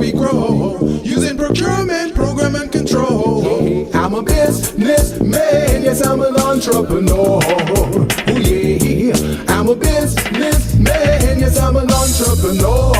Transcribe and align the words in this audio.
we 0.00 0.12
grow. 0.12 0.78
Using 1.04 1.36
procurement, 1.36 2.14
program, 2.14 2.54
and 2.56 2.72
control. 2.72 3.94
I'm 3.94 4.14
a 4.14 4.22
businessman, 4.22 5.82
yes, 5.82 6.04
I'm 6.04 6.22
an 6.22 6.36
entrepreneur. 6.36 7.40
Ooh, 8.30 8.40
yeah. 8.40 9.44
I'm 9.48 9.68
a 9.68 9.74
businessman, 9.76 11.38
yes, 11.38 11.58
I'm 11.58 11.76
an 11.76 11.90
entrepreneur. 11.92 12.96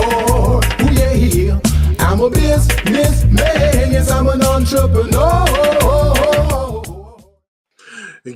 Ooh, 0.83 0.93
yeah. 0.93 1.59
I'm 2.01 2.21
a 2.21 2.29
businessman, 2.29 3.93
yes, 3.93 4.11
I'm 4.11 4.29
an 4.29 4.43
entrepreneur. 4.43 5.47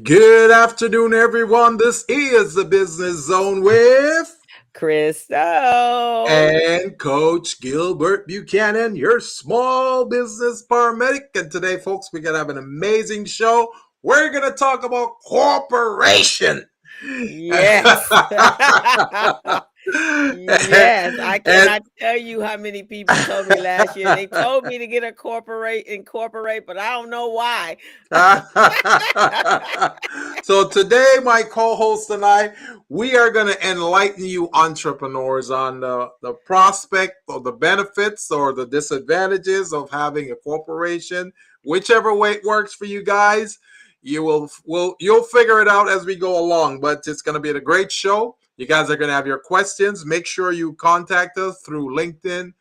Good 0.03 0.51
afternoon, 0.51 1.13
everyone. 1.13 1.77
This 1.77 2.07
is 2.09 2.55
the 2.55 2.65
Business 2.65 3.27
Zone 3.27 3.63
with 3.63 4.39
Crystal 4.75 5.37
oh. 5.39 6.27
and 6.29 6.99
Coach 6.99 7.61
Gilbert 7.61 8.27
Buchanan, 8.27 8.97
your 8.97 9.21
small 9.21 10.05
business 10.05 10.65
paramedic. 10.69 11.35
And 11.35 11.51
today, 11.51 11.79
folks, 11.79 12.11
we're 12.13 12.21
going 12.21 12.35
to 12.35 12.39
have 12.39 12.51
an 12.51 12.59
amazing 12.59 13.25
show. 13.27 13.73
We're 14.03 14.31
going 14.31 14.51
to 14.51 14.57
talk 14.57 14.85
about 14.85 15.21
corporation. 15.25 16.67
Yes. 17.03 18.09
yes, 19.87 21.19
I 21.21 21.39
cannot 21.39 21.83
and, 21.83 21.91
tell 21.99 22.17
you 22.17 22.43
how 22.43 22.57
many 22.57 22.83
people 22.83 23.15
told 23.17 23.49
me 23.49 23.61
last 23.61 23.97
year. 23.97 24.15
They 24.15 24.27
told 24.27 24.65
me 24.65 24.79
to 24.79 24.87
get 24.87 25.05
a 25.05 25.13
corporate 25.13 25.87
incorporate, 25.87 26.67
but 26.67 26.79
I 26.79 26.91
don't 26.91 27.11
know 27.11 27.29
why. 27.29 27.77
so 30.43 30.69
today, 30.69 31.17
my 31.23 31.43
co-host 31.43 32.11
and 32.11 32.25
I, 32.25 32.53
we 32.89 33.17
are 33.17 33.31
going 33.31 33.49
to 33.49 33.71
enlighten 33.71 34.25
you 34.25 34.49
entrepreneurs 34.53 35.51
on 35.51 35.81
the, 35.81 36.11
the 36.23 36.33
prospect 36.33 37.23
or 37.29 37.41
the 37.41 37.53
benefits 37.53 38.31
or 38.31 38.53
the 38.53 38.67
disadvantages 38.67 39.73
of 39.73 39.91
having 39.91 40.31
a 40.31 40.37
corporation, 40.37 41.33
whichever 41.65 42.15
way 42.15 42.33
it 42.33 42.45
works 42.45 42.75
for 42.75 42.87
you 42.87 43.03
guys. 43.03 43.59
You 44.07 44.23
will 44.23 44.51
will 44.67 44.97
you'll 45.01 45.23
figure 45.23 45.63
it 45.63 45.69
out 45.69 45.89
as 45.89 46.05
we 46.05 46.15
go 46.15 46.39
along, 46.39 46.81
but 46.81 47.05
it's 47.07 47.23
going 47.23 47.37
to 47.37 47.41
be 47.41 47.49
a 47.49 47.59
great 47.59 47.91
show. 47.91 48.37
You 48.57 48.67
guys 48.67 48.89
are 48.91 48.97
going 48.97 49.09
to 49.09 49.15
have 49.15 49.27
your 49.27 49.39
questions. 49.39 50.07
Make 50.07 50.27
sure 50.27 50.53
you 50.53 50.75
contact 50.75 51.39
us 51.39 51.61
through 51.63 51.97
LinkedIn, 51.97 52.53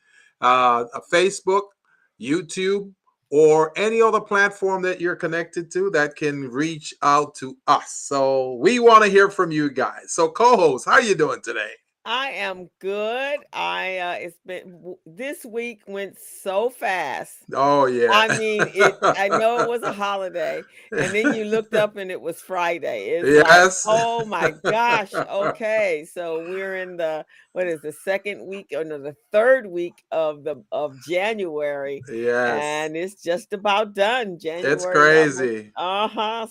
uh, 0.41 0.85
Facebook, 1.11 1.63
YouTube, 2.19 2.91
or 3.29 3.71
any 3.75 4.01
other 4.01 4.21
platform 4.21 4.81
that 4.83 5.01
you're 5.01 5.15
connected 5.15 5.71
to 5.71 5.89
that 5.91 6.15
can 6.15 6.49
reach 6.49 6.93
out 7.01 7.33
to 7.35 7.57
us. 7.67 7.93
So 7.93 8.55
we 8.55 8.79
want 8.79 9.03
to 9.03 9.09
hear 9.09 9.29
from 9.29 9.51
you 9.51 9.71
guys. 9.71 10.13
So 10.13 10.29
co-host, 10.29 10.85
how 10.85 10.93
are 10.93 11.01
you 11.01 11.15
doing 11.15 11.41
today? 11.41 11.71
I 12.05 12.31
am 12.31 12.69
good. 12.79 13.39
I 13.53 13.97
uh 13.97 14.13
it's 14.19 14.37
been 14.45 14.95
this 15.05 15.45
week 15.45 15.83
went 15.87 16.17
so 16.19 16.69
fast. 16.69 17.37
Oh 17.53 17.85
yeah. 17.85 18.09
I 18.11 18.37
mean, 18.37 18.61
it, 18.61 18.95
I 19.01 19.29
know 19.29 19.59
it 19.59 19.69
was 19.69 19.83
a 19.83 19.93
holiday, 20.05 20.61
and 20.91 21.13
then 21.13 21.33
you 21.33 21.45
looked 21.45 21.73
up 21.73 21.95
and 21.95 22.11
it 22.11 22.19
was 22.19 22.41
Friday. 22.41 23.09
It's 23.11 23.29
yes. 23.47 23.85
Like, 23.85 23.95
oh 24.01 24.25
my 24.25 24.51
gosh. 24.63 25.11
Okay, 25.33 26.05
so 26.11 26.39
we're 26.39 26.77
in 26.77 26.97
the 26.97 27.25
what 27.53 27.67
is 27.67 27.81
the 27.81 27.91
second 27.91 28.45
week 28.45 28.67
or 28.75 28.83
no 28.83 29.01
the 29.01 29.15
third 29.31 29.65
week 29.65 30.03
of 30.11 30.43
the 30.43 30.63
of 30.71 30.95
January. 31.07 32.01
Yes. 32.11 32.59
And 32.61 32.97
it's 32.97 33.21
just 33.21 33.53
about 33.53 33.93
done. 33.93 34.37
January. 34.39 34.73
It's 34.73 34.85
crazy. 34.85 35.71
Uh 35.75 36.07
huh. 36.07 36.47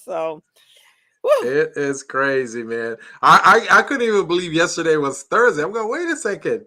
So 1.25 1.47
it 1.47 1.73
is 1.77 2.03
crazy, 2.03 2.62
man. 2.62 2.97
I, 3.23 3.67
I 3.70 3.78
I 3.78 3.83
couldn't 3.83 4.06
even 4.06 4.27
believe 4.27 4.53
yesterday 4.53 4.97
was 4.97 5.23
Thursday. 5.23 5.62
I'm 5.62 5.73
going, 5.73 5.89
wait 5.89 6.09
a 6.09 6.17
second. 6.17 6.64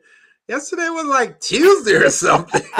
Yesterday 0.47 0.89
was 0.89 1.05
like 1.05 1.39
Tuesday 1.39 1.95
or 1.95 2.09
something, 2.11 2.61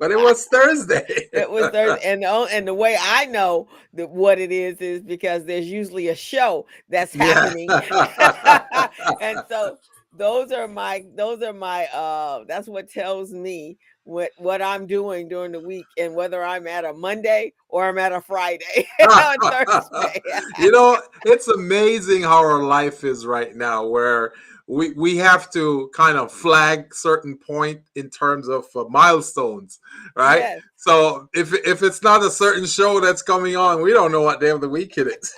but 0.00 0.10
it 0.10 0.16
was 0.16 0.46
Thursday. 0.46 1.04
it 1.32 1.50
was 1.50 1.68
Thursday, 1.68 2.00
and 2.02 2.22
the, 2.22 2.48
and 2.50 2.66
the 2.66 2.72
way 2.72 2.96
I 2.98 3.26
know 3.26 3.68
that 3.92 4.08
what 4.08 4.38
it 4.38 4.50
is 4.50 4.78
is 4.78 5.02
because 5.02 5.44
there's 5.44 5.66
usually 5.66 6.08
a 6.08 6.14
show 6.14 6.64
that's 6.88 7.12
happening, 7.12 7.68
yeah. 7.68 8.88
and 9.20 9.42
so 9.50 9.76
those 10.12 10.52
are 10.52 10.66
my 10.66 11.04
those 11.14 11.42
are 11.42 11.52
my 11.52 11.84
uh 11.86 12.44
that's 12.48 12.68
what 12.68 12.90
tells 12.90 13.32
me 13.32 13.76
what 14.04 14.30
what 14.38 14.62
I'm 14.62 14.86
doing 14.86 15.28
during 15.28 15.52
the 15.52 15.60
week 15.60 15.84
and 15.98 16.14
whether 16.14 16.42
I'm 16.42 16.66
at 16.66 16.86
a 16.86 16.94
Monday 16.94 17.52
or 17.68 17.88
I'm 17.88 17.98
at 17.98 18.12
a 18.12 18.20
Friday 18.20 18.88
Thursday. 19.00 20.22
you 20.58 20.70
know, 20.70 21.00
it's 21.26 21.48
amazing 21.48 22.22
how 22.22 22.38
our 22.38 22.62
life 22.62 23.04
is 23.04 23.26
right 23.26 23.54
now 23.54 23.86
where 23.86 24.32
we 24.68 24.92
we 24.92 25.16
have 25.16 25.50
to 25.50 25.90
kind 25.94 26.18
of 26.18 26.30
flag 26.30 26.94
certain 26.94 27.36
point 27.36 27.80
in 27.94 28.10
terms 28.10 28.48
of 28.48 28.66
uh, 28.76 28.84
milestones, 28.90 29.80
right? 30.14 30.40
Yes. 30.40 30.62
So 30.76 31.28
if 31.34 31.54
if 31.66 31.82
it's 31.82 32.02
not 32.02 32.22
a 32.22 32.30
certain 32.30 32.66
show 32.66 33.00
that's 33.00 33.22
coming 33.22 33.56
on, 33.56 33.82
we 33.82 33.92
don't 33.92 34.12
know 34.12 34.20
what 34.20 34.40
day 34.40 34.50
of 34.50 34.60
the 34.60 34.68
week 34.68 34.98
it 34.98 35.06
is. 35.06 35.34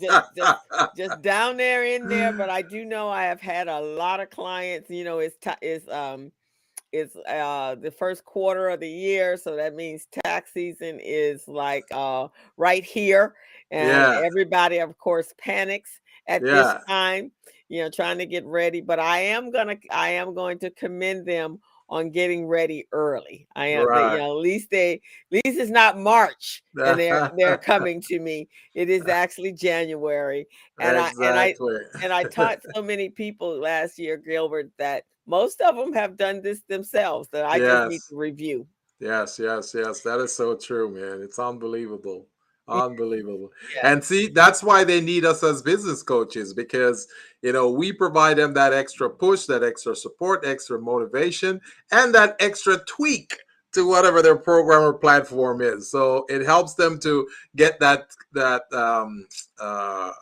just, 0.00 0.36
just, 0.36 0.64
just, 0.96 1.22
down 1.22 1.56
there 1.56 1.84
in 1.84 2.08
there, 2.08 2.32
but 2.32 2.50
I 2.50 2.62
do 2.62 2.84
know 2.84 3.08
I 3.08 3.24
have 3.24 3.40
had 3.40 3.66
a 3.66 3.80
lot 3.80 4.20
of 4.20 4.30
clients. 4.30 4.88
You 4.88 5.02
know, 5.02 5.18
it's 5.18 5.36
t- 5.38 5.50
it's 5.60 5.88
um 5.88 6.30
it's 6.92 7.16
uh 7.28 7.74
the 7.74 7.90
first 7.90 8.24
quarter 8.24 8.70
of 8.70 8.80
the 8.80 8.88
year 8.88 9.36
so 9.36 9.54
that 9.56 9.74
means 9.74 10.06
tax 10.24 10.54
season 10.54 10.98
is 11.02 11.46
like 11.46 11.84
uh 11.90 12.26
right 12.56 12.82
here 12.82 13.34
and 13.70 13.88
yeah. 13.88 14.22
everybody 14.24 14.78
of 14.78 14.96
course 14.96 15.34
panics 15.36 16.00
at 16.28 16.40
yeah. 16.42 16.54
this 16.54 16.84
time 16.86 17.30
you 17.68 17.82
know 17.82 17.90
trying 17.90 18.18
to 18.18 18.26
get 18.26 18.44
ready 18.46 18.80
but 18.80 18.98
i 18.98 19.18
am 19.18 19.50
gonna 19.50 19.76
i 19.90 20.10
am 20.10 20.34
going 20.34 20.58
to 20.58 20.70
commend 20.70 21.26
them 21.26 21.58
on 21.90 22.10
getting 22.10 22.46
ready 22.46 22.86
early 22.92 23.46
i 23.56 23.66
am 23.66 23.86
right. 23.86 24.12
you 24.12 24.18
know 24.18 24.36
at 24.36 24.42
least 24.42 24.70
they 24.70 24.94
at 24.94 25.42
least 25.44 25.58
it's 25.58 25.70
not 25.70 25.98
march 25.98 26.62
and 26.76 26.98
they're 26.98 27.32
they're 27.36 27.56
coming 27.56 28.00
to 28.00 28.18
me 28.18 28.46
it 28.74 28.90
is 28.90 29.06
actually 29.08 29.52
january 29.52 30.46
and 30.80 30.96
exactly. 30.96 31.26
i 31.26 31.30
and 31.30 31.38
i 31.38 32.04
and 32.04 32.12
i 32.12 32.22
taught 32.24 32.58
so 32.74 32.82
many 32.82 33.08
people 33.08 33.58
last 33.58 33.98
year 33.98 34.16
gilbert 34.16 34.70
that 34.78 35.04
most 35.28 35.60
of 35.60 35.76
them 35.76 35.92
have 35.92 36.16
done 36.16 36.40
this 36.40 36.62
themselves 36.68 37.28
that 37.30 37.44
I 37.44 37.56
yes. 37.56 37.66
just 37.66 37.90
need 37.90 38.00
to 38.08 38.16
review. 38.16 38.66
Yes, 38.98 39.38
yes, 39.38 39.74
yes. 39.74 40.00
That 40.00 40.18
is 40.20 40.34
so 40.34 40.56
true, 40.56 40.90
man. 40.90 41.22
It's 41.22 41.38
unbelievable. 41.38 42.26
Unbelievable. 42.68 43.50
Yeah. 43.74 43.92
And 43.92 44.04
see, 44.04 44.28
that's 44.28 44.62
why 44.62 44.84
they 44.84 45.00
need 45.00 45.24
us 45.24 45.42
as 45.42 45.62
business 45.62 46.02
coaches 46.02 46.52
because, 46.54 47.08
you 47.42 47.52
know, 47.52 47.70
we 47.70 47.92
provide 47.92 48.36
them 48.36 48.54
that 48.54 48.72
extra 48.72 49.08
push, 49.08 49.46
that 49.46 49.62
extra 49.62 49.96
support, 49.96 50.44
extra 50.44 50.80
motivation, 50.80 51.60
and 51.90 52.14
that 52.14 52.36
extra 52.40 52.78
tweak 52.86 53.36
to 53.72 53.86
whatever 53.86 54.22
their 54.22 54.36
program 54.36 54.82
or 54.82 54.94
platform 54.94 55.60
is. 55.60 55.90
So 55.90 56.24
it 56.28 56.44
helps 56.44 56.74
them 56.74 56.98
to 57.00 57.28
get 57.56 57.78
that 57.80 58.08
that 58.32 58.62
um, 58.72 59.26
uh, 59.60 60.12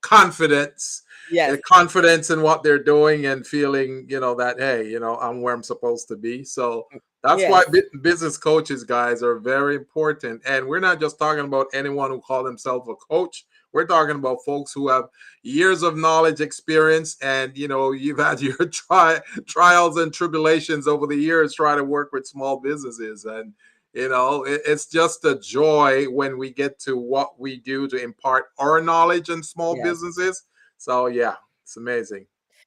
confidence 0.00 1.04
yes. 1.30 1.58
confidence 1.66 2.30
in 2.30 2.42
what 2.42 2.62
they're 2.62 2.82
doing 2.82 3.26
and 3.26 3.46
feeling, 3.46 4.06
you 4.08 4.20
know, 4.20 4.34
that 4.36 4.58
hey, 4.58 4.88
you 4.88 5.00
know, 5.00 5.16
I'm 5.16 5.40
where 5.40 5.54
I'm 5.54 5.62
supposed 5.62 6.08
to 6.08 6.16
be. 6.16 6.44
So 6.44 6.86
mm, 6.94 7.00
that's 7.24 7.40
yes. 7.40 7.50
why 7.50 7.64
business 8.02 8.36
coaches, 8.36 8.84
guys, 8.84 9.22
are 9.22 9.38
very 9.38 9.74
important. 9.74 10.42
And 10.46 10.66
we're 10.66 10.80
not 10.80 11.00
just 11.00 11.18
talking 11.18 11.44
about 11.44 11.66
anyone 11.72 12.10
who 12.10 12.20
call 12.20 12.44
themselves 12.44 12.88
a 12.88 12.94
coach. 12.94 13.46
We're 13.72 13.86
talking 13.86 14.14
about 14.14 14.44
folks 14.46 14.72
who 14.72 14.88
have 14.88 15.06
years 15.42 15.82
of 15.82 15.96
knowledge, 15.96 16.40
experience, 16.40 17.16
and 17.20 17.56
you 17.56 17.66
know, 17.66 17.90
you've 17.90 18.18
had 18.18 18.40
your 18.42 18.66
tri- 18.66 19.20
trials 19.46 19.96
and 19.96 20.12
tribulations 20.12 20.86
over 20.86 21.06
the 21.06 21.16
years 21.16 21.54
trying 21.54 21.78
to 21.78 21.84
work 21.84 22.12
with 22.12 22.26
small 22.26 22.60
businesses. 22.60 23.24
And 23.24 23.52
you 23.92 24.08
know, 24.08 24.44
it, 24.44 24.60
it's 24.66 24.86
just 24.86 25.24
a 25.24 25.38
joy 25.40 26.04
when 26.04 26.38
we 26.38 26.50
get 26.50 26.78
to 26.80 26.96
what 26.96 27.40
we 27.40 27.56
do 27.56 27.88
to 27.88 27.96
impart 27.96 28.46
our 28.58 28.80
knowledge 28.80 29.28
in 29.30 29.42
small 29.42 29.76
yes. 29.76 29.86
businesses 29.86 30.42
so 30.84 31.06
yeah, 31.06 31.36
it's 31.62 31.76
amazing. 31.76 32.26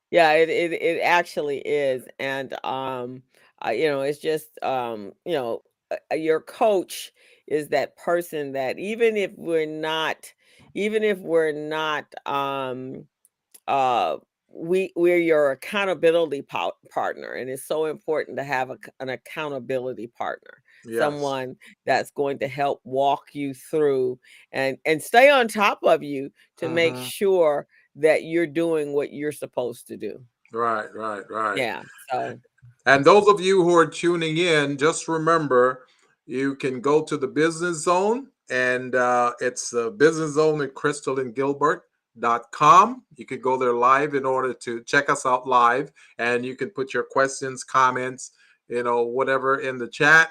Yeah, 0.09 0.33
it 0.33 0.49
it, 0.49 0.73
it 0.73 1.01
actually 1.01 1.59
is, 1.59 2.07
and 2.19 2.53
um, 2.65 3.21
uh, 3.65 3.69
you 3.69 3.87
know, 3.87 4.01
it's 4.01 4.19
just 4.19 4.61
um, 4.63 5.13
you 5.25 5.33
know, 5.33 5.63
uh, 5.91 6.15
your 6.15 6.41
coach 6.41 7.11
is 7.47 7.69
that 7.69 7.97
person 7.97 8.53
that 8.53 8.77
even 8.77 9.17
if 9.17 9.31
we're 9.37 9.65
not, 9.65 10.31
even 10.73 11.03
if 11.03 11.17
we're 11.19 11.51
not 11.51 12.13
um, 12.25 13.05
uh 13.67 14.17
we 14.49 14.91
we're 14.95 15.17
your 15.17 15.51
accountability 15.51 16.41
po- 16.41 16.71
partner 16.89 17.33
and 17.33 17.49
it's 17.49 17.67
so 17.67 17.85
important 17.85 18.37
to 18.37 18.43
have 18.43 18.69
a, 18.69 18.77
an 19.01 19.09
accountability 19.09 20.07
partner 20.07 20.63
yes. 20.85 20.99
someone 20.99 21.55
that's 21.85 22.11
going 22.11 22.39
to 22.39 22.47
help 22.47 22.79
walk 22.83 23.35
you 23.35 23.53
through 23.53 24.17
and 24.51 24.77
and 24.85 25.01
stay 25.01 25.29
on 25.29 25.47
top 25.47 25.79
of 25.83 26.01
you 26.01 26.31
to 26.55 26.65
uh-huh. 26.65 26.75
make 26.75 26.95
sure 26.95 27.67
that 27.97 28.23
you're 28.23 28.47
doing 28.47 28.93
what 28.93 29.11
you're 29.11 29.31
supposed 29.31 29.87
to 29.87 29.97
do. 29.97 30.23
Right, 30.53 30.87
right, 30.93 31.23
right. 31.29 31.57
Yeah. 31.57 31.81
So 32.11 32.39
and 32.85 33.03
those 33.03 33.27
of 33.27 33.41
you 33.41 33.63
who 33.63 33.75
are 33.75 33.85
tuning 33.85 34.37
in, 34.37 34.77
just 34.77 35.07
remember 35.07 35.85
you 36.25 36.55
can 36.55 36.81
go 36.81 37.03
to 37.03 37.17
the 37.17 37.27
business 37.27 37.83
zone 37.83 38.27
and 38.49 38.95
uh, 38.95 39.33
it's 39.39 39.69
the 39.69 39.91
business 39.91 40.33
zone 40.33 40.61
at 40.61 40.73
Crystal 40.73 41.19
and 41.19 41.35
Gilbert 41.35 41.83
you 42.19 43.25
can 43.27 43.39
go 43.39 43.57
there 43.57 43.73
live 43.73 44.15
in 44.15 44.25
order 44.25 44.51
to 44.51 44.81
check 44.83 45.07
us 45.07 45.23
out 45.25 45.47
live 45.47 45.91
and 46.17 46.43
you 46.43 46.55
can 46.55 46.69
put 46.69 46.91
your 46.91 47.03
questions 47.03 47.63
comments 47.63 48.31
you 48.69 48.83
know, 48.83 49.03
whatever 49.03 49.59
in 49.59 49.77
the 49.77 49.87
chat, 49.87 50.29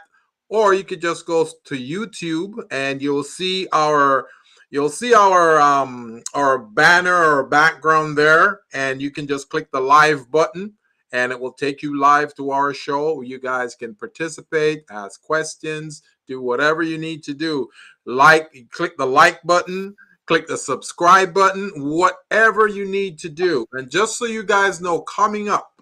or 0.49 0.75
you 0.75 0.85
could 0.85 1.01
just 1.01 1.27
go 1.27 1.45
to 1.65 1.75
YouTube 1.75 2.63
and 2.71 3.01
you'll 3.01 3.25
see 3.25 3.67
our 3.73 4.29
you'll 4.71 4.89
see 4.89 5.15
our 5.15 5.61
um 5.61 6.23
our 6.35 6.59
banner 6.59 7.15
or 7.15 7.47
background 7.47 8.17
there, 8.17 8.61
and 8.73 9.01
you 9.01 9.11
can 9.11 9.27
just 9.27 9.49
click 9.49 9.71
the 9.73 9.81
live 9.81 10.31
button 10.31 10.75
and 11.17 11.33
it 11.33 11.41
will 11.41 11.53
take 11.53 11.83
you 11.83 11.99
live 11.99 12.35
to 12.35 12.51
our 12.51 12.75
show. 12.75 13.23
You 13.23 13.41
guys 13.41 13.75
can 13.75 13.95
participate, 13.95 14.85
ask 14.91 15.23
questions, 15.23 16.03
do 16.27 16.43
whatever 16.43 16.83
you 16.83 16.99
need 16.99 17.23
to 17.23 17.33
do. 17.33 17.71
Like, 18.05 18.55
click 18.71 18.99
the 18.99 19.07
like 19.07 19.43
button, 19.43 19.97
click 20.27 20.47
the 20.47 20.59
subscribe 20.59 21.33
button, 21.33 21.71
whatever 21.77 22.67
you 22.67 22.85
need 22.85 23.19
to 23.21 23.31
do. 23.31 23.67
And 23.73 23.91
just 23.91 24.19
so 24.19 24.27
you 24.27 24.45
guys 24.45 24.83
know, 24.83 25.01
coming 25.01 25.49
up 25.49 25.81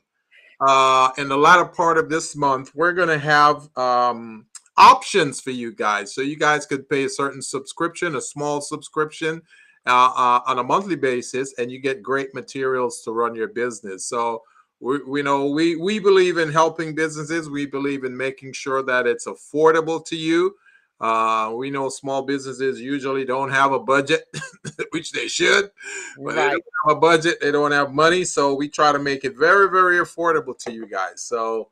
uh, 0.60 1.10
in 1.18 1.28
the 1.28 1.36
latter 1.36 1.64
part 1.64 1.98
of 1.98 2.08
this 2.08 2.36
month, 2.36 2.70
we're 2.72 2.92
going 2.92 3.08
to 3.08 3.18
have 3.18 3.68
um, 3.76 4.46
options 4.76 5.40
for 5.40 5.50
you 5.50 5.72
guys. 5.74 6.14
So 6.14 6.20
you 6.20 6.36
guys 6.36 6.64
could 6.64 6.88
pay 6.88 7.06
a 7.06 7.08
certain 7.08 7.42
subscription, 7.42 8.14
a 8.14 8.20
small 8.20 8.60
subscription. 8.60 9.42
Uh, 9.86 10.10
uh, 10.16 10.40
on 10.46 10.58
a 10.58 10.64
monthly 10.64 10.96
basis, 10.96 11.52
and 11.58 11.70
you 11.70 11.78
get 11.78 12.02
great 12.02 12.32
materials 12.32 13.02
to 13.02 13.12
run 13.12 13.34
your 13.34 13.48
business. 13.48 14.06
So, 14.06 14.40
we, 14.84 15.02
we 15.04 15.22
know 15.22 15.46
we 15.46 15.76
we 15.76 15.98
believe 15.98 16.36
in 16.36 16.52
helping 16.52 16.94
businesses. 16.94 17.48
We 17.48 17.64
believe 17.64 18.04
in 18.04 18.14
making 18.14 18.52
sure 18.52 18.82
that 18.82 19.06
it's 19.06 19.26
affordable 19.26 20.04
to 20.04 20.14
you. 20.14 20.56
Uh, 21.00 21.52
we 21.56 21.70
know 21.70 21.88
small 21.88 22.22
businesses 22.22 22.80
usually 22.80 23.24
don't 23.24 23.50
have 23.50 23.72
a 23.72 23.78
budget, 23.78 24.24
which 24.90 25.12
they 25.12 25.26
should. 25.26 25.70
But 26.18 26.36
right. 26.36 26.36
they 26.36 26.50
don't 26.50 26.88
have 26.88 26.96
a 26.98 27.00
budget, 27.00 27.38
they 27.40 27.50
don't 27.50 27.72
have 27.72 27.94
money, 27.94 28.24
so 28.24 28.54
we 28.54 28.68
try 28.68 28.92
to 28.92 28.98
make 28.98 29.24
it 29.24 29.36
very, 29.38 29.70
very 29.70 29.96
affordable 29.96 30.56
to 30.64 30.72
you 30.72 30.86
guys. 30.86 31.22
So. 31.22 31.70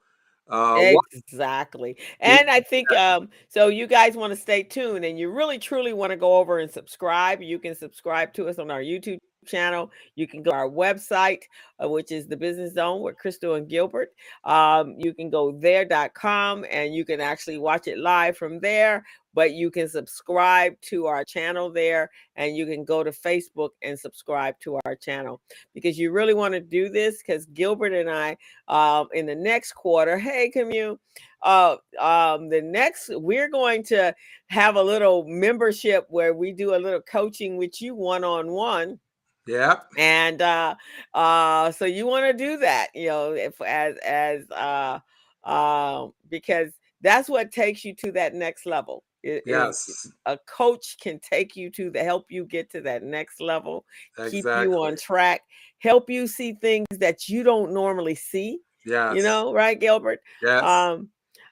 Uh, 0.50 0.92
exactly. 1.12 1.96
And 2.20 2.50
I 2.50 2.60
think 2.60 2.90
um, 2.92 3.30
so 3.48 3.68
you 3.68 3.86
guys 3.86 4.16
want 4.16 4.32
to 4.32 4.36
stay 4.36 4.62
tuned 4.62 5.02
and 5.02 5.18
you 5.18 5.30
really 5.30 5.58
truly 5.58 5.94
want 5.94 6.10
to 6.10 6.16
go 6.16 6.36
over 6.36 6.58
and 6.58 6.70
subscribe. 6.70 7.40
You 7.40 7.58
can 7.58 7.74
subscribe 7.74 8.34
to 8.34 8.48
us 8.48 8.58
on 8.58 8.70
our 8.70 8.82
YouTube 8.82 9.18
channel. 9.46 9.90
You 10.14 10.26
can 10.26 10.42
go 10.42 10.50
to 10.50 10.56
our 10.56 10.68
website, 10.68 11.42
uh, 11.82 11.88
which 11.88 12.12
is 12.12 12.26
the 12.26 12.36
Business 12.36 12.74
Zone 12.74 13.02
with 13.02 13.16
Crystal 13.16 13.54
and 13.54 13.68
Gilbert. 13.68 14.10
Um, 14.44 14.94
you 14.98 15.14
can 15.14 15.30
go 15.30 15.52
there.com 15.52 16.64
and 16.70 16.94
you 16.94 17.04
can 17.04 17.20
actually 17.20 17.58
watch 17.58 17.88
it 17.88 17.98
live 17.98 18.36
from 18.36 18.60
there, 18.60 19.04
but 19.34 19.52
you 19.52 19.70
can 19.70 19.88
subscribe 19.88 20.80
to 20.82 21.06
our 21.06 21.24
channel 21.24 21.70
there 21.70 22.10
and 22.36 22.56
you 22.56 22.66
can 22.66 22.84
go 22.84 23.02
to 23.02 23.10
Facebook 23.10 23.70
and 23.82 23.98
subscribe 23.98 24.54
to 24.60 24.78
our 24.84 24.94
channel 24.94 25.40
because 25.74 25.98
you 25.98 26.12
really 26.12 26.34
want 26.34 26.54
to 26.54 26.60
do 26.60 26.88
this 26.88 27.18
because 27.18 27.46
Gilbert 27.46 27.92
and 27.92 28.10
I, 28.10 28.36
um, 28.68 29.08
in 29.12 29.26
the 29.26 29.34
next 29.34 29.72
quarter, 29.72 30.18
hey, 30.18 30.50
commune. 30.50 30.98
Uh, 31.42 31.76
um, 31.98 32.48
the 32.48 32.62
next 32.62 33.10
we're 33.14 33.48
going 33.48 33.82
to 33.82 34.14
have 34.46 34.76
a 34.76 34.82
little 34.82 35.24
membership 35.26 36.06
where 36.08 36.34
we 36.34 36.52
do 36.52 36.74
a 36.74 36.78
little 36.78 37.00
coaching 37.00 37.56
with 37.56 37.82
you 37.82 37.96
one 37.96 38.22
on 38.22 38.52
one 38.52 39.00
yeah. 39.46 39.80
And 39.98 40.40
uh 40.42 40.74
uh 41.14 41.70
so 41.72 41.84
you 41.84 42.06
want 42.06 42.26
to 42.26 42.32
do 42.32 42.58
that, 42.58 42.88
you 42.94 43.08
know, 43.08 43.32
if 43.32 43.60
as 43.60 43.96
as 43.98 44.50
uh 44.50 45.00
uh, 45.44 46.08
because 46.30 46.72
that's 47.00 47.28
what 47.28 47.50
takes 47.50 47.84
you 47.84 47.94
to 47.96 48.12
that 48.12 48.34
next 48.34 48.66
level. 48.66 49.04
It, 49.22 49.44
yes. 49.46 50.08
A 50.26 50.38
coach 50.48 50.96
can 51.00 51.20
take 51.20 51.56
you 51.56 51.70
to 51.70 51.90
the 51.90 52.02
help 52.02 52.26
you 52.28 52.44
get 52.44 52.70
to 52.70 52.80
that 52.82 53.02
next 53.02 53.40
level, 53.40 53.84
exactly. 54.18 54.42
keep 54.42 54.44
you 54.44 54.82
on 54.82 54.96
track, 54.96 55.42
help 55.78 56.10
you 56.10 56.26
see 56.26 56.54
things 56.54 56.86
that 56.98 57.28
you 57.28 57.42
don't 57.42 57.72
normally 57.72 58.14
see. 58.14 58.58
Yeah. 58.84 59.12
You 59.12 59.22
know, 59.22 59.52
right, 59.52 59.78
Gilbert? 59.78 60.20
Yes. 60.42 60.62
Um, 60.62 61.08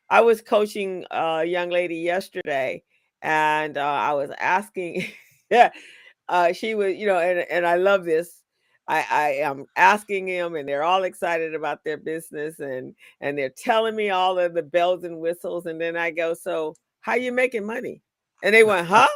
I 0.08 0.20
was 0.20 0.40
coaching 0.40 1.04
a 1.12 1.44
young 1.44 1.70
lady 1.70 1.96
yesterday 1.96 2.82
and 3.22 3.78
uh, 3.78 3.82
I 3.82 4.14
was 4.14 4.30
asking, 4.38 5.04
yeah, 5.50 5.70
uh, 6.30 6.52
she 6.52 6.74
was, 6.74 6.96
you 6.96 7.06
know, 7.06 7.18
and, 7.18 7.40
and 7.50 7.66
I 7.66 7.74
love 7.74 8.04
this. 8.04 8.42
I, 8.88 9.04
I 9.10 9.28
am 9.42 9.66
asking 9.76 10.26
him, 10.26 10.54
and 10.54 10.68
they're 10.68 10.84
all 10.84 11.02
excited 11.02 11.54
about 11.54 11.84
their 11.84 11.96
business, 11.96 12.60
and 12.60 12.94
and 13.20 13.36
they're 13.36 13.50
telling 13.50 13.94
me 13.94 14.10
all 14.10 14.38
of 14.38 14.54
the 14.54 14.62
bells 14.62 15.04
and 15.04 15.18
whistles, 15.18 15.66
and 15.66 15.80
then 15.80 15.96
I 15.96 16.10
go, 16.10 16.34
so 16.34 16.74
how 17.00 17.14
you 17.14 17.32
making 17.32 17.66
money? 17.66 18.02
And 18.42 18.54
they 18.54 18.64
went, 18.64 18.86
huh? 18.86 19.06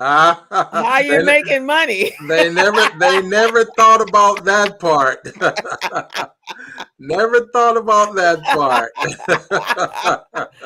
How 0.00 0.98
you 1.04 1.18
they, 1.18 1.24
making 1.24 1.66
money? 1.66 2.12
they 2.28 2.52
never 2.52 2.80
they 2.98 3.20
never 3.22 3.64
thought 3.76 4.00
about 4.08 4.44
that 4.44 4.80
part. 4.80 5.28
never 7.00 7.46
thought 7.48 7.76
about 7.76 8.14
that 8.14 8.40
part. 8.44 8.92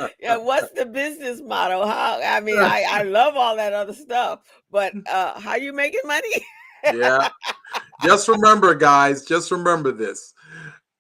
yeah, 0.21 0.37
what's 0.37 0.73
the 0.73 0.85
business 0.85 1.41
model? 1.41 1.87
How 1.87 2.21
I 2.23 2.41
mean, 2.41 2.59
I, 2.59 2.85
I 2.87 3.03
love 3.05 3.37
all 3.37 3.57
that 3.57 3.73
other 3.73 3.95
stuff, 3.95 4.41
but 4.71 4.93
uh 5.09 5.41
how 5.41 5.57
you 5.57 5.73
making 5.73 6.01
money? 6.05 6.45
yeah. 6.93 7.29
Just 8.03 8.29
remember, 8.29 8.75
guys, 8.75 9.25
just 9.25 9.51
remember 9.51 9.91
this 9.91 10.35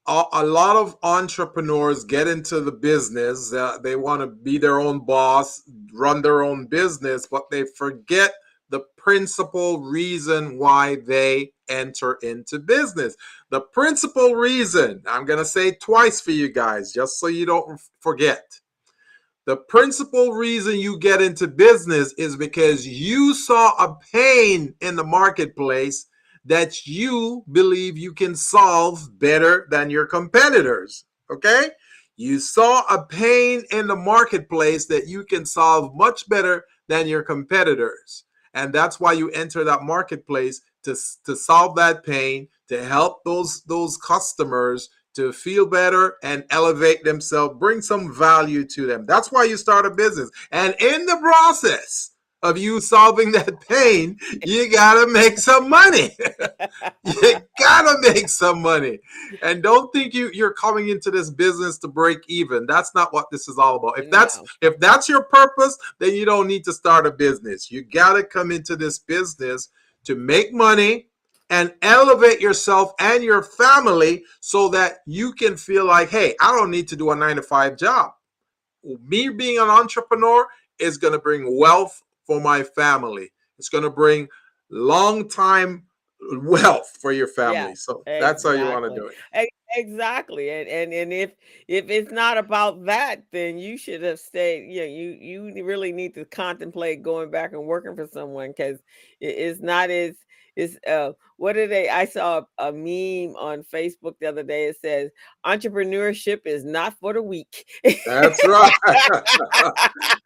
a, 0.06 0.44
lot 0.44 0.76
of 0.76 0.96
entrepreneurs 1.02 2.04
get 2.04 2.28
into 2.28 2.60
the 2.60 2.72
business. 2.72 3.52
Uh, 3.52 3.78
they 3.82 3.96
want 3.96 4.20
to 4.20 4.26
be 4.26 4.58
their 4.58 4.78
own 4.78 5.04
boss, 5.04 5.62
run 5.92 6.20
their 6.20 6.42
own 6.42 6.66
business, 6.66 7.26
but 7.26 7.48
they 7.50 7.64
forget 7.76 8.34
principal 9.04 9.82
reason 9.82 10.58
why 10.58 10.96
they 10.96 11.52
enter 11.68 12.14
into 12.22 12.58
business. 12.58 13.14
The 13.50 13.60
principal 13.60 14.34
reason, 14.34 15.02
I'm 15.06 15.26
going 15.26 15.38
to 15.38 15.44
say 15.44 15.72
twice 15.72 16.22
for 16.22 16.30
you 16.30 16.48
guys, 16.48 16.92
just 16.92 17.20
so 17.20 17.26
you 17.26 17.44
don't 17.44 17.78
forget. 18.00 18.44
The 19.46 19.58
principal 19.58 20.32
reason 20.32 20.78
you 20.78 20.98
get 20.98 21.20
into 21.20 21.46
business 21.46 22.14
is 22.14 22.34
because 22.34 22.88
you 22.88 23.34
saw 23.34 23.72
a 23.76 23.98
pain 24.10 24.74
in 24.80 24.96
the 24.96 25.04
marketplace 25.04 26.06
that 26.46 26.86
you 26.86 27.44
believe 27.52 27.98
you 27.98 28.14
can 28.14 28.34
solve 28.34 29.18
better 29.18 29.66
than 29.70 29.90
your 29.90 30.06
competitors. 30.06 31.04
Okay? 31.30 31.68
You 32.16 32.38
saw 32.38 32.84
a 32.88 33.04
pain 33.04 33.64
in 33.70 33.86
the 33.86 33.96
marketplace 33.96 34.86
that 34.86 35.08
you 35.08 35.24
can 35.24 35.44
solve 35.44 35.94
much 35.94 36.26
better 36.28 36.64
than 36.88 37.06
your 37.06 37.22
competitors. 37.22 38.24
And 38.54 38.72
that's 38.72 39.00
why 39.00 39.12
you 39.12 39.30
enter 39.30 39.64
that 39.64 39.82
marketplace 39.82 40.60
to, 40.84 40.96
to 41.26 41.36
solve 41.36 41.76
that 41.76 42.04
pain, 42.04 42.48
to 42.68 42.84
help 42.84 43.24
those, 43.24 43.62
those 43.64 43.96
customers 43.96 44.88
to 45.14 45.32
feel 45.32 45.66
better 45.66 46.16
and 46.22 46.44
elevate 46.50 47.04
themselves, 47.04 47.56
bring 47.58 47.80
some 47.80 48.12
value 48.14 48.64
to 48.64 48.86
them. 48.86 49.06
That's 49.06 49.30
why 49.30 49.44
you 49.44 49.56
start 49.56 49.86
a 49.86 49.90
business. 49.90 50.30
And 50.50 50.74
in 50.80 51.06
the 51.06 51.16
process, 51.16 52.10
of 52.44 52.58
you 52.58 52.80
solving 52.80 53.32
that 53.32 53.60
pain, 53.68 54.18
you 54.44 54.70
gotta 54.70 55.10
make 55.10 55.38
some 55.38 55.68
money. 55.68 56.14
you 57.04 57.36
gotta 57.58 57.98
make 58.12 58.28
some 58.28 58.60
money. 58.60 59.00
And 59.42 59.62
don't 59.62 59.92
think 59.92 60.14
you 60.14 60.30
you're 60.32 60.52
coming 60.52 60.90
into 60.90 61.10
this 61.10 61.30
business 61.30 61.78
to 61.78 61.88
break 61.88 62.18
even. 62.28 62.66
That's 62.66 62.94
not 62.94 63.12
what 63.12 63.30
this 63.32 63.48
is 63.48 63.58
all 63.58 63.76
about. 63.76 63.98
If 63.98 64.10
that's 64.10 64.36
no. 64.36 64.44
if 64.60 64.78
that's 64.78 65.08
your 65.08 65.24
purpose, 65.24 65.76
then 65.98 66.14
you 66.14 66.26
don't 66.26 66.46
need 66.46 66.64
to 66.64 66.72
start 66.72 67.06
a 67.06 67.10
business. 67.10 67.72
You 67.72 67.82
gotta 67.82 68.22
come 68.22 68.52
into 68.52 68.76
this 68.76 68.98
business 68.98 69.70
to 70.04 70.14
make 70.14 70.52
money 70.52 71.08
and 71.48 71.72
elevate 71.82 72.40
yourself 72.40 72.92
and 72.98 73.24
your 73.24 73.42
family 73.42 74.24
so 74.40 74.68
that 74.68 74.98
you 75.06 75.32
can 75.32 75.56
feel 75.56 75.86
like, 75.86 76.10
hey, 76.10 76.34
I 76.40 76.54
don't 76.54 76.70
need 76.70 76.88
to 76.88 76.96
do 76.96 77.10
a 77.10 77.16
nine 77.16 77.36
to 77.36 77.42
five 77.42 77.78
job. 77.78 78.12
Me 79.06 79.30
being 79.30 79.58
an 79.58 79.68
entrepreneur 79.68 80.46
is 80.78 80.98
going 80.98 81.12
to 81.12 81.18
bring 81.18 81.58
wealth 81.58 82.02
for 82.26 82.40
my 82.40 82.62
family. 82.62 83.30
It's 83.58 83.68
going 83.68 83.84
to 83.84 83.90
bring 83.90 84.28
long 84.70 85.28
time 85.28 85.86
wealth 86.42 86.96
for 87.00 87.12
your 87.12 87.28
family. 87.28 87.56
Yeah, 87.56 87.74
so 87.74 88.02
that's 88.06 88.44
how 88.44 88.52
you 88.52 88.64
want 88.64 88.84
to 88.92 89.00
do 89.00 89.06
it. 89.06 89.48
Exactly. 89.76 90.50
And, 90.50 90.68
and 90.68 90.92
and 90.92 91.12
if 91.12 91.32
if 91.66 91.90
it's 91.90 92.12
not 92.12 92.38
about 92.38 92.84
that, 92.84 93.24
then 93.32 93.58
you 93.58 93.76
should 93.76 94.02
have 94.02 94.20
stayed. 94.20 94.70
You 94.72 94.80
know, 94.80 94.86
you 94.86 95.50
you 95.50 95.64
really 95.64 95.92
need 95.92 96.14
to 96.14 96.24
contemplate 96.24 97.02
going 97.02 97.30
back 97.30 97.52
and 97.52 97.66
working 97.66 97.96
for 97.96 98.06
someone 98.06 98.50
because 98.50 98.78
it's 99.20 99.60
not 99.60 99.90
as 99.90 100.14
is 100.56 100.78
uh 100.88 101.12
what 101.36 101.54
did 101.54 101.70
they 101.70 101.88
i 101.88 102.04
saw 102.04 102.42
a, 102.58 102.72
meme 102.72 103.34
on 103.36 103.64
facebook 103.72 104.14
the 104.20 104.26
other 104.26 104.42
day 104.42 104.66
it 104.66 104.76
says 104.80 105.10
entrepreneurship 105.44 106.40
is 106.44 106.64
not 106.64 106.94
for 106.98 107.12
the 107.12 107.22
weak. 107.22 107.66
That's 108.06 108.44
right. 108.46 108.72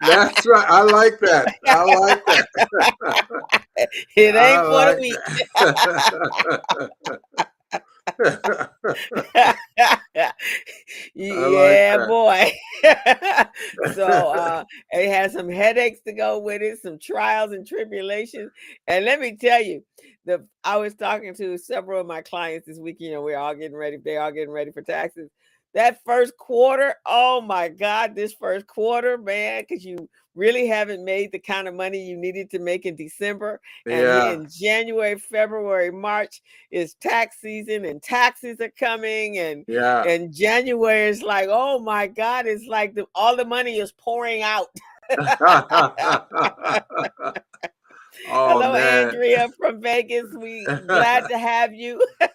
That's 0.01 0.47
right 0.47 0.67
i 0.69 0.83
like 0.83 1.19
that 1.21 1.55
i 1.67 1.85
like 1.85 2.25
that. 2.27 2.47
It 4.17 4.35
ain't 4.35 4.37
I 4.37 4.65
for 4.65 4.73
like 4.73 4.97
the 4.97 5.01
weak 5.01 6.89
yeah, 11.15 11.97
like 11.97 12.09
boy. 12.09 12.53
so 13.95 14.07
uh, 14.07 14.65
it 14.91 15.11
has 15.11 15.33
some 15.33 15.49
headaches 15.49 16.01
to 16.07 16.13
go 16.13 16.39
with 16.39 16.63
it, 16.63 16.81
some 16.81 16.99
trials 16.99 17.53
and 17.53 17.67
tribulations. 17.67 18.51
And 18.87 19.05
let 19.05 19.21
me 19.21 19.37
tell 19.37 19.63
you, 19.63 19.85
the 20.25 20.47
I 20.65 20.77
was 20.79 20.95
talking 20.95 21.35
to 21.35 21.59
several 21.59 22.01
of 22.01 22.07
my 22.07 22.23
clients 22.23 22.67
this 22.67 22.79
week. 22.79 22.97
You 23.01 23.13
know, 23.13 23.23
we're 23.23 23.39
all 23.39 23.55
getting 23.55 23.77
ready. 23.77 23.99
They're 24.03 24.23
all 24.23 24.33
getting 24.33 24.51
ready 24.51 24.73
for 24.73 24.83
taxes. 24.83 25.31
That 25.75 26.03
first 26.05 26.37
quarter, 26.37 26.95
oh 27.07 27.41
my 27.41 27.69
God, 27.69 28.15
this 28.15 28.33
first 28.33 28.67
quarter, 28.67 29.19
man, 29.19 29.65
because 29.69 29.85
you 29.85 30.09
really 30.35 30.67
haven't 30.67 31.05
made 31.05 31.33
the 31.33 31.39
kind 31.39 31.69
of 31.69 31.75
money 31.75 32.01
you 32.01 32.17
needed 32.17 32.51
to 32.51 32.59
make 32.59 32.87
in 32.87 32.97
December. 32.97 33.61
And 33.87 33.95
Yeah. 33.95 34.33
in 34.33 34.49
January, 34.49 35.19
February, 35.19 35.91
March 35.91 36.41
is 36.71 36.95
tax 36.95 37.41
season 37.41 37.85
and 37.85 38.03
taxes 38.03 38.61
are 38.61 38.73
coming 38.79 39.39
and 39.39 39.65
Yeah. 39.69 40.05
and 40.05 40.33
January 40.33 41.09
is 41.09 41.23
like, 41.23 41.49
oh 41.51 41.79
my 41.81 42.07
God, 42.07 42.47
it's 42.47 42.67
like 42.67 42.95
the, 42.95 43.07
all 43.15 43.37
the 43.37 43.45
money 43.45 43.79
is 43.79 43.93
pouring 43.93 44.43
out. 44.43 44.69
oh 45.11 46.83
Hello, 48.27 48.73
man. 48.73 49.09
Andrea 49.09 49.49
from 49.59 49.81
Vegas. 49.81 50.27
We 50.33 50.67
glad 50.87 51.29
to 51.29 51.39
have 51.39 51.75
you. 51.75 52.05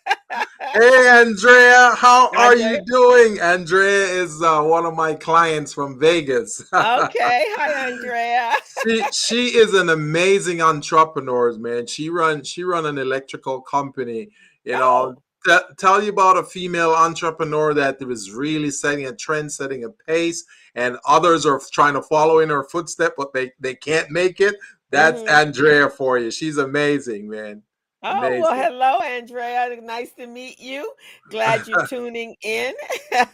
Hey 0.60 1.08
Andrea, 1.10 1.92
how 1.96 2.30
are 2.38 2.56
you 2.56 2.80
doing? 2.86 3.40
Andrea 3.40 4.06
is 4.06 4.42
uh, 4.42 4.62
one 4.62 4.86
of 4.86 4.94
my 4.96 5.14
clients 5.14 5.74
from 5.74 6.00
Vegas. 6.00 6.62
okay, 6.74 7.46
hi 7.56 7.90
Andrea. 7.92 8.54
she 8.86 9.04
she 9.12 9.46
is 9.58 9.74
an 9.74 9.90
amazing 9.90 10.62
entrepreneur, 10.62 11.58
man. 11.58 11.88
She 11.88 12.10
run 12.10 12.44
she 12.44 12.64
run 12.64 12.86
an 12.86 12.98
electrical 12.98 13.62
company. 13.62 14.30
You 14.64 14.74
know, 14.74 15.16
Oh. 15.16 15.22
T- 15.46 15.76
tell 15.78 16.02
you 16.02 16.10
about 16.10 16.38
a 16.38 16.44
female 16.44 16.92
entrepreneur 16.94 17.74
that 17.74 18.00
was 18.00 18.32
really 18.32 18.72
setting 18.72 19.06
a 19.08 19.14
trend, 19.14 19.52
setting 19.52 19.84
a 19.84 19.90
pace, 19.90 20.46
and 20.74 20.96
others 21.06 21.46
are 21.46 21.60
trying 21.74 21.96
to 21.96 22.02
follow 22.02 22.40
in 22.40 22.48
her 22.48 22.64
footstep, 22.64 23.16
but 23.18 23.34
they 23.34 23.52
they 23.60 23.76
can't 23.76 24.10
make 24.10 24.40
it. 24.40 24.56
That's 24.92 25.22
Mhm. 25.24 25.30
Andrea 25.30 25.90
for 25.90 26.18
you. 26.18 26.32
She's 26.32 26.58
amazing, 26.58 27.28
man. 27.30 27.64
Oh, 28.06 28.20
well, 28.20 28.54
hello, 28.54 29.00
Andrea. 29.00 29.80
Nice 29.82 30.12
to 30.14 30.28
meet 30.28 30.60
you. 30.60 30.92
Glad 31.30 31.66
you're 31.66 31.88
tuning 31.88 32.36
in. 32.42 32.74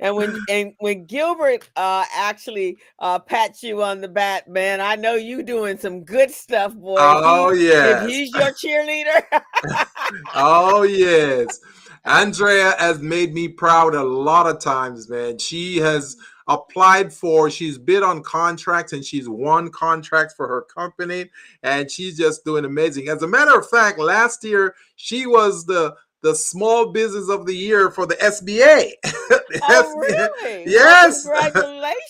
and 0.00 0.14
when 0.14 0.38
and 0.48 0.74
when 0.78 1.04
Gilbert 1.06 1.68
uh 1.76 2.04
actually 2.14 2.78
uh 3.00 3.18
pats 3.18 3.62
you 3.62 3.82
on 3.82 4.00
the 4.00 4.08
back, 4.08 4.46
man, 4.48 4.80
I 4.80 4.94
know 4.94 5.14
you 5.14 5.42
doing 5.42 5.78
some 5.78 6.04
good 6.04 6.30
stuff, 6.30 6.74
boy. 6.74 6.96
Oh 6.98 7.52
yes. 7.52 8.04
If 8.04 8.08
he's 8.08 8.32
your 8.34 8.52
cheerleader, 8.52 9.22
oh 10.34 10.82
yes. 10.82 11.58
Andrea 12.04 12.74
has 12.78 12.98
made 12.98 13.32
me 13.32 13.48
proud 13.48 13.94
a 13.94 14.02
lot 14.02 14.46
of 14.46 14.58
times, 14.58 15.08
man. 15.08 15.38
She 15.38 15.78
has 15.78 16.16
applied 16.48 17.12
for, 17.12 17.48
she's 17.48 17.78
bid 17.78 18.02
on 18.02 18.22
contracts 18.22 18.92
and 18.92 19.04
she's 19.04 19.28
won 19.28 19.70
contracts 19.70 20.34
for 20.34 20.48
her 20.48 20.62
company, 20.62 21.30
and 21.62 21.90
she's 21.90 22.18
just 22.18 22.44
doing 22.44 22.64
amazing. 22.64 23.08
As 23.08 23.22
a 23.22 23.28
matter 23.28 23.56
of 23.56 23.68
fact, 23.68 23.98
last 23.98 24.42
year 24.42 24.74
she 24.96 25.26
was 25.26 25.64
the 25.64 25.94
the 26.22 26.34
small 26.34 26.86
business 26.92 27.28
of 27.28 27.46
the 27.46 27.54
year 27.54 27.90
for 27.90 28.06
the 28.06 28.14
SBA. 28.16 28.92
The 29.02 29.60
oh 29.62 29.94
SBA. 29.96 30.00
really? 30.40 30.64
Yes. 30.70 31.24
Congratulations. 31.24 32.02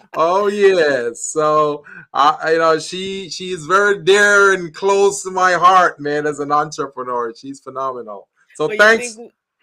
oh 0.16 0.46
yes. 0.48 1.24
So 1.26 1.84
I, 2.12 2.52
you 2.52 2.58
know 2.58 2.78
she 2.78 3.28
she's 3.30 3.66
very 3.66 4.02
dear 4.02 4.54
and 4.54 4.74
close 4.74 5.22
to 5.24 5.30
my 5.30 5.52
heart, 5.52 6.00
man. 6.00 6.26
As 6.26 6.40
an 6.40 6.50
entrepreneur, 6.52 7.32
she's 7.34 7.60
phenomenal. 7.60 8.28
So 8.56 8.66
Well, 8.68 8.76
thanks. 8.78 9.16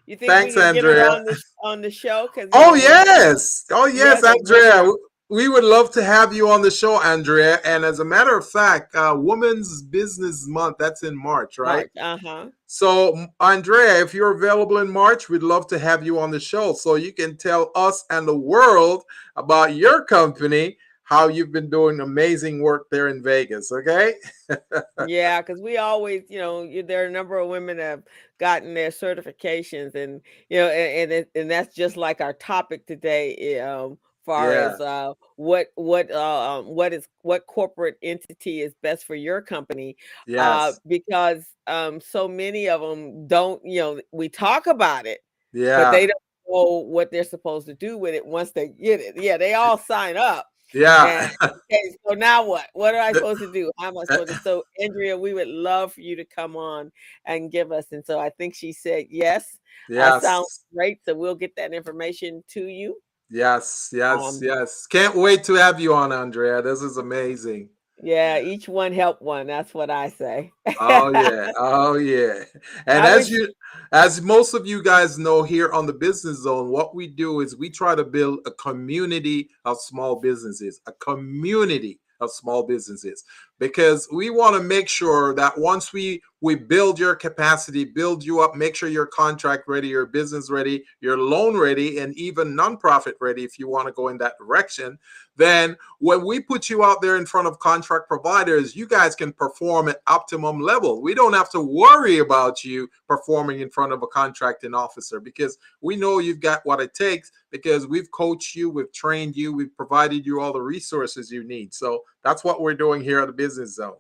You 0.05 0.15
think, 0.15 0.29
thanks, 0.31 0.55
we 0.55 0.61
can 0.61 0.73
get 0.75 0.83
her 0.85 0.89
Andrea. 0.91 1.09
on 1.11 1.25
the, 1.25 1.41
on 1.63 1.81
the 1.81 1.91
show? 1.91 2.29
'Cause, 2.33 2.47
Oh 2.53 2.75
yes. 2.75 3.65
Oh 3.71 3.87
yes, 3.87 4.23
Andrea. 4.23 4.89
We 5.29 5.50
would 5.50 5.65
love 5.65 5.91
to 5.91 6.03
have 6.03 6.34
you 6.34 6.50
on 6.50 6.62
the 6.62 6.72
show, 6.72 7.01
Andrea. 7.01 7.60
And 7.65 7.84
as 7.84 8.00
a 8.00 8.05
matter 8.05 8.38
of 8.38 8.50
fact, 8.50 8.96
uh, 8.96 9.13
Women's 9.17 9.81
Business 9.81 10.48
Month, 10.48 10.77
that's 10.79 11.03
in 11.03 11.17
March, 11.17 11.57
right? 11.60 11.89
Uh 12.00 12.17
huh. 12.17 12.46
So, 12.65 13.27
Andrea, 13.41 14.01
if 14.01 14.13
you're 14.13 14.36
available 14.36 14.77
in 14.77 14.89
March, 14.89 15.27
we'd 15.27 15.43
love 15.43 15.67
to 15.67 15.79
have 15.79 16.05
you 16.05 16.17
on 16.19 16.31
the 16.31 16.39
show 16.39 16.74
so 16.74 16.96
you 16.96 17.12
can 17.13 17.36
tell 17.38 17.72
us 17.75 18.05
and 18.10 18.25
the 18.27 18.38
world 18.38 19.03
about 19.36 19.75
your 19.75 20.05
company, 20.05 20.77
how 21.03 21.27
you've 21.27 21.51
been 21.51 21.69
doing 21.69 22.00
amazing 22.00 22.62
work 22.62 22.88
there 22.89 23.10
in 23.10 23.22
Vegas. 23.22 23.69
Okay. 23.72 24.15
yeah, 25.07 25.41
because 25.41 25.62
we 25.62 25.77
always, 25.77 26.24
you 26.29 26.39
know, 26.39 26.65
there 26.84 27.03
are 27.03 27.07
a 27.07 27.12
number 27.12 27.38
of 27.38 27.50
women 27.50 27.77
that 27.77 27.84
have 27.84 28.03
gotten 28.39 28.74
their 28.74 28.91
certifications, 28.91 29.96
and 29.96 30.22
you 30.50 30.57
know, 30.60 30.69
and 30.69 31.12
and, 31.12 31.25
and 31.36 31.51
that's 31.51 31.75
just 31.75 31.98
like 31.98 32.22
our 32.22 32.34
topic 32.34 32.86
today. 32.86 33.36
eh, 33.36 33.60
Um, 33.60 33.98
far 34.27 34.51
Yeah. 34.53 34.74
as 34.75 34.79
uh, 34.81 35.13
what 35.38 35.67
what 35.75 36.12
uh, 36.12 36.60
um, 36.60 36.65
what 36.67 36.93
is 36.93 37.07
what 37.24 37.48
corporate 37.48 37.98
entity 38.03 38.62
is 38.62 38.75
best 38.84 39.05
for 39.05 39.15
your 39.15 39.41
company, 39.41 39.98
Yes. 40.27 40.39
uh, 40.39 40.74
because 40.86 41.46
um, 41.65 42.00
so 42.00 42.27
many 42.27 42.69
of 42.69 42.81
them 42.81 43.25
don't. 43.27 43.60
You 43.65 43.79
know, 43.81 44.01
we 44.12 44.29
talk 44.29 44.67
about 44.67 45.07
it, 45.07 45.22
yeah. 45.53 45.86
but 45.86 45.91
they 45.91 46.05
don't 46.05 46.22
know 46.48 46.79
what 46.86 47.10
they're 47.12 47.24
supposed 47.24 47.65
to 47.67 47.74
do 47.74 47.98
with 47.98 48.13
it 48.13 48.25
once 48.25 48.51
they 48.51 48.67
get 48.67 49.00
it. 49.00 49.15
Yeah, 49.17 49.38
they 49.38 49.55
all 49.55 49.77
sign 49.79 50.17
up. 50.17 50.46
yeah. 50.74 51.31
Okay, 51.41 51.96
so 52.05 52.13
now 52.13 52.46
what? 52.46 52.67
What 52.74 52.93
am 52.93 53.01
I 53.03 53.12
supposed 53.13 53.39
to 53.39 53.51
do? 53.53 53.72
How 53.79 53.88
am 53.88 53.98
I 53.98 54.03
supposed 54.03 54.34
to? 54.34 54.39
So, 54.43 54.63
Andrea, 54.81 55.17
we 55.17 55.34
would 55.34 55.48
love 55.48 55.93
for 55.93 56.01
you 56.01 56.15
to 56.17 56.25
come 56.25 56.55
on 56.57 56.91
and 57.25 57.50
give 57.51 57.72
us. 57.72 57.86
And 57.93 58.05
so 58.05 58.19
I 58.19 58.29
think 58.31 58.53
she 58.53 58.74
said 58.74 59.05
yes. 59.10 59.57
That 59.89 60.22
sounds 60.22 60.65
great. 60.74 61.00
So 61.05 61.15
we'll 61.15 61.36
get 61.36 61.55
that 61.55 61.74
information 61.74 62.43
to 62.50 62.65
you. 62.67 62.98
Yes. 63.29 63.89
Yes. 63.91 64.19
Um, 64.22 64.39
yes. 64.41 64.88
Can't 64.88 65.15
wait 65.15 65.43
to 65.46 65.53
have 65.55 65.79
you 65.79 65.93
on, 65.93 66.12
Andrea. 66.12 66.62
This 66.62 66.81
is 66.81 66.98
amazing. 66.98 67.69
Yeah, 68.01 68.39
each 68.39 68.69
one 68.69 68.93
help 68.93 69.22
one. 69.22 69.48
That's 69.48 69.74
what 69.74 69.89
I 69.89 70.10
say. 70.10 70.51
oh 70.79 71.10
yeah 71.10 71.51
oh 71.57 71.96
yeah 71.96 72.43
and 72.86 73.03
I 73.03 73.17
as 73.17 73.29
you 73.29 73.51
as 73.91 74.22
most 74.22 74.53
of 74.53 74.67
you 74.67 74.84
guys 74.84 75.17
know 75.17 75.43
here 75.43 75.72
on 75.72 75.86
the 75.88 75.93
business 75.93 76.43
zone 76.43 76.69
what 76.69 76.93
we 76.93 77.07
do 77.07 77.41
is 77.41 77.55
we 77.55 77.69
try 77.69 77.96
to 77.96 78.03
build 78.03 78.39
a 78.46 78.51
community 78.51 79.50
of 79.65 79.79
small 79.79 80.19
businesses 80.19 80.81
a 80.86 80.91
community 80.91 82.00
of 82.19 82.31
small 82.31 82.63
businesses 82.63 83.24
because 83.59 84.07
we 84.12 84.29
want 84.29 84.55
to 84.55 84.62
make 84.62 84.88
sure 84.89 85.33
that 85.36 85.57
once 85.57 85.93
we 85.93 86.21
we 86.41 86.55
build 86.55 87.00
your 87.00 87.15
capacity 87.15 87.83
build 87.83 88.24
you 88.24 88.39
up 88.41 88.55
make 88.55 88.75
sure 88.75 88.89
you're 88.89 89.05
contract 89.05 89.63
ready 89.67 89.88
your 89.88 90.05
business 90.05 90.50
ready 90.50 90.83
your 91.01 91.17
loan 91.17 91.57
ready 91.57 92.00
and 92.00 92.15
even 92.17 92.55
nonprofit 92.55 93.13
ready 93.19 93.43
if 93.43 93.59
you 93.59 93.67
want 93.67 93.88
to 93.88 93.93
go 93.93 94.07
in 94.07 94.17
that 94.17 94.38
direction 94.38 94.97
then 95.38 95.77
when 96.00 96.25
we 96.25 96.39
put 96.39 96.69
you 96.69 96.83
out 96.83 97.01
there 97.01 97.15
in 97.15 97.25
front 97.25 97.47
of 97.47 97.59
contract 97.59 98.07
providers, 98.07 98.75
you 98.75 98.88
guys 98.88 99.15
can 99.15 99.31
perform 99.31 99.88
at 99.88 100.01
optimum 100.07 100.59
level. 100.59 101.01
We 101.01 101.13
don't 101.13 101.33
have 101.33 101.51
to 101.51 101.62
worry 101.62 102.17
about 102.17 102.63
you 102.63 102.89
performing 103.07 103.62
in 103.62 103.69
front 103.69 103.93
of 103.93 104.01
a 104.01 104.07
contracting 104.07 104.74
officer 104.74 105.19
because 105.19 105.57
we 105.79 105.95
know 105.95 106.17
you've 106.19 106.39
got 106.39 106.65
what 106.65 106.81
it 106.81 106.93
takes 106.93 107.31
because 107.63 107.87
we've 107.87 108.11
coached 108.11 108.55
you, 108.55 108.69
we've 108.69 108.91
trained 108.93 109.35
you, 109.35 109.53
we've 109.53 109.75
provided 109.75 110.25
you 110.25 110.39
all 110.39 110.53
the 110.53 110.61
resources 110.61 111.31
you 111.31 111.43
need. 111.43 111.73
So 111.73 112.03
that's 112.23 112.43
what 112.43 112.61
we're 112.61 112.73
doing 112.73 113.01
here 113.01 113.19
at 113.19 113.27
the 113.27 113.33
business 113.33 113.75
zone. 113.75 113.95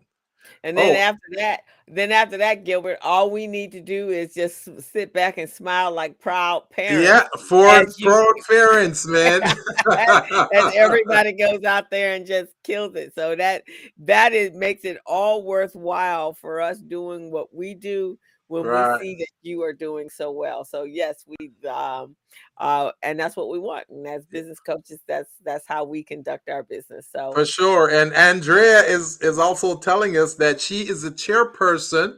And 0.63 0.77
then 0.77 0.95
Oh. 0.95 0.99
after 0.99 1.27
that, 1.37 1.61
then 1.87 2.11
after 2.11 2.37
that, 2.37 2.63
Gilbert, 2.63 2.97
all 3.01 3.31
we 3.31 3.47
need 3.47 3.71
to 3.73 3.81
do 3.81 4.09
is 4.09 4.33
just 4.33 4.81
sit 4.81 5.13
back 5.13 5.37
and 5.37 5.49
smile 5.49 5.91
like 5.91 6.19
proud 6.19 6.69
parents. 6.69 7.05
Yeah, 7.05 7.27
for 7.47 7.85
proud 8.01 8.33
parents, 8.49 9.05
man. 9.05 9.41
and 9.85 10.73
everybody 10.75 11.33
goes 11.33 11.63
out 11.63 11.89
there 11.89 12.13
and 12.13 12.25
just 12.25 12.51
kills 12.63 12.95
it. 12.95 13.13
So 13.15 13.35
that 13.35 13.63
that 13.99 14.33
is 14.33 14.51
makes 14.53 14.83
it 14.85 14.97
all 15.05 15.43
worthwhile 15.43 16.33
for 16.33 16.61
us 16.61 16.79
doing 16.79 17.31
what 17.31 17.53
we 17.53 17.73
do 17.73 18.17
when 18.47 18.65
Right. 18.65 18.99
we 18.99 19.05
see 19.05 19.15
that 19.19 19.27
you 19.41 19.61
are 19.63 19.73
doing 19.73 20.09
so 20.09 20.31
well. 20.31 20.63
So 20.65 20.83
yes, 20.83 21.25
we 21.27 21.51
um 21.69 22.15
uh 22.57 22.91
and 23.03 23.19
that's 23.19 23.35
what 23.35 23.49
we 23.49 23.59
want. 23.59 23.85
And 23.89 24.07
as 24.07 24.25
business 24.25 24.59
coaches, 24.59 24.99
that's 25.07 25.29
that's 25.43 25.67
how 25.67 25.83
we 25.83 26.03
conduct 26.03 26.49
our 26.49 26.63
business. 26.63 27.07
So 27.13 27.31
For 27.33 27.45
sure. 27.45 27.89
And 27.89 28.13
Andrea 28.13 28.81
is 28.83 29.21
is 29.21 29.37
also 29.37 29.77
telling 29.77 30.17
us 30.17 30.35
that 30.35 30.61
she 30.61 30.81
is 30.87 31.01
the 31.01 31.11
chairperson 31.11 32.17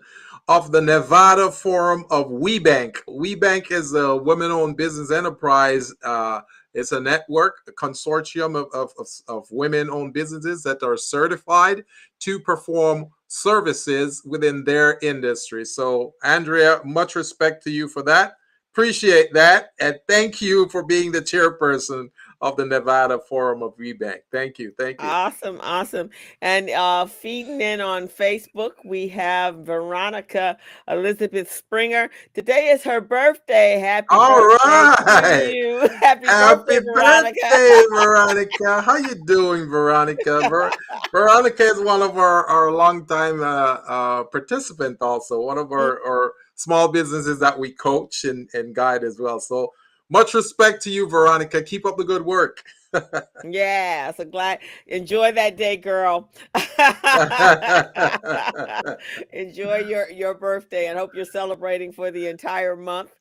of 0.50 0.72
the 0.72 0.82
Nevada 0.82 1.52
Forum 1.52 2.06
of 2.10 2.26
WeBank. 2.26 2.96
WeBank 3.08 3.72
is 3.72 3.94
a 3.94 4.16
women-owned 4.16 4.76
business 4.76 5.12
enterprise. 5.12 5.94
Uh, 6.04 6.42
it's 6.74 6.92
a 6.92 7.00
network, 7.00 7.58
a 7.68 7.72
consortium 7.72 8.56
of, 8.56 8.68
of, 8.74 8.92
of, 8.98 9.08
of 9.28 9.48
women-owned 9.52 10.12
businesses 10.12 10.64
that 10.64 10.82
are 10.82 10.98
certified 10.98 11.86
to 12.22 12.40
perform 12.40 13.10
services 13.28 14.24
within 14.26 14.64
their 14.64 14.98
industry. 15.04 15.64
So, 15.64 16.16
Andrea, 16.24 16.82
much 16.84 17.14
respect 17.14 17.64
to 17.66 17.70
you 17.70 17.88
for 17.88 18.02
that. 18.04 18.34
Appreciate 18.74 19.32
that. 19.34 19.74
And 19.80 20.00
thank 20.08 20.42
you 20.42 20.68
for 20.70 20.84
being 20.84 21.12
the 21.12 21.22
chairperson 21.22 22.10
of 22.42 22.56
the 22.56 22.66
Nevada 22.66 23.20
Forum 23.20 23.62
of 23.62 23.76
WeBank. 23.78 24.20
Thank 24.32 24.60
you. 24.60 24.74
Thank 24.78 25.02
you. 25.02 25.08
Awesome, 25.08 25.60
awesome. 25.62 26.10
And 26.42 26.70
uh 26.70 27.06
feeding 27.06 27.62
in 27.62 27.82
on 27.82 28.08
Facebook, 28.08 28.72
we 28.86 29.08
have 29.10 29.58
Veronica 29.58 30.58
Elizabeth 30.88 31.52
Springer. 31.52 32.10
Today 32.34 32.70
is 32.70 32.84
her 32.84 33.02
birthday. 33.02 33.78
Happy 33.80 34.08
All 34.12 34.42
birthday 34.42 35.50
to 35.50 35.54
you. 35.56 35.80
Happy, 36.02 36.28
Happy 36.28 36.64
birthday, 36.66 36.80
Veronica. 36.80 37.40
birthday, 37.42 37.86
Veronica. 37.92 38.82
How 38.82 38.98
you 38.98 39.16
doing, 39.26 39.70
Veronica? 39.70 40.42
Ver- 40.50 40.72
Veronica 41.12 41.64
is 41.64 41.80
one 41.82 42.02
of 42.02 42.18
our, 42.18 42.46
our 42.46 42.72
longtime 42.72 43.42
uh, 43.42 43.46
uh, 43.88 44.24
participant 44.26 44.98
also, 45.02 45.42
one 45.42 45.58
of 45.58 45.72
our, 45.72 46.00
our 46.06 46.34
small 46.56 46.88
businesses 46.88 47.40
that 47.40 47.58
we 47.58 47.72
coach 47.72 48.24
and, 48.26 48.50
and 48.54 48.76
guide 48.76 49.04
as 49.04 49.20
well. 49.20 49.40
So 49.40 49.74
much 50.10 50.34
respect 50.34 50.82
to 50.84 50.90
you, 50.90 51.08
Veronica. 51.08 51.62
Keep 51.62 51.86
up 51.86 51.98
the 51.98 52.04
good 52.04 52.26
work. 52.26 52.64
yeah, 53.44 54.12
so 54.12 54.26
glad. 54.26 54.60
Enjoy 54.88 55.32
that 55.32 55.58
day, 55.58 55.78
girl. 55.78 56.32
Enjoy 59.32 59.78
your 59.78 60.10
your 60.10 60.34
birthday, 60.34 60.88
and 60.88 60.98
hope 60.98 61.12
you're 61.14 61.26
celebrating 61.26 61.92
for 61.92 62.12
the 62.12 62.28
entire 62.28 62.76
month. 62.76 63.12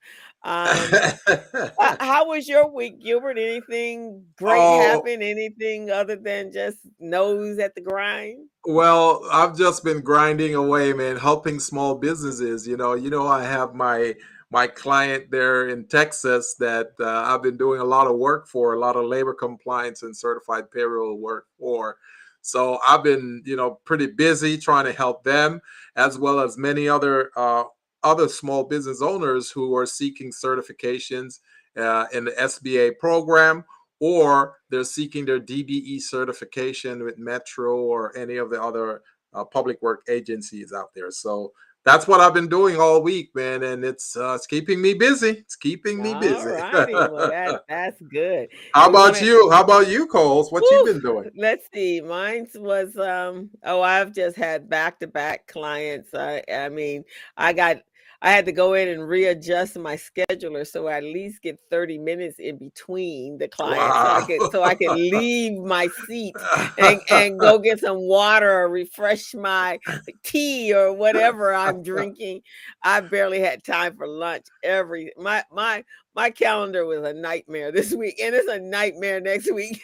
Um, 0.44 0.68
how 2.00 2.28
was 2.28 2.48
your 2.48 2.70
week, 2.70 3.02
Gilbert? 3.02 3.38
Anything 3.38 4.24
great 4.36 4.58
oh, 4.58 4.80
happen? 4.80 5.20
Anything 5.20 5.90
other 5.90 6.16
than 6.16 6.52
just 6.52 6.78
nose 7.00 7.58
at 7.58 7.74
the 7.74 7.80
grind? 7.80 8.46
Well, 8.64 9.22
I've 9.32 9.56
just 9.56 9.82
been 9.82 10.00
grinding 10.00 10.54
away, 10.54 10.92
man, 10.92 11.16
helping 11.16 11.58
small 11.58 11.96
businesses. 11.96 12.66
You 12.66 12.76
know, 12.76 12.94
you 12.94 13.10
know, 13.10 13.26
I 13.26 13.42
have 13.42 13.74
my 13.74 14.14
my 14.50 14.66
client 14.66 15.30
there 15.30 15.68
in 15.68 15.86
Texas 15.86 16.54
that 16.58 16.92
uh, 17.00 17.06
I've 17.26 17.42
been 17.42 17.58
doing 17.58 17.80
a 17.80 17.84
lot 17.84 18.06
of 18.06 18.16
work 18.16 18.46
for, 18.48 18.74
a 18.74 18.78
lot 18.78 18.96
of 18.96 19.04
labor 19.04 19.34
compliance 19.34 20.02
and 20.02 20.16
certified 20.16 20.70
payroll 20.70 21.18
work 21.18 21.46
for. 21.58 21.98
So 22.40 22.78
I've 22.86 23.02
been, 23.02 23.42
you 23.44 23.56
know, 23.56 23.80
pretty 23.84 24.06
busy 24.06 24.56
trying 24.56 24.86
to 24.86 24.92
help 24.92 25.22
them, 25.22 25.60
as 25.96 26.18
well 26.18 26.40
as 26.40 26.56
many 26.56 26.88
other 26.88 27.30
uh, 27.36 27.64
other 28.02 28.28
small 28.28 28.64
business 28.64 29.02
owners 29.02 29.50
who 29.50 29.76
are 29.76 29.84
seeking 29.84 30.30
certifications 30.30 31.40
uh, 31.76 32.06
in 32.12 32.24
the 32.24 32.30
SBA 32.32 32.98
program, 32.98 33.64
or 34.00 34.56
they're 34.70 34.84
seeking 34.84 35.26
their 35.26 35.40
DBE 35.40 36.00
certification 36.00 37.02
with 37.04 37.18
Metro 37.18 37.76
or 37.76 38.16
any 38.16 38.36
of 38.36 38.50
the 38.50 38.62
other 38.62 39.02
uh, 39.34 39.44
public 39.44 39.82
work 39.82 40.02
agencies 40.08 40.72
out 40.72 40.94
there. 40.94 41.10
So 41.10 41.52
that's 41.88 42.06
what 42.06 42.20
I've 42.20 42.34
been 42.34 42.48
doing 42.48 42.78
all 42.78 43.02
week, 43.02 43.34
man, 43.34 43.62
and 43.62 43.82
it's 43.82 44.16
uh, 44.16 44.34
it's 44.34 44.46
keeping 44.46 44.80
me 44.82 44.92
busy. 44.92 45.30
It's 45.30 45.56
keeping 45.56 46.02
me 46.02 46.14
busy. 46.20 46.34
well, 46.44 47.30
that, 47.30 47.64
that's 47.68 48.00
good. 48.02 48.48
How 48.74 48.90
about 48.90 49.14
wanna... 49.14 49.24
you? 49.24 49.50
How 49.50 49.62
about 49.62 49.88
you, 49.88 50.06
Coles? 50.06 50.52
What 50.52 50.62
Woo! 50.62 50.68
you 50.70 50.84
been 50.84 51.00
doing? 51.00 51.30
Let's 51.34 51.66
see. 51.72 52.02
Mine 52.02 52.46
was 52.56 52.96
um. 52.98 53.50
Oh, 53.64 53.80
I've 53.80 54.14
just 54.14 54.36
had 54.36 54.68
back 54.68 55.00
to 55.00 55.06
back 55.06 55.46
clients. 55.46 56.12
I 56.12 56.42
I 56.52 56.68
mean, 56.68 57.04
I 57.38 57.54
got 57.54 57.78
I 58.20 58.32
had 58.32 58.46
to 58.46 58.52
go 58.52 58.74
in 58.74 58.88
and 58.88 59.08
readjust 59.08 59.78
my 59.78 59.96
scheduler 59.96 60.66
so 60.66 60.88
I 60.88 60.96
at 60.96 61.04
least 61.04 61.40
get 61.42 61.60
30 61.70 61.98
minutes 61.98 62.40
in 62.40 62.58
between 62.58 63.38
the 63.38 63.46
clients 63.46 63.78
wow. 63.78 64.04
so 64.04 64.10
I 64.10 64.26
could 64.26 64.52
so 64.52 64.62
I 64.64 64.74
could 64.74 64.96
leave 64.96 65.62
my 65.62 65.88
seat 66.06 66.34
and, 66.78 67.00
and 67.10 67.38
go 67.38 67.58
get 67.60 67.78
some 67.78 67.98
water 67.98 68.50
or 68.50 68.68
refresh 68.68 69.34
my 69.34 69.78
tea 70.24 70.74
or 70.74 70.92
whatever 70.92 71.54
I'm 71.54 71.82
drinking. 71.82 72.42
I 72.82 73.00
barely 73.00 73.38
had 73.38 73.62
time 73.62 73.96
for 73.96 74.08
lunch 74.08 74.46
every 74.64 75.12
my 75.16 75.44
my 75.52 75.84
my 76.16 76.30
calendar 76.30 76.84
was 76.84 77.04
a 77.04 77.12
nightmare 77.12 77.70
this 77.70 77.94
week 77.94 78.18
and 78.20 78.34
it's 78.34 78.50
a 78.50 78.58
nightmare 78.58 79.20
next 79.20 79.54
week. 79.54 79.80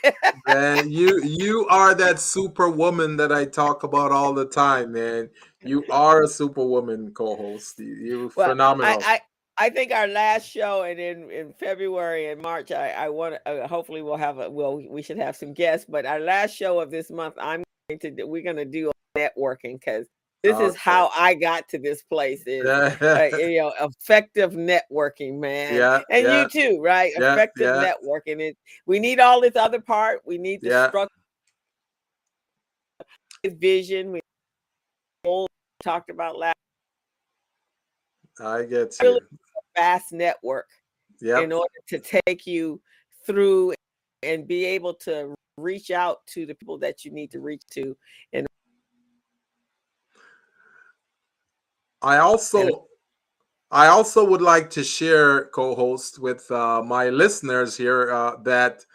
man, 0.49 0.91
you 0.91 1.23
you 1.23 1.69
are 1.69 1.95
that 1.95 2.19
superwoman 2.19 3.17
that 3.19 3.31
I 3.31 3.45
talk 3.45 3.85
about 3.85 4.11
all 4.11 4.33
the 4.33 4.47
time, 4.47 4.91
man 4.91 5.31
you 5.65 5.85
are 5.91 6.23
a 6.23 6.29
superwoman 6.29 7.13
co-host. 7.13 7.79
You're 7.79 8.31
well, 8.37 8.51
phenomenal. 8.51 9.01
I, 9.05 9.15
I, 9.15 9.21
I, 9.57 9.71
think 9.71 9.93
our 9.93 10.07
last 10.07 10.49
show, 10.49 10.83
and 10.83 10.99
in, 10.99 11.31
in 11.31 11.53
February 11.53 12.31
and 12.31 12.41
March, 12.41 12.73
I, 12.73 12.91
I 12.91 13.09
want 13.09 13.37
uh, 13.47 13.67
hopefully 13.67 14.03
we'll 14.03 14.17
have 14.17 14.39
a 14.39 14.51
well, 14.51 14.81
we 14.89 15.03
should 15.03 15.19
have 15.19 15.37
some 15.37 15.53
guests. 15.53 15.87
But 15.89 16.07
our 16.07 16.21
last 16.21 16.55
show 16.55 16.81
of 16.81 16.91
this 16.91 17.11
month, 17.11 17.35
I'm 17.41 17.63
going 17.89 18.01
to 18.01 18.25
we're 18.25 18.43
going 18.43 18.57
to 18.57 18.65
do 18.65 18.91
networking 19.17 19.79
because 19.79 20.07
this 20.45 20.57
okay. 20.57 20.67
is 20.67 20.77
how 20.77 21.11
I 21.17 21.35
got 21.35 21.69
to 21.71 21.79
this 21.79 22.03
place 22.03 22.43
is 22.47 22.67
uh, 22.67 23.31
you 23.39 23.61
know 23.61 23.73
effective 23.81 24.53
networking, 24.53 25.39
man. 25.39 25.75
Yeah, 25.75 26.03
and 26.11 26.25
yeah. 26.25 26.43
you 26.43 26.49
too, 26.49 26.83
right? 26.83 27.13
Yeah, 27.19 27.33
effective 27.33 27.67
yeah. 27.67 27.93
networking. 27.93 28.41
It 28.41 28.57
we 28.87 28.99
need 29.01 29.21
all 29.21 29.41
this 29.41 29.57
other 29.57 29.81
part. 29.81 30.21
We 30.27 30.39
need 30.39 30.61
the 30.61 30.89
structure, 30.89 31.09
vision. 33.45 34.13
We 34.13 34.21
talked 35.85 36.11
about 36.11 36.39
last. 36.39 36.57
I 38.41 38.65
get 38.65 38.97
you. 39.01 39.21
Vast 39.77 40.13
network. 40.13 40.69
Yeah. 41.21 41.41
In 41.41 41.53
order 41.53 41.75
to 41.89 41.99
take 42.27 42.47
you 42.47 42.81
through 43.27 43.75
and 44.23 44.49
be 44.49 44.65
able 44.65 44.95
to 44.95 45.35
reach 45.59 45.91
out 45.91 46.27
to 46.29 46.47
the 46.47 46.55
people 46.55 46.79
that 46.79 47.05
you 47.05 47.11
need 47.13 47.31
to 47.33 47.41
reach 47.41 47.63
to. 47.73 47.97
And 48.33 48.47
I 52.03 52.19
also. 52.19 52.89
I 53.71 53.89
also 53.89 54.25
would 54.25 54.43
like 54.43 54.71
to 54.71 54.85
share, 54.85 55.47
co-host, 55.47 56.21
with 56.21 56.49
uh, 56.49 56.81
my 56.81 57.09
listeners 57.09 57.77
here 57.77 58.13
uh, 58.13 58.37
that 58.45 58.87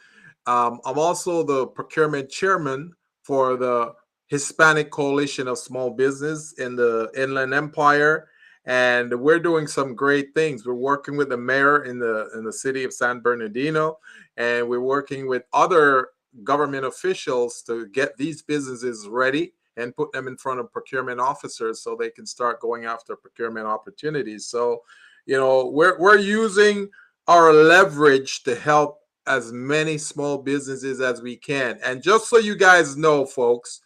um, 0.46 0.80
I'm 0.86 0.98
also 0.98 1.44
the 1.44 1.68
procurement 1.68 2.30
chairman 2.30 2.94
for 3.24 3.58
the 3.58 3.94
Hispanic 4.30 4.92
Coalition 4.92 5.48
of 5.48 5.58
Small 5.58 5.90
Business 5.90 6.54
in 6.54 6.76
the 6.76 7.12
Inland 7.16 7.54
Empire, 7.54 8.30
and 8.66 9.20
we're 9.20 9.40
doing 9.40 9.66
some 9.66 9.96
great 9.96 10.36
things. 10.36 10.66
We're 10.66 10.76
working 10.76 11.18
with 11.18 11.30
the 11.30 11.38
mayor 11.38 11.84
in 11.84 11.98
the 11.98 12.30
in 12.36 12.44
the 12.44 12.54
city 12.54 12.84
of 12.84 12.94
San 12.94 13.22
Bernardino, 13.22 13.98
and 14.38 14.70
we're 14.70 14.80
working 14.80 15.28
with 15.28 15.44
other 15.52 16.10
government 16.44 16.86
officials 16.86 17.64
to 17.64 17.88
get 17.88 18.16
these 18.18 18.44
businesses 18.44 19.08
ready 19.08 19.54
and 19.78 19.96
put 19.96 20.12
them 20.12 20.28
in 20.28 20.38
front 20.38 20.60
of 20.60 20.72
procurement 20.72 21.20
officers 21.20 21.82
so 21.82 21.96
they 21.96 22.12
can 22.12 22.28
start 22.28 22.62
going 22.62 22.86
after 22.86 23.16
procurement 23.16 23.66
opportunities. 23.66 24.46
So, 24.46 24.84
you 25.26 25.38
know, 25.38 25.66
we're 25.66 25.98
we're 25.98 26.20
using 26.20 26.88
our 27.28 27.52
leverage 27.52 28.44
to 28.44 28.56
help 28.56 29.00
as 29.26 29.52
many 29.52 29.98
small 29.98 30.38
businesses 30.38 31.02
as 31.02 31.22
we 31.22 31.36
can. 31.36 31.80
And 31.84 32.04
just 32.04 32.30
so 32.30 32.38
you 32.38 32.56
guys 32.56 32.96
know, 32.96 33.26
folks, 33.26 33.82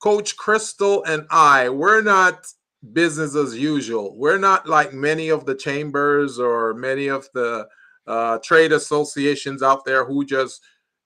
Coach 0.00 0.36
Crystal 0.36 1.04
and 1.04 1.26
I, 1.30 1.68
we're 1.68 2.02
not 2.02 2.46
business 2.92 3.34
as 3.34 3.56
usual. 3.56 4.16
We're 4.16 4.38
not 4.38 4.68
like 4.68 4.92
many 4.92 5.28
of 5.28 5.44
the 5.44 5.54
chambers 5.54 6.38
or 6.38 6.74
many 6.74 7.08
of 7.08 7.28
the 7.34 7.66
uh, 8.06 8.38
trade 8.38 8.72
associations 8.72 9.62
out 9.62 9.84
there 9.84 10.04
who 10.04 10.24
just, 10.24 10.62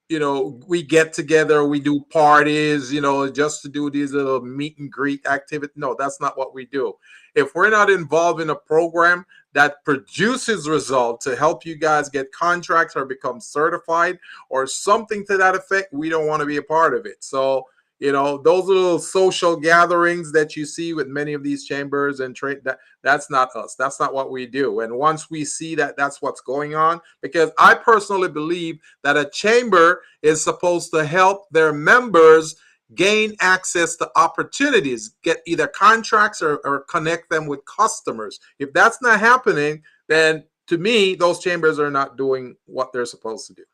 you 0.09 0.19
know, 0.19 0.61
we 0.67 0.83
get 0.83 1.13
together, 1.13 1.65
we 1.65 1.81
do 1.81 2.05
parties, 2.11 2.93
you 2.93 3.01
know, 3.01 3.31
just 3.31 3.63
to 3.63 3.69
do 3.69 3.91
these 3.91 4.13
little 4.13 4.43
meet 4.43 4.79
and 4.79 4.93
greet 4.93 5.27
activity. 5.27 5.73
No, 5.75 5.97
that's 5.99 6.21
not 6.21 6.37
what 6.37 6.55
we 6.55 6.67
do. 6.67 6.93
If 7.35 7.55
we're 7.55 7.71
not 7.71 7.89
involved 7.89 8.43
in 8.43 8.51
a 8.51 8.55
program 8.55 9.25
that 9.55 9.83
produces 9.85 10.69
results 10.69 11.25
to 11.25 11.35
help 11.35 11.65
you 11.65 11.77
guys 11.77 12.11
get 12.11 12.33
contracts 12.33 12.95
or 12.95 13.07
become 13.07 13.41
certified 13.41 14.19
or 14.51 14.67
something 14.67 15.25
to 15.27 15.39
that 15.39 15.55
effect, 15.55 15.95
we 15.95 16.11
don't 16.11 16.27
want 16.27 16.41
to 16.41 16.47
be 16.47 16.59
a 16.59 16.63
part 16.63 16.95
of 16.95 17.07
it. 17.07 17.25
So, 17.25 17.67
you 18.03 18.11
know 18.11 18.37
those 18.37 18.65
little 18.65 18.99
social 18.99 19.55
gatherings 19.55 20.33
that 20.33 20.57
you 20.57 20.67
see 20.67 20.93
with 20.93 21.07
many 21.07 21.35
of 21.35 21.45
these 21.45 21.65
chambers 21.65 22.19
and 22.19 22.35
trade 22.35 22.59
that 22.65 22.81
that's 23.05 23.31
not 23.31 23.55
us. 23.55 23.77
That's 23.79 24.01
not 24.01 24.13
what 24.13 24.33
we 24.33 24.45
do. 24.45 24.81
And 24.81 24.97
once 24.97 25.31
we 25.31 25.45
see 25.45 25.77
that 25.77 25.97
that's 25.97 26.21
what's 26.21 26.41
going 26.41 26.75
on 26.75 27.01
because 27.21 27.51
i 27.59 27.75
personally 27.75 28.29
believe 28.29 28.81
that 29.05 29.17
a 29.17 29.31
chamber 29.31 30.03
is 30.21 30.43
supposed 30.43 30.91
to 30.93 31.05
help 31.05 31.49
their 31.53 31.73
members 31.73 32.57
gain 32.97 33.37
access 33.41 33.95
to 33.97 34.11
opportunities 34.17 35.15
get 35.23 35.41
either 35.47 35.69
contracts 35.69 36.43
or, 36.43 36.57
or 36.65 36.81
connect 36.91 37.31
them 37.31 37.47
with 37.47 37.61
customers. 37.67 38.41
If 38.59 38.73
that's 38.73 39.01
not 39.01 39.21
happening 39.21 39.83
then 40.09 40.43
to 40.67 40.77
me 40.77 41.15
those 41.15 41.39
chambers 41.39 41.79
are 41.79 41.91
not 41.91 42.17
doing 42.17 42.57
what 42.67 42.93
they're 42.93 43.07
supposed 43.07 43.47
to 43.47 43.55
do 43.55 43.65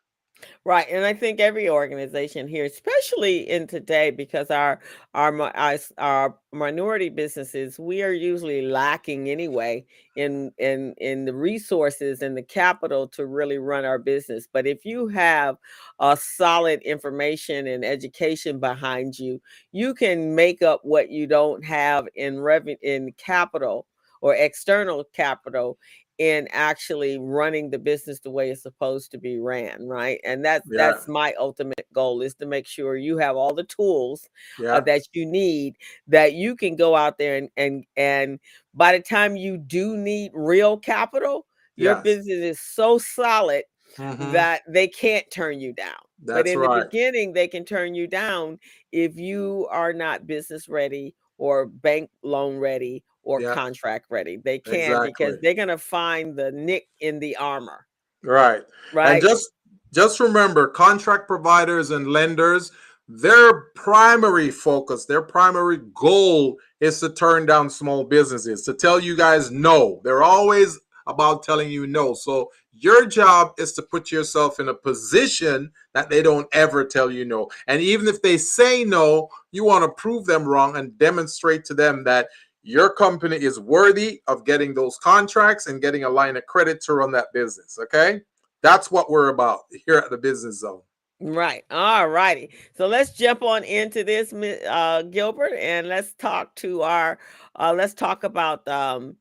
Right, 0.64 0.86
and 0.90 1.04
I 1.04 1.14
think 1.14 1.40
every 1.40 1.68
organization 1.68 2.46
here, 2.46 2.64
especially 2.64 3.48
in 3.48 3.66
today, 3.66 4.10
because 4.10 4.50
our 4.50 4.80
our 5.14 5.52
our 5.98 6.38
minority 6.52 7.08
businesses, 7.08 7.78
we 7.78 8.02
are 8.02 8.12
usually 8.12 8.62
lacking 8.62 9.28
anyway 9.30 9.84
in 10.16 10.52
in 10.58 10.94
in 10.98 11.24
the 11.24 11.34
resources 11.34 12.22
and 12.22 12.36
the 12.36 12.42
capital 12.42 13.08
to 13.08 13.26
really 13.26 13.58
run 13.58 13.84
our 13.84 13.98
business. 13.98 14.46
But 14.52 14.66
if 14.66 14.84
you 14.84 15.08
have 15.08 15.56
a 16.00 16.16
solid 16.16 16.82
information 16.82 17.66
and 17.66 17.84
education 17.84 18.60
behind 18.60 19.18
you, 19.18 19.40
you 19.72 19.94
can 19.94 20.34
make 20.34 20.62
up 20.62 20.80
what 20.84 21.10
you 21.10 21.26
don't 21.26 21.64
have 21.64 22.06
in 22.14 22.40
revenue 22.40 22.76
in 22.82 23.12
capital 23.16 23.86
or 24.20 24.34
external 24.34 25.04
capital 25.14 25.78
in 26.18 26.48
actually 26.50 27.16
running 27.16 27.70
the 27.70 27.78
business 27.78 28.18
the 28.18 28.30
way 28.30 28.50
it's 28.50 28.62
supposed 28.62 29.12
to 29.12 29.18
be 29.18 29.38
ran 29.38 29.86
right 29.86 30.20
and 30.24 30.44
that's 30.44 30.68
yeah. 30.70 30.76
that's 30.76 31.06
my 31.06 31.32
ultimate 31.38 31.86
goal 31.92 32.20
is 32.22 32.34
to 32.34 32.44
make 32.44 32.66
sure 32.66 32.96
you 32.96 33.18
have 33.18 33.36
all 33.36 33.54
the 33.54 33.64
tools 33.64 34.28
uh, 34.58 34.62
yeah. 34.62 34.74
uh, 34.74 34.80
that 34.80 35.02
you 35.12 35.24
need 35.24 35.76
that 36.08 36.34
you 36.34 36.56
can 36.56 36.74
go 36.74 36.96
out 36.96 37.18
there 37.18 37.36
and 37.36 37.48
and 37.56 37.84
and 37.96 38.40
by 38.74 38.92
the 38.92 39.02
time 39.02 39.36
you 39.36 39.56
do 39.56 39.96
need 39.96 40.32
real 40.34 40.76
capital 40.76 41.46
your 41.76 41.94
yes. 41.94 42.02
business 42.02 42.38
is 42.38 42.60
so 42.60 42.98
solid 42.98 43.62
mm-hmm. 43.96 44.32
that 44.32 44.62
they 44.68 44.88
can't 44.88 45.30
turn 45.30 45.60
you 45.60 45.72
down 45.72 45.94
that's 46.24 46.38
but 46.38 46.46
in 46.48 46.58
right. 46.58 46.80
the 46.80 46.84
beginning 46.86 47.32
they 47.32 47.46
can 47.46 47.64
turn 47.64 47.94
you 47.94 48.08
down 48.08 48.58
if 48.90 49.16
you 49.16 49.68
are 49.70 49.92
not 49.92 50.26
business 50.26 50.68
ready 50.68 51.14
or 51.38 51.66
bank 51.66 52.10
loan 52.24 52.58
ready 52.58 53.04
or 53.28 53.42
Yeah. 53.42 53.52
contract 53.52 54.06
ready. 54.08 54.38
They 54.38 54.58
can't 54.58 54.88
Exactly. 54.88 55.08
because 55.08 55.40
they're 55.42 55.52
going 55.52 55.68
to 55.68 55.76
find 55.76 56.34
the 56.34 56.50
nick 56.50 56.88
in 57.00 57.18
the 57.18 57.36
armor, 57.36 57.86
Right. 58.22 58.62
right? 58.92 59.12
And 59.12 59.22
just 59.22 59.50
just 59.92 60.18
remember, 60.20 60.68
contract 60.68 61.26
providers 61.26 61.90
and 61.90 62.08
lenders, 62.08 62.72
their 63.06 63.64
primary 63.74 64.50
focus, 64.50 65.04
their 65.06 65.22
primary 65.22 65.78
goal 65.94 66.58
is 66.80 67.00
to 67.00 67.10
turn 67.10 67.46
down 67.46 67.70
small 67.70 68.04
businesses, 68.04 68.62
to 68.64 68.74
tell 68.74 68.98
you 69.00 69.14
guys 69.16 69.50
no. 69.50 70.00
They're 70.04 70.22
always 70.22 70.78
about 71.06 71.42
telling 71.42 71.70
you 71.70 71.86
no. 71.86 72.12
So 72.12 72.50
your 72.72 73.06
job 73.06 73.52
is 73.58 73.72
to 73.72 73.82
put 73.82 74.12
yourself 74.12 74.60
in 74.60 74.68
a 74.68 74.74
position 74.74 75.72
that 75.94 76.10
they 76.10 76.22
don't 76.22 76.46
ever 76.52 76.84
tell 76.84 77.10
you 77.10 77.24
no. 77.24 77.48
And 77.66 77.80
even 77.80 78.06
if 78.08 78.20
they 78.20 78.36
say 78.38 78.84
no, 78.84 79.28
you 79.52 79.64
want 79.64 79.84
to 79.84 80.02
prove 80.02 80.26
them 80.26 80.44
wrong 80.44 80.76
and 80.76 80.96
demonstrate 80.98 81.64
to 81.66 81.74
them 81.74 82.04
that 82.04 82.28
your 82.68 82.90
company 82.90 83.36
is 83.36 83.58
worthy 83.58 84.20
of 84.26 84.44
getting 84.44 84.74
those 84.74 84.98
contracts 84.98 85.68
and 85.68 85.80
getting 85.80 86.04
a 86.04 86.08
line 86.08 86.36
of 86.36 86.44
credit 86.44 86.82
to 86.82 86.92
run 86.92 87.10
that 87.12 87.32
business. 87.32 87.78
Okay. 87.80 88.20
That's 88.62 88.90
what 88.90 89.10
we're 89.10 89.30
about 89.30 89.60
here 89.86 89.96
at 89.96 90.10
the 90.10 90.18
business 90.18 90.60
zone. 90.60 90.82
Right. 91.18 91.64
All 91.70 92.08
righty. 92.08 92.50
So 92.76 92.86
let's 92.86 93.12
jump 93.12 93.42
on 93.42 93.64
into 93.64 94.04
this, 94.04 94.34
uh, 94.34 95.02
Gilbert, 95.10 95.54
and 95.58 95.88
let's 95.88 96.12
talk 96.14 96.54
to 96.56 96.82
our. 96.82 97.18
Uh, 97.58 97.72
let's 97.74 97.94
talk 97.94 98.22
about 98.22 98.68
um, 98.68 99.16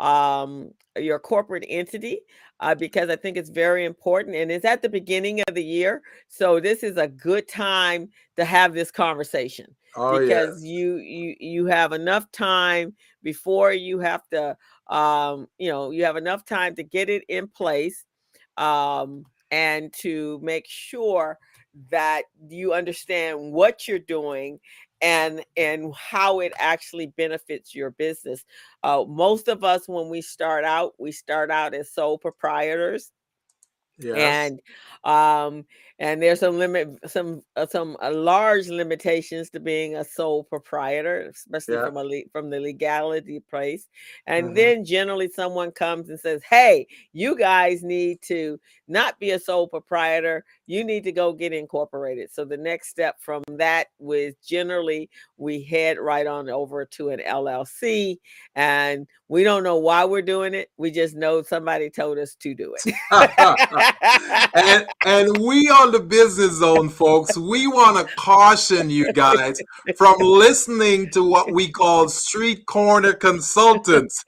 um, 0.00 0.72
your 0.96 1.20
corporate 1.20 1.64
entity 1.68 2.20
uh, 2.58 2.74
because 2.74 3.10
I 3.10 3.16
think 3.16 3.36
it's 3.36 3.48
very 3.48 3.84
important, 3.84 4.34
and 4.34 4.50
it's 4.50 4.64
at 4.64 4.82
the 4.82 4.88
beginning 4.88 5.40
of 5.46 5.54
the 5.54 5.64
year. 5.64 6.02
So 6.26 6.58
this 6.58 6.82
is 6.82 6.96
a 6.96 7.06
good 7.06 7.46
time 7.46 8.10
to 8.36 8.44
have 8.44 8.74
this 8.74 8.90
conversation 8.90 9.74
Oh 9.94 10.18
because 10.18 10.50
yeah. 10.58 10.58
you 10.62 10.96
you 10.96 11.36
you 11.40 11.66
have 11.66 11.92
enough 11.92 12.30
time 12.32 12.94
before 13.22 13.72
you 13.72 13.98
have 13.98 14.26
to 14.28 14.56
um 14.88 15.46
you 15.58 15.68
know 15.70 15.90
you 15.90 16.04
have 16.04 16.16
enough 16.16 16.44
time 16.44 16.74
to 16.74 16.82
get 16.82 17.08
it 17.08 17.24
in 17.28 17.48
place 17.48 18.04
um 18.56 19.24
and 19.50 19.92
to 19.92 20.38
make 20.42 20.66
sure 20.68 21.38
that 21.90 22.24
you 22.48 22.72
understand 22.72 23.52
what 23.52 23.86
you're 23.86 23.98
doing 23.98 24.58
and 25.00 25.44
and 25.56 25.94
how 25.94 26.40
it 26.40 26.52
actually 26.58 27.06
benefits 27.06 27.74
your 27.74 27.90
business 27.92 28.44
uh, 28.82 29.04
most 29.06 29.48
of 29.48 29.62
us 29.62 29.86
when 29.88 30.08
we 30.08 30.20
start 30.20 30.64
out 30.64 30.92
we 30.98 31.12
start 31.12 31.50
out 31.50 31.74
as 31.74 31.90
sole 31.92 32.18
proprietors 32.18 33.12
Yes. 33.98 34.52
and 34.52 34.60
um 35.04 35.64
and 36.00 36.22
there's 36.22 36.40
some 36.40 36.58
limit 36.58 36.88
some 37.06 37.42
uh, 37.56 37.66
some 37.66 37.96
uh, 38.02 38.10
large 38.12 38.68
limitations 38.68 39.50
to 39.50 39.60
being 39.60 39.96
a 39.96 40.04
sole 40.04 40.44
proprietor 40.44 41.22
especially 41.34 41.74
Yeah. 41.74 41.86
from 41.86 41.96
a 41.96 42.04
le- 42.04 42.28
from 42.32 42.50
the 42.50 42.60
legality 42.60 43.40
place. 43.40 43.88
And 44.26 44.50
Mhm. 44.50 44.54
then 44.54 44.84
generally 44.84 45.28
someone 45.28 45.72
comes 45.72 46.08
and 46.08 46.18
says 46.18 46.42
hey 46.48 46.86
you 47.12 47.36
guys 47.36 47.82
need 47.82 48.22
to 48.22 48.58
not 48.86 49.18
be 49.20 49.32
a 49.32 49.38
sole 49.38 49.68
proprietor. 49.68 50.44
You 50.66 50.82
need 50.84 51.04
to 51.04 51.12
go 51.12 51.32
get 51.32 51.52
incorporated. 51.52 52.30
So 52.32 52.44
the 52.44 52.56
next 52.56 52.88
step 52.88 53.16
from 53.20 53.42
that 53.48 53.88
was 53.98 54.34
generally 54.44 55.10
we 55.36 55.62
head 55.62 55.98
right 55.98 56.26
on 56.26 56.48
over 56.48 56.84
to 56.86 57.10
an 57.10 57.20
llc 57.20 58.18
and 58.54 59.06
we 59.28 59.44
don't 59.44 59.62
know 59.62 59.76
why 59.76 60.04
we're 60.06 60.22
doing 60.22 60.54
it. 60.54 60.70
We 60.78 60.90
just 60.90 61.14
know 61.14 61.42
somebody 61.42 61.90
told 61.90 62.16
us 62.18 62.34
to 62.36 62.54
do 62.54 62.74
it. 62.74 62.94
And 64.54 64.86
and 65.04 65.38
we 65.38 65.68
on 65.88 65.92
the 65.92 66.00
business 66.00 66.52
zone 66.52 66.88
folks 66.90 67.36
we 67.38 67.66
want 67.66 67.96
to 67.96 68.14
caution 68.16 68.90
you 68.90 69.10
guys 69.14 69.58
from 69.96 70.16
listening 70.18 71.08
to 71.10 71.26
what 71.26 71.50
we 71.50 71.70
call 71.70 72.10
street 72.10 72.66
corner 72.66 73.14
consultants. 73.14 74.22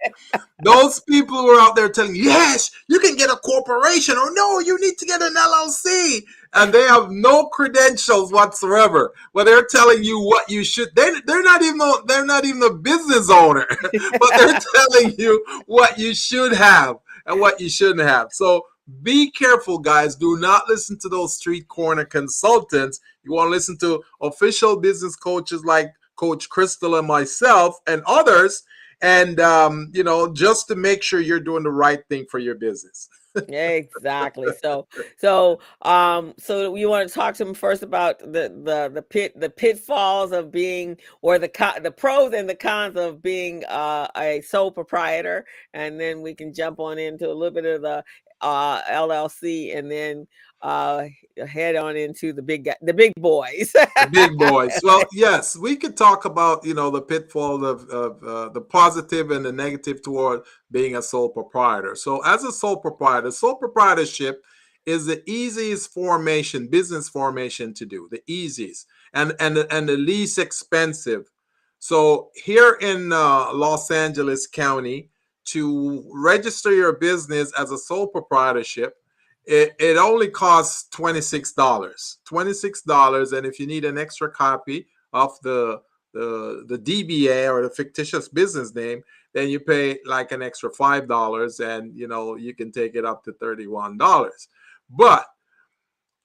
Those 0.62 1.00
people 1.00 1.36
who 1.36 1.48
are 1.50 1.60
out 1.60 1.76
there 1.76 1.90
telling 1.90 2.14
yes 2.14 2.70
you 2.88 2.98
can 2.98 3.14
get 3.14 3.28
a 3.28 3.36
corporation 3.36 4.16
or 4.16 4.32
no 4.32 4.58
you 4.60 4.80
need 4.80 4.96
to 4.98 5.04
get 5.04 5.20
an 5.20 5.34
llc 5.34 6.22
and 6.54 6.72
they 6.72 6.82
have 6.82 7.10
no 7.10 7.46
credentials 7.48 8.32
whatsoever 8.32 9.12
but 9.34 9.44
they're 9.44 9.66
telling 9.66 10.02
you 10.02 10.18
what 10.18 10.50
you 10.50 10.64
should 10.64 10.88
they, 10.96 11.10
they're 11.26 11.42
not 11.42 11.62
even 11.62 11.80
they're 12.06 12.24
not 12.24 12.46
even 12.46 12.62
a 12.62 12.72
business 12.72 13.30
owner 13.30 13.66
but 13.92 14.30
they're 14.36 14.58
telling 14.74 15.14
you 15.18 15.44
what 15.66 15.98
you 15.98 16.14
should 16.14 16.52
have 16.52 16.96
and 17.26 17.40
what 17.40 17.60
you 17.60 17.68
shouldn't 17.68 18.06
have. 18.06 18.28
So 18.32 18.66
be 19.02 19.30
careful, 19.30 19.78
guys. 19.78 20.16
Do 20.16 20.36
not 20.38 20.68
listen 20.68 20.98
to 21.00 21.08
those 21.08 21.36
street 21.36 21.68
corner 21.68 22.04
consultants. 22.04 23.00
You 23.22 23.32
want 23.32 23.46
to 23.48 23.50
listen 23.50 23.78
to 23.78 24.02
official 24.20 24.76
business 24.78 25.16
coaches 25.16 25.64
like 25.64 25.92
Coach 26.16 26.48
Crystal 26.48 26.96
and 26.96 27.06
myself 27.06 27.78
and 27.86 28.02
others. 28.06 28.62
And, 29.02 29.40
um, 29.40 29.90
you 29.94 30.04
know, 30.04 30.32
just 30.32 30.68
to 30.68 30.76
make 30.76 31.02
sure 31.02 31.20
you're 31.20 31.40
doing 31.40 31.62
the 31.62 31.70
right 31.70 32.00
thing 32.08 32.26
for 32.30 32.38
your 32.38 32.54
business. 32.54 33.08
exactly 33.48 34.48
so 34.60 34.88
so 35.16 35.60
um 35.82 36.34
so 36.36 36.74
you 36.74 36.88
want 36.88 37.08
to 37.08 37.14
talk 37.14 37.32
to 37.32 37.44
them 37.44 37.54
first 37.54 37.84
about 37.84 38.18
the 38.18 38.52
the 38.64 38.90
the 38.92 39.02
pit 39.02 39.32
the 39.38 39.48
pitfalls 39.48 40.32
of 40.32 40.50
being 40.50 40.96
or 41.22 41.38
the 41.38 41.48
the 41.80 41.92
pros 41.92 42.32
and 42.32 42.48
the 42.48 42.54
cons 42.56 42.96
of 42.96 43.22
being 43.22 43.64
uh 43.66 44.08
a 44.16 44.40
sole 44.40 44.72
proprietor 44.72 45.46
and 45.74 46.00
then 46.00 46.22
we 46.22 46.34
can 46.34 46.52
jump 46.52 46.80
on 46.80 46.98
into 46.98 47.30
a 47.30 47.32
little 47.32 47.54
bit 47.54 47.64
of 47.64 47.82
the 47.82 48.02
uh 48.42 48.80
llc 48.82 49.76
and 49.76 49.90
then 49.90 50.26
uh 50.62 51.04
head 51.46 51.76
on 51.76 51.96
into 51.96 52.32
the 52.32 52.42
big 52.42 52.64
guy 52.64 52.76
the 52.82 52.92
big 52.92 53.12
boys 53.16 53.72
The 53.72 54.10
big 54.10 54.38
boys. 54.38 54.78
Well, 54.82 55.02
yes, 55.12 55.56
we 55.56 55.76
could 55.76 55.96
talk 55.96 56.24
about, 56.24 56.64
you 56.64 56.74
know, 56.74 56.90
the 56.90 57.02
pitfall 57.02 57.64
of, 57.64 57.88
of 57.90 58.22
uh, 58.22 58.48
the 58.50 58.60
positive 58.60 59.30
and 59.30 59.44
the 59.44 59.52
negative 59.52 60.02
toward 60.02 60.42
being 60.70 60.96
a 60.96 61.02
sole 61.02 61.28
proprietor. 61.28 61.94
So, 61.94 62.20
as 62.24 62.44
a 62.44 62.52
sole 62.52 62.76
proprietor, 62.76 63.30
sole 63.30 63.56
proprietorship 63.56 64.42
is 64.86 65.06
the 65.06 65.22
easiest 65.30 65.92
formation, 65.92 66.66
business 66.66 67.08
formation 67.08 67.74
to 67.74 67.86
do, 67.86 68.08
the 68.10 68.22
easiest 68.26 68.86
and 69.12 69.34
and 69.38 69.58
and 69.70 69.88
the 69.88 69.96
least 69.96 70.38
expensive. 70.38 71.30
So, 71.78 72.30
here 72.34 72.76
in 72.80 73.12
uh, 73.12 73.52
Los 73.52 73.90
Angeles 73.90 74.46
County, 74.46 75.10
to 75.46 76.04
register 76.12 76.72
your 76.72 76.92
business 76.92 77.52
as 77.58 77.70
a 77.70 77.78
sole 77.78 78.06
proprietorship, 78.06 78.96
it, 79.44 79.74
it 79.78 79.96
only 79.96 80.28
costs 80.28 80.88
$26 80.94 81.54
$26 81.54 83.32
and 83.36 83.46
if 83.46 83.58
you 83.58 83.66
need 83.66 83.84
an 83.84 83.98
extra 83.98 84.30
copy 84.30 84.86
of 85.12 85.38
the 85.42 85.80
the 86.12 86.64
the 86.66 86.78
dba 86.78 87.52
or 87.52 87.62
the 87.62 87.70
fictitious 87.70 88.28
business 88.28 88.74
name 88.74 89.00
then 89.32 89.48
you 89.48 89.60
pay 89.60 89.98
like 90.04 90.32
an 90.32 90.42
extra 90.42 90.68
five 90.70 91.06
dollars 91.06 91.60
and 91.60 91.96
you 91.96 92.08
know 92.08 92.34
you 92.34 92.54
can 92.54 92.72
take 92.72 92.94
it 92.94 93.04
up 93.04 93.22
to 93.24 93.32
$31 93.32 94.48
but 94.90 95.26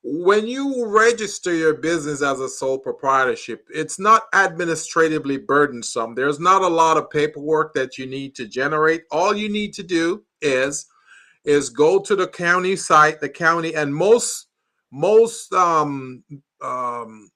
when 0.08 0.46
you 0.46 0.86
register 0.88 1.52
your 1.52 1.74
business 1.74 2.22
as 2.22 2.39
a 2.39 2.48
sole 2.48 2.78
proprietorship 2.78 3.68
it's 3.74 3.98
not 3.98 4.24
administratively 4.34 5.38
burdensome 5.38 6.13
there's 6.13 6.39
not 6.39 6.62
a 6.62 6.68
lot 6.68 6.96
of 6.96 7.10
paperwork 7.10 7.74
that 7.74 7.98
you 7.98 8.06
need 8.06 8.36
to 8.36 8.48
generate 8.48 9.04
all 9.12 9.36
you 9.36 9.50
need 9.50 9.74
to 9.74 9.82
do 9.82 10.24
is 10.41 10.86
is 11.46 11.70
go 11.70 12.00
to 12.00 12.15
the 12.15 12.28
county 12.28 12.76
site, 12.76 13.22
the 13.22 13.30
county, 13.30 13.76
and 13.76 13.96
most 13.96 14.48
most 14.91 15.54
um, 15.54 16.24
um, 16.62 17.30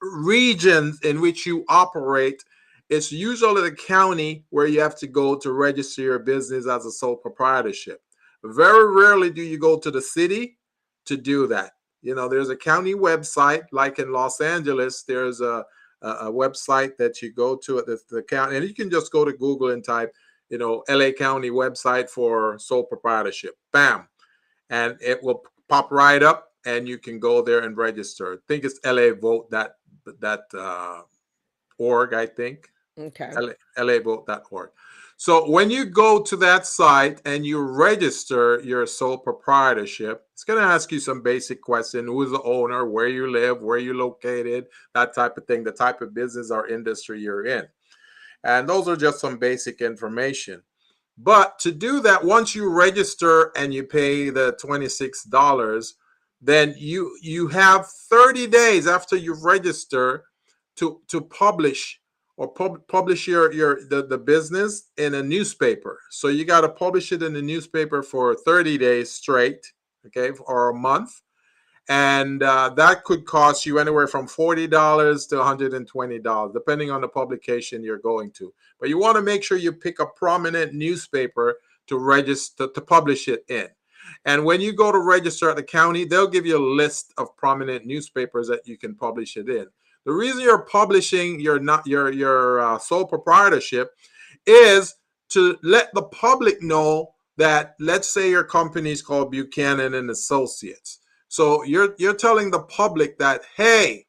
regions 0.00 1.00
in 1.02 1.20
which 1.20 1.46
you 1.46 1.64
operate, 1.68 2.42
it's 2.90 3.12
usually 3.12 3.62
the 3.62 3.76
county 3.76 4.44
where 4.50 4.66
you 4.66 4.80
have 4.80 4.98
to 4.98 5.06
go 5.06 5.36
to 5.36 5.52
register 5.52 6.02
your 6.02 6.18
business 6.18 6.66
as 6.66 6.84
a 6.84 6.90
sole 6.90 7.16
proprietorship. 7.16 8.02
Very 8.44 8.92
rarely 8.92 9.30
do 9.30 9.42
you 9.42 9.58
go 9.58 9.78
to 9.78 9.90
the 9.90 10.02
city 10.02 10.58
to 11.06 11.16
do 11.16 11.46
that. 11.46 11.72
You 12.02 12.14
know, 12.14 12.28
there's 12.28 12.50
a 12.50 12.56
county 12.56 12.94
website, 12.94 13.64
like 13.72 13.98
in 13.98 14.12
Los 14.12 14.40
Angeles, 14.40 15.02
there's 15.02 15.40
a 15.40 15.64
a, 16.02 16.08
a 16.08 16.32
website 16.32 16.96
that 16.96 17.22
you 17.22 17.32
go 17.32 17.54
to 17.56 17.78
at 17.78 17.86
the, 17.86 17.98
the 18.10 18.22
county, 18.22 18.56
and 18.56 18.66
you 18.66 18.74
can 18.74 18.90
just 18.90 19.12
go 19.12 19.24
to 19.24 19.32
Google 19.32 19.70
and 19.70 19.84
type 19.84 20.12
you 20.52 20.58
know, 20.58 20.84
LA 20.86 21.10
County 21.12 21.48
website 21.48 22.10
for 22.10 22.58
sole 22.58 22.84
proprietorship. 22.84 23.56
Bam. 23.72 24.06
And 24.68 24.98
it 25.00 25.22
will 25.22 25.42
pop 25.66 25.90
right 25.90 26.22
up 26.22 26.52
and 26.66 26.86
you 26.86 26.98
can 26.98 27.18
go 27.18 27.40
there 27.40 27.60
and 27.60 27.74
register. 27.74 28.34
I 28.34 28.36
think 28.46 28.64
it's 28.64 28.78
LA 28.84 29.14
vote 29.18 29.50
that 29.50 29.76
that 30.20 30.42
uh 30.56 31.02
org, 31.78 32.12
I 32.12 32.26
think. 32.26 32.70
okay 32.98 33.32
LA, 33.34 33.52
LAvote.org. 33.78 34.70
So 35.22 35.48
when 35.48 35.70
you 35.70 35.84
go 35.84 36.20
to 36.20 36.36
that 36.38 36.66
site 36.66 37.22
and 37.24 37.46
you 37.46 37.60
register 37.60 38.60
your 38.64 38.84
sole 38.86 39.16
proprietorship, 39.16 40.26
it's 40.32 40.42
going 40.42 40.60
to 40.60 40.66
ask 40.66 40.90
you 40.90 40.98
some 40.98 41.22
basic 41.22 41.62
question: 41.62 42.08
who's 42.08 42.32
the 42.32 42.42
owner, 42.42 42.86
where 42.88 43.06
you 43.06 43.30
live, 43.30 43.62
where 43.62 43.78
you 43.78 43.94
located, 43.94 44.66
that 44.94 45.14
type 45.14 45.38
of 45.38 45.46
thing, 45.46 45.62
the 45.62 45.70
type 45.70 46.00
of 46.02 46.12
business 46.12 46.50
or 46.50 46.66
industry 46.66 47.20
you're 47.20 47.46
in. 47.46 47.62
And 48.42 48.68
those 48.68 48.88
are 48.88 48.96
just 48.96 49.20
some 49.20 49.38
basic 49.38 49.80
information. 49.80 50.60
But 51.16 51.56
to 51.60 51.70
do 51.70 52.00
that, 52.00 52.24
once 52.24 52.56
you 52.56 52.68
register 52.68 53.52
and 53.56 53.72
you 53.72 53.84
pay 53.84 54.28
the 54.30 54.58
$26, 54.60 55.92
then 56.40 56.74
you 56.76 57.16
you 57.22 57.46
have 57.46 57.86
30 58.10 58.48
days 58.48 58.88
after 58.88 59.14
you 59.14 59.34
register 59.40 60.24
to 60.78 61.00
to 61.06 61.20
publish 61.20 62.01
or 62.36 62.48
pub- 62.48 62.86
publish 62.88 63.26
your 63.26 63.52
your 63.52 63.80
the, 63.88 64.06
the 64.06 64.18
business 64.18 64.90
in 64.96 65.14
a 65.14 65.22
newspaper. 65.22 66.00
So 66.10 66.28
you 66.28 66.44
got 66.44 66.62
to 66.62 66.68
publish 66.68 67.12
it 67.12 67.22
in 67.22 67.32
the 67.34 67.42
newspaper 67.42 68.02
for 68.02 68.34
30 68.34 68.78
days 68.78 69.10
straight, 69.10 69.72
okay, 70.06 70.30
or 70.46 70.70
a 70.70 70.74
month. 70.74 71.20
And 71.88 72.42
uh, 72.44 72.70
that 72.76 73.02
could 73.02 73.26
cost 73.26 73.66
you 73.66 73.78
anywhere 73.78 74.06
from 74.06 74.28
$40 74.28 74.70
to 75.28 75.34
$120, 75.34 76.52
depending 76.52 76.90
on 76.92 77.00
the 77.00 77.08
publication 77.08 77.82
you're 77.82 77.98
going 77.98 78.30
to. 78.32 78.54
But 78.78 78.88
you 78.88 78.98
want 78.98 79.16
to 79.16 79.22
make 79.22 79.42
sure 79.42 79.58
you 79.58 79.72
pick 79.72 79.98
a 79.98 80.06
prominent 80.06 80.74
newspaper 80.74 81.56
to 81.88 81.98
register 81.98 82.68
to 82.68 82.80
publish 82.80 83.26
it 83.26 83.44
in. 83.48 83.68
And 84.24 84.44
when 84.44 84.60
you 84.60 84.72
go 84.72 84.92
to 84.92 84.98
register 84.98 85.50
at 85.50 85.56
the 85.56 85.62
county, 85.62 86.04
they'll 86.04 86.28
give 86.28 86.46
you 86.46 86.56
a 86.56 86.74
list 86.74 87.12
of 87.18 87.36
prominent 87.36 87.84
newspapers 87.84 88.46
that 88.48 88.66
you 88.66 88.78
can 88.78 88.94
publish 88.94 89.36
it 89.36 89.48
in. 89.48 89.66
The 90.04 90.12
reason 90.12 90.40
you're 90.40 90.62
publishing 90.62 91.40
your 91.40 91.58
not 91.58 91.86
your 91.86 92.12
your 92.12 92.60
uh, 92.60 92.78
sole 92.78 93.06
proprietorship 93.06 93.90
is 94.46 94.94
to 95.30 95.58
let 95.62 95.92
the 95.94 96.02
public 96.02 96.62
know 96.62 97.14
that 97.36 97.74
let's 97.80 98.12
say 98.12 98.30
your 98.30 98.44
company 98.44 98.90
is 98.90 99.02
called 99.02 99.30
Buchanan 99.30 99.94
and 99.94 100.10
Associates. 100.10 100.98
So 101.28 101.62
you're 101.64 101.94
you're 101.98 102.14
telling 102.14 102.50
the 102.50 102.62
public 102.62 103.18
that 103.18 103.42
hey, 103.56 104.06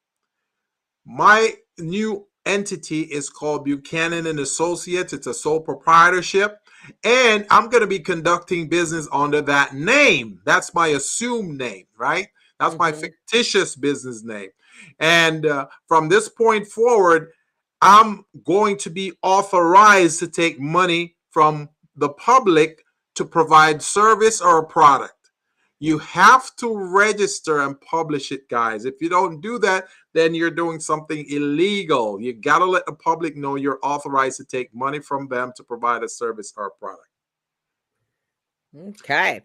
my 1.05 1.53
new 1.77 2.27
entity 2.45 3.01
is 3.01 3.29
called 3.29 3.63
Buchanan 3.63 4.27
and 4.27 4.39
Associates. 4.39 5.13
It's 5.13 5.27
a 5.27 5.33
sole 5.33 5.61
proprietorship 5.61 6.59
and 7.03 7.45
I'm 7.49 7.69
going 7.69 7.81
to 7.81 7.87
be 7.87 7.99
conducting 7.99 8.67
business 8.67 9.07
under 9.11 9.41
that 9.41 9.73
name. 9.73 10.41
That's 10.45 10.73
my 10.73 10.87
assumed 10.87 11.57
name, 11.57 11.85
right? 11.97 12.27
That's 12.59 12.75
mm-hmm. 12.75 12.83
my 12.83 12.91
fictitious 12.91 13.75
business 13.75 14.23
name. 14.23 14.49
And 14.99 15.45
uh, 15.45 15.67
from 15.87 16.09
this 16.09 16.29
point 16.29 16.67
forward, 16.67 17.31
I'm 17.81 18.25
going 18.45 18.77
to 18.77 18.89
be 18.89 19.11
authorized 19.21 20.19
to 20.19 20.27
take 20.27 20.59
money 20.59 21.15
from 21.31 21.69
the 21.95 22.09
public 22.09 22.83
to 23.15 23.25
provide 23.25 23.81
service 23.81 24.41
or 24.41 24.59
a 24.59 24.65
product. 24.65 25.13
You 25.79 25.97
have 25.97 26.55
to 26.57 26.77
register 26.77 27.59
and 27.59 27.79
publish 27.81 28.31
it, 28.31 28.47
guys. 28.47 28.85
If 28.85 29.01
you 29.01 29.09
don't 29.09 29.41
do 29.41 29.59
that, 29.59 29.87
then 30.13 30.33
you're 30.33 30.49
doing 30.49 30.79
something 30.79 31.25
illegal. 31.29 32.21
You 32.21 32.31
got 32.31 32.59
to 32.59 32.65
let 32.65 32.85
the 32.85 32.93
public 32.93 33.35
know 33.35 33.55
you're 33.55 33.79
authorized 33.83 34.37
to 34.37 34.45
take 34.45 34.73
money 34.73 34.99
from 34.99 35.27
them 35.27 35.51
to 35.57 35.63
provide 35.63 36.03
a 36.03 36.07
service 36.07 36.53
or 36.55 36.67
a 36.67 36.71
product. 36.71 37.09
Okay. 38.75 39.41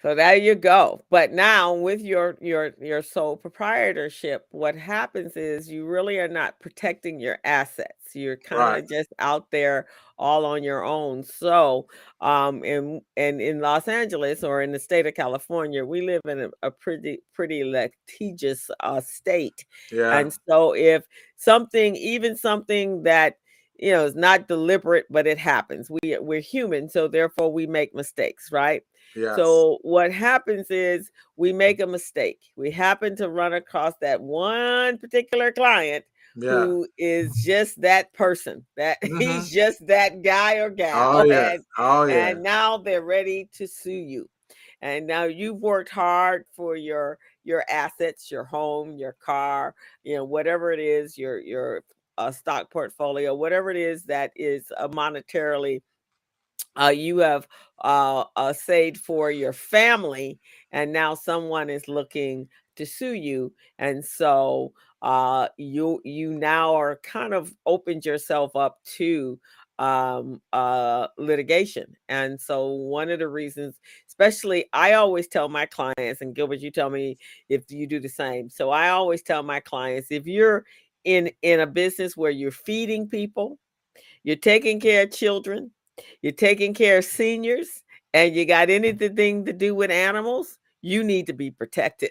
So 0.00 0.14
there 0.14 0.36
you 0.36 0.54
go. 0.54 1.02
But 1.10 1.32
now 1.32 1.74
with 1.74 2.00
your 2.00 2.36
your 2.40 2.72
your 2.80 3.02
sole 3.02 3.36
proprietorship, 3.36 4.46
what 4.50 4.76
happens 4.76 5.36
is 5.36 5.68
you 5.68 5.86
really 5.86 6.18
are 6.18 6.28
not 6.28 6.60
protecting 6.60 7.18
your 7.18 7.38
assets. 7.44 8.14
You're 8.14 8.36
kind 8.36 8.62
of 8.62 8.68
right. 8.68 8.88
just 8.88 9.12
out 9.18 9.50
there 9.50 9.88
all 10.16 10.46
on 10.46 10.62
your 10.62 10.84
own. 10.84 11.24
So 11.24 11.88
um 12.20 12.64
in 12.64 13.00
and 13.16 13.40
in 13.40 13.60
Los 13.60 13.88
Angeles 13.88 14.44
or 14.44 14.62
in 14.62 14.70
the 14.72 14.78
state 14.78 15.06
of 15.06 15.14
California, 15.14 15.84
we 15.84 16.02
live 16.02 16.22
in 16.26 16.40
a, 16.42 16.50
a 16.62 16.70
pretty 16.70 17.18
pretty 17.34 17.64
litigious 17.64 18.70
uh 18.80 19.00
state. 19.00 19.64
Yeah. 19.90 20.16
And 20.16 20.32
so 20.48 20.74
if 20.74 21.04
something, 21.36 21.96
even 21.96 22.36
something 22.36 23.02
that 23.02 23.38
you 23.78 23.92
know 23.92 24.04
is 24.06 24.14
not 24.14 24.48
deliberate, 24.48 25.06
but 25.10 25.26
it 25.26 25.38
happens. 25.38 25.90
We 25.90 26.16
we're 26.20 26.40
human, 26.40 26.88
so 26.88 27.08
therefore 27.08 27.52
we 27.52 27.66
make 27.66 27.94
mistakes, 27.94 28.50
right? 28.52 28.82
Yes. 29.14 29.36
So 29.36 29.78
what 29.82 30.12
happens 30.12 30.70
is 30.70 31.10
we 31.36 31.52
make 31.52 31.80
a 31.80 31.86
mistake. 31.86 32.40
We 32.56 32.70
happen 32.70 33.16
to 33.16 33.28
run 33.28 33.54
across 33.54 33.94
that 34.00 34.20
one 34.20 34.98
particular 34.98 35.52
client 35.52 36.04
yeah. 36.36 36.64
who 36.64 36.86
is 36.98 37.42
just 37.44 37.80
that 37.80 38.12
person. 38.12 38.64
That 38.76 39.00
mm-hmm. 39.04 39.20
he's 39.20 39.50
just 39.50 39.86
that 39.86 40.22
guy 40.22 40.54
or 40.56 40.70
gal. 40.70 41.18
Oh 41.18 41.22
yeah. 41.24 41.52
And, 41.52 41.64
oh 41.78 42.04
yeah. 42.04 42.28
And 42.28 42.42
now 42.42 42.78
they're 42.78 43.02
ready 43.02 43.48
to 43.54 43.66
sue 43.66 43.90
you. 43.92 44.28
And 44.80 45.06
now 45.06 45.24
you've 45.24 45.60
worked 45.60 45.90
hard 45.90 46.44
for 46.54 46.76
your 46.76 47.18
your 47.44 47.64
assets, 47.68 48.30
your 48.30 48.44
home, 48.44 48.96
your 48.96 49.16
car, 49.24 49.74
you 50.04 50.16
know, 50.16 50.24
whatever 50.24 50.72
it 50.72 50.80
is, 50.80 51.18
your 51.18 51.40
your 51.40 51.82
uh, 52.16 52.30
stock 52.30 52.70
portfolio, 52.70 53.34
whatever 53.34 53.70
it 53.70 53.76
is 53.76 54.04
that 54.04 54.32
is 54.36 54.70
uh, 54.76 54.88
monetarily 54.88 55.80
uh, 56.80 56.88
you 56.94 57.18
have 57.18 57.46
uh, 57.82 58.24
uh, 58.36 58.52
saved 58.52 58.98
for 58.98 59.30
your 59.30 59.52
family, 59.52 60.38
and 60.72 60.92
now 60.92 61.14
someone 61.14 61.70
is 61.70 61.88
looking 61.88 62.48
to 62.76 62.86
sue 62.86 63.14
you, 63.14 63.52
and 63.78 64.04
so 64.04 64.72
uh, 65.02 65.48
you 65.56 66.00
you 66.04 66.32
now 66.32 66.74
are 66.74 66.96
kind 67.02 67.34
of 67.34 67.52
opened 67.66 68.04
yourself 68.04 68.54
up 68.56 68.78
to 68.84 69.38
um, 69.78 70.40
uh, 70.52 71.06
litigation, 71.18 71.94
and 72.08 72.40
so 72.40 72.66
one 72.68 73.10
of 73.10 73.18
the 73.20 73.28
reasons, 73.28 73.76
especially, 74.08 74.66
I 74.72 74.94
always 74.94 75.28
tell 75.28 75.48
my 75.48 75.66
clients, 75.66 76.20
and 76.20 76.34
Gilbert, 76.34 76.60
you 76.60 76.70
tell 76.70 76.90
me 76.90 77.16
if 77.48 77.70
you 77.70 77.86
do 77.86 78.00
the 78.00 78.08
same. 78.08 78.50
So 78.50 78.70
I 78.70 78.90
always 78.90 79.22
tell 79.22 79.42
my 79.42 79.60
clients 79.60 80.08
if 80.10 80.26
you're 80.26 80.64
in 81.04 81.30
in 81.42 81.60
a 81.60 81.66
business 81.66 82.16
where 82.16 82.30
you're 82.30 82.50
feeding 82.50 83.08
people, 83.08 83.58
you're 84.24 84.36
taking 84.36 84.80
care 84.80 85.04
of 85.04 85.12
children 85.12 85.70
you're 86.22 86.32
taking 86.32 86.74
care 86.74 86.98
of 86.98 87.04
seniors 87.04 87.82
and 88.14 88.34
you 88.34 88.46
got 88.46 88.70
anything 88.70 89.44
to 89.44 89.52
do 89.52 89.74
with 89.74 89.90
animals, 89.90 90.58
you 90.80 91.02
need 91.02 91.26
to 91.26 91.32
be 91.32 91.50
protected. 91.50 92.10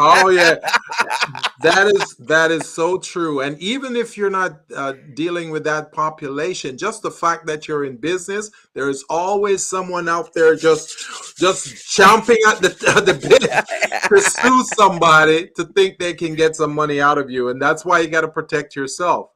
oh 0.00 0.28
yeah, 0.28 0.56
that 1.62 1.86
is 1.94 2.16
that 2.26 2.50
is 2.50 2.68
so 2.68 2.98
true. 2.98 3.40
And 3.40 3.58
even 3.60 3.94
if 3.94 4.16
you're 4.16 4.30
not 4.30 4.60
uh, 4.74 4.94
dealing 5.14 5.50
with 5.50 5.64
that 5.64 5.92
population, 5.92 6.76
just 6.76 7.02
the 7.02 7.10
fact 7.10 7.46
that 7.46 7.68
you're 7.68 7.84
in 7.84 7.96
business, 7.96 8.50
there 8.74 8.88
is 8.88 9.04
always 9.08 9.64
someone 9.64 10.08
out 10.08 10.34
there 10.34 10.56
just 10.56 11.36
just 11.38 11.68
chomping 11.68 12.36
at 12.48 12.60
the 12.60 12.68
at 12.96 13.06
the 13.06 13.14
bit 13.14 14.08
to 14.08 14.20
sue 14.20 14.64
somebody 14.76 15.48
to 15.54 15.64
think 15.64 15.98
they 15.98 16.14
can 16.14 16.34
get 16.34 16.56
some 16.56 16.74
money 16.74 17.00
out 17.00 17.18
of 17.18 17.30
you, 17.30 17.48
and 17.48 17.62
that's 17.62 17.84
why 17.84 18.00
you 18.00 18.08
got 18.08 18.22
to 18.22 18.28
protect 18.28 18.74
yourself. 18.74 19.30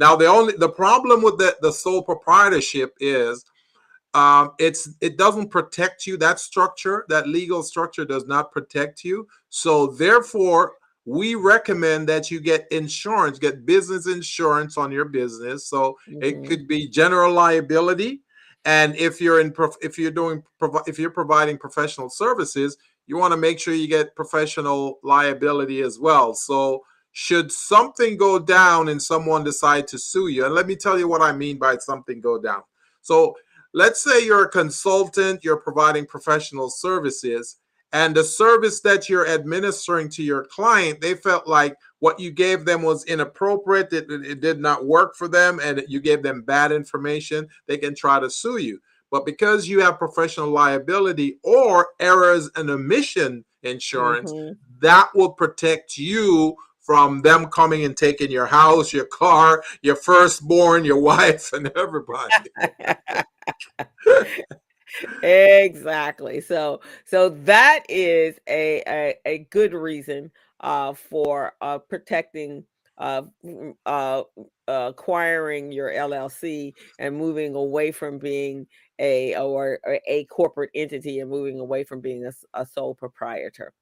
Now 0.00 0.16
the 0.16 0.26
only 0.26 0.54
the 0.56 0.70
problem 0.70 1.22
with 1.22 1.36
the, 1.36 1.56
the 1.60 1.70
sole 1.70 2.02
proprietorship 2.02 2.94
is 3.00 3.44
um, 4.14 4.52
it's 4.58 4.88
it 5.02 5.18
doesn't 5.18 5.50
protect 5.50 6.06
you. 6.06 6.16
That 6.16 6.40
structure, 6.40 7.04
that 7.10 7.28
legal 7.28 7.62
structure, 7.62 8.06
does 8.06 8.26
not 8.26 8.50
protect 8.50 9.04
you. 9.04 9.28
So 9.50 9.88
therefore, 9.88 10.72
we 11.04 11.34
recommend 11.34 12.08
that 12.08 12.30
you 12.30 12.40
get 12.40 12.66
insurance, 12.72 13.38
get 13.38 13.66
business 13.66 14.08
insurance 14.08 14.78
on 14.78 14.90
your 14.90 15.04
business. 15.04 15.68
So 15.68 15.98
mm-hmm. 16.08 16.22
it 16.22 16.48
could 16.48 16.66
be 16.66 16.88
general 16.88 17.34
liability, 17.34 18.22
and 18.64 18.96
if 18.96 19.20
you're 19.20 19.40
in 19.40 19.54
if 19.82 19.98
you're 19.98 20.10
doing 20.10 20.42
if 20.86 20.98
you're 20.98 21.10
providing 21.10 21.58
professional 21.58 22.08
services, 22.08 22.78
you 23.06 23.18
want 23.18 23.32
to 23.32 23.36
make 23.36 23.60
sure 23.60 23.74
you 23.74 23.86
get 23.86 24.16
professional 24.16 24.98
liability 25.02 25.82
as 25.82 25.98
well. 25.98 26.32
So 26.32 26.84
should 27.12 27.50
something 27.50 28.16
go 28.16 28.38
down 28.38 28.88
and 28.88 29.02
someone 29.02 29.44
decide 29.44 29.88
to 29.88 29.98
sue 29.98 30.28
you? 30.28 30.44
And 30.44 30.54
let 30.54 30.66
me 30.66 30.76
tell 30.76 30.98
you 30.98 31.08
what 31.08 31.22
i 31.22 31.32
mean 31.32 31.58
by 31.58 31.76
something 31.76 32.20
go 32.20 32.40
down. 32.40 32.62
So 33.02 33.34
let's 33.72 34.02
say 34.02 34.24
you're 34.24 34.44
a 34.44 34.48
consultant 34.48 35.44
you're 35.44 35.56
providing 35.56 36.06
professional 36.06 36.70
services 36.70 37.58
and 37.92 38.14
the 38.14 38.24
service 38.24 38.80
that 38.80 39.08
you're 39.08 39.28
administering 39.28 40.08
to 40.08 40.22
your 40.22 40.44
client 40.44 41.00
they 41.00 41.14
felt 41.14 41.46
like 41.46 41.76
what 42.00 42.18
you 42.18 42.30
gave 42.30 42.64
them 42.64 42.82
was 42.82 43.04
inappropriate 43.04 43.92
it, 43.92 44.10
it 44.10 44.40
did 44.40 44.58
not 44.60 44.86
work 44.86 45.14
for 45.14 45.28
them 45.28 45.60
and 45.62 45.84
you 45.88 46.00
gave 46.00 46.22
them 46.22 46.42
bad 46.42 46.72
information 46.72 47.46
they 47.66 47.78
can 47.78 47.94
try 47.94 48.18
to 48.18 48.30
sue 48.30 48.58
you. 48.58 48.80
But 49.10 49.26
because 49.26 49.68
you 49.68 49.80
have 49.80 49.98
professional 49.98 50.50
liability 50.50 51.38
or 51.42 51.88
errors 51.98 52.48
and 52.54 52.70
omission 52.70 53.44
insurance 53.64 54.32
mm-hmm. 54.32 54.52
that 54.80 55.10
will 55.14 55.32
protect 55.32 55.96
you 55.96 56.56
from 56.90 57.22
them 57.22 57.46
coming 57.46 57.84
and 57.84 57.96
taking 57.96 58.32
your 58.32 58.46
house, 58.46 58.92
your 58.92 59.04
car, 59.04 59.62
your 59.80 59.94
firstborn, 59.94 60.84
your 60.84 60.98
wife, 61.00 61.52
and 61.52 61.70
everybody. 61.76 62.34
exactly. 65.22 66.40
So 66.40 66.80
so 67.04 67.28
that 67.28 67.84
is 67.88 68.40
a 68.48 68.82
a, 68.88 69.14
a 69.24 69.38
good 69.50 69.72
reason 69.72 70.32
uh, 70.58 70.94
for 70.94 71.52
uh, 71.60 71.78
protecting 71.78 72.64
uh, 72.98 73.22
uh, 73.86 74.22
acquiring 74.66 75.70
your 75.70 75.92
LLC 75.92 76.72
and 76.98 77.16
moving 77.16 77.54
away 77.54 77.92
from 77.92 78.18
being 78.18 78.66
a 78.98 79.36
or, 79.36 79.78
or, 79.84 80.00
a 80.08 80.24
corporate 80.24 80.70
entity 80.74 81.20
and 81.20 81.30
moving 81.30 81.60
away 81.60 81.84
from 81.84 82.00
being 82.00 82.26
a, 82.26 82.32
a 82.60 82.66
sole 82.66 82.96
proprietor. 82.96 83.72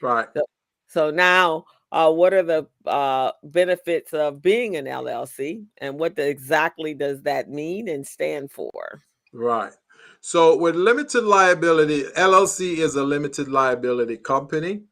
Right. 0.00 0.28
So, 0.34 0.44
so 0.88 1.10
now 1.10 1.66
uh, 1.94 2.10
what 2.10 2.34
are 2.34 2.42
the 2.42 2.66
uh, 2.86 3.30
benefits 3.44 4.12
of 4.12 4.42
being 4.42 4.74
an 4.74 4.84
LLC 4.84 5.64
and 5.78 5.96
what 5.96 6.16
the, 6.16 6.28
exactly 6.28 6.92
does 6.92 7.22
that 7.22 7.48
mean 7.48 7.88
and 7.88 8.04
stand 8.04 8.50
for? 8.50 9.04
Right. 9.32 9.72
So 10.20 10.56
with 10.56 10.74
limited 10.74 11.22
liability, 11.22 12.02
LLC 12.16 12.78
is 12.78 12.96
a 12.96 13.04
limited 13.04 13.46
liability 13.46 14.16
company. 14.16 14.82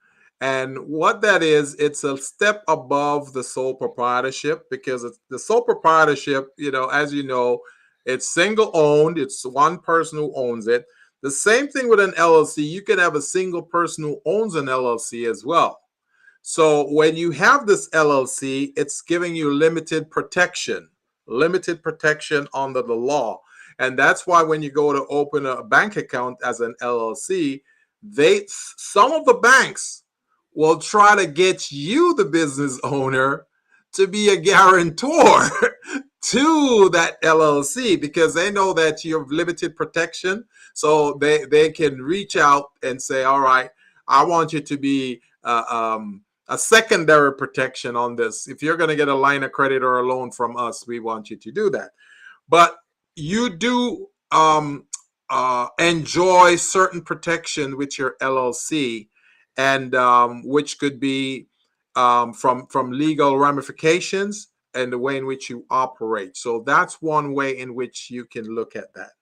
And 0.41 0.79
what 0.79 1.21
that 1.23 1.43
is, 1.43 1.75
it's 1.75 2.05
a 2.05 2.17
step 2.17 2.63
above 2.69 3.33
the 3.33 3.43
sole 3.43 3.75
proprietorship 3.75 4.71
because 4.71 5.05
the 5.29 5.39
sole 5.41 5.63
proprietorship, 5.63 6.51
you 6.57 6.71
know, 6.71 6.87
as 6.87 7.13
you 7.13 7.25
know, 7.25 7.63
it's 8.07 8.33
single 8.33 8.71
owned, 8.75 9.19
it's 9.19 9.45
one 9.45 9.79
person 9.79 10.21
who 10.21 10.33
owns 10.37 10.69
it. 10.69 10.87
The 11.23 11.33
same 11.33 11.67
thing 11.67 11.89
with 11.89 11.99
an 11.99 12.13
LLC, 12.13 12.59
you 12.59 12.83
can 12.83 13.01
have 13.01 13.17
a 13.17 13.23
single 13.23 13.63
person 13.63 14.05
who 14.05 14.21
owns 14.25 14.55
an 14.55 14.67
LLC 14.67 15.29
as 15.29 15.45
well. 15.45 15.82
So 16.43 16.91
when 16.91 17.17
you 17.17 17.31
have 17.31 17.67
this 17.67 17.89
LLC, 17.91 18.73
it's 18.77 19.01
giving 19.01 19.35
you 19.35 19.55
limited 19.55 20.11
protection, 20.11 20.89
limited 21.27 21.83
protection 21.83 22.49
under 22.53 22.83
the 22.83 22.95
law. 22.95 23.41
And 23.79 23.99
that's 23.99 24.27
why 24.27 24.43
when 24.43 24.63
you 24.63 24.71
go 24.71 24.93
to 24.93 25.07
open 25.07 25.47
a 25.47 25.63
bank 25.63 25.97
account 25.97 26.39
as 26.45 26.61
an 26.61 26.75
LLC, 26.83 27.63
they 28.03 28.45
some 28.49 29.13
of 29.13 29.25
the 29.25 29.35
banks 29.35 30.03
will 30.53 30.79
try 30.79 31.17
to 31.17 31.27
get 31.27 31.71
you, 31.71 32.15
the 32.15 32.25
business 32.25 32.79
owner, 32.83 33.47
to 33.93 34.07
be 34.07 34.31
a 34.31 34.37
guarantor 34.37 35.49
to 36.23 36.89
that 36.91 37.21
LLC 37.23 38.01
because 38.01 38.35
they 38.35 38.51
know 38.51 38.73
that 38.73 39.05
you 39.05 39.19
have 39.19 39.31
limited 39.31 39.77
protection. 39.77 40.45
So 40.75 41.15
they, 41.15 41.45
they 41.45 41.71
can 41.71 42.01
reach 42.01 42.37
out 42.37 42.71
and 42.83 43.01
say, 43.01 43.25
all 43.25 43.41
right, 43.41 43.71
I 44.09 44.25
want 44.25 44.53
you 44.53 44.61
to 44.61 44.77
be 44.77 45.21
uh, 45.45 45.65
um, 45.69 46.23
a 46.53 46.59
secondary 46.59 47.35
protection 47.35 47.97
on 47.97 48.17
this. 48.17 48.47
If 48.47 48.63
you're 48.63 48.77
going 48.77 48.91
to 48.91 48.97
get 48.97 49.09
a 49.09 49.15
line 49.15 49.43
of 49.43 49.53
credit 49.53 49.83
or 49.83 49.99
a 49.99 50.07
loan 50.07 50.31
from 50.31 50.55
us, 50.55 50.87
we 50.87 51.01
want 51.01 51.31
you 51.31 51.37
to 51.39 51.51
do 51.51 51.71
that. 51.71 51.93
But 52.47 52.77
you 53.17 53.57
do 53.57 54.09
um, 54.31 54.85
uh, 55.31 55.69
enjoy 55.79 56.57
certain 56.57 57.01
protection 57.01 57.79
with 57.79 57.99
your 57.99 58.17
LLC 58.21 59.09
and 59.57 59.95
um, 59.95 60.47
which 60.47 60.79
could 60.79 61.01
be 61.01 61.47
um, 61.97 62.35
from 62.35 62.67
from 62.67 62.93
legal 62.93 63.39
ramifications 63.39 64.49
and 64.75 64.93
the 64.93 64.99
way 64.99 65.17
in 65.17 65.25
which 65.25 65.49
you 65.49 65.65
operate. 65.71 66.37
So 66.37 66.63
that's 66.67 67.01
one 67.01 67.33
way 67.33 67.59
in 67.59 67.75
which 67.75 68.11
you 68.11 68.27
can 68.27 68.45
look 68.45 68.77
at 68.77 68.93
that. 68.95 69.13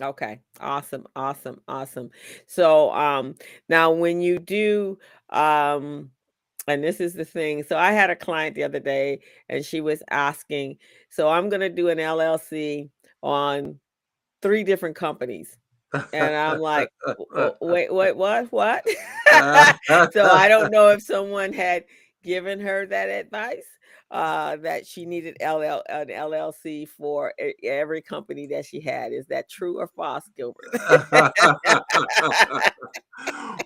Okay. 0.00 0.40
Awesome. 0.60 1.06
Awesome. 1.14 1.60
Awesome. 1.68 2.10
So 2.46 2.92
um 2.92 3.34
now 3.68 3.92
when 3.92 4.20
you 4.20 4.38
do 4.38 4.98
um 5.30 6.10
and 6.66 6.82
this 6.82 7.00
is 7.00 7.12
the 7.12 7.24
thing. 7.24 7.62
So 7.62 7.76
I 7.76 7.92
had 7.92 8.10
a 8.10 8.16
client 8.16 8.54
the 8.54 8.64
other 8.64 8.80
day 8.80 9.20
and 9.48 9.64
she 9.64 9.80
was 9.80 10.02
asking, 10.10 10.78
so 11.10 11.28
I'm 11.28 11.50
going 11.50 11.60
to 11.60 11.68
do 11.68 11.90
an 11.90 11.98
LLC 11.98 12.88
on 13.22 13.78
three 14.40 14.64
different 14.64 14.96
companies 14.96 15.58
and 16.12 16.34
I'm 16.34 16.58
like, 16.58 16.90
wait, 17.60 17.92
wait, 17.92 18.16
what, 18.16 18.50
what? 18.50 18.84
so 20.12 20.24
I 20.24 20.48
don't 20.48 20.70
know 20.70 20.88
if 20.88 21.02
someone 21.02 21.52
had 21.52 21.84
given 22.22 22.60
her 22.60 22.86
that 22.86 23.10
advice 23.10 23.66
uh, 24.14 24.56
that 24.58 24.86
she 24.86 25.04
needed 25.04 25.36
LL, 25.40 25.82
an 25.88 26.06
LLC 26.06 26.88
for 26.88 27.34
every 27.64 28.00
company 28.00 28.46
that 28.46 28.64
she 28.64 28.80
had. 28.80 29.12
Is 29.12 29.26
that 29.26 29.50
true 29.50 29.80
or 29.80 29.88
false, 29.88 30.30
Gilbert? 30.36 30.68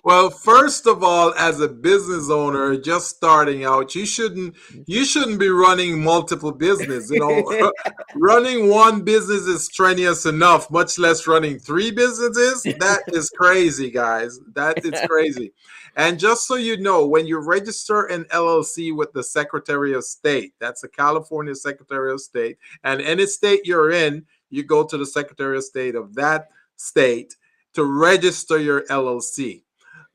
well, 0.03 0.31
first 0.31 0.87
of 0.87 1.03
all, 1.03 1.35
as 1.35 1.61
a 1.61 1.67
business 1.67 2.31
owner 2.31 2.75
just 2.77 3.15
starting 3.15 3.63
out, 3.63 3.93
you 3.93 4.07
shouldn't 4.07 4.55
you 4.87 5.05
shouldn't 5.05 5.39
be 5.39 5.49
running 5.49 6.03
multiple 6.03 6.51
business. 6.51 7.11
You 7.11 7.19
know, 7.19 7.71
running 8.15 8.69
one 8.69 9.03
business 9.03 9.41
is 9.41 9.65
strenuous 9.65 10.25
enough, 10.25 10.71
much 10.71 10.97
less 10.97 11.27
running 11.27 11.59
three 11.59 11.91
businesses. 11.91 12.63
That 12.79 13.01
is 13.09 13.29
crazy, 13.29 13.91
guys. 13.91 14.39
That 14.55 14.83
is 14.83 14.99
crazy. 15.07 15.53
And 15.99 16.17
just 16.17 16.47
so 16.47 16.55
you 16.55 16.77
know, 16.77 17.05
when 17.05 17.27
you 17.27 17.39
register 17.39 18.05
an 18.05 18.23
LLC 18.31 18.95
with 18.95 19.11
the 19.11 19.21
Secretary 19.21 19.91
of 19.93 20.05
State, 20.05 20.53
that's 20.57 20.79
the 20.79 20.87
California 20.87 21.53
Secretary 21.53 22.13
of 22.13 22.21
State, 22.21 22.57
and 22.85 23.01
any 23.01 23.25
state 23.25 23.65
you're 23.65 23.91
in, 23.91 24.25
you 24.49 24.63
go 24.63 24.85
to 24.85 24.97
the 24.97 25.05
Secretary 25.05 25.57
of 25.57 25.63
State 25.65 25.95
of 25.95 26.15
that 26.15 26.47
state 26.77 27.35
to 27.73 27.83
register 27.83 28.57
your 28.57 28.83
LLC. 28.83 29.63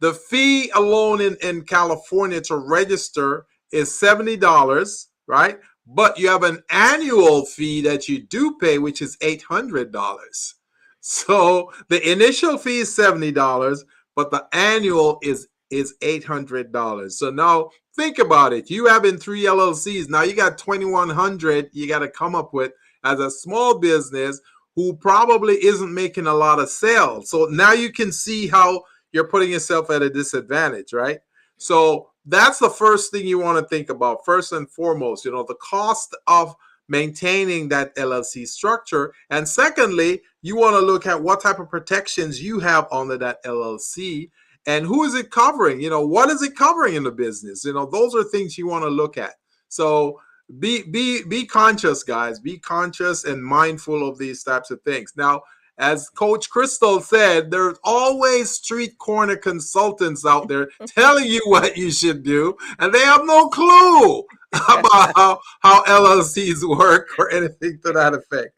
The 0.00 0.14
fee 0.14 0.70
alone 0.70 1.20
in, 1.20 1.36
in 1.42 1.60
California 1.64 2.40
to 2.40 2.56
register 2.56 3.44
is 3.70 3.90
$70, 3.90 5.06
right? 5.26 5.58
But 5.86 6.18
you 6.18 6.30
have 6.30 6.44
an 6.44 6.62
annual 6.70 7.44
fee 7.44 7.82
that 7.82 8.08
you 8.08 8.22
do 8.22 8.56
pay, 8.58 8.78
which 8.78 9.02
is 9.02 9.18
$800. 9.18 10.54
So 11.00 11.70
the 11.90 12.10
initial 12.10 12.56
fee 12.56 12.78
is 12.78 12.96
$70, 12.96 13.80
but 14.16 14.30
the 14.30 14.46
annual 14.54 15.18
is 15.22 15.48
is 15.70 15.94
$800. 16.02 17.12
So 17.12 17.30
now 17.30 17.70
think 17.96 18.18
about 18.18 18.52
it. 18.52 18.70
You 18.70 18.86
having 18.86 19.18
three 19.18 19.44
LLCs. 19.44 20.08
Now 20.08 20.22
you 20.22 20.34
got 20.34 20.58
2100 20.58 21.70
you 21.72 21.88
got 21.88 22.00
to 22.00 22.08
come 22.08 22.34
up 22.34 22.52
with 22.52 22.72
as 23.04 23.20
a 23.20 23.30
small 23.30 23.78
business 23.78 24.40
who 24.76 24.94
probably 24.96 25.54
isn't 25.64 25.94
making 25.94 26.26
a 26.26 26.34
lot 26.34 26.58
of 26.58 26.68
sales. 26.68 27.30
So 27.30 27.46
now 27.46 27.72
you 27.72 27.92
can 27.92 28.10
see 28.10 28.48
how 28.48 28.82
you're 29.12 29.28
putting 29.28 29.50
yourself 29.50 29.90
at 29.90 30.02
a 30.02 30.10
disadvantage, 30.10 30.92
right? 30.92 31.20
So 31.56 32.10
that's 32.26 32.58
the 32.58 32.70
first 32.70 33.10
thing 33.12 33.26
you 33.26 33.38
want 33.38 33.58
to 33.58 33.68
think 33.68 33.90
about 33.90 34.24
first 34.24 34.52
and 34.52 34.68
foremost, 34.68 35.24
you 35.24 35.30
know, 35.30 35.44
the 35.44 35.54
cost 35.56 36.16
of 36.26 36.54
maintaining 36.88 37.68
that 37.68 37.94
LLC 37.96 38.46
structure. 38.46 39.14
And 39.30 39.48
secondly, 39.48 40.22
you 40.42 40.56
want 40.56 40.74
to 40.74 40.80
look 40.80 41.06
at 41.06 41.22
what 41.22 41.42
type 41.42 41.58
of 41.58 41.70
protections 41.70 42.42
you 42.42 42.58
have 42.60 42.86
under 42.90 43.16
that 43.18 43.42
LLC 43.44 44.30
and 44.66 44.86
who 44.86 45.04
is 45.04 45.14
it 45.14 45.30
covering? 45.30 45.80
You 45.80 45.90
know 45.90 46.06
what 46.06 46.30
is 46.30 46.42
it 46.42 46.56
covering 46.56 46.94
in 46.94 47.04
the 47.04 47.12
business? 47.12 47.64
You 47.64 47.72
know 47.72 47.86
those 47.86 48.14
are 48.14 48.24
things 48.24 48.58
you 48.58 48.66
want 48.66 48.84
to 48.84 48.90
look 48.90 49.18
at. 49.18 49.34
So 49.68 50.20
be 50.58 50.82
be 50.82 51.24
be 51.24 51.46
conscious 51.46 52.02
guys. 52.02 52.40
Be 52.40 52.58
conscious 52.58 53.24
and 53.24 53.44
mindful 53.44 54.08
of 54.08 54.18
these 54.18 54.42
types 54.42 54.70
of 54.70 54.80
things. 54.82 55.12
Now 55.16 55.42
as 55.78 56.08
coach 56.10 56.50
crystal 56.50 57.00
said 57.00 57.50
there's 57.50 57.78
always 57.82 58.50
street 58.50 58.96
corner 58.98 59.36
consultants 59.36 60.24
out 60.24 60.48
there 60.48 60.68
telling 60.86 61.24
you 61.24 61.40
what 61.46 61.76
you 61.76 61.90
should 61.90 62.22
do 62.22 62.56
and 62.78 62.92
they 62.92 63.00
have 63.00 63.22
no 63.24 63.48
clue 63.48 64.20
about 64.52 65.12
how, 65.16 65.40
how 65.60 65.82
llcs 65.84 66.78
work 66.78 67.08
or 67.18 67.30
anything 67.30 67.78
to 67.84 67.92
that 67.92 68.14
effect 68.14 68.50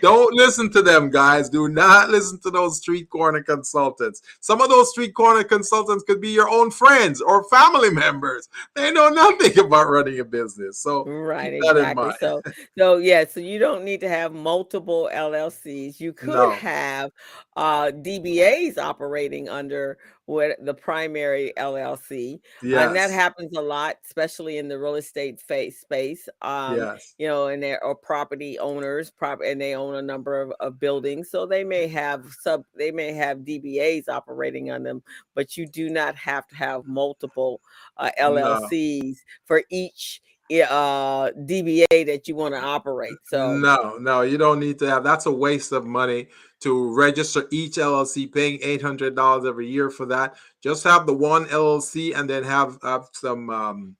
don't 0.00 0.34
listen 0.34 0.70
to 0.72 0.82
them, 0.82 1.10
guys. 1.10 1.48
Do 1.48 1.68
not 1.68 2.10
listen 2.10 2.40
to 2.40 2.50
those 2.50 2.78
street 2.78 3.10
corner 3.10 3.42
consultants. 3.42 4.22
Some 4.40 4.60
of 4.60 4.68
those 4.68 4.90
street 4.90 5.14
corner 5.14 5.44
consultants 5.44 6.04
could 6.04 6.20
be 6.20 6.30
your 6.30 6.48
own 6.48 6.70
friends 6.70 7.20
or 7.20 7.44
family 7.48 7.90
members. 7.90 8.48
They 8.74 8.92
know 8.92 9.08
nothing 9.08 9.58
about 9.64 9.88
running 9.88 10.20
a 10.20 10.24
business. 10.24 10.78
So 10.78 11.04
right, 11.04 11.54
exactly. 11.54 12.12
So 12.20 12.42
so 12.76 12.96
yeah, 12.98 13.24
so 13.26 13.40
you 13.40 13.58
don't 13.58 13.84
need 13.84 14.00
to 14.00 14.08
have 14.08 14.32
multiple 14.32 15.10
LLCs. 15.12 16.00
You 16.00 16.12
could 16.12 16.28
no. 16.30 16.50
have 16.50 17.10
uh, 17.56 17.90
DBAs 17.92 18.78
operating 18.78 19.48
under 19.48 19.98
what 20.30 20.64
the 20.64 20.72
primary 20.72 21.52
LLC. 21.58 22.40
Yes. 22.62 22.86
And 22.86 22.94
that 22.94 23.10
happens 23.10 23.56
a 23.56 23.60
lot, 23.60 23.96
especially 24.06 24.58
in 24.58 24.68
the 24.68 24.78
real 24.78 24.94
estate 24.94 25.40
face 25.40 25.80
space. 25.80 26.28
Um, 26.40 26.76
yes. 26.76 27.14
you 27.18 27.26
know, 27.26 27.48
and 27.48 27.60
they're 27.60 27.80
property 28.00 28.56
owners, 28.58 29.10
prop 29.10 29.40
and 29.44 29.60
they 29.60 29.74
own 29.74 29.96
a 29.96 30.02
number 30.02 30.40
of, 30.40 30.52
of 30.60 30.78
buildings. 30.78 31.30
So 31.30 31.46
they 31.46 31.64
may 31.64 31.88
have 31.88 32.26
sub 32.42 32.64
they 32.76 32.92
may 32.92 33.12
have 33.12 33.38
DBAs 33.38 34.08
operating 34.08 34.70
on 34.70 34.84
them, 34.84 35.02
but 35.34 35.56
you 35.56 35.66
do 35.66 35.90
not 35.90 36.14
have 36.14 36.46
to 36.46 36.54
have 36.54 36.86
multiple 36.86 37.60
uh, 37.96 38.10
LLCs 38.20 39.02
no. 39.02 39.14
for 39.46 39.64
each 39.68 40.22
uh 40.50 41.30
DBA 41.32 42.06
that 42.06 42.26
you 42.26 42.34
want 42.34 42.54
to 42.54 42.60
operate. 42.60 43.14
So 43.24 43.56
no, 43.56 43.96
no, 43.98 44.22
you 44.22 44.38
don't 44.38 44.60
need 44.60 44.78
to 44.80 44.90
have 44.90 45.04
that's 45.04 45.26
a 45.26 45.32
waste 45.32 45.72
of 45.72 45.86
money 45.86 46.28
to 46.60 46.94
register 46.94 47.46
each 47.50 47.76
LLC, 47.76 48.32
paying 48.32 48.58
$800 48.60 49.48
every 49.48 49.66
year 49.66 49.90
for 49.90 50.06
that. 50.06 50.36
Just 50.62 50.84
have 50.84 51.06
the 51.06 51.14
one 51.14 51.46
LLC 51.46 52.14
and 52.14 52.28
then 52.28 52.44
have, 52.44 52.78
have 52.82 53.08
some 53.12 53.48
um, 53.48 53.96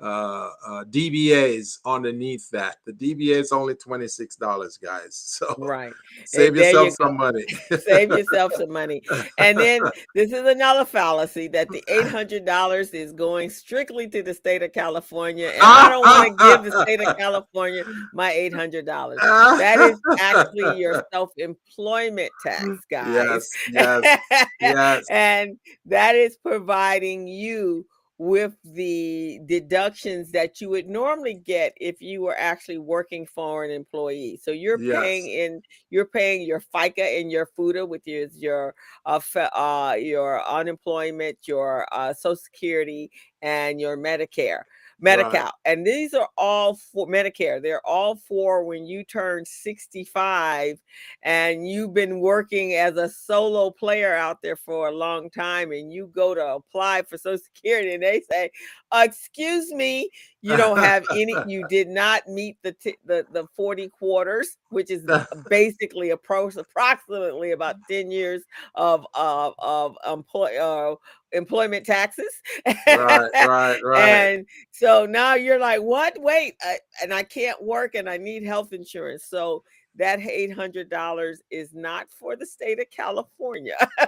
uh, 0.00 0.50
uh, 0.66 0.84
DBAs 0.84 1.78
underneath 1.84 2.48
that. 2.50 2.76
The 2.86 2.92
DBA 2.92 3.40
is 3.40 3.52
only 3.52 3.74
twenty 3.74 4.08
six 4.08 4.36
dollars, 4.36 4.76
guys. 4.76 5.24
So 5.38 5.54
right, 5.58 5.92
save 6.24 6.56
yourself 6.56 6.86
you 6.86 6.90
some 6.92 7.16
money. 7.16 7.44
save 7.86 8.08
yourself 8.10 8.52
some 8.54 8.72
money. 8.72 9.02
And 9.38 9.56
then 9.56 9.82
this 10.14 10.32
is 10.32 10.44
another 10.46 10.84
fallacy 10.84 11.46
that 11.48 11.68
the 11.68 11.82
eight 11.86 12.08
hundred 12.08 12.44
dollars 12.44 12.90
is 12.90 13.12
going 13.12 13.50
strictly 13.50 14.08
to 14.08 14.22
the 14.22 14.34
state 14.34 14.62
of 14.62 14.72
California, 14.72 15.48
and 15.48 15.62
I 15.62 15.88
don't 15.88 16.00
want 16.00 16.38
to 16.38 16.44
give 16.44 16.72
the 16.72 16.82
state 16.82 17.00
of 17.00 17.16
California 17.16 17.84
my 18.12 18.32
eight 18.32 18.52
hundred 18.52 18.84
dollars. 18.84 19.18
That 19.20 19.78
is 19.78 20.00
actually 20.20 20.80
your 20.80 21.04
self 21.12 21.30
employment 21.36 22.32
tax, 22.44 22.66
guys. 22.90 23.14
Yes, 23.14 23.50
yes, 23.70 24.20
yes. 24.60 25.06
and 25.08 25.56
that 25.86 26.16
is 26.16 26.36
providing 26.36 27.28
you 27.28 27.86
with 28.18 28.56
the 28.64 29.40
deductions 29.46 30.32
that 30.32 30.60
you 30.60 30.68
would 30.68 30.88
normally 30.88 31.34
get 31.34 31.72
if 31.80 32.00
you 32.00 32.20
were 32.20 32.36
actually 32.36 32.78
working 32.78 33.24
for 33.26 33.64
an 33.64 33.70
employee. 33.70 34.38
So 34.42 34.50
you're 34.50 34.78
Yes. 34.78 35.00
paying 35.00 35.28
in 35.28 35.62
you're 35.90 36.04
paying 36.04 36.42
your 36.42 36.60
FICA 36.74 37.20
and 37.20 37.30
your 37.30 37.46
FUTA, 37.56 37.88
which 37.88 38.06
is 38.06 38.36
your 38.36 38.74
uh, 39.06 39.20
uh 39.36 39.96
your 39.98 40.44
unemployment, 40.48 41.38
your 41.46 41.86
uh, 41.92 42.12
Social 42.12 42.36
Security, 42.36 43.10
and 43.40 43.80
your 43.80 43.96
Medicare. 43.96 44.62
Right. 45.00 45.18
Medi-Cal. 45.18 45.52
And 45.64 45.86
these 45.86 46.12
are 46.14 46.28
all 46.36 46.74
for 46.74 47.06
Medicare. 47.06 47.62
They're 47.62 47.86
all 47.86 48.16
for 48.16 48.64
when 48.64 48.84
you 48.84 49.04
turn 49.04 49.44
65 49.44 50.78
and 51.22 51.68
you've 51.68 51.94
been 51.94 52.20
working 52.20 52.74
as 52.74 52.96
a 52.96 53.08
solo 53.08 53.70
player 53.70 54.14
out 54.14 54.42
there 54.42 54.56
for 54.56 54.88
a 54.88 54.92
long 54.92 55.30
time 55.30 55.72
and 55.72 55.92
you 55.92 56.10
go 56.14 56.34
to 56.34 56.54
apply 56.54 57.02
for 57.02 57.16
Social 57.16 57.38
Security 57.38 57.94
and 57.94 58.02
they 58.02 58.22
say, 58.28 58.50
"Excuse 58.92 59.72
me, 59.72 60.10
you 60.40 60.56
don't 60.56 60.78
have 60.78 61.04
any 61.10 61.34
you 61.46 61.66
did 61.70 61.88
not 61.88 62.26
meet 62.28 62.56
the 62.62 62.72
t- 62.72 62.96
the 63.04 63.26
the 63.32 63.46
40 63.56 63.88
quarters, 63.88 64.56
which 64.70 64.90
is 64.90 65.04
basically 65.48 66.10
appro- 66.10 66.56
approximately 66.56 67.52
about 67.52 67.76
10 67.88 68.10
years 68.10 68.42
of 68.74 69.06
of 69.14 69.54
of 69.58 69.96
employ, 70.06 70.56
uh, 70.58 70.96
employment 71.32 71.84
taxes." 71.86 72.32
right, 72.66 73.30
right, 73.46 73.80
right. 73.84 74.08
And 74.08 74.46
so 74.70 75.06
now 75.06 75.34
you're 75.34 75.58
like, 75.58 75.80
what? 75.80 76.20
Wait, 76.20 76.54
I, 76.62 76.78
and 77.02 77.12
I 77.12 77.22
can't 77.22 77.62
work 77.62 77.94
and 77.94 78.08
I 78.08 78.16
need 78.16 78.44
health 78.44 78.72
insurance. 78.72 79.24
So 79.24 79.62
that 79.98 80.20
$800 80.20 81.36
is 81.50 81.74
not 81.74 82.08
for 82.08 82.36
the 82.36 82.46
state 82.46 82.80
of 82.80 82.86
California. 82.90 83.74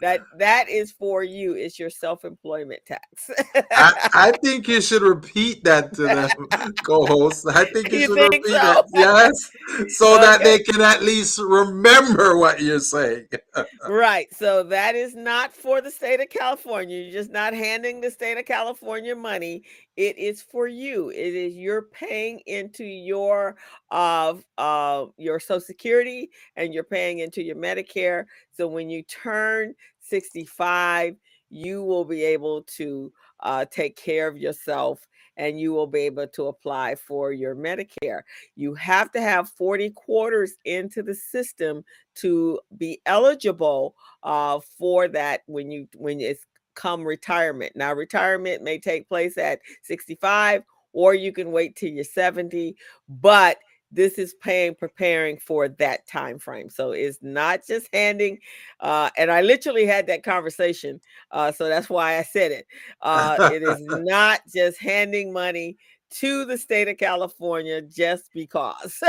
that 0.00 0.20
that 0.36 0.68
is 0.68 0.92
for 0.92 1.24
you. 1.24 1.54
It's 1.54 1.78
your 1.78 1.88
self-employment 1.90 2.82
tax. 2.86 3.30
I, 3.54 4.08
I 4.14 4.32
think 4.42 4.68
you 4.68 4.80
should 4.80 5.02
repeat 5.02 5.64
that 5.64 5.94
to 5.94 6.02
them, 6.02 6.28
co-host. 6.84 7.46
I 7.48 7.64
think 7.64 7.90
you, 7.90 7.98
You 8.00 8.06
should 8.06 8.30
think 8.30 8.44
repeat 8.44 8.60
so? 8.60 8.80
it. 8.80 8.86
Yes, 8.94 9.50
so 9.96 10.18
that 10.18 10.42
they 10.44 10.58
can 10.58 10.80
at 10.80 11.02
least 11.02 11.38
remember 11.38 12.36
what 12.36 12.60
you're 12.60 12.80
saying. 12.80 13.28
right. 13.88 14.26
So 14.34 14.62
that 14.64 14.94
is 14.94 15.14
not 15.14 15.54
for 15.54 15.80
the 15.80 15.90
state 15.90 16.20
of 16.20 16.28
California. 16.28 16.98
You're 16.98 17.12
just 17.12 17.30
not 17.30 17.54
handing 17.54 18.00
the 18.02 18.10
state 18.10 18.36
of 18.36 18.44
California 18.44 19.16
money. 19.16 19.62
It 19.96 20.16
is 20.18 20.40
for 20.40 20.66
you. 20.66 21.10
It 21.10 21.34
is 21.34 21.54
you're 21.54 21.82
paying 21.82 22.40
into 22.46 22.84
your 22.84 23.56
uh, 23.90 24.34
uh 24.56 25.06
your 25.18 25.38
Social 25.38 25.60
Security 25.60 26.30
and 26.56 26.72
you're 26.72 26.84
paying 26.84 27.18
into 27.18 27.42
your 27.42 27.56
Medicare. 27.56 28.24
So 28.56 28.66
when 28.66 28.88
you 28.88 29.02
turn 29.02 29.74
65, 30.00 31.16
you 31.50 31.82
will 31.82 32.04
be 32.04 32.22
able 32.22 32.62
to 32.62 33.12
uh, 33.40 33.66
take 33.70 33.96
care 33.96 34.26
of 34.28 34.38
yourself 34.38 35.06
and 35.36 35.58
you 35.58 35.72
will 35.72 35.86
be 35.86 36.00
able 36.00 36.26
to 36.26 36.46
apply 36.46 36.94
for 36.94 37.32
your 37.32 37.54
Medicare. 37.54 38.22
You 38.56 38.74
have 38.74 39.10
to 39.12 39.20
have 39.20 39.48
40 39.50 39.90
quarters 39.90 40.54
into 40.64 41.02
the 41.02 41.14
system 41.14 41.84
to 42.16 42.60
be 42.76 43.00
eligible 43.06 43.94
uh, 44.22 44.60
for 44.78 45.08
that 45.08 45.42
when 45.46 45.70
you 45.70 45.88
when 45.96 46.20
it's 46.20 46.46
come 46.74 47.04
retirement. 47.04 47.74
Now 47.76 47.92
retirement 47.92 48.62
may 48.62 48.78
take 48.78 49.08
place 49.08 49.38
at 49.38 49.60
65 49.82 50.62
or 50.92 51.14
you 51.14 51.32
can 51.32 51.52
wait 51.52 51.76
till 51.76 51.90
you're 51.90 52.04
70, 52.04 52.76
but 53.08 53.58
this 53.94 54.14
is 54.14 54.34
paying 54.34 54.74
preparing 54.74 55.38
for 55.38 55.68
that 55.68 56.06
time 56.06 56.38
frame. 56.38 56.70
So 56.70 56.92
it's 56.92 57.18
not 57.20 57.60
just 57.66 57.88
handing 57.92 58.38
uh 58.80 59.10
and 59.16 59.30
I 59.30 59.42
literally 59.42 59.86
had 59.86 60.06
that 60.06 60.22
conversation. 60.22 61.00
Uh 61.30 61.52
so 61.52 61.68
that's 61.68 61.90
why 61.90 62.18
I 62.18 62.22
said 62.22 62.52
it. 62.52 62.66
Uh 63.02 63.36
it 63.52 63.62
is 63.62 63.80
not 63.86 64.40
just 64.52 64.78
handing 64.78 65.32
money 65.32 65.76
to 66.12 66.44
the 66.44 66.58
state 66.58 66.88
of 66.88 66.98
California 66.98 67.80
just 67.82 68.30
because. 68.32 69.02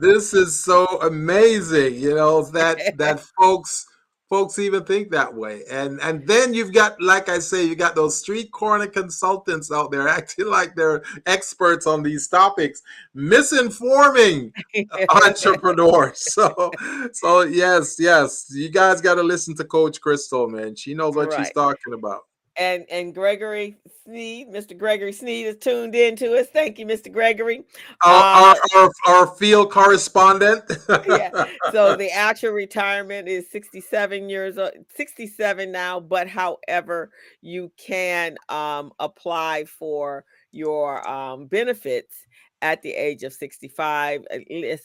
this 0.00 0.34
is 0.34 0.62
so 0.62 0.86
amazing, 1.02 1.94
you 1.94 2.14
know, 2.14 2.42
that 2.42 2.96
that 2.98 3.20
folks 3.40 3.86
folks 4.28 4.58
even 4.58 4.84
think 4.84 5.10
that 5.10 5.32
way. 5.32 5.62
And 5.70 6.00
and 6.00 6.26
then 6.26 6.54
you've 6.54 6.72
got, 6.72 7.00
like 7.00 7.28
I 7.28 7.38
say, 7.38 7.64
you 7.64 7.76
got 7.76 7.94
those 7.94 8.16
street 8.16 8.50
corner 8.52 8.86
consultants 8.86 9.70
out 9.70 9.90
there 9.90 10.08
acting 10.18 10.46
like 10.46 10.74
they're 10.74 11.02
experts 11.26 11.86
on 11.86 12.02
these 12.02 12.28
topics, 12.28 12.82
misinforming 13.16 14.52
entrepreneurs. 15.24 16.24
So 16.34 16.70
so 17.12 17.42
yes, 17.42 17.96
yes, 17.98 18.46
you 18.50 18.68
guys 18.68 19.00
got 19.00 19.14
to 19.14 19.22
listen 19.22 19.54
to 19.56 19.64
Coach 19.64 20.00
Crystal, 20.00 20.48
man. 20.48 20.74
She 20.74 20.94
knows 20.94 21.14
what 21.14 21.32
she's 21.32 21.52
talking 21.52 21.94
about. 21.94 22.22
And 22.56 22.84
and 22.90 23.14
Gregory 23.14 23.76
Sneed, 24.04 24.48
Mr. 24.48 24.76
Gregory 24.76 25.12
Sneed 25.12 25.46
is 25.46 25.56
tuned 25.56 25.94
in 25.94 26.16
to 26.16 26.38
us. 26.38 26.46
Thank 26.52 26.78
you, 26.78 26.86
Mr. 26.86 27.10
Gregory. 27.10 27.64
Our, 28.04 28.22
our, 28.22 28.56
our, 28.76 28.90
our 29.06 29.26
field 29.36 29.70
correspondent. 29.70 30.64
Yeah. 31.06 31.46
So 31.72 31.96
the 31.96 32.10
actual 32.10 32.52
retirement 32.52 33.28
is 33.28 33.50
67 33.50 34.28
years 34.28 34.58
old, 34.58 34.72
67 34.94 35.72
now, 35.72 36.00
but 36.00 36.28
however, 36.28 37.10
you 37.40 37.72
can 37.76 38.36
um 38.48 38.92
apply 38.98 39.64
for 39.64 40.24
your 40.52 41.06
um 41.08 41.46
benefits 41.46 42.26
at 42.62 42.80
the 42.80 42.92
age 42.92 43.24
of 43.24 43.32
65, 43.32 44.24
uh, 44.32 44.38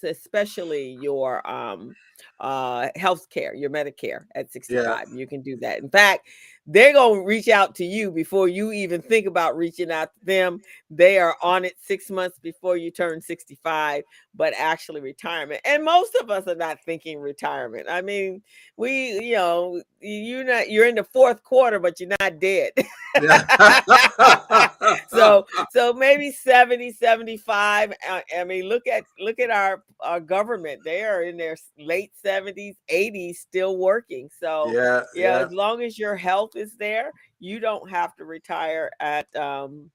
especially 0.03 0.97
your 1.01 1.47
um 1.49 1.95
uh 2.39 2.89
health 2.95 3.29
care, 3.29 3.53
your 3.55 3.69
Medicare 3.69 4.25
at 4.35 4.51
65. 4.51 5.07
You 5.13 5.27
can 5.27 5.41
do 5.41 5.57
that. 5.57 5.79
In 5.79 5.89
fact, 5.89 6.27
they're 6.71 6.93
to 6.93 7.25
reach 7.25 7.47
out 7.47 7.73
to 7.73 7.83
you 7.83 8.11
before 8.11 8.47
you 8.47 8.71
even 8.71 9.01
think 9.01 9.25
about 9.25 9.57
reaching 9.57 9.89
out 9.89 10.13
to 10.13 10.25
them. 10.25 10.61
They 10.91 11.17
are 11.17 11.35
on 11.41 11.65
it 11.65 11.73
six 11.81 12.11
months 12.11 12.37
before 12.37 12.77
you 12.77 12.91
turn 12.91 13.21
65, 13.21 14.03
but 14.35 14.53
actually 14.57 15.01
retirement. 15.01 15.61
And 15.65 15.83
most 15.83 16.15
of 16.15 16.29
us 16.29 16.47
are 16.47 16.55
not 16.55 16.79
thinking 16.85 17.19
retirement. 17.19 17.87
I 17.89 18.01
mean, 18.01 18.41
we, 18.77 19.19
you 19.19 19.35
know, 19.35 19.81
you're 19.99 20.43
not, 20.43 20.69
you're 20.69 20.87
in 20.87 20.95
the 20.95 21.03
fourth 21.03 21.43
quarter, 21.43 21.79
but 21.79 21.99
you're 21.99 22.09
not 22.19 22.39
dead. 22.39 22.71
so, 25.09 25.45
so 25.71 25.93
maybe 25.93 26.31
70, 26.31 26.93
75. 26.93 27.93
uh, 28.09 28.21
I 28.37 28.43
mean, 28.43 28.65
look 28.65 28.87
at, 28.87 29.03
look 29.19 29.39
at 29.39 29.49
our, 29.49 29.83
our 29.99 30.19
government. 30.19 30.81
They 30.85 31.03
are 31.03 31.23
in 31.23 31.35
their 31.35 31.57
late 31.77 32.11
70s, 32.23 32.75
80s, 32.91 33.35
still 33.35 33.77
working. 33.77 34.29
So, 34.39 34.71
yeah, 34.71 35.03
yeah, 35.15 35.39
yeah. 35.39 35.45
as 35.45 35.51
long 35.51 35.81
as 35.81 35.97
your 35.97 36.15
health 36.15 36.55
is 36.55 36.77
there, 36.77 37.11
you 37.39 37.59
don't 37.59 37.89
have 37.89 38.15
to 38.17 38.25
retire 38.25 38.91
at 38.99 39.33
um 39.35 39.89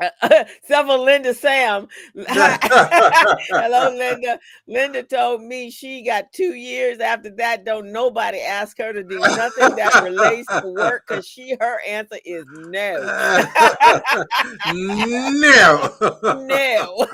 several 0.64 1.02
Linda 1.02 1.34
Sam. 1.34 1.88
Hello, 2.16 3.94
Linda. 3.96 4.38
Linda 4.66 5.02
told 5.02 5.42
me 5.42 5.70
she 5.70 6.02
got 6.02 6.32
two 6.32 6.54
years 6.54 7.00
after 7.00 7.30
that. 7.36 7.64
Don't 7.64 7.92
nobody 7.92 8.38
ask 8.40 8.78
her 8.78 8.92
to 8.92 9.02
do 9.02 9.18
nothing 9.18 9.76
that 9.76 10.02
relates 10.02 10.48
to 10.48 10.68
work 10.68 11.04
because 11.06 11.26
she 11.26 11.56
her 11.60 11.80
answer 11.86 12.18
is 12.24 12.44
no. 12.48 12.96
no. 14.72 15.96
no. 16.46 17.06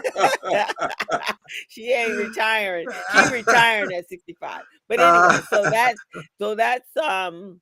she 1.69 1.93
ain't 1.93 2.17
retiring. 2.17 2.87
She's 3.13 3.33
retiring 3.33 3.93
at 3.95 4.09
65. 4.09 4.63
But 4.89 5.01
anyway, 5.01 5.41
so 5.51 5.63
that's 5.71 6.01
so 6.39 6.55
that's 6.55 6.97
um 6.97 7.61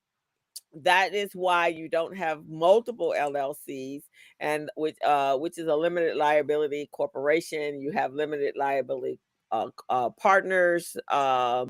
that 0.82 1.14
is 1.14 1.30
why 1.34 1.68
you 1.68 1.88
don't 1.88 2.16
have 2.16 2.46
multiple 2.48 3.14
LLCs 3.16 4.02
and 4.40 4.70
which 4.76 4.96
uh 5.04 5.36
which 5.36 5.58
is 5.58 5.68
a 5.68 5.76
limited 5.76 6.16
liability 6.16 6.88
corporation. 6.92 7.80
You 7.80 7.92
have 7.92 8.12
limited 8.12 8.54
liability 8.56 9.18
uh, 9.52 9.68
uh 9.88 10.10
partners 10.10 10.96
uh 11.08 11.66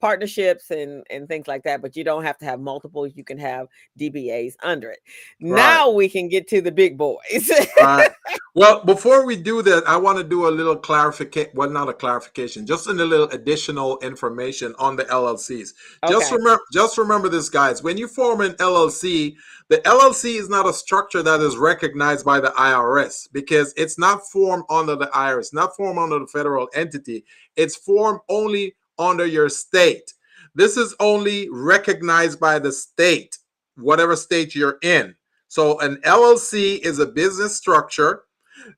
partnerships 0.00 0.70
and 0.70 1.04
and 1.10 1.28
things 1.28 1.48
like 1.48 1.62
that 1.62 1.82
but 1.82 1.96
you 1.96 2.04
don't 2.04 2.24
have 2.24 2.38
to 2.38 2.44
have 2.44 2.60
multiple 2.60 3.06
you 3.06 3.24
can 3.24 3.38
have 3.38 3.66
dbas 3.98 4.54
under 4.62 4.90
it 4.90 5.00
now 5.40 5.90
we 5.90 6.08
can 6.08 6.28
get 6.28 6.48
to 6.48 6.60
the 6.60 6.72
big 6.72 6.96
boys 6.96 7.50
Right. 7.80 8.10
Well, 8.54 8.84
before 8.84 9.24
we 9.24 9.36
do 9.36 9.62
that, 9.62 9.86
I 9.86 9.96
want 9.96 10.18
to 10.18 10.24
do 10.24 10.48
a 10.48 10.50
little 10.50 10.74
clarification. 10.74 11.52
Well, 11.54 11.70
not 11.70 11.88
a 11.88 11.92
clarification, 11.92 12.66
just 12.66 12.88
a 12.88 12.92
little 12.92 13.28
additional 13.28 13.98
information 14.00 14.74
on 14.80 14.96
the 14.96 15.04
LLCs. 15.04 15.74
Just 16.08 16.32
remember, 16.32 16.60
just 16.72 16.98
remember 16.98 17.28
this, 17.28 17.48
guys. 17.48 17.84
When 17.84 17.96
you 17.96 18.08
form 18.08 18.40
an 18.40 18.54
LLC, 18.54 19.36
the 19.68 19.78
LLC 19.78 20.40
is 20.40 20.48
not 20.48 20.66
a 20.66 20.72
structure 20.72 21.22
that 21.22 21.40
is 21.40 21.56
recognized 21.56 22.24
by 22.24 22.40
the 22.40 22.48
IRS 22.48 23.28
because 23.32 23.72
it's 23.76 23.96
not 23.96 24.26
formed 24.26 24.64
under 24.70 24.96
the 24.96 25.06
IRS, 25.08 25.54
not 25.54 25.76
formed 25.76 26.00
under 26.00 26.18
the 26.18 26.26
federal 26.26 26.68
entity. 26.74 27.24
It's 27.54 27.76
formed 27.76 28.20
only 28.28 28.74
under 28.98 29.26
your 29.26 29.48
state. 29.48 30.12
This 30.54 30.76
is 30.76 30.94
only 31.00 31.48
recognized 31.50 32.40
by 32.40 32.58
the 32.58 32.72
state, 32.72 33.38
whatever 33.76 34.16
state 34.16 34.54
you're 34.54 34.78
in. 34.82 35.14
So 35.48 35.78
an 35.80 35.96
LLC 36.04 36.78
is 36.80 36.98
a 36.98 37.06
business 37.06 37.56
structure 37.56 38.22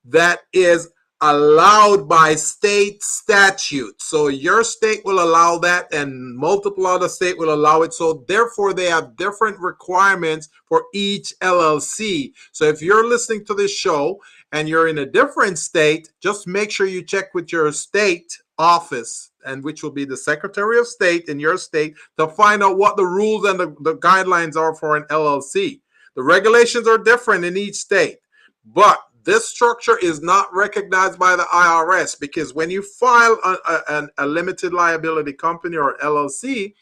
that 0.05 0.41
is 0.53 0.91
allowed 1.23 2.09
by 2.09 2.35
state 2.35 3.03
statute. 3.03 4.01
So 4.01 4.29
your 4.29 4.65
state 4.65 5.03
will 5.05 5.23
allow 5.23 5.59
that 5.59 5.93
and 5.93 6.35
multiple 6.35 6.87
other 6.87 7.09
state 7.09 7.39
will 7.39 7.53
allow 7.53 7.83
it. 7.83 7.93
So 7.93 8.25
therefore 8.27 8.73
they 8.73 8.87
have 8.87 9.17
different 9.17 9.59
requirements 9.59 10.49
for 10.67 10.85
each 10.95 11.35
LLC. 11.41 12.33
So 12.53 12.65
if 12.65 12.81
you're 12.81 13.07
listening 13.07 13.45
to 13.47 13.55
this 13.55 13.75
show 13.75 14.21
and 14.53 14.69
you're 14.69 14.89
in 14.89 14.99
a 14.99 15.07
different 15.07 15.59
state, 15.59 16.11
just 16.21 16.47
make 16.47 16.71
sure 16.71 16.87
you 16.87 17.03
check 17.03 17.35
with 17.35 17.53
your 17.53 17.71
state 17.73 18.39
office 18.59 19.30
and 19.47 19.63
which 19.63 19.83
will 19.83 19.91
be 19.91 20.05
the 20.05 20.17
Secretary 20.17 20.79
of 20.79 20.87
State 20.87 21.29
in 21.29 21.41
your 21.41 21.57
state 21.57 21.95
to 22.19 22.29
find 22.29 22.63
out 22.63 22.79
what 22.79 22.97
the 22.97 23.07
rules 23.07 23.45
and 23.47 23.59
the, 23.59 23.75
the 23.81 23.97
guidelines 23.97 24.57
are 24.57 24.75
for 24.75 24.97
an 24.97 25.05
LLC. 25.05 25.81
The 26.15 26.23
regulations 26.23 26.89
are 26.89 26.99
different 26.99 27.45
in 27.45 27.57
each 27.57 27.77
state, 27.77 28.19
but 28.65 29.01
this 29.25 29.49
structure 29.49 29.99
is 29.99 30.23
not 30.23 30.53
recognized 30.53 31.19
by 31.19 31.37
the 31.37 31.45
IRS 31.45 32.19
because 32.19 32.55
when 32.55 32.71
you 32.71 32.83
file 32.83 33.39
a, 33.45 33.57
a, 33.69 34.09
a, 34.19 34.27
limited 34.27 34.73
liability 34.73 35.33
company 35.33 35.77
or 35.77 35.99
LLC, 35.99 36.75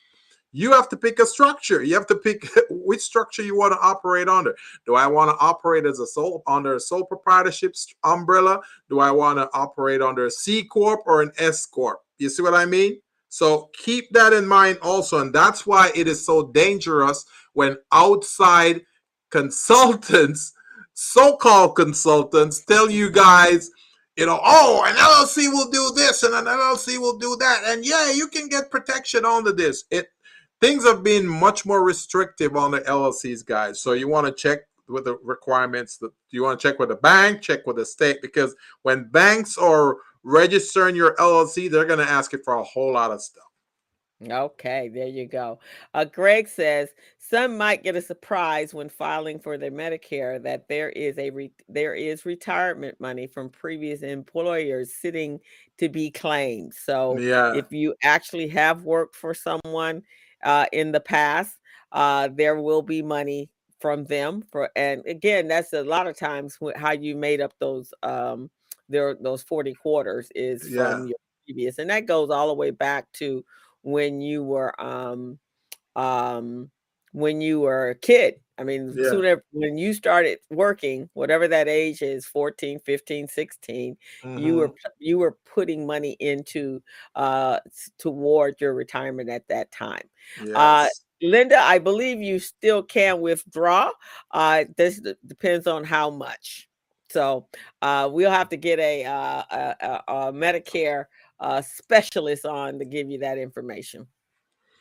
you 0.53 0.73
have 0.73 0.89
to 0.89 0.97
pick 0.97 1.19
a 1.19 1.27
structure. 1.27 1.83
You 1.83 1.95
have 1.95 2.07
to 2.07 2.17
pick 2.17 2.49
which 2.71 3.01
structure 3.01 3.43
you 3.43 3.57
want 3.57 3.73
to 3.73 3.81
operate 3.81 4.29
under. 4.29 4.57
Do 4.87 4.95
I 4.95 5.07
want 5.07 5.31
to 5.31 5.45
operate 5.45 5.85
as 5.85 5.99
a 5.99 6.07
sole 6.07 6.43
under 6.47 6.75
a 6.75 6.81
sole 6.81 7.05
proprietorship 7.05 7.75
umbrella? 8.05 8.61
Do 8.89 9.01
I 9.01 9.11
want 9.11 9.39
to 9.39 9.49
operate 9.53 10.01
under 10.01 10.27
a 10.27 10.31
C 10.31 10.65
corp 10.65 11.01
or 11.07 11.23
an 11.23 11.33
S 11.39 11.67
corp? 11.67 12.01
You 12.19 12.29
see 12.31 12.43
what 12.43 12.55
I 12.55 12.65
mean? 12.65 13.01
So 13.29 13.71
keep 13.75 14.11
that 14.13 14.33
in 14.33 14.47
mind 14.47 14.79
also, 14.83 15.21
and 15.21 15.35
that's 15.35 15.67
why 15.67 15.91
it 15.95 16.09
is 16.09 16.25
so 16.25 16.51
dangerous 16.51 17.25
when 17.53 17.77
outside 17.93 18.83
consultants 19.31 20.53
so-called 21.01 21.77
consultants 21.77 22.65
tell 22.65 22.91
you 22.91 23.09
guys, 23.09 23.71
you 24.17 24.27
know, 24.27 24.41
oh, 24.43 24.83
an 24.85 24.97
LLC 24.97 25.49
will 25.49 25.71
do 25.71 25.93
this 25.95 26.25
and 26.25 26.35
an 26.35 26.47
LLC 26.47 26.99
will 26.99 27.19
do 27.19 27.37
that, 27.37 27.63
and 27.67 27.87
yeah, 27.87 28.11
you 28.11 28.27
can 28.27 28.49
get 28.49 28.71
protection 28.71 29.25
under 29.25 29.53
this. 29.53 29.85
It 29.91 30.09
things 30.61 30.85
have 30.85 31.05
been 31.05 31.27
much 31.27 31.65
more 31.65 31.85
restrictive 31.85 32.57
on 32.57 32.73
the 32.73 32.81
LLCs, 32.81 33.47
guys. 33.47 33.81
So 33.81 33.93
you 33.93 34.09
want 34.09 34.27
to 34.27 34.33
check 34.33 34.61
with 34.89 35.05
the 35.05 35.17
requirements 35.23 35.99
that 35.99 36.11
you 36.31 36.43
want 36.43 36.59
to 36.59 36.69
check 36.69 36.81
with 36.81 36.89
the 36.89 36.97
bank, 36.97 37.43
check 37.43 37.65
with 37.65 37.77
the 37.77 37.87
state, 37.87 38.21
because 38.21 38.57
when 38.83 39.09
banks 39.09 39.57
are 39.57 39.99
registering 40.29 40.95
your 40.95 41.15
LLC, 41.17 41.71
they're 41.71 41.85
going 41.85 42.05
to 42.05 42.11
ask 42.11 42.33
you 42.33 42.39
for 42.45 42.55
a 42.55 42.63
whole 42.63 42.93
lot 42.93 43.11
of 43.11 43.23
stuff. 43.23 43.45
Okay, 44.29 44.89
there 44.89 45.07
you 45.07 45.27
go. 45.27 45.61
Uh, 45.95 46.05
Greg 46.05 46.49
says 46.49 46.89
some 47.19 47.57
might 47.57 47.85
get 47.85 47.95
a 47.95 48.03
surprise 48.03 48.75
when 48.75 48.89
filing 48.89 49.39
for 49.39 49.57
their 49.57 49.71
Medicare 49.71 50.43
that 50.43 50.67
there 50.69 50.91
is 50.91 51.17
a 51.19 51.31
re- 51.31 51.53
there 51.69 51.95
is 51.95 52.27
retirement 52.27 52.99
money 53.01 53.29
from 53.29 53.49
previous 53.49 54.03
employers 54.03 54.93
sitting 54.93 55.39
to 55.79 55.89
be 55.89 56.11
claimed. 56.11 56.75
So 56.75 57.17
Yeah. 57.19 57.55
if 57.55 57.71
you 57.71 57.95
actually 58.03 58.49
have 58.49 58.83
worked 58.83 59.15
for 59.15 59.35
someone 59.35 60.03
uh, 60.43 60.67
in 60.73 60.91
the 60.91 61.01
past, 61.01 61.57
uh, 61.93 62.29
there 62.33 62.61
will 62.61 62.83
be 62.83 63.03
money 63.03 63.51
from 63.79 64.05
them 64.05 64.43
for. 64.51 64.69
And 64.75 65.07
again, 65.07 65.47
that's 65.47 65.73
a 65.73 65.85
lot 65.85 66.09
of 66.09 66.17
times 66.17 66.59
how 66.75 66.91
you 66.91 67.15
made 67.15 67.41
up 67.41 67.55
those 67.61 67.95
um 68.03 68.51
there 68.89 69.15
those 69.21 69.43
forty 69.43 69.75
quarters 69.75 70.31
is 70.35 70.69
Yeah. 70.69 70.69
from 70.69 71.07
your 71.07 71.19
previous, 71.47 71.79
and 71.79 71.91
that 71.91 72.07
goes 72.07 72.31
all 72.31 72.49
the 72.49 72.55
way 72.55 72.71
back 72.71 73.11
to 73.15 73.45
when 73.83 74.21
you 74.21 74.43
were 74.45 74.79
um 74.81 75.39
um 75.97 76.71
when 77.13 77.41
you 77.41 77.61
were 77.61 77.91
a 77.91 77.95
kid 77.95 78.41
i 78.59 78.65
mean 78.65 78.99
Yeah. 78.99 79.03
sooner 79.03 79.43
when 79.53 79.79
you 79.79 79.95
started 79.95 80.39
working 80.51 81.09
whatever 81.15 81.49
that 81.49 81.69
age 81.69 82.03
is 82.03 82.27
14 82.27 82.79
15 82.81 83.27
16 83.29 83.97
you 84.35 84.57
were 84.57 84.71
Mhm. 84.71 84.79
you 84.99 85.19
were 85.19 85.39
putting 85.47 85.87
money 85.87 86.17
into 86.21 86.81
uh 87.15 87.59
toward 87.99 88.61
your 88.61 88.75
retirement 88.75 89.31
at 89.31 89.47
that 89.49 89.71
time 89.73 90.09
uh 90.55 90.87
linda 91.23 91.59
i 91.61 91.79
believe 91.79 92.21
you 92.21 92.39
still 92.39 92.83
can 92.83 93.21
withdraw 93.21 93.91
uh 94.33 94.65
this 94.77 95.01
depends 95.27 95.67
on 95.67 95.83
how 95.85 96.11
much 96.11 96.68
so 97.11 97.47
uh 97.83 98.09
we'll 98.11 98.31
have 98.31 98.49
to 98.49 98.57
get 98.57 98.79
a 98.79 99.05
uh 99.05 99.43
a, 99.51 99.77
a, 99.81 100.03
a 100.09 100.33
medicare 100.33 101.07
uh 101.41 101.61
specialist 101.63 102.45
on 102.47 102.79
to 102.79 102.85
give 102.85 103.11
you 103.11 103.19
that 103.19 103.39
information 103.39 104.07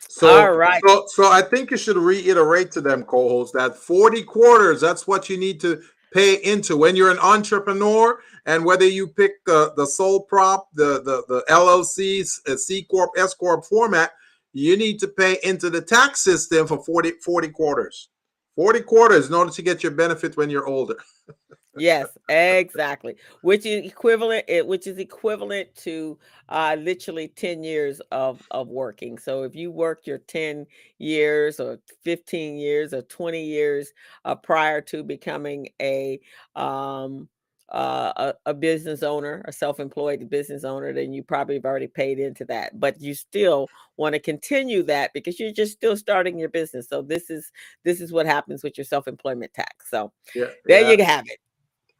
So, 0.08 0.28
all 0.28 0.52
right 0.52 0.82
so, 0.86 1.04
so 1.08 1.30
I 1.30 1.42
think 1.42 1.70
you 1.70 1.76
should 1.76 1.96
reiterate 1.96 2.70
to 2.72 2.80
them, 2.80 3.02
co-hosts, 3.02 3.54
that 3.54 3.76
40 3.76 4.22
quarters, 4.22 4.80
that's 4.80 5.06
what 5.06 5.28
you 5.28 5.36
need 5.36 5.60
to 5.60 5.82
pay 6.12 6.36
into 6.36 6.76
when 6.76 6.96
you're 6.96 7.10
an 7.10 7.18
entrepreneur 7.18 8.18
and 8.46 8.64
whether 8.64 8.86
you 8.86 9.08
pick 9.08 9.44
the, 9.44 9.72
the 9.76 9.86
sole 9.86 10.22
prop, 10.22 10.68
the, 10.72 11.02
the, 11.02 11.22
the 11.28 11.44
LLCs, 11.50 12.48
uh, 12.48 12.56
C 12.56 12.84
Corp, 12.84 13.10
S 13.16 13.34
Corp 13.34 13.64
format, 13.64 14.12
you 14.52 14.76
need 14.76 14.98
to 15.00 15.08
pay 15.08 15.36
into 15.42 15.68
the 15.68 15.82
tax 15.82 16.20
system 16.20 16.66
for 16.66 16.82
40, 16.82 17.12
40 17.22 17.48
quarters. 17.48 18.08
40 18.56 18.80
quarters 18.80 19.28
in 19.28 19.34
order 19.34 19.52
to 19.52 19.62
get 19.62 19.82
your 19.82 19.92
benefit 19.92 20.36
when 20.36 20.50
you're 20.50 20.66
older. 20.66 20.96
Yes, 21.78 22.06
exactly. 22.28 23.16
Which 23.42 23.64
is 23.66 23.84
equivalent, 23.86 24.44
it, 24.48 24.66
which 24.66 24.86
is 24.86 24.98
equivalent 24.98 25.74
to 25.76 26.18
uh, 26.48 26.76
literally 26.78 27.28
10 27.28 27.62
years 27.62 28.00
of, 28.12 28.46
of 28.50 28.68
working. 28.68 29.18
So 29.18 29.42
if 29.44 29.54
you 29.54 29.70
worked 29.70 30.06
your 30.06 30.18
10 30.18 30.66
years 30.98 31.60
or 31.60 31.78
15 32.04 32.58
years 32.58 32.92
or 32.92 33.02
20 33.02 33.44
years 33.44 33.92
uh, 34.24 34.34
prior 34.34 34.80
to 34.82 35.02
becoming 35.02 35.68
a 35.80 36.20
um, 36.56 37.28
uh, 37.70 38.32
a, 38.46 38.50
a 38.50 38.54
business 38.54 39.02
owner, 39.02 39.44
a 39.46 39.52
self-employed 39.52 40.30
business 40.30 40.64
owner, 40.64 40.92
then 40.92 41.12
you 41.12 41.22
probably 41.22 41.56
have 41.56 41.66
already 41.66 41.86
paid 41.86 42.18
into 42.18 42.44
that. 42.46 42.80
But 42.80 42.98
you 43.00 43.12
still 43.14 43.68
want 43.98 44.14
to 44.14 44.18
continue 44.20 44.82
that 44.84 45.12
because 45.12 45.38
you're 45.38 45.52
just 45.52 45.72
still 45.74 45.96
starting 45.96 46.38
your 46.38 46.48
business. 46.48 46.88
So 46.88 47.02
this 47.02 47.28
is 47.28 47.52
this 47.84 48.00
is 48.00 48.10
what 48.12 48.24
happens 48.26 48.62
with 48.62 48.78
your 48.78 48.86
self-employment 48.86 49.52
tax. 49.52 49.90
So 49.90 50.12
Yeah. 50.34 50.46
there 50.66 50.82
you 50.82 51.04
have 51.04 51.26
it. 51.26 51.38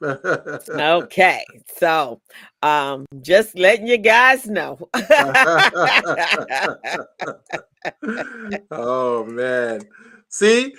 Okay, 0.70 1.44
so 1.76 2.20
um, 2.62 3.04
just 3.20 3.58
letting 3.58 3.88
you 3.88 3.98
guys 3.98 4.46
know. 4.46 4.78
oh 8.70 9.24
man. 9.24 9.80
See, 10.28 10.72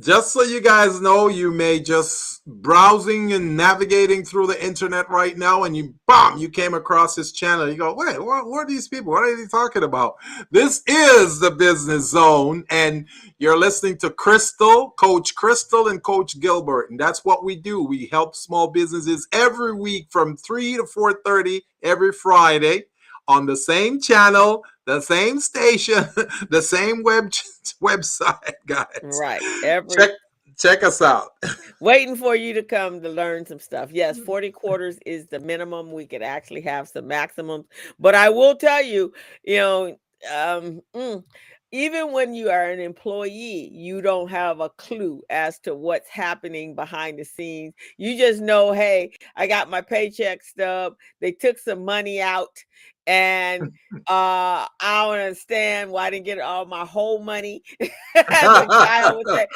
just 0.00 0.32
so 0.32 0.42
you 0.42 0.60
guys 0.60 1.00
know, 1.00 1.28
you 1.28 1.50
may 1.50 1.80
just 1.80 2.44
browsing 2.46 3.32
and 3.32 3.56
navigating 3.56 4.24
through 4.24 4.46
the 4.46 4.64
internet 4.64 5.10
right 5.10 5.36
now, 5.36 5.64
and 5.64 5.76
you 5.76 5.94
bam, 6.06 6.38
you 6.38 6.48
came 6.48 6.72
across 6.74 7.14
this 7.14 7.32
channel. 7.32 7.68
You 7.68 7.76
go, 7.76 7.94
wait, 7.94 8.22
what, 8.22 8.46
what 8.46 8.58
are 8.58 8.66
these 8.66 8.86
people? 8.86 9.12
What 9.12 9.24
are 9.24 9.36
they 9.36 9.46
talking 9.48 9.82
about? 9.82 10.16
This 10.50 10.82
is 10.86 11.40
the 11.40 11.50
business 11.50 12.10
zone, 12.10 12.64
and 12.70 13.06
you're 13.38 13.58
listening 13.58 13.98
to 13.98 14.10
Crystal, 14.10 14.90
Coach 14.92 15.34
Crystal, 15.34 15.88
and 15.88 16.02
Coach 16.02 16.38
Gilbert, 16.38 16.90
and 16.90 16.98
that's 16.98 17.24
what 17.24 17.44
we 17.44 17.56
do. 17.56 17.82
We 17.82 18.06
help 18.06 18.36
small 18.36 18.68
businesses 18.68 19.26
every 19.32 19.74
week 19.74 20.08
from 20.10 20.36
three 20.36 20.76
to 20.76 20.86
four 20.86 21.20
thirty 21.24 21.62
every 21.82 22.12
Friday 22.12 22.84
on 23.26 23.44
the 23.44 23.56
same 23.56 24.00
channel, 24.00 24.64
the 24.88 25.02
same 25.02 25.38
station, 25.38 26.04
the 26.50 26.62
same 26.62 27.02
web 27.02 27.30
website, 27.82 28.54
guys. 28.66 28.86
right, 29.02 29.42
every 29.62 29.94
Check 29.94 30.10
check 30.58 30.82
us 30.82 31.02
out. 31.02 31.32
waiting 31.80 32.16
for 32.16 32.34
you 32.34 32.54
to 32.54 32.62
come 32.62 33.02
to 33.02 33.08
learn 33.08 33.44
some 33.44 33.60
stuff. 33.60 33.92
Yes, 33.92 34.18
40 34.18 34.50
quarters 34.50 34.98
is 35.04 35.28
the 35.28 35.40
minimum. 35.40 35.92
We 35.92 36.06
could 36.06 36.22
actually 36.22 36.62
have 36.62 36.88
some 36.88 37.06
maximums, 37.06 37.66
but 38.00 38.14
I 38.14 38.30
will 38.30 38.56
tell 38.56 38.82
you, 38.82 39.12
you 39.44 39.58
know, 39.58 39.86
um, 40.34 40.80
mm, 40.96 41.22
even 41.70 42.12
when 42.12 42.34
you 42.34 42.48
are 42.48 42.70
an 42.70 42.80
employee, 42.80 43.68
you 43.70 44.00
don't 44.00 44.28
have 44.30 44.60
a 44.60 44.70
clue 44.70 45.22
as 45.28 45.58
to 45.60 45.74
what's 45.74 46.08
happening 46.08 46.74
behind 46.74 47.18
the 47.18 47.24
scenes. 47.24 47.74
You 47.98 48.16
just 48.16 48.40
know, 48.40 48.72
hey, 48.72 49.12
I 49.36 49.46
got 49.46 49.68
my 49.68 49.82
paycheck 49.82 50.42
stub. 50.42 50.94
They 51.20 51.32
took 51.32 51.58
some 51.58 51.84
money 51.84 52.22
out, 52.22 52.64
and 53.08 53.72
uh, 54.06 54.66
I 54.80 55.02
don't 55.02 55.18
understand 55.18 55.90
why 55.90 56.06
I 56.06 56.10
didn't 56.10 56.26
get 56.26 56.38
all 56.40 56.66
my 56.66 56.84
whole 56.84 57.20
money. 57.20 57.62
Say, 57.80 57.90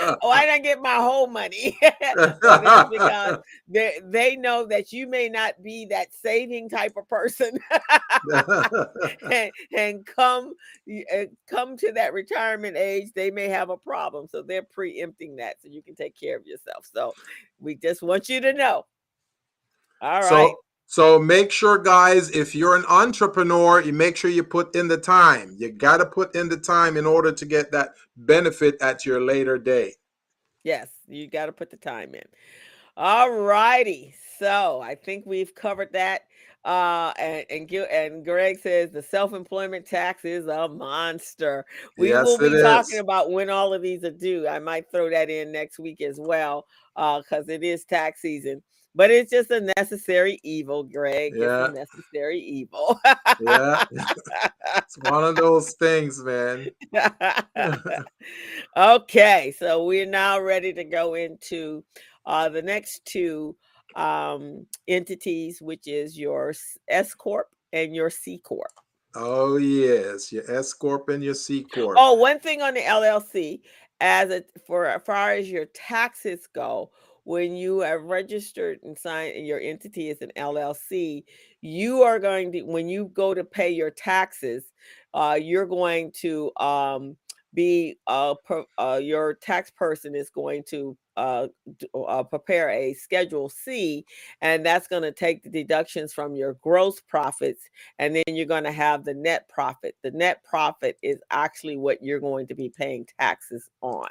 oh, 0.00 0.30
I 0.30 0.46
didn't 0.46 0.62
get 0.62 0.80
my 0.80 0.94
whole 0.94 1.26
money. 1.26 1.78
because 2.90 3.38
they, 3.68 4.00
they 4.04 4.36
know 4.36 4.64
that 4.66 4.90
you 4.92 5.06
may 5.06 5.28
not 5.28 5.62
be 5.62 5.84
that 5.86 6.14
saving 6.14 6.70
type 6.70 6.94
of 6.96 7.06
person 7.08 7.58
and, 9.30 9.50
and 9.76 10.06
come 10.06 10.54
uh, 11.14 11.24
come 11.46 11.76
to 11.76 11.92
that 11.92 12.12
retirement 12.12 12.76
age 12.76 13.08
they 13.14 13.30
may 13.30 13.48
have 13.48 13.70
a 13.70 13.76
problem 13.76 14.26
so 14.26 14.42
they're 14.42 14.62
preempting 14.62 15.36
that 15.36 15.60
so 15.60 15.68
you 15.68 15.82
can 15.82 15.94
take 15.94 16.18
care 16.18 16.36
of 16.36 16.46
yourself 16.46 16.88
so 16.92 17.12
we 17.60 17.74
just 17.74 18.02
want 18.02 18.28
you 18.28 18.40
to 18.40 18.52
know 18.52 18.84
all 20.00 20.20
right 20.20 20.28
so 20.28 20.56
so 20.92 21.18
make 21.18 21.50
sure 21.50 21.78
guys 21.78 22.28
if 22.30 22.54
you're 22.54 22.76
an 22.76 22.84
entrepreneur 22.86 23.80
you 23.80 23.94
make 23.94 24.14
sure 24.14 24.30
you 24.30 24.44
put 24.44 24.76
in 24.76 24.88
the 24.88 24.96
time 24.98 25.56
you 25.58 25.70
got 25.72 25.96
to 25.96 26.04
put 26.04 26.34
in 26.34 26.50
the 26.50 26.56
time 26.56 26.98
in 26.98 27.06
order 27.06 27.32
to 27.32 27.46
get 27.46 27.72
that 27.72 27.94
benefit 28.16 28.76
at 28.82 29.06
your 29.06 29.18
later 29.18 29.56
date 29.56 29.94
yes 30.64 30.88
you 31.08 31.26
got 31.28 31.46
to 31.46 31.52
put 31.52 31.70
the 31.70 31.78
time 31.78 32.14
in 32.14 32.22
all 32.96 33.30
righty 33.32 34.14
so 34.38 34.82
i 34.82 34.94
think 34.94 35.24
we've 35.26 35.54
covered 35.54 35.90
that 35.92 36.22
Uh, 36.64 37.12
and 37.18 37.44
and, 37.50 37.72
and 37.72 38.24
Greg 38.24 38.56
says 38.60 38.92
the 38.92 39.02
self-employment 39.02 39.84
tax 39.84 40.24
is 40.24 40.46
a 40.46 40.68
monster. 40.68 41.64
We 41.98 42.10
Yes, 42.10 42.24
will 42.24 42.38
be 42.38 42.62
talking 42.62 42.98
is. 42.98 43.00
about 43.00 43.32
when 43.32 43.50
all 43.50 43.74
of 43.74 43.82
these 43.82 44.04
are 44.04 44.12
due. 44.12 44.46
I 44.46 44.60
might 44.60 44.88
throw 44.88 45.10
that 45.10 45.28
in 45.28 45.50
next 45.50 45.80
week 45.80 46.00
as 46.00 46.20
well, 46.20 46.66
because 46.94 47.48
it 47.48 47.64
is 47.64 47.84
tax 47.84 48.20
season. 48.22 48.62
But 48.94 49.10
it's 49.10 49.30
just 49.30 49.50
a 49.50 49.72
necessary 49.76 50.38
evil, 50.42 50.84
Greg. 50.84 51.32
Yeah. 51.34 51.64
It's 51.64 51.70
a 51.70 51.72
necessary 51.72 52.40
evil. 52.40 53.00
Yeah, 53.40 53.84
it's 54.76 54.98
one 54.98 55.24
of 55.24 55.36
those 55.36 55.72
things, 55.72 56.22
man. 56.22 56.68
okay, 58.76 59.54
so 59.58 59.84
we're 59.84 60.06
now 60.06 60.38
ready 60.38 60.72
to 60.74 60.84
go 60.84 61.14
into 61.14 61.82
uh, 62.26 62.48
the 62.50 62.62
next 62.62 63.04
two 63.06 63.56
um, 63.96 64.66
entities, 64.88 65.62
which 65.62 65.86
is 65.86 66.18
your 66.18 66.50
s- 66.90 67.14
corp 67.14 67.48
and 67.72 67.94
your 67.94 68.10
C 68.10 68.38
corp. 68.38 68.72
Oh 69.14 69.56
yes, 69.56 70.32
your 70.32 70.50
S 70.50 70.72
corp 70.72 71.08
and 71.08 71.22
your 71.22 71.34
C 71.34 71.64
corp. 71.64 71.96
Oh, 71.98 72.14
one 72.14 72.40
thing 72.40 72.62
on 72.62 72.74
the 72.74 72.80
LLC, 72.80 73.60
as 74.00 74.30
a, 74.30 74.44
for 74.66 74.86
as 74.86 75.02
far 75.02 75.32
as 75.32 75.50
your 75.50 75.66
taxes 75.66 76.46
go, 76.54 76.90
when 77.24 77.54
you 77.54 77.80
have 77.80 78.02
registered 78.02 78.78
and 78.82 78.98
signed 78.98 79.36
and 79.36 79.46
your 79.46 79.60
entity 79.60 80.08
is 80.10 80.20
an 80.22 80.32
LLC, 80.36 81.24
you 81.60 82.02
are 82.02 82.18
going 82.18 82.52
to 82.52 82.62
when 82.62 82.88
you 82.88 83.10
go 83.14 83.34
to 83.34 83.44
pay 83.44 83.70
your 83.70 83.90
taxes, 83.90 84.64
uh, 85.14 85.38
you're 85.40 85.66
going 85.66 86.10
to 86.20 86.50
um, 86.58 87.16
be 87.54 87.98
uh, 88.06 88.34
uh, 88.78 89.00
your 89.02 89.34
tax 89.34 89.70
person 89.70 90.14
is 90.14 90.30
going 90.30 90.62
to 90.68 90.96
uh, 91.16 91.48
uh, 91.94 92.22
prepare 92.22 92.70
a 92.70 92.94
Schedule 92.94 93.48
C, 93.48 94.04
and 94.40 94.64
that's 94.64 94.88
going 94.88 95.02
to 95.02 95.12
take 95.12 95.42
the 95.42 95.50
deductions 95.50 96.12
from 96.12 96.34
your 96.34 96.54
gross 96.54 97.00
profits 97.00 97.68
and 97.98 98.14
then 98.14 98.24
you're 98.28 98.46
going 98.46 98.64
to 98.64 98.72
have 98.72 99.04
the 99.04 99.14
net 99.14 99.48
profit. 99.48 99.96
The 100.02 100.10
net 100.10 100.42
profit 100.44 100.98
is 101.02 101.20
actually 101.30 101.76
what 101.76 102.02
you're 102.02 102.20
going 102.20 102.46
to 102.48 102.54
be 102.54 102.68
paying 102.68 103.06
taxes 103.18 103.70
on 103.80 104.08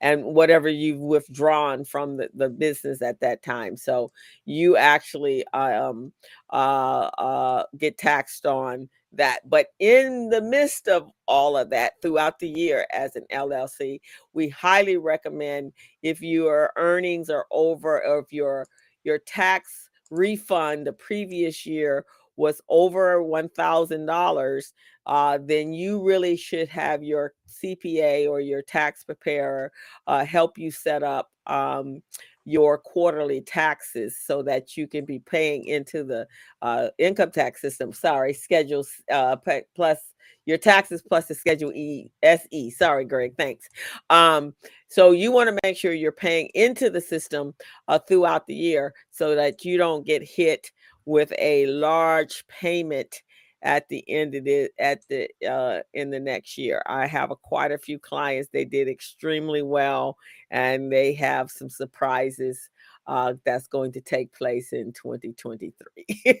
and 0.00 0.24
whatever 0.24 0.68
you've 0.68 1.00
withdrawn 1.00 1.84
from 1.84 2.16
the, 2.16 2.30
the 2.34 2.48
business 2.48 3.02
at 3.02 3.20
that 3.20 3.42
time. 3.42 3.76
So 3.76 4.12
you 4.44 4.76
actually 4.76 5.46
um, 5.48 6.12
uh, 6.50 7.10
uh, 7.18 7.64
get 7.76 7.98
taxed 7.98 8.46
on 8.46 8.88
that. 9.12 9.48
But 9.48 9.68
in 9.78 10.28
the 10.28 10.40
midst 10.40 10.88
of 10.88 11.10
all 11.26 11.56
of 11.56 11.70
that 11.70 11.94
throughout 12.02 12.38
the 12.38 12.48
year 12.48 12.86
as 12.92 13.16
an 13.16 13.24
LLC, 13.32 14.00
we 14.32 14.48
highly 14.48 14.96
recommend 14.96 15.72
if 16.02 16.20
your 16.20 16.72
earnings 16.76 17.30
are 17.30 17.46
over 17.50 18.04
or 18.04 18.20
if 18.20 18.32
your 18.32 18.66
your 19.04 19.18
tax 19.18 19.88
refund 20.10 20.86
the 20.86 20.92
previous 20.92 21.64
year 21.64 22.04
was 22.36 22.60
over 22.68 23.20
$1,000, 23.20 24.72
uh, 25.06 25.38
then 25.42 25.72
you 25.72 26.00
really 26.00 26.36
should 26.36 26.68
have 26.68 27.02
your 27.02 27.34
CPA 27.48 28.28
or 28.28 28.40
your 28.40 28.62
tax 28.62 29.02
preparer 29.04 29.72
uh, 30.06 30.24
help 30.24 30.56
you 30.56 30.70
set 30.70 31.02
up 31.02 31.30
um, 31.46 32.00
your 32.48 32.78
quarterly 32.78 33.42
taxes 33.42 34.16
so 34.24 34.42
that 34.42 34.76
you 34.76 34.88
can 34.88 35.04
be 35.04 35.18
paying 35.18 35.64
into 35.64 36.02
the 36.02 36.26
uh, 36.62 36.88
income 36.96 37.30
tax 37.30 37.60
system. 37.60 37.92
Sorry, 37.92 38.32
schedules 38.32 38.90
uh, 39.12 39.36
plus 39.76 39.98
your 40.46 40.56
taxes 40.58 41.02
plus 41.02 41.26
the 41.26 41.34
schedule 41.34 41.72
E 41.74 42.10
S 42.22 42.46
E. 42.50 42.70
Sorry, 42.70 43.04
Greg. 43.04 43.34
Thanks. 43.36 43.68
Um, 44.08 44.54
so 44.88 45.10
you 45.10 45.30
want 45.30 45.50
to 45.50 45.58
make 45.62 45.76
sure 45.76 45.92
you're 45.92 46.10
paying 46.10 46.48
into 46.54 46.88
the 46.88 47.02
system 47.02 47.54
uh, 47.88 47.98
throughout 47.98 48.46
the 48.46 48.54
year 48.54 48.94
so 49.10 49.34
that 49.34 49.64
you 49.66 49.76
don't 49.76 50.06
get 50.06 50.22
hit 50.22 50.72
with 51.04 51.32
a 51.38 51.66
large 51.66 52.46
payment 52.48 53.22
at 53.62 53.88
the 53.88 54.04
end 54.08 54.34
of 54.34 54.44
the 54.44 54.70
at 54.78 55.02
the 55.08 55.28
uh 55.48 55.80
in 55.94 56.10
the 56.10 56.20
next 56.20 56.58
year. 56.58 56.82
I 56.86 57.06
have 57.06 57.30
a, 57.30 57.36
quite 57.36 57.72
a 57.72 57.78
few 57.78 57.98
clients 57.98 58.48
they 58.52 58.64
did 58.64 58.88
extremely 58.88 59.62
well 59.62 60.16
and 60.50 60.92
they 60.92 61.12
have 61.14 61.50
some 61.50 61.68
surprises 61.68 62.70
uh 63.06 63.34
that's 63.44 63.66
going 63.66 63.90
to 63.92 64.00
take 64.00 64.32
place 64.32 64.72
in 64.72 64.92
2023 64.92 66.40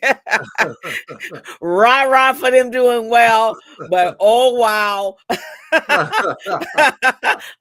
rah 1.60 2.02
rah 2.02 2.32
for 2.32 2.50
them 2.50 2.70
doing 2.70 3.08
well 3.08 3.56
but 3.90 4.16
oh 4.20 4.54
wow. 4.54 5.16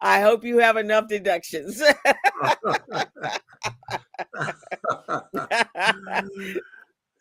I 0.01 0.21
hope 0.21 0.43
you 0.43 0.59
have 0.59 0.77
enough 0.77 1.07
deductions 1.07 1.81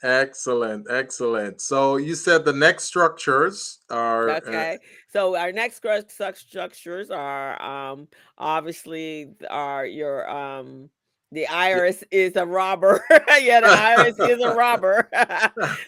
excellent, 0.07 0.87
excellent. 0.91 1.61
So 1.61 1.97
you 1.97 2.15
said 2.15 2.45
the 2.45 2.53
next 2.53 2.85
structures 2.85 3.81
are 3.91 4.31
uh, 4.31 4.37
Okay. 4.39 4.79
So 5.13 5.37
our 5.37 5.53
next 5.53 5.83
stru- 5.83 6.07
stru- 6.09 6.37
structures 6.37 7.11
are 7.11 7.61
um 7.63 8.09
obviously 8.39 9.35
are 9.51 9.87
your 9.87 10.29
um 10.31 10.89
the 11.33 11.47
IRS 11.47 12.05
is 12.11 12.37
a 12.37 12.47
robber. 12.47 13.05
yeah, 13.11 13.61
the 13.61 13.67
IRS 13.67 14.19
is 14.21 14.41
a 14.41 14.55
robber. 14.55 15.09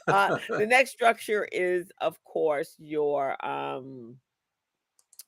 uh, 0.09 0.37
the 0.49 0.67
next 0.67 0.91
structure 0.91 1.49
is 1.51 1.91
of 2.01 2.23
course 2.25 2.75
your 2.79 3.37
um 3.45 4.17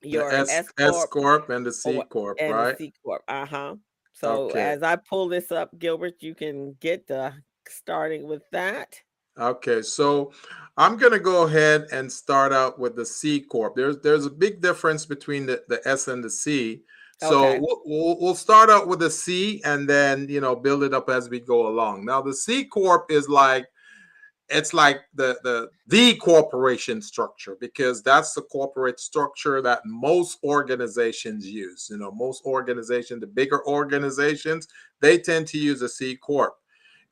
your 0.03 0.33
S, 0.33 0.49
S 0.49 0.73
S 0.79 1.07
corp 1.07 1.51
and 1.51 1.65
the 1.65 1.73
C 1.73 2.03
corp, 2.09 2.39
right? 2.41 2.77
C 2.77 2.93
corp. 3.05 3.23
Uh-huh. 3.29 3.77
So 4.13 4.51
Okay. 4.51 4.61
as 4.61 4.83
I 4.83 4.97
pull 4.97 5.29
this 5.29 5.53
up, 5.53 5.71
Gilbert, 5.79 6.17
you 6.21 6.35
can 6.35 6.77
get 6.81 7.07
the 7.07 7.33
starting 7.71 8.27
with 8.27 8.43
that. 8.53 9.01
Okay, 9.39 9.81
so 9.81 10.33
I'm 10.77 10.97
gonna 10.97 11.19
go 11.19 11.45
ahead 11.47 11.87
and 11.93 12.11
start 12.13 12.53
out 12.53 12.79
with 12.79 12.97
the 12.97 13.07
C 13.07 13.41
corp. 13.41 13.75
There's 13.77 13.99
there's 14.01 14.27
a 14.27 14.31
big 14.31 14.61
difference 14.61 15.07
between 15.07 15.47
the, 15.47 15.63
the 15.69 15.81
S 15.89 16.09
and 16.09 16.23
the 16.23 16.31
C. 16.31 16.83
So 17.19 17.45
Okay. 17.45 17.61
we'll, 17.61 17.81
we'll 17.85 18.21
we'll 18.21 18.35
start 18.35 18.71
out 18.71 18.89
with 18.89 18.99
the 18.99 19.11
C 19.11 19.63
and 19.65 19.89
then 19.89 20.29
you 20.29 20.41
know 20.41 20.57
build 20.57 20.83
it 20.83 20.93
up 20.95 21.09
as 21.09 21.31
we 21.31 21.41
go 21.41 21.69
along. 21.69 22.05
Now 22.05 22.21
the 22.21 22.35
C 22.35 22.65
corp 22.65 23.11
is 23.11 23.29
like 23.29 23.67
it's 24.49 24.75
like 24.75 25.03
the 25.15 25.39
the 25.45 25.71
the 25.87 26.17
corporation 26.17 27.01
structure 27.01 27.57
because 27.61 28.03
that's 28.03 28.35
the 28.35 28.43
corporate 28.43 29.01
structure 29.01 29.63
that 29.63 29.83
most 29.87 30.39
organizations 30.45 31.49
use. 31.49 31.89
You 31.91 31.99
know, 31.99 32.11
most 32.11 32.45
organizations, 32.45 33.21
the 33.21 33.27
bigger 33.29 33.65
organizations, 33.67 34.67
they 35.01 35.19
tend 35.19 35.47
to 35.49 35.59
use 35.59 35.83
a 35.83 35.89
C 35.89 36.17
corp. 36.17 36.55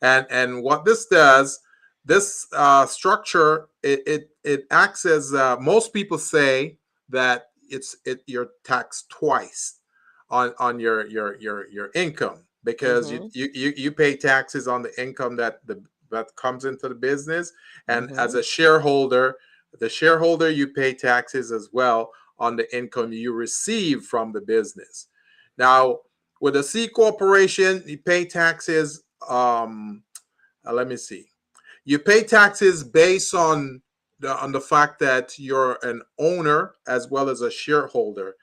And 0.02 0.26
and 0.30 0.62
what 0.62 0.84
this 0.84 1.06
does, 1.06 1.60
this 2.04 2.46
uh, 2.52 2.86
structure, 2.86 3.68
it, 3.82 4.02
it 4.06 4.30
it 4.44 4.66
acts 4.70 5.04
as 5.04 5.34
uh, 5.34 5.56
most 5.60 5.92
people 5.92 6.18
say 6.18 6.78
that 7.08 7.48
it's 7.70 7.96
it 8.04 8.22
you're 8.26 8.50
taxed 8.64 9.10
twice 9.10 9.80
on 10.30 10.54
on 10.58 10.78
your 10.80 11.06
your 11.08 11.36
your 11.40 11.68
your 11.68 11.90
income 11.94 12.44
because 12.64 13.10
you, 13.10 13.30
you 13.32 13.50
you 13.54 13.72
you 13.76 13.92
pay 13.92 14.16
taxes 14.16 14.68
on 14.68 14.82
the 14.82 15.00
income 15.00 15.36
that 15.36 15.66
the 15.66 15.82
that 16.10 16.34
comes 16.36 16.64
into 16.64 16.88
the 16.88 16.94
business. 16.94 17.52
And 17.88 18.10
as 18.12 18.34
a 18.34 18.42
shareholder 18.42 19.36
the 19.78 19.88
shareholder 19.88 20.50
you 20.50 20.68
pay 20.68 20.94
taxes 20.94 21.52
as 21.52 21.68
well 21.72 22.10
on 22.38 22.56
the 22.56 22.76
income 22.76 23.12
you 23.12 23.32
receive 23.32 24.02
from 24.02 24.32
the 24.32 24.40
business. 24.40 25.08
Now 25.56 26.00
with 26.40 26.56
a 26.56 26.62
c 26.62 26.88
corporation 26.88 27.82
you 27.86 27.98
pay 27.98 28.24
taxes 28.24 29.04
um 29.28 30.02
uh, 30.66 30.72
let 30.72 30.88
me 30.88 30.96
see 30.96 31.26
you 31.84 31.98
pay 31.98 32.22
taxes 32.22 32.84
based 32.84 33.34
on 33.34 33.80
the 34.20 34.36
on 34.42 34.52
the 34.52 34.60
fact 34.60 34.98
that 34.98 35.38
you're 35.38 35.78
an 35.82 36.02
owner 36.18 36.74
as 36.86 37.08
well 37.08 37.28
as 37.28 37.40
a 37.40 37.50
shareholder 37.50 38.34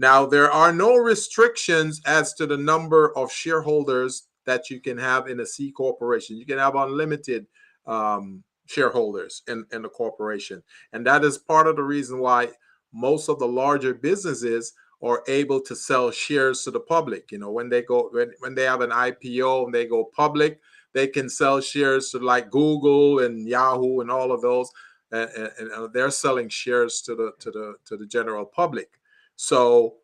now, 0.00 0.24
there 0.24 0.50
are 0.50 0.72
no 0.72 0.96
restrictions 0.96 2.00
as 2.06 2.32
to 2.34 2.46
the 2.46 2.56
number 2.56 3.14
of 3.18 3.30
shareholders 3.30 4.28
that 4.46 4.70
you 4.70 4.80
can 4.80 4.96
have 4.96 5.28
in 5.28 5.40
a 5.40 5.46
C 5.46 5.70
corporation. 5.70 6.38
You 6.38 6.46
can 6.46 6.56
have 6.56 6.74
unlimited 6.74 7.46
um, 7.86 8.42
shareholders 8.64 9.42
in, 9.46 9.66
in 9.72 9.82
the 9.82 9.90
corporation. 9.90 10.62
And 10.94 11.06
that 11.06 11.22
is 11.22 11.36
part 11.36 11.66
of 11.66 11.76
the 11.76 11.82
reason 11.82 12.18
why 12.18 12.48
most 12.94 13.28
of 13.28 13.38
the 13.38 13.46
larger 13.46 13.92
businesses 13.92 14.72
are 15.02 15.22
able 15.28 15.60
to 15.60 15.74
sell 15.74 16.10
shares 16.10 16.62
to 16.64 16.70
the 16.70 16.80
public. 16.80 17.32
You 17.32 17.38
know, 17.38 17.50
when 17.50 17.68
they 17.68 17.82
go, 17.82 18.08
when, 18.12 18.32
when 18.40 18.54
they 18.54 18.64
have 18.64 18.80
an 18.80 18.90
IPO 18.90 19.64
and 19.64 19.74
they 19.74 19.86
go 19.86 20.04
public, 20.04 20.60
they 20.92 21.06
can 21.06 21.28
sell 21.28 21.60
shares 21.60 22.10
to 22.10 22.18
like 22.18 22.50
Google 22.50 23.20
and 23.20 23.48
Yahoo 23.48 24.00
and 24.00 24.10
all 24.10 24.32
of 24.32 24.42
those. 24.42 24.70
And, 25.12 25.30
and, 25.30 25.70
and 25.70 25.92
they're 25.92 26.10
selling 26.10 26.48
shares 26.48 27.00
to 27.02 27.14
the 27.14 27.32
to 27.40 27.50
the 27.50 27.74
to 27.86 27.96
the 27.96 28.06
general 28.06 28.44
public. 28.44 28.90
So 29.36 29.96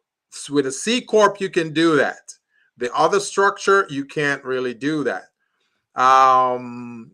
with 0.50 0.66
a 0.66 0.72
C 0.72 1.00
corp, 1.00 1.40
you 1.40 1.50
can 1.50 1.72
do 1.72 1.96
that. 1.96 2.34
The 2.76 2.92
other 2.94 3.20
structure, 3.20 3.86
you 3.88 4.04
can't 4.04 4.44
really 4.44 4.74
do 4.74 5.04
that. 5.04 5.30
Um, 6.00 7.12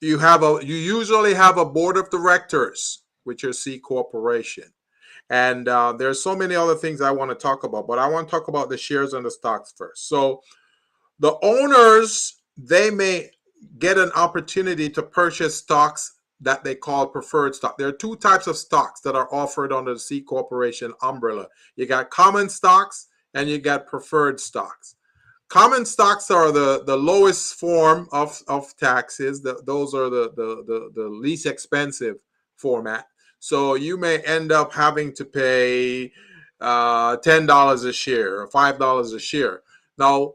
you 0.00 0.18
have 0.18 0.42
a 0.42 0.58
you 0.62 0.74
usually 0.74 1.34
have 1.34 1.58
a 1.58 1.64
board 1.64 1.96
of 1.96 2.10
directors 2.10 3.02
with 3.24 3.42
your 3.42 3.52
C 3.52 3.78
corporation, 3.78 4.72
and 5.30 5.68
uh, 5.68 5.92
there's 5.92 6.22
so 6.22 6.36
many 6.36 6.54
other 6.54 6.74
things 6.74 7.00
I 7.00 7.10
want 7.10 7.30
to 7.30 7.34
talk 7.34 7.64
about, 7.64 7.86
but 7.86 7.98
I 7.98 8.08
want 8.08 8.28
to 8.28 8.30
talk 8.30 8.48
about 8.48 8.68
the 8.68 8.78
shares 8.78 9.12
and 9.12 9.24
the 9.24 9.30
stocks 9.30 9.72
first. 9.76 10.08
So 10.08 10.42
the 11.18 11.36
owners 11.42 12.36
they 12.56 12.90
may 12.90 13.30
get 13.78 13.98
an 13.98 14.10
opportunity 14.14 14.88
to 14.90 15.02
purchase 15.02 15.56
stocks 15.56 16.14
that 16.40 16.64
they 16.64 16.74
call 16.74 17.06
preferred 17.06 17.54
stock. 17.54 17.78
There 17.78 17.88
are 17.88 17.92
two 17.92 18.16
types 18.16 18.46
of 18.46 18.56
stocks 18.56 19.00
that 19.00 19.14
are 19.14 19.32
offered 19.32 19.72
under 19.72 19.94
the 19.94 20.00
C 20.00 20.20
corporation 20.20 20.92
umbrella. 21.02 21.46
You 21.76 21.86
got 21.86 22.10
common 22.10 22.48
stocks 22.48 23.08
and 23.34 23.48
you 23.48 23.58
got 23.58 23.86
preferred 23.86 24.40
stocks. 24.40 24.96
Common 25.48 25.86
stocks 25.86 26.30
are 26.30 26.50
the, 26.50 26.82
the 26.84 26.96
lowest 26.96 27.54
form 27.54 28.08
of, 28.12 28.42
of 28.48 28.76
taxes. 28.76 29.40
The, 29.42 29.62
those 29.64 29.94
are 29.94 30.10
the, 30.10 30.32
the, 30.36 30.64
the, 30.66 30.90
the 30.94 31.08
least 31.08 31.46
expensive 31.46 32.16
format. 32.56 33.06
So 33.38 33.74
you 33.74 33.96
may 33.96 34.18
end 34.20 34.52
up 34.52 34.72
having 34.72 35.12
to 35.14 35.24
pay 35.24 36.12
uh, 36.60 37.16
$10 37.18 37.84
a 37.86 37.92
share 37.92 38.40
or 38.40 38.48
$5 38.48 39.14
a 39.14 39.18
share. 39.18 39.62
Now, 39.98 40.34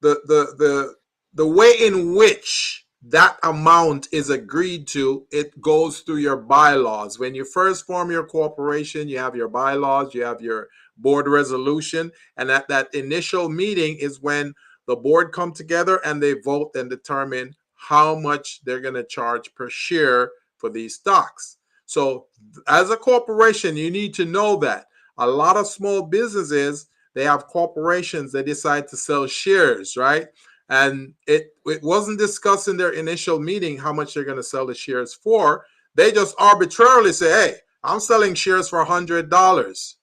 the, 0.00 0.20
the, 0.26 0.54
the, 0.56 0.94
the 1.34 1.46
way 1.46 1.72
in 1.80 2.14
which 2.14 2.86
that 3.02 3.38
amount 3.42 4.08
is 4.12 4.30
agreed 4.30 4.86
to, 4.88 5.26
it 5.30 5.60
goes 5.60 6.00
through 6.00 6.18
your 6.18 6.36
bylaws. 6.36 7.18
When 7.18 7.34
you 7.34 7.44
first 7.44 7.86
form 7.86 8.10
your 8.10 8.26
corporation, 8.26 9.08
you 9.08 9.18
have 9.18 9.34
your 9.34 9.48
bylaws, 9.48 10.14
you 10.14 10.22
have 10.22 10.40
your 10.42 10.68
board 10.98 11.26
resolution, 11.26 12.12
and 12.36 12.50
at 12.50 12.68
that 12.68 12.94
initial 12.94 13.48
meeting 13.48 13.96
is 13.98 14.20
when 14.20 14.54
the 14.86 14.96
board 14.96 15.32
come 15.32 15.52
together 15.52 16.00
and 16.04 16.22
they 16.22 16.34
vote 16.34 16.72
and 16.74 16.90
determine 16.90 17.54
how 17.74 18.14
much 18.14 18.60
they're 18.64 18.80
going 18.80 18.94
to 18.94 19.04
charge 19.04 19.54
per 19.54 19.70
share 19.70 20.30
for 20.58 20.68
these 20.68 20.96
stocks. 20.96 21.56
So, 21.90 22.26
as 22.68 22.90
a 22.90 22.96
corporation, 22.96 23.76
you 23.76 23.90
need 23.90 24.14
to 24.14 24.24
know 24.24 24.56
that 24.58 24.86
a 25.18 25.26
lot 25.26 25.56
of 25.56 25.66
small 25.66 26.02
businesses 26.02 26.86
they 27.14 27.24
have 27.24 27.48
corporations 27.48 28.30
that 28.32 28.46
decide 28.46 28.86
to 28.88 28.96
sell 28.96 29.26
shares, 29.26 29.96
right? 29.96 30.28
and 30.70 31.12
it 31.26 31.52
it 31.66 31.82
wasn't 31.82 32.18
discussed 32.18 32.68
in 32.68 32.76
their 32.76 32.92
initial 32.92 33.40
meeting 33.40 33.76
how 33.76 33.92
much 33.92 34.14
they're 34.14 34.24
going 34.24 34.36
to 34.36 34.42
sell 34.42 34.66
the 34.66 34.74
shares 34.74 35.12
for. 35.12 35.66
They 35.96 36.12
just 36.12 36.34
arbitrarily 36.38 37.12
say, 37.12 37.30
"Hey, 37.30 37.56
I'm 37.82 38.00
selling 38.00 38.34
shares 38.34 38.68
for 38.68 38.84
hundred 38.84 39.28
dollars." 39.28 39.96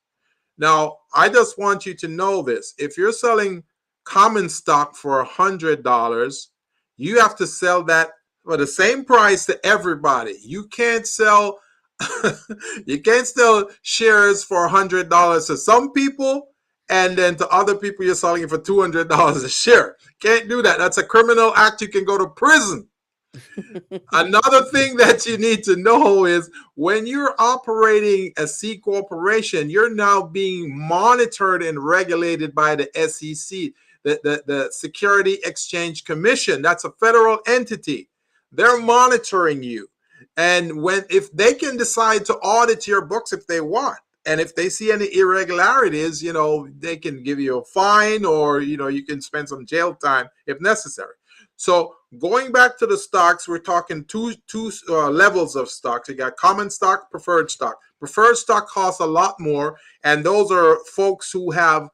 Now, 0.57 0.97
I 1.13 1.29
just 1.29 1.57
want 1.57 1.85
you 1.85 1.93
to 1.95 2.07
know 2.09 2.41
this: 2.41 2.73
if 2.77 2.97
you're 2.97 3.13
selling 3.13 3.63
common 4.03 4.49
stock 4.49 4.95
for 4.95 5.23
hundred 5.23 5.83
dollars, 5.83 6.49
you 6.97 7.19
have 7.19 7.37
to 7.37 7.47
sell 7.47 7.81
that 7.83 8.09
for 8.43 8.57
the 8.57 8.67
same 8.67 9.05
price 9.05 9.45
to 9.45 9.65
everybody. 9.65 10.35
You 10.43 10.67
can't 10.67 11.07
sell 11.07 11.59
you 12.85 13.01
can't 13.01 13.27
sell 13.27 13.69
shares 13.81 14.43
for 14.43 14.65
a 14.65 14.69
hundred 14.69 15.09
dollars 15.09 15.47
to 15.47 15.57
some 15.57 15.91
people 15.91 16.49
and 16.89 17.17
then 17.17 17.35
to 17.35 17.47
other 17.49 17.75
people 17.75 18.05
you're 18.05 18.15
selling 18.15 18.43
it 18.43 18.49
for 18.49 18.59
$200 18.59 19.43
a 19.43 19.49
share. 19.49 19.97
Can't 20.21 20.47
do 20.47 20.61
that. 20.61 20.77
That's 20.77 20.97
a 20.97 21.03
criminal 21.03 21.53
act. 21.55 21.81
You 21.81 21.89
can 21.89 22.05
go 22.05 22.17
to 22.17 22.27
prison. 22.27 22.87
Another 24.13 24.63
thing 24.71 24.95
that 24.97 25.25
you 25.25 25.37
need 25.37 25.63
to 25.63 25.75
know 25.75 26.25
is 26.25 26.49
when 26.75 27.05
you're 27.05 27.35
operating 27.37 28.33
a 28.37 28.47
c 28.47 28.77
corporation 28.77 29.69
you're 29.69 29.93
now 29.93 30.23
being 30.23 30.75
monitored 30.75 31.61
and 31.61 31.83
regulated 31.83 32.55
by 32.55 32.75
the 32.75 32.89
sec 32.95 33.71
the, 34.03 34.19
the, 34.23 34.43
the 34.47 34.69
security 34.71 35.37
exchange 35.43 36.05
commission. 36.05 36.61
That's 36.61 36.85
a 36.85 36.91
federal 36.91 37.39
entity. 37.45 38.09
They're 38.51 38.79
monitoring 38.79 39.61
you 39.61 39.89
and 40.37 40.81
when 40.81 41.03
if 41.09 41.31
they 41.33 41.53
can 41.53 41.75
decide 41.75 42.23
to 42.25 42.35
audit 42.35 42.87
your 42.87 43.03
books 43.03 43.33
if 43.33 43.45
they 43.47 43.59
want 43.59 43.97
and 44.25 44.39
if 44.39 44.55
they 44.55 44.69
see 44.69 44.91
any 44.91 45.13
irregularities 45.15 46.23
you 46.23 46.31
know 46.31 46.67
they 46.79 46.95
can 46.95 47.23
give 47.23 47.39
you 47.39 47.57
a 47.57 47.65
fine 47.65 48.23
or 48.23 48.61
you 48.61 48.77
know 48.77 48.87
you 48.87 49.03
can 49.03 49.19
spend 49.19 49.49
some 49.49 49.65
jail 49.65 49.93
time 49.95 50.27
if 50.45 50.61
necessary. 50.61 51.13
So 51.59 51.95
going 52.19 52.51
back 52.51 52.77
to 52.77 52.85
the 52.85 52.97
stocks 52.97 53.47
we're 53.47 53.59
talking 53.59 54.05
two 54.05 54.35
two 54.47 54.71
uh, 54.87 55.09
levels 55.09 55.55
of 55.55 55.69
stocks. 55.69 56.07
You 56.07 56.15
got 56.15 56.37
common 56.37 56.69
stock 56.69 57.09
preferred 57.09 57.49
stock. 57.51 57.77
Preferred 57.99 58.37
stock 58.37 58.67
costs 58.69 59.01
a 59.01 59.05
lot 59.05 59.39
more 59.39 59.77
and 60.03 60.23
those 60.23 60.51
are 60.51 60.77
folks 60.85 61.31
who 61.31 61.49
have 61.51 61.89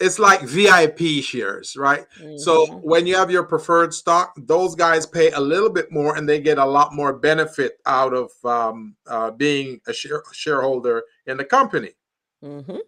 it's 0.00 0.18
like 0.18 0.40
VIP 0.40 1.22
shares, 1.22 1.76
right? 1.76 2.06
Mm-hmm. 2.18 2.38
So 2.38 2.78
when 2.78 3.06
you 3.06 3.14
have 3.16 3.30
your 3.30 3.44
preferred 3.44 3.92
stock, 3.92 4.32
those 4.38 4.74
guys 4.74 5.04
pay 5.04 5.30
a 5.32 5.40
little 5.40 5.68
bit 5.68 5.92
more 5.92 6.16
and 6.16 6.26
they 6.26 6.40
get 6.40 6.56
a 6.56 6.64
lot 6.64 6.94
more 6.94 7.12
benefit 7.12 7.78
out 7.84 8.14
of 8.14 8.30
um, 8.44 8.96
uh, 9.06 9.30
being 9.30 9.78
a 9.86 9.92
share- 9.92 10.22
shareholder 10.32 11.04
in 11.26 11.36
the 11.36 11.44
company. 11.44 11.90
Mm-hmm. 12.42 12.78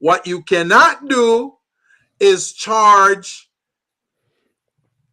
What 0.00 0.26
you 0.26 0.42
cannot 0.42 1.08
do 1.08 1.54
is 2.18 2.52
charge 2.52 3.48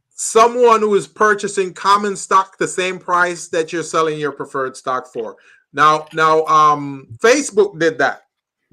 someone 0.10 0.80
who 0.80 0.96
is 0.96 1.08
purchasing 1.08 1.74
common 1.74 2.16
stock 2.16 2.58
the 2.58 2.68
same 2.68 2.98
price 2.98 3.48
that 3.50 3.72
you're 3.72 3.84
selling 3.84 4.20
your 4.20 4.32
preferred 4.32 4.76
stock 4.76 5.12
for. 5.14 5.38
Now, 5.72 6.08
now, 6.14 6.46
um, 6.46 7.08
Facebook 7.22 7.80
did 7.80 7.98
that 8.00 8.23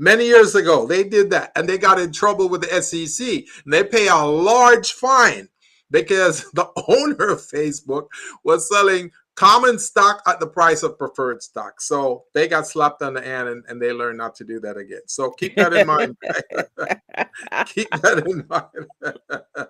many 0.01 0.25
years 0.25 0.55
ago. 0.55 0.87
They 0.87 1.05
did 1.05 1.31
that 1.31 1.53
and 1.55 1.69
they 1.69 1.79
got 1.79 2.01
in 2.01 2.11
trouble 2.11 2.49
with 2.49 2.63
the 2.63 2.83
SEC. 2.83 3.45
And 3.65 3.73
they 3.73 3.85
pay 3.85 4.09
a 4.09 4.17
large 4.17 4.95
fine 4.95 5.49
because 5.91 6.51
the 6.55 6.69
owner 6.89 7.29
of 7.31 7.41
Facebook 7.41 8.09
was 8.43 8.69
selling 8.69 9.13
common 9.37 9.79
stock 9.79 10.23
at 10.27 10.41
the 10.41 10.47
price 10.47 10.83
of 10.83 10.99
preferred 10.99 11.43
stock. 11.43 11.81
So 11.81 12.25
they 12.35 12.49
got 12.49 12.67
slapped 12.67 13.03
on 13.03 13.15
the 13.15 13.23
hand 13.23 13.49
and, 13.49 13.65
and 13.69 13.81
they 13.81 13.93
learned 13.93 14.19
not 14.19 14.35
to 14.37 14.45
do 14.45 14.59
that 14.61 14.77
again. 14.77 15.03
So 15.07 15.31
keep 15.31 15.55
that 15.57 15.73
in 15.73 15.87
mind. 15.87 16.17
keep 17.67 17.91
that 17.91 18.27
in 18.27 18.45
mind. 18.49 19.69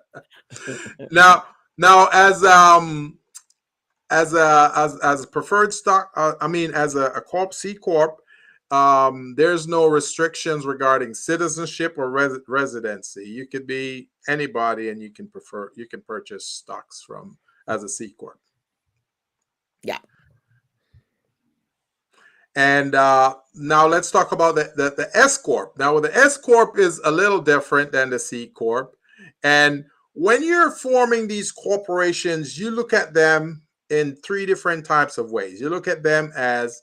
now, 1.11 1.45
now 1.77 2.09
as 2.13 2.43
um 2.45 3.19
as 4.11 4.35
a 4.35 4.73
as 4.75 4.99
as 5.01 5.27
preferred 5.27 5.73
stock, 5.73 6.11
uh, 6.17 6.33
I 6.41 6.49
mean 6.49 6.73
as 6.73 6.97
a, 6.97 7.07
a 7.07 7.21
corp 7.21 7.55
C 7.55 7.75
corp, 7.75 8.21
um, 8.71 9.35
there's 9.37 9.67
no 9.67 9.87
restrictions 9.87 10.65
regarding 10.65 11.15
citizenship 11.15 11.95
or 11.99 12.11
res- 12.11 12.39
residency. 12.47 13.25
You 13.25 13.47
could 13.47 13.67
be 13.67 14.09
anybody, 14.29 14.91
and 14.91 15.03
you 15.03 15.11
can 15.11 15.29
prefer 15.29 15.73
you 15.75 15.87
can 15.87 16.03
purchase 16.03 16.47
stocks 16.47 17.03
from 17.07 17.37
as 17.67 17.83
a 17.83 17.89
C 17.89 18.11
corp. 18.19 18.39
Yeah. 19.83 19.99
And 22.57 22.95
uh, 22.95 23.37
now 23.55 23.87
let's 23.87 24.11
talk 24.11 24.33
about 24.33 24.57
the, 24.57 24.73
the, 24.77 24.91
the 24.97 25.17
S 25.17 25.39
corp. 25.39 25.79
Now, 25.79 25.99
the 26.01 26.15
S 26.17 26.37
corp 26.37 26.79
is 26.79 27.01
a 27.05 27.11
little 27.11 27.41
different 27.41 27.93
than 27.93 28.11
the 28.11 28.19
C 28.19 28.49
corp, 28.49 28.97
and 29.43 29.85
when 30.13 30.43
you're 30.43 30.73
forming 30.73 31.29
these 31.29 31.53
corporations, 31.53 32.59
you 32.59 32.71
look 32.71 32.93
at 32.93 33.15
them 33.15 33.63
in 33.91 34.17
three 34.17 34.47
different 34.47 34.85
types 34.85 35.19
of 35.19 35.31
ways. 35.31 35.61
You 35.61 35.71
look 35.71 35.89
at 35.89 36.03
them 36.03 36.33
as 36.37 36.83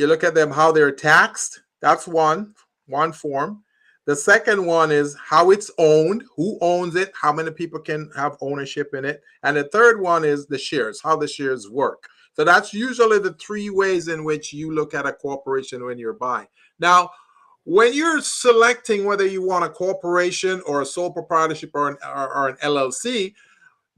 you 0.00 0.06
look 0.06 0.24
at 0.24 0.34
them 0.34 0.50
how 0.50 0.72
they're 0.72 0.90
taxed. 0.90 1.60
That's 1.80 2.08
one 2.08 2.54
one 2.86 3.12
form. 3.12 3.62
The 4.06 4.16
second 4.16 4.64
one 4.64 4.90
is 4.90 5.16
how 5.22 5.50
it's 5.50 5.70
owned, 5.78 6.24
who 6.34 6.58
owns 6.60 6.96
it, 6.96 7.12
how 7.14 7.32
many 7.32 7.50
people 7.50 7.78
can 7.78 8.10
have 8.16 8.36
ownership 8.40 8.94
in 8.94 9.04
it. 9.04 9.22
And 9.44 9.56
the 9.56 9.64
third 9.64 10.00
one 10.00 10.24
is 10.24 10.46
the 10.46 10.58
shares, 10.58 11.00
how 11.00 11.16
the 11.16 11.28
shares 11.28 11.68
work. 11.68 12.08
So 12.32 12.44
that's 12.44 12.74
usually 12.74 13.18
the 13.18 13.34
three 13.34 13.70
ways 13.70 14.08
in 14.08 14.24
which 14.24 14.52
you 14.52 14.74
look 14.74 14.94
at 14.94 15.06
a 15.06 15.12
corporation 15.12 15.84
when 15.84 15.98
you're 15.98 16.14
buying. 16.14 16.48
Now, 16.78 17.10
when 17.64 17.92
you're 17.92 18.20
selecting 18.20 19.04
whether 19.04 19.26
you 19.26 19.42
want 19.42 19.64
a 19.64 19.68
corporation 19.68 20.62
or 20.66 20.80
a 20.80 20.86
sole 20.86 21.12
proprietorship 21.12 21.70
or 21.74 21.90
an, 21.90 21.96
or, 22.04 22.34
or 22.34 22.48
an 22.48 22.56
LLC, 22.56 23.34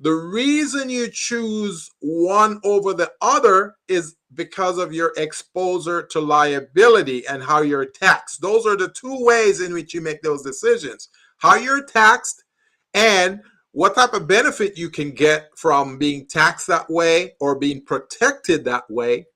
the 0.02 0.12
reason 0.12 0.90
you 0.90 1.08
choose 1.08 1.88
one 2.00 2.60
over 2.64 2.92
the 2.92 3.12
other 3.20 3.76
is 3.86 4.16
because 4.34 4.76
of 4.78 4.92
your 4.92 5.12
exposure 5.16 6.02
to 6.02 6.20
liability 6.20 7.24
and 7.28 7.40
how 7.40 7.62
you're 7.62 7.86
taxed. 7.86 8.42
Those 8.42 8.66
are 8.66 8.76
the 8.76 8.88
two 8.88 9.24
ways 9.24 9.60
in 9.60 9.72
which 9.72 9.94
you 9.94 10.00
make 10.00 10.20
those 10.20 10.42
decisions 10.42 11.08
how 11.38 11.56
you're 11.56 11.84
taxed 11.84 12.44
and 12.94 13.40
what 13.72 13.96
type 13.96 14.12
of 14.12 14.28
benefit 14.28 14.78
you 14.78 14.88
can 14.88 15.10
get 15.10 15.48
from 15.56 15.98
being 15.98 16.26
taxed 16.26 16.68
that 16.68 16.88
way 16.88 17.32
or 17.40 17.58
being 17.58 17.84
protected 17.84 18.64
that 18.64 18.84
way. 18.88 19.26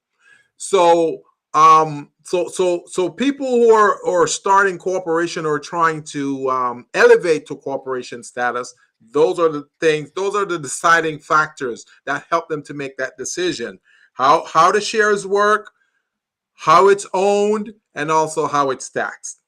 So, 0.56 1.22
um, 1.52 2.10
so, 2.22 2.48
so, 2.48 2.84
so 2.86 3.08
people 3.08 3.46
who 3.46 3.72
are 3.72 4.26
starting 4.26 4.78
corporation 4.78 5.46
or 5.46 5.58
trying 5.58 6.04
to 6.04 6.48
um, 6.48 6.86
elevate 6.94 7.46
to 7.46 7.56
corporation 7.56 8.22
status 8.22 8.72
those 9.00 9.38
are 9.38 9.48
the 9.48 9.66
things, 9.80 10.10
those 10.12 10.34
are 10.34 10.44
the 10.44 10.58
deciding 10.58 11.18
factors 11.18 11.84
that 12.04 12.26
help 12.30 12.48
them 12.48 12.62
to 12.64 12.74
make 12.74 12.96
that 12.96 13.16
decision. 13.16 13.78
How 14.14 14.44
how 14.44 14.72
the 14.72 14.80
shares 14.80 15.26
work, 15.26 15.70
how 16.54 16.88
it's 16.88 17.06
owned, 17.12 17.72
and 17.94 18.10
also 18.10 18.46
how 18.46 18.70
it's 18.70 18.88
taxed. 18.90 19.42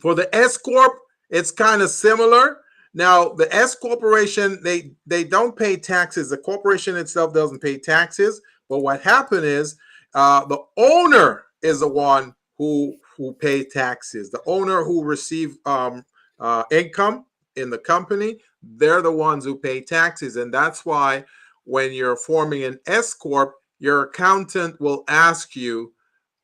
For 0.00 0.14
the 0.14 0.32
S 0.34 0.56
corp, 0.56 0.92
it's 1.30 1.50
kind 1.50 1.82
of 1.82 1.90
similar. 1.90 2.58
Now, 2.94 3.28
the 3.28 3.52
S 3.54 3.74
corporation, 3.74 4.60
they 4.62 4.92
they 5.06 5.24
don't 5.24 5.56
pay 5.56 5.76
taxes. 5.76 6.30
The 6.30 6.38
corporation 6.38 6.96
itself 6.96 7.34
doesn't 7.34 7.60
pay 7.60 7.78
taxes. 7.78 8.40
But 8.68 8.78
what 8.78 9.02
happened 9.02 9.44
is 9.44 9.76
uh, 10.14 10.44
the 10.46 10.58
owner 10.76 11.44
is 11.62 11.80
the 11.80 11.88
one 11.88 12.34
who 12.56 12.96
who 13.16 13.32
pay 13.34 13.64
taxes. 13.64 14.30
The 14.30 14.42
owner 14.46 14.84
who 14.84 15.04
receive 15.04 15.56
um, 15.66 16.04
uh, 16.38 16.64
income 16.70 17.26
in 17.56 17.70
the 17.70 17.78
company, 17.78 18.38
they're 18.62 19.02
the 19.02 19.12
ones 19.12 19.44
who 19.44 19.56
pay 19.56 19.80
taxes. 19.80 20.36
And 20.36 20.52
that's 20.52 20.84
why 20.84 21.24
when 21.64 21.92
you're 21.92 22.16
forming 22.16 22.64
an 22.64 22.78
S 22.86 23.14
Corp, 23.14 23.54
your 23.78 24.04
accountant 24.04 24.80
will 24.80 25.04
ask 25.08 25.54
you, 25.54 25.92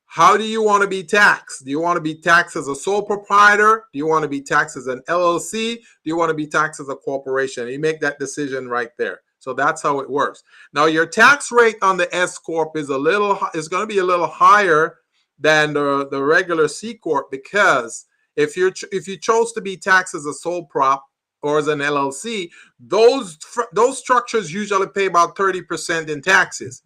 how 0.07 0.37
do 0.37 0.45
you 0.45 0.63
want 0.63 0.83
to 0.83 0.89
be 0.89 1.03
taxed? 1.03 1.65
Do 1.65 1.71
you 1.71 1.81
want 1.81 1.97
to 1.97 2.03
be 2.03 2.15
taxed 2.15 2.55
as 2.55 2.69
a 2.69 2.75
sole 2.75 3.01
proprietor? 3.01 3.87
Do 3.93 3.99
you 3.99 4.07
want 4.07 4.25
to 4.25 4.29
be 4.29 4.43
taxed 4.43 4.77
as 4.77 4.87
an 4.87 5.01
LLC? 5.09 5.77
Do 5.77 5.83
you 6.05 6.17
want 6.17 6.29
to 6.29 6.35
be 6.35 6.47
taxed 6.47 6.81
as 6.81 6.91
a 6.91 6.97
corporation? 6.97 7.67
You 7.69 7.79
make 7.79 7.99
that 8.01 8.19
decision 8.19 8.69
right 8.69 8.91
there. 8.99 9.21
So 9.39 9.55
that's 9.55 9.83
how 9.83 10.01
it 10.01 10.11
works. 10.11 10.45
Now 10.75 10.85
your 10.85 11.07
tax 11.07 11.51
rate 11.51 11.77
on 11.81 11.97
the 11.97 12.15
S 12.15 12.39
corp 12.39 12.77
is 12.77 12.91
a 12.91 12.99
little 12.99 13.39
is 13.55 13.69
going 13.69 13.83
to 13.83 13.93
be 13.93 14.01
a 14.01 14.05
little 14.05 14.27
higher 14.27 14.99
than 15.39 15.73
the, 15.73 16.07
the 16.11 16.23
regular 16.23 16.69
C 16.69 16.95
corp 16.95 17.31
because 17.31 18.05
if 18.37 18.57
you're 18.57 18.73
if 18.91 19.07
you 19.09 19.17
chose 19.17 19.53
to 19.53 19.61
be 19.61 19.77
taxed 19.77 20.15
as 20.15 20.27
a 20.27 20.33
sole 20.33 20.65
prop 20.67 21.05
or 21.43 21.59
as 21.59 21.69
an 21.69 21.81
LLC, 21.81 22.51
those 22.79 23.39
those 23.73 23.99
structures 23.99 24.53
usually 24.53 24.89
pay 24.89 25.07
about 25.07 25.37
30% 25.37 26.09
in 26.09 26.23
taxes. 26.23 26.83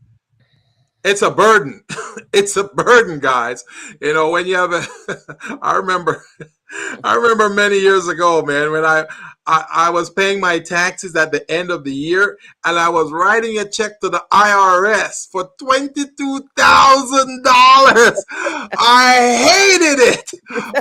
It's 1.04 1.22
a 1.22 1.30
burden. 1.30 1.84
it's 2.32 2.56
a 2.56 2.64
burden, 2.64 3.20
guys. 3.20 3.64
You 4.00 4.14
know, 4.14 4.30
when 4.30 4.46
you 4.46 4.56
have 4.56 4.72
a 4.72 4.84
I 5.62 5.76
remember 5.76 6.24
I 7.04 7.14
remember 7.14 7.48
many 7.48 7.78
years 7.78 8.08
ago, 8.08 8.42
man, 8.42 8.72
when 8.72 8.84
I, 8.84 9.06
I, 9.46 9.64
I 9.72 9.90
was 9.90 10.10
paying 10.10 10.40
my 10.40 10.58
taxes 10.58 11.14
at 11.14 11.30
the 11.30 11.48
end 11.50 11.70
of 11.70 11.84
the 11.84 11.94
year, 11.94 12.38
and 12.64 12.78
I 12.78 12.88
was 12.88 13.12
writing 13.12 13.58
a 13.58 13.68
check 13.68 14.00
to 14.00 14.08
the 14.08 14.24
IRS 14.32 15.30
for 15.30 15.50
twenty 15.58 16.04
two 16.16 16.48
thousand 16.56 17.44
dollars. 17.44 18.24
I 18.30 19.78
hated 19.78 19.98
it. 20.00 20.30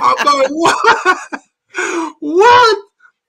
I'm 0.02 0.24
going, 0.24 0.50
what? 0.50 1.42
what? 2.20 2.78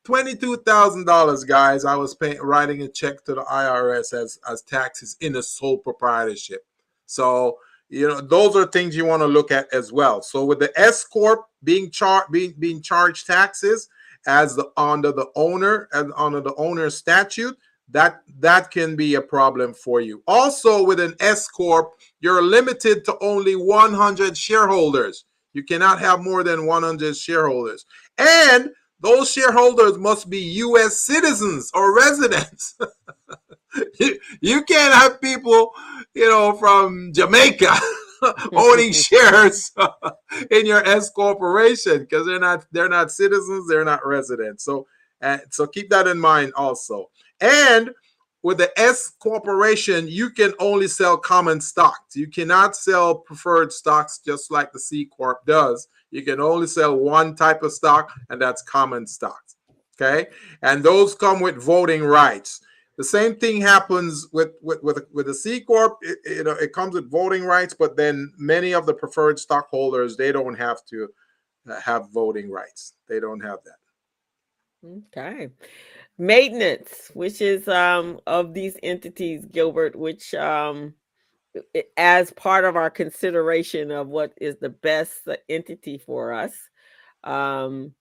Twenty-two 0.03 0.57
thousand 0.57 1.05
dollars, 1.05 1.43
guys. 1.43 1.83
I 1.83 1.95
was 1.95 2.15
writing 2.41 2.81
a 2.81 2.87
check 2.87 3.25
to 3.25 3.33
the 3.33 3.43
IRS 3.43 4.13
as 4.13 4.39
as 4.49 4.61
taxes 4.61 5.17
in 5.19 5.35
a 5.35 5.43
sole 5.43 5.77
proprietorship. 5.77 6.65
So 7.05 7.57
you 7.89 8.07
know 8.07 8.21
those 8.21 8.55
are 8.55 8.65
things 8.65 8.95
you 8.95 9.05
want 9.05 9.21
to 9.21 9.27
look 9.27 9.51
at 9.51 9.73
as 9.73 9.93
well 9.93 10.21
so 10.21 10.43
with 10.43 10.59
the 10.59 10.77
s 10.77 11.05
corp 11.05 11.45
being 11.63 11.89
charged 11.89 12.31
being 12.31 12.53
being 12.59 12.81
charged 12.81 13.25
taxes 13.25 13.87
as 14.25 14.55
the 14.55 14.71
under 14.77 15.11
the 15.11 15.27
owner 15.35 15.87
and 15.93 16.11
under 16.15 16.41
the 16.41 16.55
owner 16.55 16.89
statute 16.89 17.57
that 17.89 18.21
that 18.39 18.69
can 18.71 18.95
be 18.95 19.15
a 19.15 19.21
problem 19.21 19.73
for 19.73 20.01
you. 20.01 20.21
Also 20.27 20.83
with 20.83 20.99
an 20.99 21.15
s 21.19 21.47
corp 21.47 21.93
you're 22.19 22.41
limited 22.41 23.05
to 23.05 23.17
only 23.21 23.55
100 23.55 24.37
shareholders. 24.37 25.25
You 25.53 25.63
cannot 25.63 25.99
have 25.99 26.21
more 26.21 26.43
than 26.43 26.65
100 26.65 27.15
shareholders. 27.15 27.85
And 28.17 28.69
those 28.99 29.31
shareholders 29.31 29.97
must 29.97 30.29
be 30.29 30.39
us 30.39 30.99
citizens 30.99 31.71
or 31.73 31.95
residents. 31.95 32.77
You, 34.41 34.63
can't 34.63 34.93
have 34.93 35.21
people, 35.21 35.71
you 36.15 36.27
know, 36.27 36.53
from 36.53 37.11
Jamaica 37.13 37.71
owning 38.53 38.91
shares 38.93 39.71
in 40.51 40.65
your 40.65 40.85
S 40.87 41.09
corporation 41.09 41.99
because 41.99 42.25
they're 42.25 42.39
not 42.39 42.65
they're 42.71 42.89
not 42.89 43.11
citizens, 43.11 43.67
they're 43.67 43.85
not 43.85 44.05
residents. 44.05 44.63
So 44.63 44.87
uh, 45.21 45.39
so 45.49 45.67
keep 45.67 45.89
that 45.89 46.07
in 46.07 46.19
mind 46.19 46.53
also. 46.55 47.09
And 47.41 47.91
with 48.43 48.59
the 48.59 48.79
S 48.79 49.11
corporation, 49.19 50.07
you 50.07 50.29
can 50.29 50.53
only 50.59 50.87
sell 50.87 51.17
common 51.17 51.59
stocks. 51.59 52.15
You 52.15 52.27
cannot 52.27 52.75
sell 52.75 53.15
preferred 53.15 53.73
stocks 53.73 54.19
just 54.25 54.51
like 54.51 54.71
the 54.71 54.79
C 54.79 55.05
corp 55.05 55.45
does. 55.45 55.87
You 56.11 56.21
can 56.21 56.39
only 56.39 56.67
sell 56.67 56.95
one 56.95 57.35
type 57.35 57.63
of 57.63 57.73
stock, 57.73 58.11
and 58.29 58.41
that's 58.41 58.61
common 58.61 59.05
stocks. 59.07 59.55
Okay, 59.99 60.27
and 60.61 60.83
those 60.83 61.15
come 61.15 61.39
with 61.39 61.61
voting 61.61 62.03
rights. 62.03 62.61
The 62.97 63.03
same 63.03 63.35
thing 63.35 63.61
happens 63.61 64.27
with 64.33 64.53
with 64.61 64.81
with, 64.81 65.05
with 65.13 65.29
a 65.29 65.33
C 65.33 65.61
corp. 65.61 65.97
It, 66.01 66.17
you 66.25 66.43
know, 66.43 66.51
it 66.51 66.73
comes 66.73 66.95
with 66.95 67.11
voting 67.11 67.43
rights, 67.43 67.73
but 67.73 67.95
then 67.95 68.33
many 68.37 68.73
of 68.73 68.85
the 68.85 68.93
preferred 68.93 69.39
stockholders 69.39 70.17
they 70.17 70.31
don't 70.31 70.55
have 70.55 70.83
to 70.85 71.07
uh, 71.69 71.79
have 71.79 72.11
voting 72.11 72.49
rights. 72.49 72.93
They 73.07 73.19
don't 73.19 73.41
have 73.41 73.59
that. 73.65 73.77
Okay. 75.15 75.49
Maintenance, 76.17 77.11
which 77.13 77.41
is 77.41 77.67
um 77.67 78.19
of 78.25 78.53
these 78.53 78.77
entities, 78.81 79.45
Gilbert, 79.45 79.95
which 79.95 80.33
um 80.33 80.95
as 81.95 82.31
part 82.31 82.65
of 82.65 82.75
our 82.75 82.89
consideration 82.89 83.91
of 83.91 84.07
what 84.07 84.33
is 84.37 84.57
the 84.57 84.69
best 84.69 85.27
entity 85.49 85.97
for 85.97 86.33
us, 86.33 86.53
um, 87.23 87.93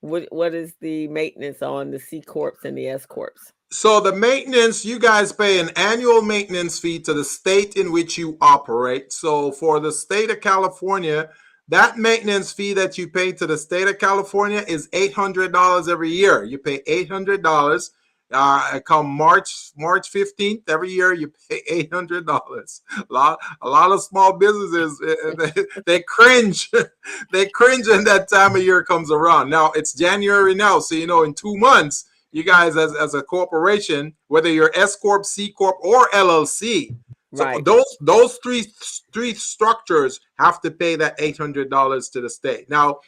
what 0.00 0.26
what 0.30 0.54
is 0.54 0.74
the 0.80 1.08
maintenance 1.08 1.62
on 1.62 1.90
the 1.90 1.98
C 1.98 2.20
corps 2.20 2.58
and 2.64 2.76
the 2.76 2.88
S 2.88 3.06
corps? 3.06 3.34
So 3.70 4.00
the 4.00 4.14
maintenance, 4.14 4.84
you 4.84 4.98
guys 4.98 5.32
pay 5.32 5.58
an 5.58 5.70
annual 5.76 6.22
maintenance 6.22 6.78
fee 6.78 7.00
to 7.00 7.12
the 7.12 7.24
state 7.24 7.74
in 7.76 7.90
which 7.90 8.16
you 8.16 8.38
operate. 8.40 9.12
So 9.12 9.50
for 9.50 9.80
the 9.80 9.90
state 9.90 10.30
of 10.30 10.40
California, 10.40 11.30
that 11.68 11.98
maintenance 11.98 12.52
fee 12.52 12.74
that 12.74 12.98
you 12.98 13.08
pay 13.08 13.32
to 13.32 13.46
the 13.46 13.58
state 13.58 13.88
of 13.88 13.98
California 13.98 14.64
is 14.68 14.88
$800 14.88 15.88
every 15.88 16.10
year. 16.10 16.44
You 16.44 16.58
pay 16.58 16.80
$800. 16.82 17.90
Uh, 18.32 18.80
come 18.80 19.06
March 19.06 19.70
March 19.76 20.10
15th 20.10 20.62
every 20.68 20.90
year 20.90 21.12
you 21.12 21.32
pay 21.48 21.60
$800. 21.84 22.80
A 22.96 23.12
lot 23.12 23.38
a 23.60 23.68
lot 23.68 23.92
of 23.92 24.02
small 24.02 24.32
businesses 24.32 24.98
they, 25.38 25.64
they 25.86 26.02
cringe. 26.02 26.70
they 27.32 27.46
cringe 27.46 27.86
when 27.86 28.04
that 28.04 28.28
time 28.28 28.56
of 28.56 28.62
year 28.62 28.82
comes 28.82 29.10
around. 29.10 29.50
Now 29.50 29.72
it's 29.72 29.92
January 29.92 30.54
now, 30.54 30.80
so 30.80 30.94
you 30.94 31.06
know 31.06 31.22
in 31.22 31.34
2 31.34 31.56
months 31.58 32.06
you 32.34 32.42
guys 32.42 32.76
as, 32.76 32.96
as 32.96 33.14
a 33.14 33.22
corporation, 33.22 34.12
whether 34.26 34.50
you're 34.50 34.72
S 34.74 34.96
corp, 34.96 35.24
C 35.24 35.52
corp, 35.52 35.76
or 35.82 36.08
LLC. 36.08 36.96
So 37.32 37.44
right. 37.44 37.64
those 37.64 37.96
those 38.00 38.38
three 38.42 38.66
three 39.12 39.34
structures 39.34 40.20
have 40.38 40.60
to 40.62 40.72
pay 40.72 40.96
that 40.96 41.14
eight 41.20 41.38
hundred 41.38 41.70
dollars 41.70 42.08
to 42.10 42.20
the 42.20 42.28
state. 42.28 42.68
Now, 42.68 42.98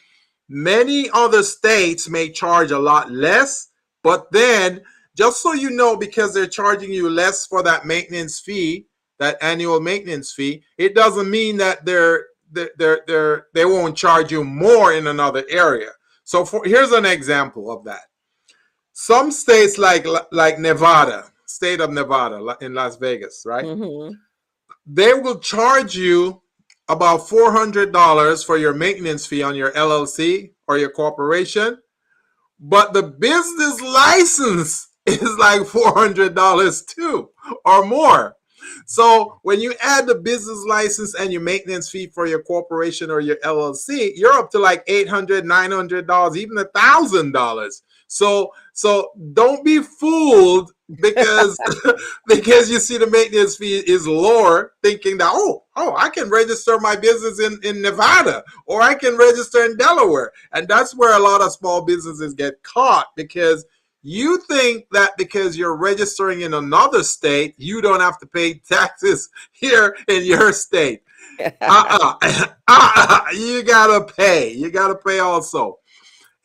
many 0.47 1.09
other 1.13 1.43
states 1.43 2.09
may 2.09 2.29
charge 2.29 2.71
a 2.71 2.79
lot 2.79 3.11
less, 3.11 3.69
but 4.01 4.31
then 4.31 4.81
just 5.13 5.41
so 5.41 5.51
you 5.51 5.71
know, 5.71 5.97
because 5.97 6.33
they're 6.33 6.47
charging 6.47 6.93
you 6.93 7.09
less 7.09 7.45
for 7.47 7.61
that 7.63 7.85
maintenance 7.85 8.39
fee, 8.39 8.85
that 9.19 9.37
annual 9.41 9.81
maintenance 9.81 10.31
fee, 10.31 10.63
it 10.77 10.95
doesn't 10.95 11.29
mean 11.29 11.57
that 11.57 11.85
they're 11.85 12.27
they're 12.53 12.71
they're, 12.77 13.01
they're 13.07 13.47
they 13.53 13.65
won't 13.65 13.97
charge 13.97 14.31
you 14.31 14.45
more 14.45 14.93
in 14.93 15.07
another 15.07 15.43
area. 15.49 15.91
So 16.23 16.45
for 16.45 16.63
here's 16.63 16.93
an 16.93 17.05
example 17.05 17.69
of 17.69 17.83
that. 17.83 18.03
Some 18.99 19.29
states 19.29 19.77
like 19.77 20.07
like 20.31 20.57
Nevada, 20.57 21.25
state 21.45 21.81
of 21.81 21.91
Nevada 21.91 22.57
in 22.61 22.73
Las 22.73 22.97
Vegas, 22.97 23.43
right? 23.45 23.63
Mm-hmm. 23.63 24.15
They 24.87 25.13
will 25.13 25.37
charge 25.37 25.95
you 25.95 26.41
about 26.89 27.29
four 27.29 27.51
hundred 27.51 27.93
dollars 27.93 28.43
for 28.43 28.57
your 28.57 28.73
maintenance 28.73 29.27
fee 29.27 29.43
on 29.43 29.53
your 29.55 29.71
LLC 29.73 30.53
or 30.67 30.79
your 30.79 30.89
corporation, 30.89 31.77
but 32.59 32.93
the 32.93 33.03
business 33.03 33.79
license 33.81 34.87
is 35.05 35.37
like 35.37 35.67
four 35.67 35.93
hundred 35.93 36.33
dollars 36.33 36.81
too 36.81 37.29
or 37.65 37.85
more. 37.85 38.35
So 38.87 39.39
when 39.43 39.61
you 39.61 39.75
add 39.79 40.07
the 40.07 40.15
business 40.15 40.65
license 40.67 41.13
and 41.13 41.31
your 41.31 41.41
maintenance 41.41 41.87
fee 41.87 42.07
for 42.07 42.25
your 42.25 42.41
corporation 42.41 43.11
or 43.11 43.19
your 43.19 43.37
LLC, 43.37 44.13
you're 44.15 44.33
up 44.33 44.49
to 44.51 44.59
like 44.59 44.85
$800, 44.87 45.43
$900, 45.43 46.35
even 46.35 46.57
a 46.57 46.65
$1,000. 46.65 47.81
So 48.07 48.51
so 48.77 49.09
don't 49.33 49.65
be 49.65 49.81
fooled 49.81 50.71
because 51.01 51.57
because 52.27 52.69
you 52.69 52.77
see 52.77 52.99
the 52.99 53.07
maintenance 53.07 53.57
fee 53.57 53.79
is 53.79 54.07
lower, 54.07 54.73
thinking 54.83 55.17
that 55.17 55.31
oh 55.33 55.63
oh 55.75 55.95
I 55.97 56.09
can 56.09 56.29
register 56.29 56.77
my 56.77 56.95
business 56.95 57.39
in 57.39 57.59
in 57.63 57.81
Nevada 57.81 58.43
or 58.67 58.83
I 58.83 58.93
can 58.93 59.17
register 59.17 59.65
in 59.65 59.77
Delaware, 59.77 60.31
and 60.53 60.67
that's 60.67 60.95
where 60.95 61.17
a 61.17 61.19
lot 61.19 61.41
of 61.41 61.53
small 61.53 61.85
businesses 61.85 62.35
get 62.35 62.61
caught 62.61 63.07
because 63.15 63.65
you 64.03 64.37
think 64.47 64.85
that 64.91 65.17
because 65.17 65.57
you're 65.57 65.75
registering 65.75 66.41
in 66.41 66.53
another 66.53 67.01
state, 67.01 67.55
you 67.57 67.81
don't 67.81 67.99
have 67.99 68.19
to 68.19 68.27
pay 68.27 68.59
taxes 68.59 69.29
here 69.53 69.97
in 70.07 70.23
your 70.23 70.53
state. 70.53 71.01
uh-uh. 71.39 72.17
uh-uh. 72.21 73.21
You 73.33 73.63
gotta 73.63 74.05
pay. 74.13 74.53
You 74.53 74.69
gotta 74.69 74.95
pay 74.95 75.17
also. 75.17 75.79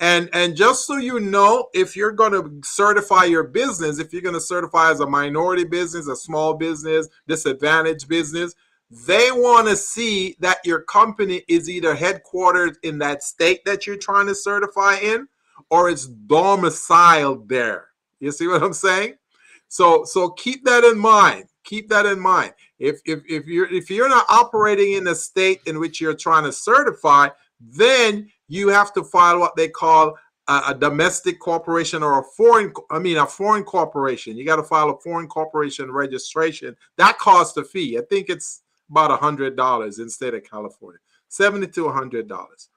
And 0.03 0.29
and 0.33 0.57
just 0.57 0.85
so 0.85 0.97
you 0.97 1.21
know, 1.21 1.69
if 1.73 1.95
you're 1.97 2.11
going 2.11 2.33
to 2.33 2.61
certify 2.69 3.23
your 3.23 3.45
business, 3.45 4.01
if 4.01 4.13
you're 4.13 4.21
going 4.21 4.35
to 4.35 4.41
certify 4.41 4.91
as 4.91 4.99
a 4.99 5.07
minority 5.07 5.63
business, 5.63 6.09
a 6.09 6.17
small 6.17 6.55
business, 6.55 7.09
disadvantaged 7.29 8.09
business, 8.09 8.53
they 8.91 9.31
want 9.31 9.69
to 9.69 9.77
see 9.77 10.35
that 10.41 10.59
your 10.65 10.81
company 10.81 11.45
is 11.47 11.71
either 11.71 11.95
headquartered 11.95 12.75
in 12.83 12.99
that 12.99 13.23
state 13.23 13.65
that 13.65 13.87
you're 13.87 13.97
trying 13.97 14.27
to 14.27 14.35
certify 14.35 14.97
in 14.97 15.29
or 15.71 15.89
it's 15.89 16.09
domiciled 16.09 17.49
there. 17.49 17.91
You 18.19 18.33
see 18.33 18.49
what 18.49 18.61
I'm 18.61 18.73
saying? 18.73 19.15
So 19.69 20.03
so 20.05 20.31
keep 20.31 20.65
that 20.65 20.83
in 20.83 20.99
mind. 20.99 21.45
Keep 21.63 21.89
that 21.91 22.07
in 22.07 22.19
mind. 22.19 22.55
If 22.81 23.01
if 23.05 23.21
if 23.29 23.47
you're 23.47 23.73
if 23.73 23.89
you're 23.89 24.09
not 24.09 24.27
operating 24.29 24.95
in 24.95 25.05
the 25.05 25.15
state 25.15 25.61
in 25.67 25.79
which 25.79 26.01
you're 26.01 26.13
trying 26.13 26.43
to 26.43 26.53
certify, 26.53 27.29
then 27.61 28.29
you 28.53 28.69
have 28.69 28.93
to 28.93 29.03
file 29.03 29.41
what 29.41 29.57
they 29.57 29.69
call 29.69 30.15
a, 30.47 30.63
a, 30.69 30.75
domestic 30.75 31.39
corporation 31.39 32.03
or 32.03 32.21
a 32.21 32.23
foreign, 32.37 32.71
I 32.91 32.99
mean, 32.99 33.17
a 33.17 33.27
foreign 33.27 33.65
corporation. 33.65 34.37
You 34.37 34.45
got 34.45 34.57
to 34.57 34.63
file 34.63 34.91
a 34.91 34.99
foreign 34.99 35.27
corporation 35.27 35.91
registration. 35.91 36.77
That 36.99 37.19
costs 37.19 37.57
a 37.57 37.65
fee. 37.65 37.97
I 37.97 38.03
think 38.03 38.29
it's 38.29 38.63
about 38.91 39.11
a 39.11 39.17
hundred 39.17 39.57
dollars 39.57 40.01
in 40.01 40.11
state 40.11 40.35
of 40.35 40.45
California, 40.45 41.01
seventy 41.29 41.67
to 41.69 41.87
a 41.87 41.93
hundred 41.93 42.29
dollars. 42.29 42.69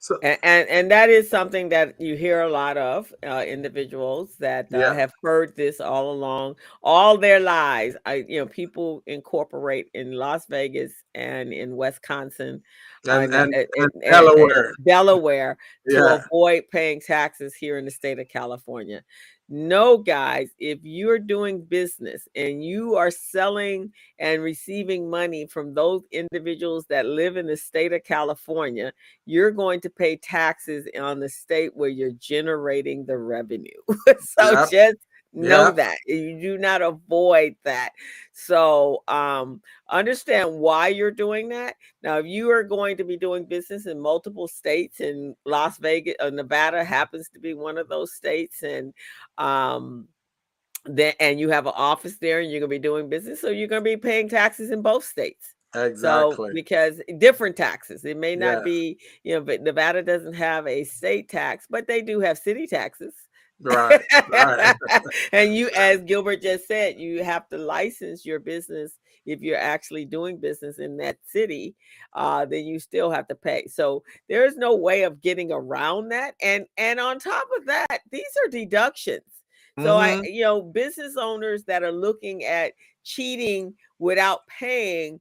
So, 0.00 0.18
and, 0.22 0.38
and, 0.42 0.68
and 0.68 0.90
that 0.90 1.10
is 1.10 1.28
something 1.28 1.68
that 1.70 2.00
you 2.00 2.16
hear 2.16 2.42
a 2.42 2.48
lot 2.48 2.76
of 2.76 3.12
uh, 3.26 3.44
individuals 3.46 4.36
that 4.38 4.66
uh, 4.72 4.78
yeah. 4.78 4.94
have 4.94 5.12
heard 5.22 5.56
this 5.56 5.80
all 5.80 6.12
along, 6.12 6.56
all 6.82 7.18
their 7.18 7.40
lives. 7.40 7.96
I, 8.04 8.24
you 8.28 8.40
know, 8.40 8.46
people 8.46 9.02
incorporate 9.06 9.88
in 9.94 10.12
Las 10.12 10.46
Vegas 10.46 10.92
and 11.14 11.52
in 11.52 11.76
Wisconsin 11.76 12.62
and, 13.06 13.34
and, 13.34 13.54
and, 13.54 13.66
and 13.76 13.90
Delaware, 14.02 14.74
Delaware 14.84 15.58
to 15.88 16.24
avoid 16.24 16.64
paying 16.70 17.00
taxes 17.00 17.54
here 17.54 17.78
in 17.78 17.84
the 17.84 17.90
state 17.90 18.18
of 18.18 18.28
California. 18.28 19.02
No, 19.48 19.96
guys, 19.96 20.50
if 20.58 20.80
you're 20.82 21.20
doing 21.20 21.62
business 21.62 22.26
and 22.34 22.64
you 22.64 22.96
are 22.96 23.12
selling 23.12 23.92
and 24.18 24.42
receiving 24.42 25.08
money 25.08 25.46
from 25.46 25.72
those 25.72 26.02
individuals 26.10 26.86
that 26.88 27.06
live 27.06 27.36
in 27.36 27.46
the 27.46 27.56
state 27.56 27.92
of 27.92 28.02
California, 28.02 28.92
you're 29.24 29.52
going 29.52 29.80
to 29.82 29.90
pay 29.90 30.16
taxes 30.16 30.88
on 31.00 31.20
the 31.20 31.28
state 31.28 31.76
where 31.76 31.88
you're 31.88 32.10
generating 32.10 33.06
the 33.06 33.16
revenue. 33.16 33.70
so 34.20 34.50
yep. 34.50 34.70
just 34.70 34.96
know 35.36 35.70
that 35.70 35.98
you 36.06 36.40
do 36.40 36.58
not 36.58 36.82
avoid 36.82 37.54
that 37.64 37.90
so 38.32 39.02
um 39.08 39.60
understand 39.88 40.50
why 40.50 40.88
you're 40.88 41.10
doing 41.10 41.48
that 41.48 41.74
now 42.02 42.18
if 42.18 42.26
you 42.26 42.50
are 42.50 42.62
going 42.62 42.96
to 42.96 43.04
be 43.04 43.16
doing 43.16 43.44
business 43.44 43.86
in 43.86 44.00
multiple 44.00 44.48
states 44.48 45.00
and 45.00 45.36
las 45.44 45.78
vegas 45.78 46.14
or 46.20 46.30
nevada 46.30 46.82
happens 46.82 47.28
to 47.28 47.38
be 47.38 47.54
one 47.54 47.78
of 47.78 47.88
those 47.88 48.14
states 48.14 48.62
and 48.62 48.92
um 49.38 50.08
then 50.86 51.12
and 51.20 51.38
you 51.38 51.48
have 51.50 51.66
an 51.66 51.72
office 51.76 52.16
there 52.18 52.40
and 52.40 52.50
you're 52.50 52.60
going 52.60 52.70
to 52.70 52.74
be 52.74 52.78
doing 52.78 53.08
business 53.08 53.40
so 53.40 53.50
you're 53.50 53.68
going 53.68 53.82
to 53.82 53.84
be 53.84 53.96
paying 53.96 54.28
taxes 54.28 54.70
in 54.70 54.82
both 54.82 55.04
states 55.04 55.54
Exactly. 55.74 56.48
So 56.48 56.54
because 56.54 57.00
different 57.18 57.56
taxes, 57.56 58.04
it 58.04 58.16
may 58.16 58.36
not 58.36 58.58
yeah. 58.58 58.64
be, 58.64 58.98
you 59.24 59.34
know, 59.34 59.40
but 59.40 59.62
Nevada 59.62 60.02
doesn't 60.02 60.34
have 60.34 60.66
a 60.66 60.84
state 60.84 61.28
tax, 61.28 61.66
but 61.68 61.86
they 61.86 62.02
do 62.02 62.20
have 62.20 62.38
city 62.38 62.66
taxes. 62.66 63.12
Right. 63.60 64.00
right. 64.30 64.76
and 65.32 65.54
you, 65.54 65.70
as 65.76 66.02
Gilbert 66.02 66.42
just 66.42 66.66
said, 66.66 66.98
you 66.98 67.24
have 67.24 67.48
to 67.48 67.58
license 67.58 68.24
your 68.24 68.38
business 68.38 68.92
if 69.24 69.40
you're 69.40 69.58
actually 69.58 70.04
doing 70.04 70.38
business 70.38 70.78
in 70.78 70.96
that 70.98 71.18
city. 71.26 71.74
Uh, 72.12 72.44
then 72.44 72.64
you 72.64 72.78
still 72.78 73.10
have 73.10 73.26
to 73.28 73.34
pay. 73.34 73.66
So 73.66 74.02
there 74.28 74.44
is 74.44 74.56
no 74.56 74.74
way 74.76 75.02
of 75.02 75.20
getting 75.20 75.52
around 75.52 76.10
that. 76.10 76.34
And 76.42 76.66
and 76.76 77.00
on 77.00 77.18
top 77.18 77.48
of 77.58 77.66
that, 77.66 78.00
these 78.10 78.24
are 78.44 78.50
deductions. 78.50 79.22
So 79.78 79.84
mm-hmm. 79.84 80.22
I, 80.22 80.26
you 80.26 80.42
know, 80.42 80.62
business 80.62 81.16
owners 81.18 81.64
that 81.64 81.82
are 81.82 81.92
looking 81.92 82.44
at 82.44 82.72
cheating 83.04 83.74
without 83.98 84.46
paying 84.46 85.20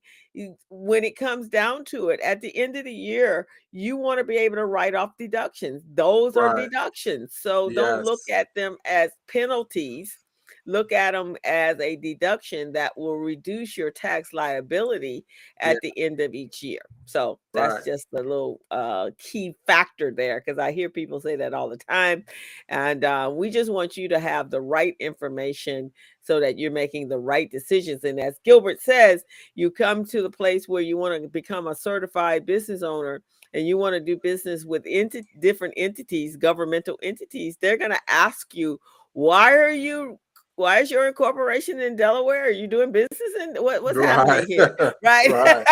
when 0.70 1.04
it 1.04 1.16
comes 1.16 1.48
down 1.48 1.86
to 1.86 2.10
it, 2.10 2.20
at 2.22 2.42
the 2.42 2.56
end 2.58 2.76
of 2.76 2.86
the 2.86 2.94
year, 2.94 3.48
you 3.72 3.98
want 3.98 4.20
to 4.20 4.24
be 4.24 4.38
able 4.38 4.56
to 4.56 4.66
write 4.66 4.96
off 4.96 5.12
deductions. 5.18 5.84
Those 5.94 6.36
right. 6.36 6.46
are 6.46 6.56
deductions. 6.56 7.38
So 7.40 7.70
yes. 7.70 7.76
don't 7.76 8.06
look 8.06 8.22
at 8.32 8.48
them 8.56 8.78
as 8.86 9.12
penalties 9.28 10.18
look 10.66 10.92
at 10.92 11.12
them 11.12 11.36
as 11.44 11.80
a 11.80 11.96
deduction 11.96 12.72
that 12.74 12.98
will 12.98 13.18
reduce 13.18 13.78
your 13.78 13.92
tax 13.92 14.34
liability 14.34 15.26
at 15.60 15.74
yeah. 15.76 15.80
the 15.84 16.04
end 16.04 16.20
of 16.20 16.34
each 16.34 16.64
year. 16.64 16.82
So 17.06 17.40
that's 17.54 17.76
right. 17.76 17.86
just 17.86 18.08
a 18.14 18.18
little 18.18 18.62
uh, 18.72 19.12
key 19.20 19.56
factor 19.68 20.12
there 20.12 20.42
because 20.44 20.58
I 20.58 20.72
hear 20.72 20.90
people 20.90 21.20
say 21.20 21.36
that 21.36 21.54
all 21.54 21.70
the 21.70 21.78
time. 21.78 22.26
And 22.68 23.04
uh, 23.04 23.32
we 23.34 23.50
just 23.50 23.72
want 23.72 23.96
you 23.96 24.08
to 24.10 24.20
have 24.20 24.50
the 24.50 24.62
right 24.62 24.96
information 25.00 25.92
so 26.22 26.40
that 26.40 26.58
you're 26.58 26.72
making 26.72 27.08
the 27.08 27.20
right 27.20 27.50
decisions. 27.50 28.04
And 28.04 28.20
as 28.20 28.40
Gilbert 28.44 28.82
says, 28.82 29.24
you 29.54 29.70
come 29.70 30.04
to 30.06 30.24
the 30.24 30.30
place 30.30 30.68
where 30.68 30.82
you 30.82 30.98
want 30.98 31.22
to 31.22 31.30
become 31.30 31.68
a 31.68 31.76
certified 31.76 32.46
business 32.46 32.82
owner 32.82 33.22
and 33.54 33.68
you 33.68 33.78
want 33.78 33.94
to 33.94 34.00
do 34.00 34.18
business 34.18 34.66
with 34.66 34.84
enti- 34.86 35.26
different 35.40 35.76
entities, 35.78 36.36
governmental 36.36 36.98
entities, 37.04 37.58
they're 37.62 37.78
going 37.78 37.92
to 37.92 38.02
ask 38.10 38.56
you, 38.56 38.80
why 39.14 39.54
are 39.54 39.72
you 39.72 40.20
why 40.56 40.80
is 40.80 40.90
your 40.90 41.08
incorporation 41.08 41.82
in 41.82 41.96
Delaware? 41.96 42.46
Are 42.46 42.52
you 42.52 42.68
doing 42.68 42.92
business 42.92 43.20
in 43.42 43.56
what, 43.62 43.84
what's 43.84 43.98
right. 43.98 44.08
happening 44.08 44.46
here? 44.48 44.76
Right. 45.04 45.30
right. 45.30 45.66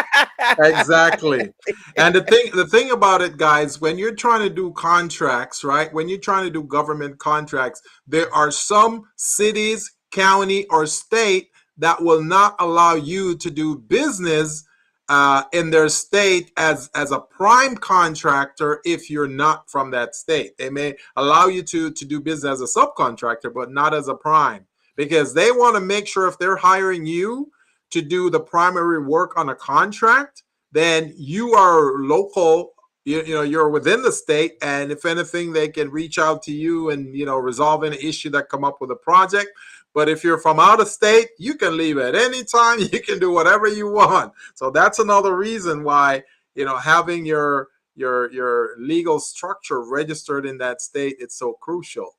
exactly. 0.60 1.54
And 1.98 2.14
the 2.14 2.24
thing 2.24 2.52
the 2.54 2.68
thing 2.68 2.92
about 2.92 3.22
it, 3.22 3.38
guys, 3.38 3.80
when 3.80 3.98
you're 3.98 4.16
trying 4.16 4.42
to 4.42 4.54
do 4.54 4.72
contracts, 4.74 5.64
right? 5.64 5.92
When 5.94 6.10
you're 6.10 6.20
trying 6.20 6.46
to 6.46 6.52
do 6.52 6.64
government 6.64 7.18
contracts, 7.20 7.82
there 8.06 8.34
are 8.34 8.52
some 8.52 9.04
cities, 9.16 9.92
county, 10.12 10.66
or 10.68 10.86
state 10.86 11.50
that 11.78 12.02
will 12.02 12.22
not 12.22 12.56
allow 12.60 12.96
you 12.96 13.38
to 13.38 13.50
do 13.50 13.78
business 13.78 14.64
uh, 15.10 15.44
in 15.54 15.70
their 15.70 15.90
state 15.90 16.52
as 16.58 16.90
as 16.94 17.12
a 17.12 17.20
prime 17.20 17.76
contractor 17.76 18.82
if 18.86 19.10
you're 19.10 19.28
not 19.28 19.70
from 19.70 19.92
that 19.92 20.16
state. 20.16 20.58
They 20.58 20.70
may 20.70 20.96
allow 21.16 21.48
you 21.48 21.64
to 21.64 21.92
to 21.92 22.06
do 22.06 22.20
business 22.20 22.62
as 22.62 22.76
a 22.76 22.80
subcontractor, 22.80 23.54
but 23.54 23.72
not 23.72 23.94
as 23.94 24.08
a 24.08 24.16
prime 24.16 24.66
because 24.96 25.34
they 25.34 25.52
want 25.52 25.76
to 25.76 25.82
make 25.82 26.08
sure 26.08 26.28
if 26.28 26.38
they're 26.38 26.56
hiring 26.56 27.06
you 27.06 27.52
to 27.92 28.02
do 28.02 28.30
the 28.30 28.40
primary 28.40 29.04
work 29.04 29.38
on 29.38 29.50
a 29.50 29.56
contract, 29.56 30.44
then 30.72 31.14
you 31.16 31.54
are 31.54 32.00
local. 32.00 32.74
You, 33.06 33.22
you 33.24 33.36
know 33.36 33.42
you're 33.42 33.70
within 33.70 34.02
the 34.02 34.12
state, 34.12 34.54
and 34.62 34.92
if 34.92 35.06
anything, 35.06 35.54
they 35.54 35.68
can 35.68 35.92
reach 35.92 36.18
out 36.18 36.42
to 36.44 36.52
you 36.52 36.90
and 36.90 37.16
you 37.16 37.26
know 37.26 37.38
resolve 37.38 37.84
any 37.84 37.98
issue 38.04 38.30
that 38.32 38.50
come 38.50 38.64
up 38.64 38.78
with 38.82 38.92
a 38.92 38.96
project. 38.96 39.50
But 39.94 40.10
if 40.10 40.24
you're 40.24 40.40
from 40.40 40.60
out 40.60 40.80
of 40.80 40.88
state, 40.88 41.28
you 41.38 41.54
can 41.54 41.78
leave 41.78 41.98
at 41.98 42.16
any 42.16 42.44
time. 42.44 42.80
You 42.92 43.02
can 43.02 43.20
do 43.20 43.32
whatever 43.32 43.68
you 43.68 43.92
want. 43.92 44.34
So 44.56 44.72
that's 44.72 45.00
another 45.00 45.36
reason 45.36 45.84
why 45.84 46.24
you 46.56 46.66
know 46.66 46.78
having 46.78 47.26
your 47.26 47.68
your 47.96 48.32
your 48.32 48.76
legal 48.80 49.20
structure 49.20 49.84
registered 49.84 50.46
in 50.46 50.58
that 50.60 50.82
state 50.82 51.18
it's 51.20 51.38
so 51.38 51.54
crucial. 51.54 52.16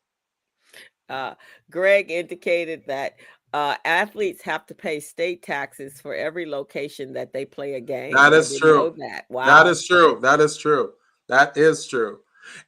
Uh, 1.08 1.34
Greg 1.70 2.10
indicated 2.10 2.82
that 2.86 3.16
uh, 3.52 3.76
athletes 3.84 4.42
have 4.42 4.66
to 4.66 4.74
pay 4.74 4.98
state 4.98 5.42
taxes 5.42 6.00
for 6.00 6.14
every 6.14 6.44
location 6.44 7.12
that 7.12 7.32
they 7.32 7.44
play 7.44 7.74
a 7.74 7.80
game. 7.80 8.12
That 8.12 8.32
is 8.32 8.58
true. 8.58 8.94
That. 8.98 9.26
Wow. 9.28 9.46
That 9.46 9.70
is 9.70 9.86
true. 9.86 10.18
That 10.20 10.40
is 10.40 10.56
true. 10.56 10.92
That 11.28 11.56
is 11.56 11.86
true. 11.86 12.18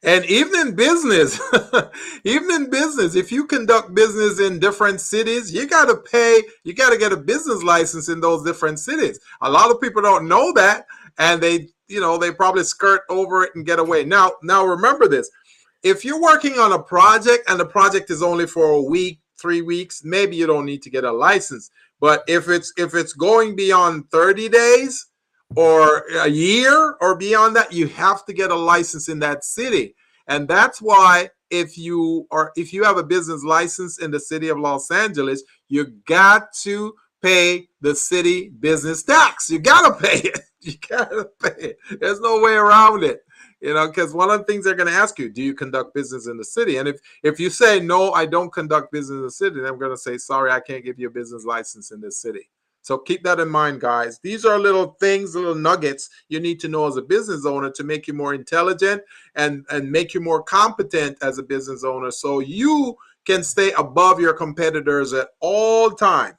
And 0.03 0.25
even 0.25 0.67
in 0.67 0.75
business, 0.75 1.39
even 2.23 2.51
in 2.51 2.69
business, 2.69 3.15
if 3.15 3.31
you 3.31 3.45
conduct 3.45 3.93
business 3.93 4.39
in 4.39 4.59
different 4.59 5.01
cities, 5.01 5.51
you 5.51 5.67
got 5.67 5.85
to 5.85 5.97
pay, 5.97 6.41
you 6.63 6.73
got 6.73 6.91
to 6.91 6.97
get 6.97 7.11
a 7.11 7.17
business 7.17 7.63
license 7.63 8.09
in 8.09 8.19
those 8.19 8.43
different 8.43 8.79
cities. 8.79 9.19
A 9.41 9.51
lot 9.51 9.69
of 9.69 9.81
people 9.81 10.01
don't 10.01 10.27
know 10.27 10.51
that 10.53 10.85
and 11.19 11.41
they, 11.41 11.67
you 11.87 11.99
know, 11.99 12.17
they 12.17 12.31
probably 12.31 12.63
skirt 12.63 13.01
over 13.09 13.43
it 13.43 13.51
and 13.55 13.65
get 13.65 13.79
away. 13.79 14.03
Now, 14.03 14.31
now 14.41 14.65
remember 14.65 15.07
this 15.07 15.29
if 15.83 16.03
you're 16.03 16.21
working 16.21 16.59
on 16.59 16.73
a 16.73 16.81
project 16.81 17.49
and 17.49 17.59
the 17.59 17.65
project 17.65 18.09
is 18.09 18.23
only 18.23 18.47
for 18.47 18.65
a 18.65 18.81
week, 18.81 19.19
three 19.39 19.61
weeks, 19.61 20.01
maybe 20.03 20.35
you 20.35 20.47
don't 20.47 20.65
need 20.65 20.81
to 20.83 20.89
get 20.89 21.03
a 21.03 21.11
license. 21.11 21.69
But 21.99 22.23
if 22.27 22.49
it's 22.49 22.73
if 22.77 22.93
it's 22.93 23.13
going 23.13 23.55
beyond 23.55 24.09
30 24.11 24.49
days 24.49 25.07
or 25.55 26.03
a 26.15 26.27
year 26.27 26.95
or 27.01 27.15
beyond 27.15 27.55
that, 27.55 27.73
you 27.73 27.87
have 27.87 28.25
to 28.25 28.33
get 28.33 28.51
a 28.51 28.55
license 28.55 29.09
in 29.09 29.19
that 29.19 29.43
city. 29.43 29.95
And 30.27 30.47
that's 30.47 30.81
why 30.81 31.29
if 31.49 31.77
you 31.77 32.27
are 32.31 32.51
if 32.55 32.73
you 32.73 32.83
have 32.83 32.97
a 32.97 33.03
business 33.03 33.43
license 33.43 33.99
in 33.99 34.11
the 34.11 34.19
city 34.19 34.49
of 34.49 34.59
Los 34.59 34.91
Angeles, 34.91 35.43
you 35.69 35.85
got 36.05 36.53
to 36.63 36.93
pay 37.21 37.67
the 37.81 37.95
city 37.95 38.49
business 38.59 39.03
tax. 39.03 39.49
You 39.49 39.59
gotta 39.59 39.93
pay 39.93 40.19
it. 40.19 40.39
You 40.59 40.73
gotta 40.89 41.29
pay 41.41 41.55
it. 41.61 41.77
There's 42.01 42.19
no 42.19 42.41
way 42.41 42.53
around 42.53 43.03
it 43.03 43.21
you 43.61 43.73
know 43.73 43.87
because 43.87 44.13
one 44.13 44.29
of 44.29 44.39
the 44.39 44.45
things 44.45 44.65
they're 44.65 44.75
going 44.75 44.89
to 44.89 44.93
ask 44.93 45.17
you 45.19 45.29
do 45.29 45.41
you 45.41 45.53
conduct 45.53 45.93
business 45.93 46.27
in 46.27 46.37
the 46.37 46.45
city? 46.45 46.77
And 46.77 46.87
if 46.87 46.99
if 47.23 47.39
you 47.39 47.49
say 47.49 47.79
no 47.79 48.11
i 48.13 48.25
don't 48.25 48.51
conduct 48.51 48.91
business 48.91 49.17
in 49.17 49.23
the 49.23 49.31
city 49.31 49.61
then 49.61 49.65
i'm 49.65 49.79
going 49.79 49.91
to 49.91 49.97
say 49.97 50.17
sorry 50.17 50.51
i 50.51 50.59
can't 50.59 50.83
give 50.83 50.99
you 50.99 51.07
a 51.07 51.11
business 51.11 51.45
license 51.45 51.91
in 51.91 52.01
this 52.01 52.21
city. 52.21 52.49
So 52.81 52.97
keep 52.97 53.21
that 53.23 53.41
in 53.41 53.49
mind 53.49 53.81
guys. 53.81 54.17
These 54.23 54.45
are 54.45 54.57
little 54.57 54.95
things 54.99 55.35
little 55.35 55.55
nuggets 55.55 56.09
you 56.29 56.39
need 56.39 56.59
to 56.61 56.69
know 56.69 56.87
as 56.87 56.95
a 56.95 57.01
business 57.01 57.45
owner 57.45 57.69
to 57.71 57.83
make 57.83 58.07
you 58.07 58.13
more 58.13 58.33
intelligent 58.33 59.01
and 59.35 59.65
and 59.69 59.91
make 59.91 60.13
you 60.13 60.21
more 60.21 60.41
competent 60.41 61.17
as 61.21 61.37
a 61.37 61.43
business 61.43 61.83
owner 61.83 62.11
so 62.11 62.39
you 62.39 62.95
can 63.25 63.43
stay 63.43 63.73
above 63.73 64.21
your 64.21 64.33
competitors 64.33 65.11
at 65.11 65.27
all 65.41 65.91
time 65.91 66.33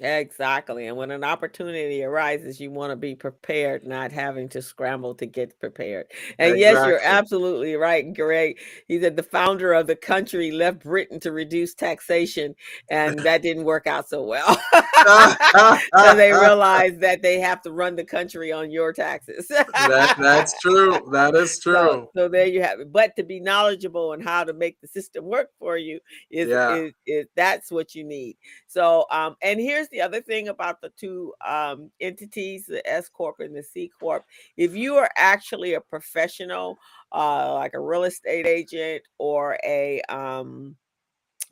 Exactly. 0.00 0.88
And 0.88 0.96
when 0.96 1.12
an 1.12 1.22
opportunity 1.22 2.02
arises, 2.02 2.58
you 2.60 2.70
want 2.72 2.90
to 2.90 2.96
be 2.96 3.14
prepared, 3.14 3.86
not 3.86 4.10
having 4.10 4.48
to 4.48 4.60
scramble 4.60 5.14
to 5.14 5.26
get 5.26 5.58
prepared. 5.60 6.06
And 6.38 6.58
yes, 6.58 6.84
you're 6.84 7.00
absolutely 7.00 7.76
right, 7.76 8.12
Greg. 8.12 8.58
He 8.88 9.00
said 9.00 9.14
the 9.16 9.22
founder 9.22 9.72
of 9.72 9.86
the 9.86 9.94
country 9.94 10.50
left 10.50 10.80
Britain 10.82 11.20
to 11.20 11.30
reduce 11.30 11.74
taxation, 11.74 12.56
and 12.90 13.20
that 13.20 13.42
didn't 13.42 13.64
work 13.64 13.86
out 13.86 14.08
so 14.08 14.24
well. 14.24 14.60
so 15.06 16.14
they 16.16 16.32
realized 16.40 17.00
that 17.00 17.22
they 17.22 17.38
have 17.38 17.62
to 17.62 17.72
run 17.72 17.94
the 17.94 18.04
country 18.04 18.50
on 18.50 18.72
your 18.72 18.92
taxes. 18.92 19.46
that 19.48 20.16
that's 20.18 20.58
true. 20.60 20.98
That 21.12 21.34
is 21.36 21.54
So, 21.64 21.70
true. 21.72 22.08
so 22.16 22.28
there 22.28 22.46
you 22.46 22.62
have 22.62 22.80
it. 22.80 22.92
But 22.92 23.14
to 23.16 23.22
be 23.22 23.38
knowledgeable 23.40 24.10
on 24.10 24.20
how 24.20 24.44
to 24.44 24.52
make 24.52 24.80
the 24.80 24.88
system 24.88 25.24
work 25.24 25.50
for 25.58 25.78
you 25.78 26.00
is, 26.30 26.48
Yeah. 26.48 26.74
is, 26.76 26.92
is 27.06 27.26
that's 27.36 27.70
what 27.70 27.94
you 27.94 28.02
need. 28.04 28.36
So, 28.66 29.06
um, 29.10 29.36
and 29.40 29.60
here's 29.60 29.83
the 29.88 30.00
other 30.00 30.20
thing 30.20 30.48
about 30.48 30.80
the 30.80 30.90
two 30.90 31.32
um, 31.44 31.90
entities, 32.00 32.66
the 32.66 32.86
S 32.88 33.08
corp 33.08 33.40
and 33.40 33.54
the 33.54 33.62
C 33.62 33.90
corp. 34.00 34.24
If 34.56 34.74
you 34.74 34.96
are 34.96 35.10
actually 35.16 35.74
a 35.74 35.80
professional, 35.80 36.78
uh, 37.12 37.54
like 37.54 37.74
a 37.74 37.80
real 37.80 38.04
estate 38.04 38.46
agent 38.46 39.02
or 39.18 39.58
a 39.64 40.00
um, 40.08 40.76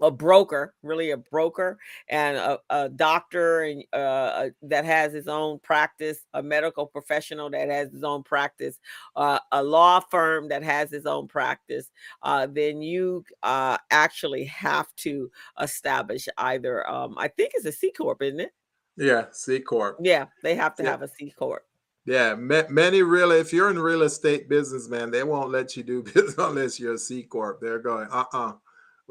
a 0.02 0.10
broker, 0.10 0.74
really 0.82 1.12
a 1.12 1.16
broker, 1.16 1.78
and 2.08 2.36
a, 2.36 2.58
a 2.70 2.88
doctor 2.88 3.62
and 3.62 3.84
uh, 3.92 3.96
uh, 3.96 4.50
that 4.62 4.84
has 4.84 5.12
his 5.12 5.28
own 5.28 5.58
practice, 5.60 6.26
a 6.34 6.42
medical 6.42 6.86
professional 6.86 7.48
that 7.50 7.70
has 7.70 7.90
his 7.92 8.02
own 8.02 8.22
practice, 8.22 8.78
uh, 9.16 9.38
a 9.52 9.62
law 9.62 10.00
firm 10.00 10.48
that 10.48 10.62
has 10.62 10.90
his 10.90 11.06
own 11.06 11.28
practice, 11.28 11.90
uh, 12.22 12.46
then 12.50 12.82
you 12.82 13.24
uh, 13.42 13.78
actually 13.90 14.44
have 14.44 14.94
to 14.96 15.30
establish 15.60 16.28
either. 16.36 16.88
Um, 16.90 17.14
I 17.16 17.28
think 17.28 17.52
it's 17.54 17.64
a 17.66 17.72
C 17.72 17.92
corp, 17.92 18.22
isn't 18.22 18.40
it? 18.40 18.52
Yeah, 18.96 19.26
C 19.32 19.60
corp. 19.60 19.98
Yeah, 20.00 20.26
they 20.42 20.54
have 20.56 20.74
to 20.76 20.82
Yeah. 20.82 20.90
have 20.90 21.02
a 21.02 21.08
C 21.08 21.30
corp. 21.30 21.64
Yeah, 22.04 22.34
ma- 22.34 22.68
many 22.68 23.02
real. 23.02 23.30
If 23.30 23.52
you're 23.52 23.70
in 23.70 23.78
real 23.78 24.02
estate 24.02 24.48
business, 24.48 24.88
man, 24.88 25.10
they 25.12 25.22
won't 25.22 25.50
let 25.50 25.76
you 25.76 25.84
do 25.84 26.02
business 26.14 26.34
unless 26.36 26.80
you're 26.80 26.94
a 26.94 26.98
C 26.98 27.22
corp. 27.22 27.60
They're 27.60 27.78
going, 27.78 28.08
uh, 28.10 28.24
uh 28.32 28.52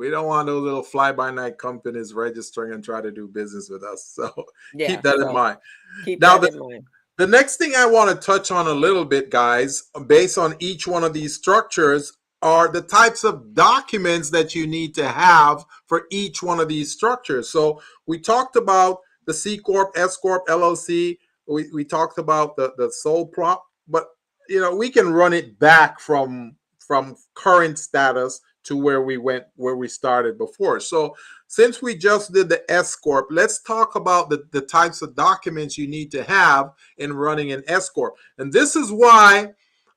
we 0.01 0.09
don't 0.09 0.25
want 0.25 0.47
those 0.47 0.63
little 0.63 0.81
fly 0.81 1.11
by 1.11 1.29
night 1.29 1.59
companies 1.59 2.13
registering 2.13 2.73
and 2.73 2.83
try 2.83 3.01
to 3.01 3.11
do 3.11 3.27
business 3.27 3.69
with 3.69 3.83
us. 3.83 4.01
So 4.15 4.45
Yeah, 4.73 4.87
keep 4.87 5.03
that 5.03 5.17
so 5.19 5.27
in 5.27 5.33
mind. 5.33 5.57
Keep 6.05 6.19
Now 6.21 6.37
that 6.39 6.51
the- 6.51 6.57
in 6.57 6.69
mind. 6.69 6.83
The 7.17 7.27
next 7.27 7.57
thing 7.57 7.73
I 7.77 7.85
want 7.85 8.09
to 8.09 8.15
touch 8.25 8.49
on 8.49 8.65
a 8.67 8.73
little 8.73 9.05
bit, 9.05 9.29
guys, 9.29 9.83
based 10.07 10.39
on 10.39 10.55
each 10.59 10.87
one 10.87 11.03
of 11.03 11.13
these 11.13 11.35
structures, 11.35 12.13
are 12.41 12.67
the 12.67 12.81
types 12.81 13.23
of 13.23 13.53
documents 13.53 14.31
that 14.31 14.55
you 14.55 14.65
need 14.65 14.95
to 14.95 15.07
have 15.07 15.63
for 15.85 16.07
each 16.09 16.41
one 16.41 16.59
of 16.59 16.67
these 16.67 16.91
structures. 16.91 17.49
So 17.49 17.79
we 18.07 18.17
talked 18.19 18.55
about 18.55 19.01
the 19.27 19.33
C 19.35 19.59
Corp, 19.59 19.91
S 19.95 20.17
Corp, 20.17 20.47
LLC. 20.47 21.19
We, 21.47 21.69
we 21.71 21.85
talked 21.85 22.17
about 22.17 22.55
the, 22.55 22.73
the 22.77 22.91
sole 22.91 23.27
prop, 23.27 23.63
but 23.87 24.05
you 24.49 24.59
know, 24.59 24.75
we 24.75 24.89
can 24.89 25.13
run 25.13 25.33
it 25.33 25.59
back 25.59 25.99
from 25.99 26.55
from 26.79 27.15
current 27.35 27.77
status 27.77 28.41
to 28.63 28.77
where 28.77 29.01
we 29.01 29.17
went 29.17 29.45
where 29.55 29.75
we 29.75 29.87
started 29.87 30.37
before. 30.37 30.79
So 30.79 31.15
since 31.47 31.81
we 31.81 31.95
just 31.95 32.31
did 32.33 32.49
the 32.49 32.69
S 32.71 32.95
Corp, 32.95 33.27
let's 33.29 33.61
talk 33.61 33.95
about 33.95 34.29
the, 34.29 34.43
the 34.51 34.61
types 34.61 35.01
of 35.01 35.15
documents 35.15 35.77
you 35.77 35.87
need 35.87 36.11
to 36.11 36.23
have 36.23 36.71
in 36.97 37.13
running 37.13 37.51
an 37.51 37.63
S 37.67 37.89
Corp. 37.89 38.15
And 38.37 38.53
this 38.53 38.75
is 38.75 38.91
why 38.91 39.53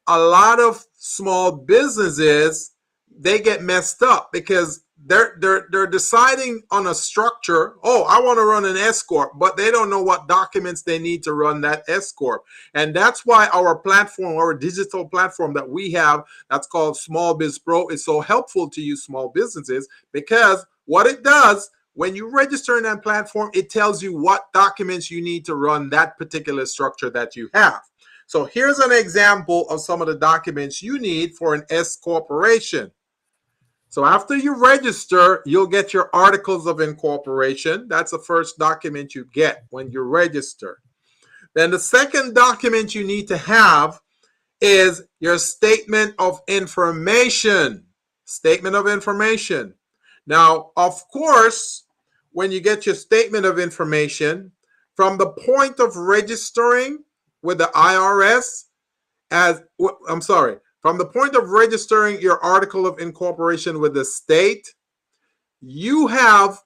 a 0.06 0.18
lot 0.18 0.60
of 0.60 0.84
small 0.96 1.52
businesses 1.52 2.72
they 3.16 3.40
get 3.40 3.62
messed 3.62 4.02
up 4.02 4.32
because 4.32 4.82
they're 5.06 5.36
they're 5.40 5.66
they're 5.70 5.86
deciding 5.86 6.62
on 6.70 6.86
a 6.86 6.94
structure. 6.94 7.74
Oh, 7.82 8.04
I 8.08 8.20
want 8.20 8.38
to 8.38 8.44
run 8.44 8.64
an 8.64 8.76
S 8.76 9.02
corp, 9.02 9.32
but 9.36 9.56
they 9.56 9.70
don't 9.70 9.90
know 9.90 10.02
what 10.02 10.28
documents 10.28 10.82
they 10.82 10.98
need 10.98 11.22
to 11.24 11.32
run 11.34 11.60
that 11.62 11.84
S 11.88 12.12
corp. 12.12 12.44
And 12.74 12.94
that's 12.94 13.26
why 13.26 13.48
our 13.48 13.76
platform, 13.76 14.36
our 14.36 14.54
digital 14.54 15.06
platform 15.06 15.52
that 15.54 15.68
we 15.68 15.92
have, 15.92 16.24
that's 16.48 16.66
called 16.66 16.96
Small 16.96 17.34
Biz 17.34 17.58
Pro, 17.58 17.88
is 17.88 18.04
so 18.04 18.20
helpful 18.20 18.70
to 18.70 18.80
you 18.80 18.96
small 18.96 19.28
businesses 19.28 19.88
because 20.12 20.64
what 20.86 21.06
it 21.06 21.22
does 21.22 21.70
when 21.94 22.16
you 22.16 22.28
register 22.28 22.76
in 22.76 22.82
that 22.82 23.02
platform, 23.02 23.50
it 23.54 23.70
tells 23.70 24.02
you 24.02 24.16
what 24.16 24.52
documents 24.52 25.10
you 25.10 25.22
need 25.22 25.44
to 25.44 25.54
run 25.54 25.90
that 25.90 26.18
particular 26.18 26.66
structure 26.66 27.08
that 27.10 27.36
you 27.36 27.48
have. 27.54 27.82
So 28.26 28.44
here's 28.44 28.78
an 28.78 28.90
example 28.90 29.68
of 29.68 29.80
some 29.80 30.00
of 30.00 30.08
the 30.08 30.16
documents 30.16 30.82
you 30.82 30.98
need 30.98 31.34
for 31.34 31.54
an 31.54 31.62
S 31.70 31.96
corporation. 31.96 32.90
So 33.94 34.04
after 34.04 34.36
you 34.36 34.56
register, 34.56 35.40
you'll 35.46 35.68
get 35.68 35.92
your 35.92 36.10
articles 36.12 36.66
of 36.66 36.80
incorporation. 36.80 37.86
That's 37.86 38.10
the 38.10 38.18
first 38.18 38.58
document 38.58 39.14
you 39.14 39.24
get 39.32 39.66
when 39.70 39.88
you 39.92 40.00
register. 40.02 40.80
Then 41.54 41.70
the 41.70 41.78
second 41.78 42.34
document 42.34 42.96
you 42.96 43.06
need 43.06 43.28
to 43.28 43.36
have 43.36 44.00
is 44.60 45.04
your 45.20 45.38
statement 45.38 46.16
of 46.18 46.40
information. 46.48 47.84
Statement 48.24 48.74
of 48.74 48.88
information. 48.88 49.74
Now, 50.26 50.72
of 50.76 51.00
course, 51.12 51.84
when 52.32 52.50
you 52.50 52.60
get 52.60 52.86
your 52.86 52.96
statement 52.96 53.46
of 53.46 53.60
information, 53.60 54.50
from 54.96 55.18
the 55.18 55.30
point 55.30 55.78
of 55.78 55.94
registering 55.94 57.04
with 57.42 57.58
the 57.58 57.70
IRS, 57.76 58.64
as 59.30 59.62
I'm 60.08 60.20
sorry, 60.20 60.56
from 60.84 60.98
the 60.98 61.06
point 61.06 61.34
of 61.34 61.48
registering 61.48 62.20
your 62.20 62.38
article 62.44 62.86
of 62.86 62.98
incorporation 62.98 63.80
with 63.80 63.94
the 63.94 64.04
state, 64.04 64.74
you 65.62 66.08
have 66.08 66.58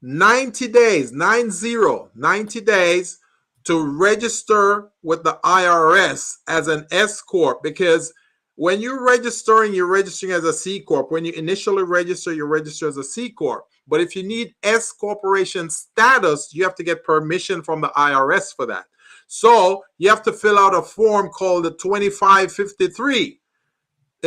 90 0.00 0.68
days, 0.68 1.12
90, 1.12 1.76
90 2.14 2.60
days 2.62 3.18
to 3.64 3.86
register 3.86 4.88
with 5.02 5.24
the 5.24 5.38
IRS 5.44 6.36
as 6.48 6.68
an 6.68 6.86
S 6.90 7.20
Corp 7.20 7.62
because 7.62 8.14
when 8.54 8.80
you're 8.80 9.04
registering, 9.04 9.74
you're 9.74 9.84
registering 9.84 10.32
as 10.32 10.44
a 10.44 10.54
C 10.54 10.80
Corp. 10.80 11.12
When 11.12 11.26
you 11.26 11.34
initially 11.34 11.82
register, 11.82 12.32
you 12.32 12.46
register 12.46 12.88
as 12.88 12.96
a 12.96 13.04
C 13.04 13.28
Corp. 13.28 13.66
But 13.86 14.00
if 14.00 14.16
you 14.16 14.22
need 14.22 14.54
S 14.62 14.90
Corporation 14.90 15.68
status, 15.68 16.48
you 16.54 16.64
have 16.64 16.76
to 16.76 16.82
get 16.82 17.04
permission 17.04 17.62
from 17.62 17.82
the 17.82 17.92
IRS 17.94 18.56
for 18.56 18.64
that. 18.64 18.86
So 19.26 19.84
you 19.98 20.08
have 20.08 20.22
to 20.22 20.32
fill 20.32 20.58
out 20.58 20.74
a 20.74 20.80
form 20.80 21.28
called 21.28 21.66
the 21.66 21.72
2553. 21.72 23.40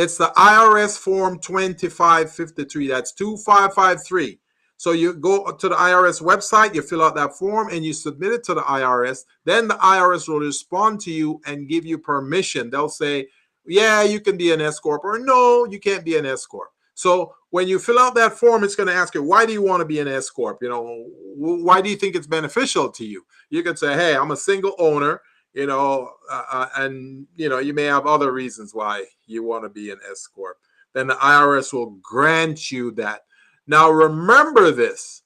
It's 0.00 0.16
the 0.16 0.32
IRS 0.34 0.96
form 0.96 1.38
2553. 1.40 2.88
That's 2.88 3.12
2553. 3.12 4.38
So 4.78 4.92
you 4.92 5.12
go 5.12 5.52
to 5.52 5.68
the 5.68 5.74
IRS 5.74 6.22
website, 6.22 6.74
you 6.74 6.80
fill 6.80 7.02
out 7.02 7.14
that 7.16 7.36
form, 7.36 7.68
and 7.68 7.84
you 7.84 7.92
submit 7.92 8.32
it 8.32 8.42
to 8.44 8.54
the 8.54 8.62
IRS. 8.62 9.24
Then 9.44 9.68
the 9.68 9.74
IRS 9.74 10.26
will 10.26 10.40
respond 10.40 11.00
to 11.02 11.10
you 11.10 11.42
and 11.44 11.68
give 11.68 11.84
you 11.84 11.98
permission. 11.98 12.70
They'll 12.70 12.88
say, 12.88 13.28
yeah, 13.66 14.02
you 14.02 14.20
can 14.20 14.38
be 14.38 14.52
an 14.52 14.62
S 14.62 14.78
Corp, 14.78 15.04
or 15.04 15.18
no, 15.18 15.66
you 15.66 15.78
can't 15.78 16.02
be 16.02 16.16
an 16.16 16.24
S 16.24 16.46
Corp. 16.46 16.70
So 16.94 17.34
when 17.50 17.68
you 17.68 17.78
fill 17.78 17.98
out 17.98 18.14
that 18.14 18.32
form, 18.32 18.64
it's 18.64 18.76
going 18.76 18.88
to 18.88 18.94
ask 18.94 19.14
you, 19.14 19.22
why 19.22 19.44
do 19.44 19.52
you 19.52 19.60
want 19.60 19.82
to 19.82 19.86
be 19.86 20.00
an 20.00 20.08
S 20.08 20.30
Corp? 20.30 20.60
You 20.62 20.70
know, 20.70 21.04
why 21.36 21.82
do 21.82 21.90
you 21.90 21.96
think 21.96 22.16
it's 22.16 22.26
beneficial 22.26 22.90
to 22.90 23.04
you? 23.04 23.22
You 23.50 23.62
can 23.62 23.76
say, 23.76 23.92
hey, 23.92 24.16
I'm 24.16 24.30
a 24.30 24.36
single 24.36 24.74
owner, 24.78 25.20
you 25.52 25.66
know, 25.66 26.12
uh, 26.30 26.66
and, 26.76 27.26
you 27.36 27.48
know, 27.48 27.58
you 27.58 27.74
may 27.74 27.84
have 27.84 28.06
other 28.06 28.32
reasons 28.32 28.74
why 28.74 29.04
you 29.26 29.42
want 29.42 29.64
to 29.64 29.68
be 29.68 29.90
an 29.90 29.98
S 30.10 30.26
Corp. 30.26 30.58
Then 30.92 31.06
the 31.06 31.14
IRS 31.14 31.72
will 31.72 31.96
grant 32.02 32.70
you 32.70 32.90
that. 32.92 33.22
Now, 33.66 33.90
remember 33.90 34.70
this. 34.70 35.22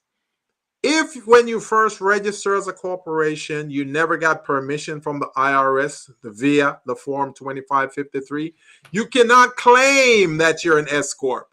If 0.83 1.25
when 1.25 1.47
you 1.47 1.59
first 1.59 1.99
register 1.99 2.55
as 2.55 2.67
a 2.67 2.73
corporation, 2.73 3.71
you 3.71 3.85
never 3.85 4.17
got 4.17 4.43
permission 4.43 5.01
from 5.01 5.19
the 5.19 5.29
IRS 5.35 6.11
via 6.23 6.79
the 6.85 6.95
form 6.95 7.33
2553, 7.33 8.53
you 8.91 9.07
cannot 9.07 9.55
claim 9.55 10.37
that 10.37 10.63
you're 10.63 10.77
an 10.77 10.87
S 10.89 11.11
Corp. 11.11 11.47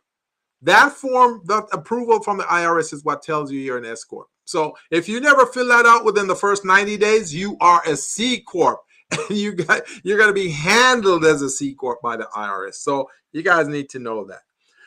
That 0.60 0.92
form, 0.92 1.40
the 1.46 1.62
approval 1.72 2.22
from 2.22 2.36
the 2.36 2.44
IRS 2.44 2.92
is 2.92 3.04
what 3.04 3.22
tells 3.22 3.50
you 3.50 3.58
you're 3.58 3.78
an 3.78 3.86
S 3.86 4.04
Corp. 4.04 4.28
So 4.44 4.74
if 4.90 5.08
you 5.08 5.20
never 5.20 5.46
fill 5.46 5.68
that 5.68 5.86
out 5.86 6.04
within 6.04 6.26
the 6.26 6.36
first 6.36 6.64
90 6.64 6.96
days, 6.96 7.34
you 7.34 7.56
are 7.60 7.82
a 7.86 7.96
C 7.96 8.40
Corp. 8.40 8.80
And 9.28 9.36
you 9.36 9.52
got 9.52 9.82
you're 10.04 10.18
gonna 10.18 10.32
be 10.32 10.50
handled 10.50 11.26
as 11.26 11.42
a 11.42 11.50
C 11.50 11.74
Corp 11.74 12.00
by 12.00 12.16
the 12.16 12.28
IRS. 12.34 12.76
So 12.76 13.10
you 13.32 13.42
guys 13.42 13.68
need 13.68 13.90
to 13.90 13.98
know 13.98 14.24
that. 14.24 14.40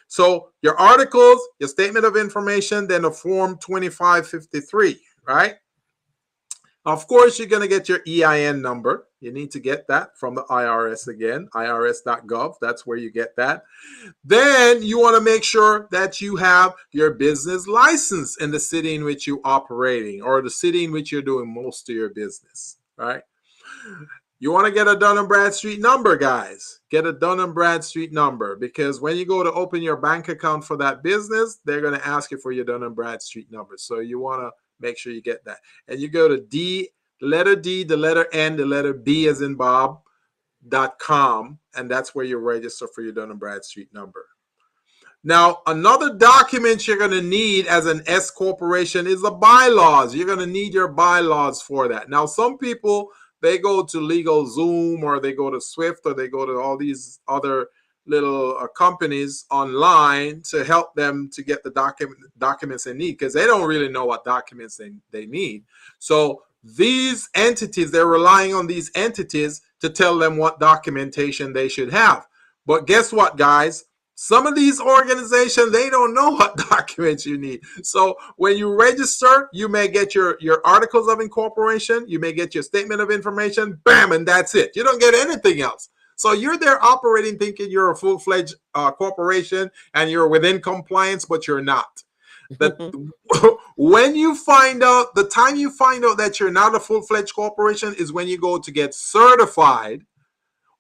So 0.08 0.50
your 0.62 0.80
articles, 0.80 1.40
your 1.60 1.70
statement 1.70 2.06
of 2.06 2.16
information, 2.16 2.88
then 2.88 3.06
a 3.06 3.12
form 3.12 3.58
2553, 3.60 5.00
right? 5.28 5.56
Of 6.86 7.08
course, 7.08 7.40
you're 7.40 7.48
going 7.48 7.64
to 7.64 7.68
get 7.68 7.90
your 7.90 8.02
EIN 8.08 8.62
number. 8.62 9.08
You 9.20 9.32
need 9.32 9.50
to 9.52 9.60
get 9.60 9.88
that 9.88 10.16
from 10.18 10.36
the 10.36 10.44
IRS 10.44 11.08
again, 11.08 11.50
irs.gov. 11.56 12.56
That's 12.62 12.86
where 12.86 12.98
you 12.98 13.12
get 13.12 13.36
that. 13.38 13.64
Then 14.24 14.84
you 14.84 15.00
want 15.00 15.16
to 15.16 15.22
make 15.22 15.44
sure 15.44 15.88
that 15.92 16.22
you 16.22 16.36
have 16.36 16.76
your 16.92 17.16
business 17.16 17.66
license 17.68 18.38
in 18.40 18.52
the 18.52 18.60
city 18.60 18.94
in 18.94 19.04
which 19.04 19.26
you're 19.26 19.42
operating 19.44 20.22
or 20.22 20.44
the 20.44 20.52
city 20.52 20.84
in 20.84 20.92
which 20.92 21.12
you're 21.12 21.24
doing 21.24 21.52
most 21.52 21.90
of 21.90 21.96
your 21.96 22.10
business, 22.10 22.78
right? 22.98 23.24
You 24.40 24.52
want 24.52 24.68
to 24.68 24.72
get 24.72 24.88
a 24.88 24.96
Dun 24.96 25.28
Bradstreet 25.28 25.80
number, 25.80 26.18
guys. 26.18 26.82
Get 26.92 27.08
a 27.08 27.14
Dun 27.14 27.52
Bradstreet 27.54 28.14
number 28.14 28.56
because 28.56 29.02
when 29.02 29.18
you 29.18 29.26
go 29.26 29.44
to 29.44 29.52
open 29.54 29.82
your 29.82 29.98
bank 29.98 30.28
account 30.28 30.66
for 30.66 30.78
that 30.78 31.02
business, 31.02 31.60
they're 31.66 31.82
going 31.82 31.98
to 32.00 32.08
ask 32.08 32.30
you 32.30 32.38
for 32.38 32.52
your 32.52 32.66
Dun 32.66 32.94
Bradstreet 32.94 33.52
number. 33.52 33.76
So 33.78 34.02
you 34.02 34.20
want 34.20 34.42
to 34.42 34.52
Make 34.80 34.98
sure 34.98 35.14
you 35.14 35.22
get 35.22 35.46
that. 35.46 35.58
And 35.88 36.00
you 36.00 36.10
go 36.10 36.28
to 36.28 36.40
D, 36.42 36.90
the 37.20 37.28
letter 37.28 37.56
D, 37.56 37.84
the 37.84 37.98
letter 37.98 38.28
N, 38.34 38.58
the 38.58 38.66
letter 38.66 38.94
B 38.94 39.28
as 39.28 39.42
in 39.42 39.56
Bob, 39.56 40.02
dot 40.68 41.00
com, 41.00 41.60
and 41.76 41.90
that's 41.90 42.16
where 42.16 42.26
you 42.26 42.38
register 42.38 42.88
for 42.94 43.02
your 43.02 43.12
Dun 43.12 43.36
& 43.38 43.38
Bradstreet 43.38 43.94
number. 43.94 44.26
Now, 45.24 45.62
another 45.66 46.16
document 46.16 46.88
you're 46.88 46.98
going 46.98 47.12
to 47.12 47.22
need 47.22 47.66
as 47.66 47.88
an 47.88 48.04
S 48.06 48.30
corporation 48.30 49.08
is 49.08 49.22
the 49.22 49.32
bylaws. 49.32 50.14
You're 50.14 50.28
going 50.28 50.40
to 50.40 50.46
need 50.46 50.74
your 50.74 50.88
bylaws 50.88 51.62
for 51.62 51.88
that. 51.88 52.10
Now, 52.10 52.26
some 52.28 52.58
people 52.58 53.10
they 53.42 53.58
go 53.58 53.84
to 53.84 53.98
LegalZoom 53.98 55.04
or 55.04 55.20
they 55.20 55.34
go 55.34 55.50
to 55.50 55.62
Swift 55.62 56.02
or 56.06 56.14
they 56.14 56.28
go 56.28 56.46
to 56.46 56.60
all 56.60 56.78
these 56.78 57.20
other 57.28 57.68
little 58.08 58.58
uh, 58.58 58.68
companies 58.68 59.46
online 59.52 60.42
to 60.50 60.64
help 60.64 60.96
them 60.96 61.30
to 61.34 61.44
get 61.44 61.64
the 61.64 61.72
document 61.72 62.20
documents 62.38 62.84
they 62.84 62.94
need 62.94 63.14
because 63.14 63.34
they 63.34 63.46
don't 63.46 63.68
really 63.68 63.90
know 63.90 64.06
what 64.06 64.24
documents 64.24 64.78
they, 64.78 64.92
they 65.12 65.26
need. 65.26 65.64
So 66.00 66.44
these 66.64 67.30
entities, 67.36 67.92
they're 67.92 68.08
relying 68.08 68.54
on 68.54 68.68
these 68.68 68.92
entities 68.96 69.62
to 69.82 69.90
tell 69.90 70.18
them 70.18 70.38
what 70.38 70.60
documentation 70.60 71.54
they 71.54 71.68
should 71.68 71.92
have. 71.92 72.28
But 72.66 72.88
guess 72.88 73.14
what, 73.14 73.38
guys? 73.38 73.86
Some 74.18 74.48
of 74.48 74.56
these 74.56 74.80
organizations, 74.80 75.72
they 75.72 75.90
don't 75.90 76.14
know 76.14 76.32
what 76.32 76.58
documents 76.70 77.26
you 77.26 77.38
need. 77.38 77.62
So 77.84 78.16
when 78.38 78.58
you 78.58 78.74
register, 78.74 79.50
you 79.52 79.68
may 79.68 79.90
get 79.90 80.16
your, 80.16 80.38
your 80.40 80.62
articles 80.66 81.10
of 81.10 81.20
incorporation, 81.20 82.06
you 82.08 82.18
may 82.20 82.32
get 82.32 82.56
your 82.56 82.64
statement 82.64 83.02
of 83.02 83.12
information, 83.12 83.80
bam, 83.84 84.14
and 84.14 84.26
that's 84.26 84.56
it. 84.56 84.76
You 84.76 84.84
don't 84.84 85.02
get 85.02 85.14
anything 85.14 85.62
else. 85.62 85.90
So 86.16 86.32
you're 86.32 86.58
there 86.58 86.84
operating 86.84 87.38
thinking 87.38 87.70
you're 87.70 87.92
a 87.92 87.96
full-fledged 87.96 88.56
uh, 88.74 88.92
corporation 88.92 89.70
and 89.94 90.10
you're 90.10 90.28
within 90.28 90.62
compliance, 90.62 91.26
but 91.26 91.48
you're 91.48 91.62
not. 91.62 92.04
But 92.58 92.80
when 93.76 94.16
you 94.16 94.36
find 94.36 94.84
out, 94.84 95.16
the 95.16 95.28
time 95.28 95.56
you 95.56 95.70
find 95.70 96.06
out 96.06 96.18
that 96.18 96.40
you're 96.40 96.52
not 96.52 96.76
a 96.76 96.80
full-fledged 96.80 97.34
corporation 97.36 97.94
is 97.98 98.14
when 98.14 98.28
you 98.28 98.38
go 98.38 98.58
to 98.58 98.72
get 98.72 98.94
certified 98.94 100.06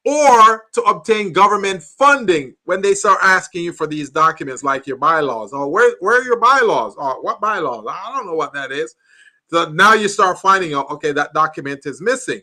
or 0.06 0.66
to 0.72 0.82
obtain 0.84 1.34
government 1.34 1.82
funding 1.82 2.56
when 2.66 2.82
they 2.82 2.94
start 2.94 3.18
asking 3.24 3.64
you 3.64 3.74
for 3.74 3.88
these 3.88 4.12
documents 4.12 4.64
like 4.64 4.86
your 4.86 4.98
bylaws. 4.98 5.49
Oh, 5.52 5.68
where, 5.68 5.95
where 5.99 6.22
are 6.22 6.24
your 6.24 6.40
bylaws? 6.40 6.95
Oh, 6.98 7.20
what 7.22 7.41
bylaws? 7.41 7.86
I 7.90 8.16
don't 8.16 8.28
know 8.28 8.36
what 8.36 8.53
that 8.53 8.72
is. 8.72 8.95
So 9.48 9.70
now 9.72 9.94
you 9.94 10.07
start 10.07 10.40
finding 10.40 10.76
out, 10.76 10.90
okay, 10.91 11.12
that 11.12 11.34
document 11.34 11.82
is 11.86 12.02
missing. 12.02 12.41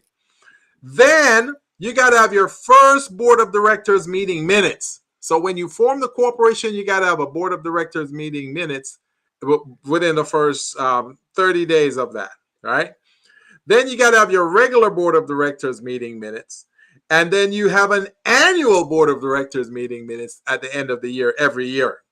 Then 0.82 1.55
you 1.82 1.92
got 1.92 2.10
to 2.10 2.16
have 2.16 2.32
your 2.32 2.46
first 2.46 3.16
board 3.16 3.40
of 3.40 3.50
directors 3.50 4.06
meeting 4.06 4.46
minutes. 4.46 5.00
So 5.18 5.36
when 5.36 5.56
you 5.56 5.66
form 5.66 5.98
the 5.98 6.09
corporation, 6.09 6.74
you 6.74 6.86
got 6.86 7.00
to 7.00 7.06
have 7.06 7.18
a 7.18 7.26
board 7.26 7.52
of 7.52 7.64
directors 7.64 8.12
meeting 8.12 8.54
minutes 8.54 9.00
within 9.84 10.14
the 10.14 10.24
first 10.24 10.78
um, 10.78 11.18
30 11.34 11.66
days 11.66 11.96
of 11.96 12.12
that, 12.12 12.30
right? 12.62 12.92
Then 13.66 13.88
you 13.88 13.98
got 13.98 14.12
to 14.12 14.18
have 14.18 14.30
your 14.30 14.48
regular 14.48 14.90
board 14.90 15.16
of 15.16 15.26
directors 15.26 15.82
meeting 15.82 16.20
minutes. 16.20 16.66
And 17.10 17.32
then 17.32 17.50
you 17.50 17.68
have 17.68 17.90
an 17.90 18.06
annual 18.26 18.84
board 18.84 19.09
of 19.09 19.20
directors 19.20 19.68
meeting 19.68 20.06
minutes 20.06 20.40
at 20.46 20.62
the 20.62 20.72
end 20.72 20.88
of 20.88 21.02
the 21.02 21.10
year 21.10 21.34
every 21.36 21.66
year. 21.66 22.02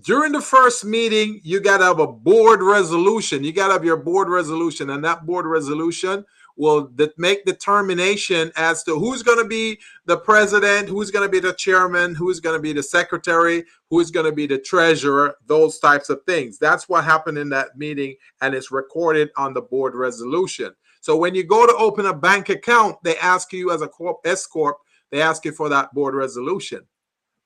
During 0.00 0.32
the 0.32 0.40
first 0.40 0.84
meeting, 0.84 1.40
you 1.44 1.60
got 1.60 1.78
to 1.78 1.84
have 1.84 2.00
a 2.00 2.06
board 2.08 2.62
resolution. 2.62 3.44
You 3.44 3.52
got 3.52 3.68
to 3.68 3.74
have 3.74 3.84
your 3.84 3.96
board 3.96 4.28
resolution, 4.28 4.90
and 4.90 5.04
that 5.04 5.24
board 5.24 5.46
resolution 5.46 6.24
will 6.60 6.92
make 7.16 7.46
determination 7.46 8.52
as 8.54 8.84
to 8.84 8.98
who's 8.98 9.22
going 9.22 9.38
to 9.38 9.48
be 9.48 9.78
the 10.04 10.18
president, 10.18 10.90
who's 10.90 11.10
going 11.10 11.26
to 11.26 11.32
be 11.32 11.40
the 11.40 11.54
chairman, 11.54 12.14
who's 12.14 12.38
going 12.38 12.54
to 12.54 12.60
be 12.62 12.74
the 12.74 12.82
secretary, 12.82 13.64
who's 13.88 14.10
going 14.10 14.26
to 14.26 14.32
be 14.32 14.46
the 14.46 14.58
treasurer, 14.58 15.34
those 15.46 15.78
types 15.78 16.10
of 16.10 16.22
things. 16.24 16.58
That's 16.58 16.86
what 16.86 17.02
happened 17.02 17.38
in 17.38 17.48
that 17.48 17.78
meeting, 17.78 18.14
and 18.42 18.54
it's 18.54 18.70
recorded 18.70 19.30
on 19.38 19.54
the 19.54 19.62
board 19.62 19.94
resolution. 19.94 20.74
So 21.00 21.16
when 21.16 21.34
you 21.34 21.44
go 21.44 21.66
to 21.66 21.74
open 21.76 22.04
a 22.04 22.14
bank 22.14 22.50
account, 22.50 22.96
they 23.02 23.16
ask 23.16 23.54
you 23.54 23.72
as 23.72 23.80
a 23.80 23.88
corp 23.88 24.18
S 24.26 24.46
corp, 24.46 24.76
they 25.10 25.22
ask 25.22 25.46
you 25.46 25.52
for 25.52 25.70
that 25.70 25.94
board 25.94 26.14
resolution. 26.14 26.86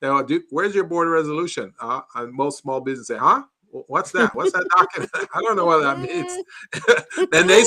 Now, 0.03 0.21
go, 0.23 0.41
where's 0.51 0.75
your 0.75 0.85
board 0.85 1.09
resolution? 1.09 1.73
Uh, 1.79 2.01
and 2.17 2.33
most 2.33 2.59
small 2.59 2.81
businesses 2.81 3.07
say, 3.07 3.17
huh? 3.17 3.45
What's 3.89 4.13
that? 4.13 4.35
What's 4.35 4.53
that 4.53 4.69
document? 4.77 5.11
I 5.35 5.41
don't 5.41 5.57
know 5.57 5.67
what 5.67 5.83
that 5.83 5.99
means. 5.99 6.33
then 7.33 7.47
they 7.47 7.65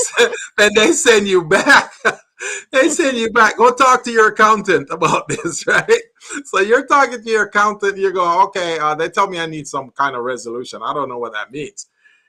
then 0.58 0.72
they 0.76 0.94
send 0.94 1.28
you 1.28 1.44
back. 1.44 1.92
they 2.72 2.88
send 2.90 3.18
you 3.18 3.32
back. 3.32 3.58
Go 3.58 3.74
talk 3.74 4.04
to 4.06 4.12
your 4.12 4.30
accountant 4.30 4.88
about 4.90 5.28
this, 5.28 5.68
right? 5.68 6.02
So 6.46 6.60
you're 6.60 6.86
talking 6.86 7.22
to 7.22 7.30
your 7.30 7.48
accountant. 7.48 7.98
You 7.98 8.14
go, 8.14 8.44
okay. 8.46 8.80
Uh, 8.80 8.96
they 8.96 9.10
tell 9.10 9.28
me 9.28 9.40
I 9.40 9.46
need 9.48 9.68
some 9.68 9.92
kind 9.92 10.16
of 10.16 10.24
resolution. 10.24 10.82
I 10.84 10.94
don't 10.94 11.10
know 11.10 11.18
what 11.18 11.34
that 11.34 11.52
means. 11.52 11.88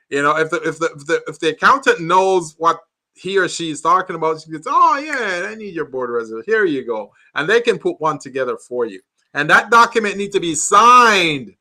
You 0.09 0.23
know, 0.23 0.35
if 0.37 0.49
the 0.49 0.61
if 0.63 0.79
the 0.79 0.91
if 0.95 1.05
the, 1.05 1.21
if 1.27 1.39
the 1.39 1.49
accountant 1.49 2.01
knows 2.01 2.55
what 2.57 2.79
he 3.13 3.37
or 3.37 3.47
she 3.47 3.69
is 3.69 3.81
talking 3.81 4.15
about, 4.15 4.41
she 4.41 4.51
gets, 4.51 4.67
oh 4.69 4.97
yeah, 4.97 5.47
I 5.49 5.55
need 5.55 5.73
your 5.73 5.85
board 5.85 6.09
resolution. 6.09 6.51
Here 6.51 6.65
you 6.65 6.85
go, 6.85 7.13
and 7.35 7.47
they 7.47 7.61
can 7.61 7.77
put 7.77 8.01
one 8.01 8.19
together 8.19 8.57
for 8.57 8.85
you. 8.85 9.01
And 9.33 9.49
that 9.49 9.69
document 9.69 10.17
needs 10.17 10.33
to 10.33 10.41
be 10.41 10.55
signed. 10.55 11.53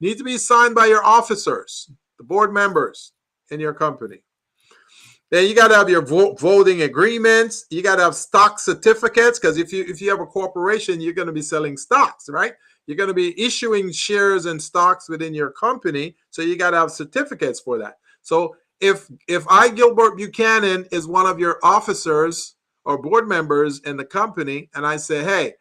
Needs 0.00 0.18
to 0.18 0.24
be 0.24 0.38
signed 0.38 0.74
by 0.74 0.86
your 0.86 1.04
officers, 1.04 1.90
the 2.18 2.24
board 2.24 2.52
members 2.52 3.12
in 3.50 3.60
your 3.60 3.72
company. 3.72 4.22
Then 5.30 5.48
you 5.48 5.54
got 5.54 5.68
to 5.68 5.74
have 5.74 5.90
your 5.90 6.02
vote, 6.02 6.38
voting 6.38 6.82
agreements. 6.82 7.66
You 7.70 7.82
got 7.82 7.96
to 7.96 8.02
have 8.02 8.14
stock 8.14 8.60
certificates 8.60 9.38
because 9.38 9.58
if 9.58 9.72
you 9.72 9.84
if 9.88 10.00
you 10.00 10.08
have 10.10 10.20
a 10.20 10.26
corporation, 10.26 11.00
you're 11.00 11.14
going 11.14 11.26
to 11.26 11.32
be 11.32 11.42
selling 11.42 11.76
stocks, 11.76 12.28
right? 12.28 12.52
You're 12.86 12.96
going 12.96 13.08
to 13.08 13.14
be 13.14 13.38
issuing 13.40 13.90
shares 13.90 14.46
and 14.46 14.62
stocks 14.62 15.08
within 15.08 15.34
your 15.34 15.50
company, 15.50 16.14
so 16.30 16.42
you 16.42 16.56
got 16.56 16.70
to 16.70 16.76
have 16.76 16.92
certificates 16.92 17.58
for 17.58 17.78
that. 17.78 17.98
So 18.22 18.54
if 18.80 19.10
if 19.26 19.44
I 19.48 19.68
Gilbert 19.68 20.16
Buchanan 20.16 20.86
is 20.92 21.08
one 21.08 21.26
of 21.26 21.40
your 21.40 21.58
officers 21.62 22.54
or 22.84 23.02
board 23.02 23.26
members 23.26 23.80
in 23.80 23.96
the 23.96 24.04
company, 24.04 24.70
and 24.74 24.86
I 24.86 24.96
say, 24.96 25.24
hey, 25.24 25.54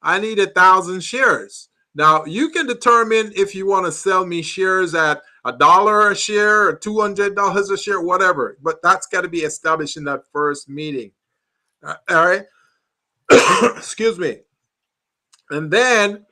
I 0.00 0.18
need 0.18 0.38
a 0.38 0.46
thousand 0.46 1.02
shares. 1.02 1.68
Now 2.00 2.24
you 2.24 2.48
can 2.48 2.66
determine 2.66 3.30
if 3.36 3.54
you 3.54 3.66
want 3.66 3.84
to 3.84 3.92
sell 3.92 4.24
me 4.24 4.40
shares 4.40 4.94
at 4.94 5.20
a 5.44 5.52
dollar 5.52 6.10
a 6.10 6.16
share 6.16 6.66
or 6.66 6.74
two 6.74 6.98
hundred 6.98 7.36
dollars 7.36 7.68
a 7.68 7.76
share, 7.76 8.00
whatever. 8.00 8.56
But 8.62 8.80
that's 8.82 9.06
got 9.06 9.20
to 9.20 9.28
be 9.28 9.40
established 9.40 9.98
in 9.98 10.04
that 10.04 10.22
first 10.32 10.66
meeting. 10.66 11.10
Uh, 11.82 11.96
all 12.08 12.26
right. 12.26 12.46
Excuse 13.76 14.18
me. 14.18 14.38
And 15.50 15.70
then 15.70 16.24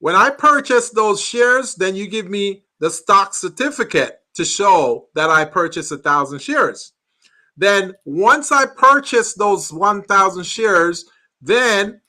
when 0.00 0.16
I 0.16 0.28
purchase 0.28 0.90
those 0.90 1.20
shares, 1.20 1.76
then 1.76 1.94
you 1.94 2.08
give 2.08 2.28
me 2.28 2.64
the 2.80 2.90
stock 2.90 3.32
certificate 3.32 4.22
to 4.34 4.44
show 4.44 5.06
that 5.14 5.30
I 5.30 5.44
purchased 5.44 5.92
a 5.92 5.98
thousand 5.98 6.42
shares. 6.42 6.94
Then 7.56 7.94
once 8.04 8.50
I 8.50 8.66
purchase 8.66 9.34
those 9.34 9.72
1,000 9.72 10.42
shares, 10.44 11.04
then 11.40 12.00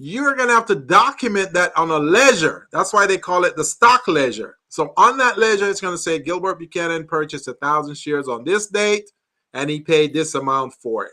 you're 0.00 0.36
going 0.36 0.48
to 0.48 0.54
have 0.54 0.66
to 0.66 0.76
document 0.76 1.52
that 1.52 1.76
on 1.76 1.90
a 1.90 1.98
ledger. 1.98 2.68
That's 2.70 2.92
why 2.92 3.06
they 3.06 3.18
call 3.18 3.44
it 3.44 3.56
the 3.56 3.64
stock 3.64 4.06
ledger. 4.06 4.56
So 4.68 4.92
on 4.96 5.18
that 5.18 5.38
ledger, 5.38 5.68
it's 5.68 5.80
going 5.80 5.94
to 5.94 5.98
say 5.98 6.20
Gilbert 6.20 6.60
Buchanan 6.60 7.04
purchased 7.04 7.48
a 7.48 7.54
thousand 7.54 7.96
shares 7.96 8.28
on 8.28 8.44
this 8.44 8.68
date 8.68 9.10
and 9.54 9.68
he 9.68 9.80
paid 9.80 10.12
this 10.12 10.36
amount 10.36 10.74
for 10.74 11.06
it. 11.06 11.12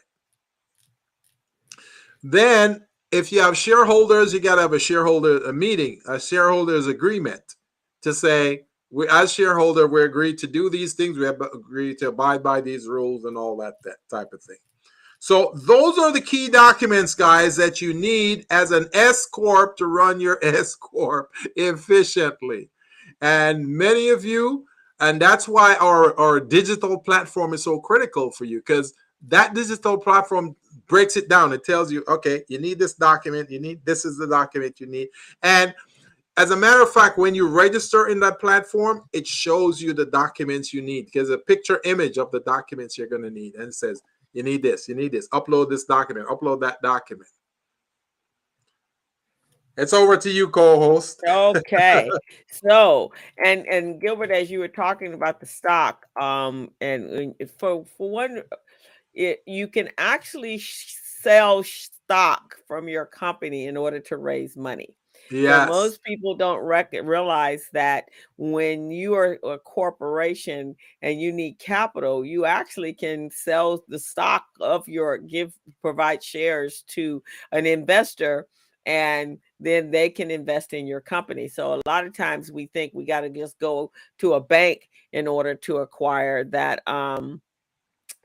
Then 2.22 2.86
if 3.12 3.32
you 3.32 3.42
have 3.42 3.58
shareholders, 3.58 4.34
you 4.34 4.40
got 4.40 4.56
to 4.56 4.62
have 4.62 4.74
a 4.74 4.80
shareholder 4.80 5.44
a 5.46 5.54
meeting, 5.54 6.00
a 6.08 6.20
shareholders 6.20 6.86
agreement 6.86 7.56
to 8.04 8.14
say 8.14 8.66
we 8.92 9.08
as 9.10 9.34
shareholder 9.34 9.88
we 9.88 10.04
agreed 10.04 10.38
to 10.38 10.48
do 10.48 10.70
these 10.70 10.94
things 10.94 11.18
we 11.18 11.26
have 11.26 11.42
agreed 11.42 11.98
to 11.98 12.10
abide 12.10 12.44
by 12.44 12.62
these 12.62 12.88
rules 12.88 13.26
and 13.26 13.36
all 13.36 13.58
that, 13.58 13.74
that 13.84 13.98
type 14.12 14.32
of 14.32 14.44
thing 14.44 14.58
so 15.26 15.54
those 15.56 15.98
are 15.98 16.12
the 16.12 16.22
key 16.22 16.50
documents 16.50 17.16
guys 17.16 17.56
that 17.56 17.82
you 17.82 17.96
need 17.96 18.46
as 18.52 18.70
an 18.70 18.88
s 18.94 19.26
corp 19.26 19.76
to 19.78 19.88
run 19.88 20.20
your 20.20 20.38
s 20.44 20.76
corp 20.76 21.32
efficiently. 21.56 22.70
And 23.22 23.68
many 23.68 24.10
of 24.10 24.24
you 24.24 24.68
and 25.00 25.20
that's 25.20 25.48
why 25.48 25.78
our, 25.78 26.16
our 26.20 26.40
digital 26.40 27.00
platform 27.00 27.56
is 27.56 27.64
so 27.64 27.80
critical 27.80 28.30
for 28.30 28.46
you 28.46 28.60
because 28.60 28.94
that 29.28 29.56
digital 29.56 29.98
platform 29.98 30.56
breaks 30.86 31.18
it 31.18 31.28
down. 31.28 31.54
It 31.54 31.64
tells 31.64 31.92
you 31.92 32.04
okay 32.08 32.44
you 32.48 32.60
need 32.60 32.78
this 32.78 32.94
document 32.94 33.50
you 33.50 33.60
need 33.60 33.84
this 33.84 34.06
is 34.06 34.20
the 34.20 34.28
document 34.28 34.80
you 34.80 34.86
need. 34.86 35.08
And 35.42 35.74
as 36.38 36.52
a 36.52 36.56
matter 36.56 36.84
of 36.84 36.92
fact, 36.92 37.18
when 37.18 37.34
you 37.34 37.48
register 37.48 38.10
in 38.10 38.20
that 38.20 38.40
platform, 38.40 39.06
it 39.14 39.26
shows 39.26 39.82
you 39.82 39.94
the 39.94 40.06
documents 40.06 40.74
you 40.74 40.82
need 40.82 41.06
because 41.06 41.30
a 41.30 41.38
picture 41.38 41.80
image 41.86 42.18
of 42.18 42.30
the 42.32 42.42
documents 42.42 42.98
you're 42.98 43.08
going 43.08 43.22
to 43.22 43.32
need 43.32 43.56
and 43.56 43.74
says, 43.74 44.02
you 44.36 44.44
need 44.44 44.62
this, 44.62 44.90
you 44.90 44.96
need 44.96 45.14
this, 45.14 45.30
upload 45.30 45.70
this 45.70 45.86
document, 45.86 46.28
upload 46.28 46.60
that 46.60 46.82
document. 46.82 47.30
It's 49.78 49.94
over 49.94 50.18
to 50.18 50.30
you, 50.30 50.50
co-host. 50.50 51.22
okay. 51.28 52.10
so, 52.52 53.12
and 53.44 53.66
and 53.68 54.00
Gilbert, 54.00 54.32
as 54.32 54.52
you 54.52 54.60
were 54.60 54.68
talking 54.68 55.14
about 55.14 55.40
the 55.40 55.46
stock, 55.46 56.06
um, 56.20 56.70
and, 56.82 57.34
for 57.58 57.86
for 57.98 58.10
one, 58.10 58.44
it, 59.14 59.42
you 59.46 59.70
can 59.70 59.90
actually 59.98 60.60
sell 60.60 61.64
stock 61.64 62.58
from 62.68 62.90
your 62.90 63.06
company 63.06 63.68
in 63.68 63.78
order 63.78 64.00
to 64.02 64.18
raise 64.18 64.58
money. 64.58 64.98
So 65.68 65.74
most 65.74 66.04
people 66.04 66.36
don't 66.36 66.60
rec- 66.60 66.94
realize 67.04 67.68
that 67.74 68.06
when 68.38 68.92
you 68.92 69.16
are 69.16 69.40
a 69.44 69.58
corporation 69.58 70.76
and 71.02 71.22
you 71.22 71.32
need 71.32 71.60
capital, 71.60 72.26
you 72.26 72.46
actually 72.46 72.94
can 72.94 73.30
sell 73.32 73.84
the 73.88 74.00
stock 74.00 74.46
of 74.60 74.88
your 74.88 75.18
give 75.18 75.54
provide 75.82 76.24
shares 76.24 76.84
to 76.90 77.24
an 77.52 77.66
investor 77.66 78.48
and 78.86 79.40
then 79.60 79.90
they 79.90 80.10
can 80.10 80.30
invest 80.30 80.74
in 80.74 80.86
your 80.86 81.02
company. 81.02 81.48
So 81.48 81.74
a 81.74 81.82
lot 81.88 82.06
of 82.06 82.16
times 82.16 82.52
we 82.52 82.68
think 82.68 82.94
we 82.94 83.06
got 83.06 83.22
to 83.22 83.30
just 83.30 83.58
go 83.60 83.92
to 84.20 84.34
a 84.34 84.42
bank 84.42 84.90
in 85.12 85.28
order 85.28 85.56
to 85.56 85.78
acquire 85.78 86.44
that 86.44 86.88
um 86.88 87.42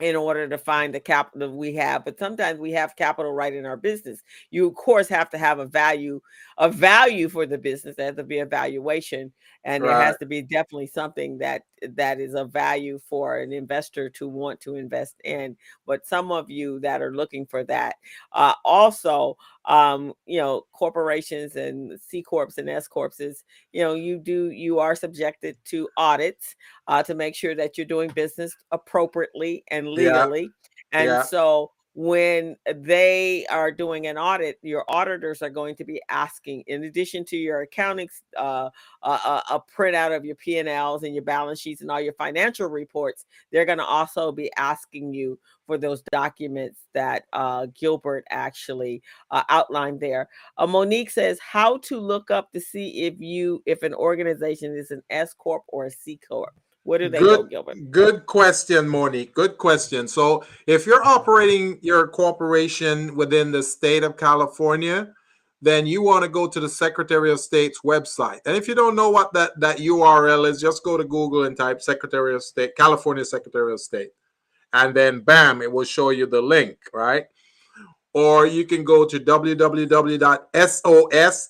in 0.01 0.15
order 0.15 0.47
to 0.47 0.57
find 0.57 0.93
the 0.93 0.99
capital 0.99 1.55
we 1.55 1.73
have 1.75 2.03
but 2.03 2.17
sometimes 2.17 2.59
we 2.59 2.71
have 2.71 2.95
capital 2.95 3.31
right 3.31 3.53
in 3.53 3.65
our 3.65 3.77
business. 3.77 4.21
You 4.49 4.67
of 4.67 4.75
course 4.75 5.07
have 5.09 5.29
to 5.31 5.37
have 5.37 5.59
a 5.59 5.65
value 5.65 6.19
a 6.57 6.69
value 6.69 7.29
for 7.29 7.45
the 7.45 7.57
business 7.57 7.95
there 7.95 8.07
has 8.07 8.15
to 8.15 8.23
be 8.23 8.39
a 8.39 8.45
valuation 8.45 9.31
and 9.63 9.83
right. 9.83 9.89
there 9.89 10.01
has 10.05 10.17
to 10.17 10.25
be 10.25 10.41
definitely 10.41 10.87
something 10.87 11.37
that 11.37 11.63
that 11.81 12.19
is 12.19 12.33
of 12.33 12.51
value 12.51 12.99
for 13.09 13.37
an 13.37 13.51
investor 13.51 14.09
to 14.09 14.27
want 14.27 14.59
to 14.59 14.75
invest 14.75 15.15
in 15.23 15.55
but 15.85 16.05
some 16.05 16.31
of 16.31 16.49
you 16.49 16.79
that 16.79 17.01
are 17.01 17.15
looking 17.15 17.45
for 17.45 17.63
that 17.63 17.95
uh, 18.33 18.53
also 18.65 19.37
um, 19.65 20.13
you 20.25 20.39
know 20.39 20.65
corporations 20.73 21.55
and 21.55 21.99
c 21.99 22.21
corps 22.21 22.57
and 22.57 22.69
s 22.69 22.87
corps 22.87 23.19
is 23.19 23.43
you 23.71 23.81
know 23.81 23.93
you 23.93 24.17
do 24.17 24.51
you 24.51 24.79
are 24.79 24.95
subjected 24.95 25.57
to 25.65 25.87
audits 25.97 26.55
uh, 26.87 27.03
to 27.03 27.13
make 27.15 27.35
sure 27.35 27.55
that 27.55 27.77
you're 27.77 27.85
doing 27.85 28.09
business 28.11 28.55
appropriately 28.71 29.63
and 29.69 29.87
legally 29.87 30.49
yeah. 30.93 30.99
and 30.99 31.09
yeah. 31.09 31.21
so 31.21 31.71
when 31.93 32.55
they 32.73 33.45
are 33.47 33.69
doing 33.69 34.07
an 34.07 34.17
audit, 34.17 34.57
your 34.61 34.85
auditors 34.87 35.41
are 35.41 35.49
going 35.49 35.75
to 35.75 35.83
be 35.83 36.01
asking, 36.07 36.63
in 36.67 36.85
addition 36.85 37.25
to 37.25 37.37
your 37.37 37.61
accounting, 37.61 38.07
uh, 38.37 38.69
uh, 39.03 39.41
a 39.49 39.59
printout 39.59 40.15
of 40.15 40.23
your 40.23 40.35
P 40.35 40.59
and 40.59 40.69
Ls 40.69 41.03
and 41.03 41.13
your 41.13 41.23
balance 41.23 41.59
sheets 41.59 41.81
and 41.81 41.91
all 41.91 41.99
your 41.99 42.13
financial 42.13 42.67
reports. 42.67 43.25
They're 43.51 43.65
going 43.65 43.79
to 43.79 43.85
also 43.85 44.31
be 44.31 44.49
asking 44.55 45.13
you 45.13 45.37
for 45.67 45.77
those 45.77 46.01
documents 46.11 46.81
that 46.93 47.23
uh, 47.33 47.67
Gilbert 47.77 48.25
actually 48.29 49.01
uh, 49.29 49.43
outlined 49.49 49.99
there. 49.99 50.29
Uh, 50.57 50.67
Monique 50.67 51.09
says 51.11 51.39
how 51.39 51.77
to 51.79 51.99
look 51.99 52.31
up 52.31 52.51
to 52.53 52.61
see 52.61 53.03
if 53.03 53.15
you 53.19 53.61
if 53.65 53.83
an 53.83 53.93
organization 53.93 54.75
is 54.75 54.91
an 54.91 55.03
S 55.09 55.33
corp 55.33 55.63
or 55.67 55.87
a 55.87 55.91
C 55.91 56.19
corp. 56.25 56.53
What 56.83 56.97
do 56.97 57.09
they 57.09 57.19
good, 57.19 57.49
Gilbert? 57.49 57.91
Good 57.91 58.25
question, 58.25 58.89
Monique. 58.89 59.33
Good 59.35 59.57
question. 59.57 60.07
So, 60.07 60.43
if 60.65 60.85
you're 60.87 61.05
operating 61.05 61.77
your 61.81 62.07
corporation 62.07 63.15
within 63.15 63.51
the 63.51 63.61
state 63.61 64.03
of 64.03 64.17
California, 64.17 65.13
then 65.61 65.85
you 65.85 66.01
want 66.01 66.23
to 66.23 66.29
go 66.29 66.47
to 66.47 66.59
the 66.59 66.67
Secretary 66.67 67.31
of 67.31 67.39
State's 67.39 67.81
website. 67.81 68.39
And 68.47 68.57
if 68.57 68.67
you 68.67 68.73
don't 68.73 68.95
know 68.95 69.11
what 69.11 69.31
that, 69.33 69.59
that 69.59 69.77
URL 69.77 70.49
is, 70.49 70.59
just 70.59 70.83
go 70.83 70.97
to 70.97 71.03
Google 71.03 71.43
and 71.43 71.55
type 71.55 71.83
Secretary 71.83 72.33
of 72.33 72.41
State, 72.41 72.75
California 72.75 73.23
Secretary 73.23 73.71
of 73.71 73.79
State. 73.79 74.09
And 74.73 74.95
then 74.95 75.19
bam, 75.19 75.61
it 75.61 75.71
will 75.71 75.83
show 75.83 76.09
you 76.09 76.25
the 76.25 76.41
link, 76.41 76.77
right? 76.93 77.25
Or 78.13 78.47
you 78.47 78.65
can 78.65 78.83
go 78.83 79.05
to 79.05 79.19
www.sos, 79.19 80.29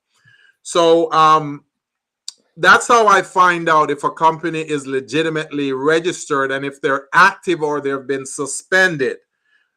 So 0.62 1.12
um, 1.12 1.64
that's 2.56 2.88
how 2.88 3.06
I 3.06 3.22
find 3.22 3.68
out 3.68 3.90
if 3.90 4.04
a 4.04 4.10
company 4.10 4.60
is 4.60 4.86
legitimately 4.86 5.72
registered 5.72 6.52
and 6.52 6.64
if 6.64 6.80
they're 6.80 7.08
active 7.14 7.62
or 7.62 7.80
they've 7.80 8.06
been 8.06 8.26
suspended. 8.26 9.18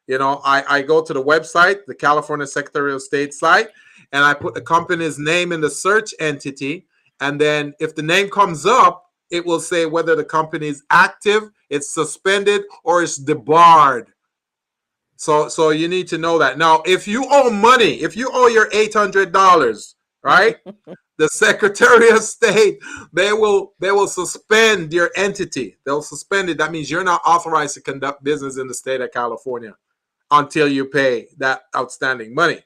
You 0.06 0.18
know, 0.18 0.42
I, 0.44 0.64
I 0.68 0.82
go 0.82 1.02
to 1.02 1.14
the 1.14 1.22
website, 1.22 1.86
the 1.86 1.94
California 1.94 2.46
Secretary 2.46 2.92
of 2.92 3.00
State 3.00 3.32
site, 3.32 3.68
and 4.12 4.22
I 4.22 4.34
put 4.34 4.52
the 4.52 4.60
company's 4.60 5.18
name 5.18 5.52
in 5.52 5.62
the 5.62 5.70
search 5.70 6.12
entity. 6.20 6.86
And 7.20 7.40
then 7.40 7.72
if 7.80 7.94
the 7.94 8.02
name 8.02 8.28
comes 8.28 8.66
up, 8.66 9.06
it 9.30 9.46
will 9.46 9.60
say 9.60 9.86
whether 9.86 10.14
the 10.14 10.24
company 10.24 10.68
is 10.68 10.82
active, 10.90 11.44
it's 11.70 11.94
suspended, 11.94 12.62
or 12.84 13.02
it's 13.02 13.16
debarred 13.16 14.12
so 15.16 15.48
so 15.48 15.70
you 15.70 15.88
need 15.88 16.08
to 16.08 16.18
know 16.18 16.38
that. 16.38 16.58
Now, 16.58 16.82
if 16.86 17.06
you 17.06 17.26
owe 17.30 17.50
money, 17.50 18.02
if 18.02 18.16
you 18.16 18.30
owe 18.32 18.48
your 18.48 18.70
$800, 18.70 19.94
right? 20.22 20.56
the 21.18 21.28
Secretary 21.28 22.10
of 22.10 22.22
State, 22.22 22.78
they 23.12 23.32
will 23.32 23.74
they 23.78 23.92
will 23.92 24.08
suspend 24.08 24.92
your 24.92 25.10
entity. 25.16 25.76
They'll 25.84 26.02
suspend 26.02 26.50
it. 26.50 26.58
That 26.58 26.72
means 26.72 26.90
you're 26.90 27.04
not 27.04 27.22
authorized 27.24 27.74
to 27.74 27.80
conduct 27.80 28.24
business 28.24 28.58
in 28.58 28.66
the 28.66 28.74
state 28.74 29.00
of 29.00 29.12
California 29.12 29.76
until 30.30 30.66
you 30.66 30.86
pay 30.86 31.28
that 31.38 31.62
outstanding 31.76 32.34
money. 32.34 32.60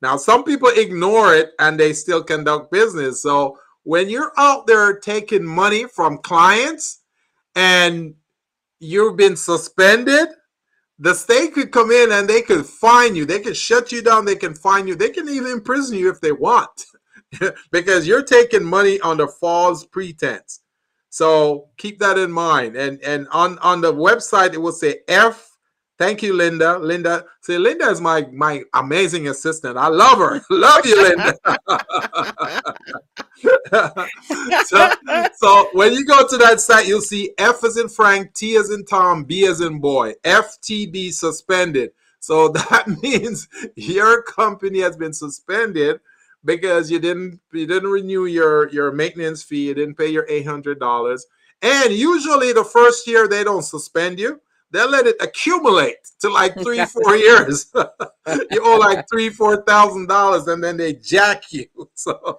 Now, 0.00 0.16
some 0.16 0.44
people 0.44 0.68
ignore 0.68 1.34
it 1.34 1.50
and 1.58 1.78
they 1.78 1.92
still 1.92 2.22
conduct 2.22 2.70
business. 2.70 3.20
So 3.22 3.58
when 3.82 4.08
you're 4.08 4.32
out 4.36 4.66
there 4.66 4.98
taking 4.98 5.44
money 5.44 5.86
from 5.86 6.18
clients 6.18 7.00
and 7.56 8.14
you've 8.78 9.16
been 9.16 9.34
suspended, 9.36 10.28
the 10.98 11.14
state 11.14 11.54
could 11.54 11.70
come 11.70 11.90
in 11.90 12.12
and 12.12 12.28
they 12.28 12.42
could 12.42 12.66
fine 12.66 13.14
you. 13.14 13.24
They 13.24 13.40
could 13.40 13.56
shut 13.56 13.92
you 13.92 14.02
down. 14.02 14.24
They 14.24 14.34
can 14.36 14.54
fine 14.54 14.88
you. 14.88 14.96
They 14.96 15.10
can 15.10 15.28
even 15.28 15.52
imprison 15.52 15.96
you 15.96 16.10
if 16.10 16.20
they 16.20 16.32
want 16.32 16.86
because 17.70 18.06
you're 18.06 18.24
taking 18.24 18.64
money 18.64 19.00
under 19.00 19.28
false 19.28 19.84
pretense. 19.84 20.60
So 21.10 21.68
keep 21.76 21.98
that 22.00 22.18
in 22.18 22.32
mind. 22.32 22.76
And 22.76 23.00
and 23.02 23.28
on 23.32 23.58
on 23.58 23.80
the 23.80 23.92
website 23.92 24.54
it 24.54 24.58
will 24.58 24.72
say 24.72 25.00
F. 25.08 25.56
Thank 25.98 26.22
you, 26.22 26.32
Linda. 26.32 26.78
Linda, 26.78 27.24
say 27.40 27.58
Linda 27.58 27.88
is 27.88 28.00
my 28.00 28.26
my 28.32 28.62
amazing 28.74 29.28
assistant. 29.28 29.76
I 29.76 29.88
love 29.88 30.18
her. 30.18 30.40
love 30.50 30.84
you, 30.86 31.02
Linda. 31.02 31.34
so, 34.64 34.92
so 35.36 35.68
when 35.72 35.92
you 35.92 36.04
go 36.04 36.26
to 36.26 36.36
that 36.38 36.60
site, 36.60 36.86
you'll 36.86 37.00
see 37.00 37.32
F 37.38 37.64
as 37.64 37.76
in 37.76 37.88
Frank, 37.88 38.34
T 38.34 38.56
as 38.56 38.70
in 38.70 38.84
Tom, 38.84 39.24
B 39.24 39.46
as 39.46 39.60
in 39.60 39.78
boy, 39.78 40.14
FTB 40.24 41.12
suspended. 41.12 41.90
So 42.20 42.48
that 42.48 42.88
means 43.02 43.48
your 43.76 44.22
company 44.22 44.80
has 44.80 44.96
been 44.96 45.12
suspended 45.12 46.00
because 46.44 46.90
you 46.90 46.98
didn't 46.98 47.40
you 47.52 47.66
didn't 47.66 47.90
renew 47.90 48.26
your 48.26 48.68
your 48.70 48.92
maintenance 48.92 49.42
fee, 49.42 49.68
you 49.68 49.74
didn't 49.74 49.96
pay 49.96 50.08
your 50.08 50.26
eight 50.28 50.46
hundred 50.46 50.78
dollars. 50.78 51.26
And 51.60 51.92
usually 51.92 52.52
the 52.52 52.64
first 52.64 53.06
year 53.06 53.26
they 53.26 53.44
don't 53.44 53.62
suspend 53.62 54.18
you 54.20 54.40
they'll 54.70 54.90
let 54.90 55.06
it 55.06 55.16
accumulate 55.20 55.96
to 56.20 56.28
like 56.28 56.54
three, 56.62 56.84
four 56.86 57.16
years. 57.16 57.72
you 57.74 58.62
owe 58.62 58.78
like 58.78 59.06
three, 59.08 59.28
four 59.28 59.62
thousand 59.62 60.08
dollars, 60.08 60.46
and 60.48 60.62
then 60.62 60.76
they 60.76 60.94
jack 60.94 61.52
you. 61.52 61.66
So 61.94 62.38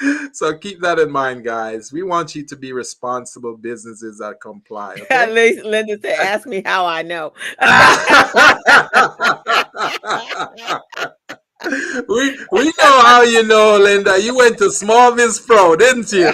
so 0.32 0.56
keep 0.58 0.80
that 0.80 0.98
in 0.98 1.10
mind, 1.10 1.44
guys. 1.44 1.92
We 1.92 2.02
want 2.02 2.34
you 2.34 2.44
to 2.46 2.56
be 2.56 2.72
responsible 2.72 3.56
businesses 3.56 4.18
that 4.18 4.40
comply. 4.40 4.96
Okay? 5.06 5.14
At 5.14 5.32
least 5.32 5.64
Linda 5.64 5.98
said, 6.00 6.18
ask 6.18 6.46
me 6.46 6.62
how 6.64 6.86
I 6.86 7.02
know. 7.02 7.32
we 12.08 12.38
we 12.50 12.64
know 12.64 13.02
how 13.02 13.22
you 13.22 13.44
know, 13.44 13.78
Linda. 13.78 14.20
You 14.20 14.36
went 14.36 14.58
to 14.58 14.70
Small 14.70 15.14
Biz 15.14 15.40
Pro, 15.40 15.76
didn't 15.76 16.12
you? 16.12 16.32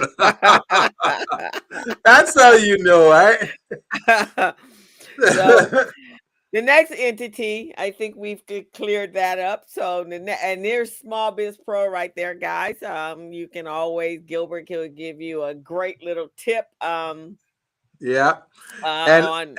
That's 2.04 2.40
how 2.40 2.54
you 2.54 2.78
know, 2.78 3.10
right? 3.10 3.50
so 5.18 5.90
the 6.52 6.62
next 6.62 6.92
entity, 6.96 7.72
I 7.78 7.90
think 7.90 8.14
we've 8.16 8.42
cleared 8.74 9.14
that 9.14 9.38
up. 9.38 9.64
So 9.68 10.02
and 10.02 10.64
there's 10.64 10.96
Small 10.96 11.32
Biz 11.32 11.58
Pro 11.58 11.86
right 11.86 12.14
there, 12.14 12.34
guys. 12.34 12.82
Um, 12.82 13.32
you 13.32 13.48
can 13.48 13.66
always 13.66 14.20
Gilbert 14.22 14.68
will 14.68 14.88
give 14.88 15.20
you 15.20 15.44
a 15.44 15.54
great 15.54 16.02
little 16.02 16.28
tip. 16.36 16.66
Um, 16.80 17.38
yeah, 18.00 18.38
uh, 18.82 19.06
and, 19.08 19.26
on. 19.26 19.56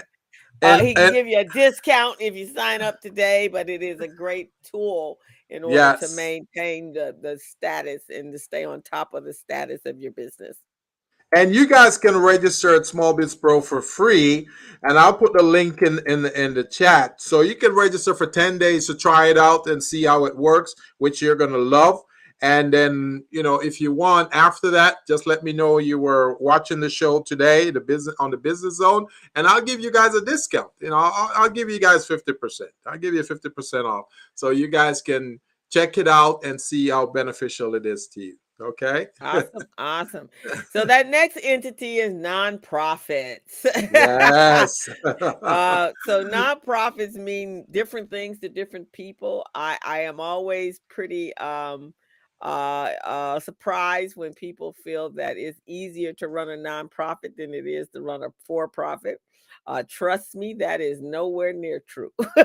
Uh, 0.61 0.79
he 0.79 0.93
can 0.93 1.07
and, 1.07 1.15
give 1.15 1.27
you 1.27 1.39
a 1.39 1.45
discount 1.45 2.15
if 2.21 2.35
you 2.35 2.47
sign 2.47 2.81
up 2.81 3.01
today, 3.01 3.49
but 3.49 3.69
it 3.69 3.83
is 3.83 3.99
a 3.99 4.07
great 4.07 4.51
tool 4.63 5.19
in 5.49 5.63
order 5.63 5.75
yes. 5.75 5.99
to 5.99 6.15
maintain 6.15 6.93
the, 6.93 7.15
the 7.21 7.37
status 7.37 8.03
and 8.09 8.31
to 8.31 8.39
stay 8.39 8.63
on 8.63 8.81
top 8.81 9.13
of 9.13 9.25
the 9.25 9.33
status 9.33 9.81
of 9.85 9.99
your 9.99 10.11
business. 10.11 10.57
And 11.35 11.53
you 11.53 11.67
guys 11.67 11.97
can 11.97 12.15
register 12.17 12.75
at 12.75 12.85
Small 12.85 13.13
Biz 13.13 13.35
Pro 13.35 13.59
for 13.59 13.81
free, 13.81 14.47
and 14.83 14.99
I'll 14.99 15.17
put 15.17 15.33
the 15.33 15.41
link 15.41 15.81
in 15.81 15.99
in 16.05 16.21
the, 16.21 16.41
in 16.41 16.53
the 16.53 16.63
chat. 16.63 17.21
So 17.21 17.41
you 17.41 17.55
can 17.55 17.73
register 17.73 18.13
for 18.13 18.27
ten 18.27 18.57
days 18.59 18.85
to 18.87 18.95
try 18.95 19.27
it 19.27 19.37
out 19.37 19.65
and 19.67 19.83
see 19.83 20.03
how 20.03 20.25
it 20.25 20.37
works, 20.37 20.75
which 20.99 21.21
you're 21.21 21.35
gonna 21.35 21.57
love. 21.57 22.03
And 22.41 22.71
then 22.73 23.23
you 23.31 23.41
know, 23.41 23.55
if 23.55 23.81
you 23.81 23.93
want 23.93 24.29
after 24.35 24.69
that, 24.71 24.97
just 25.07 25.25
let 25.25 25.43
me 25.43 25.53
know 25.53 25.79
you 25.79 25.97
were 25.97 26.37
watching 26.39 26.79
the 26.79 26.89
show 26.89 27.21
today, 27.21 27.71
the 27.71 27.79
business 27.79 28.15
on 28.19 28.29
the 28.29 28.37
business 28.37 28.75
zone, 28.75 29.07
and 29.33 29.47
I'll 29.47 29.61
give 29.61 29.79
you 29.79 29.91
guys 29.91 30.13
a 30.13 30.23
discount. 30.23 30.69
You 30.81 30.89
know, 30.89 30.97
I'll, 30.97 31.31
I'll 31.35 31.49
give 31.49 31.69
you 31.69 31.79
guys 31.79 32.05
fifty 32.05 32.33
percent. 32.33 32.71
I'll 32.85 32.99
give 32.99 33.15
you 33.15 33.23
fifty 33.23 33.49
percent 33.49 33.87
off, 33.87 34.05
so 34.35 34.51
you 34.51 34.67
guys 34.67 35.01
can 35.01 35.39
check 35.71 35.97
it 35.97 36.07
out 36.07 36.43
and 36.43 36.61
see 36.61 36.89
how 36.89 37.07
beneficial 37.07 37.73
it 37.73 37.85
is 37.87 38.07
to 38.09 38.21
you. 38.21 38.37
Okay. 38.61 39.07
awesome. 39.21 39.49
Awesome. 39.77 40.29
So 40.71 40.85
that 40.85 41.09
next 41.09 41.37
entity 41.41 41.97
is 41.97 42.13
nonprofits. 42.13 43.65
yes. 43.91 44.87
uh, 45.43 45.91
so 46.05 46.23
nonprofits 46.23 47.15
mean 47.15 47.65
different 47.71 48.09
things 48.09 48.39
to 48.39 48.49
different 48.49 48.91
people. 48.91 49.45
I, 49.53 49.77
I 49.83 50.01
am 50.01 50.19
always 50.19 50.79
pretty 50.89 51.35
um, 51.37 51.93
uh, 52.41 52.91
uh, 53.03 53.39
surprised 53.39 54.15
when 54.15 54.33
people 54.33 54.73
feel 54.83 55.09
that 55.11 55.37
it's 55.37 55.59
easier 55.65 56.13
to 56.13 56.27
run 56.27 56.49
a 56.49 56.57
nonprofit 56.57 57.35
than 57.37 57.53
it 57.53 57.65
is 57.65 57.89
to 57.89 58.01
run 58.01 58.23
a 58.23 58.27
for 58.45 58.67
profit. 58.67 59.19
Uh, 59.65 59.83
trust 59.89 60.35
me, 60.35 60.53
that 60.53 60.81
is 60.81 61.01
nowhere 61.01 61.53
near 61.53 61.81
true. 61.87 62.11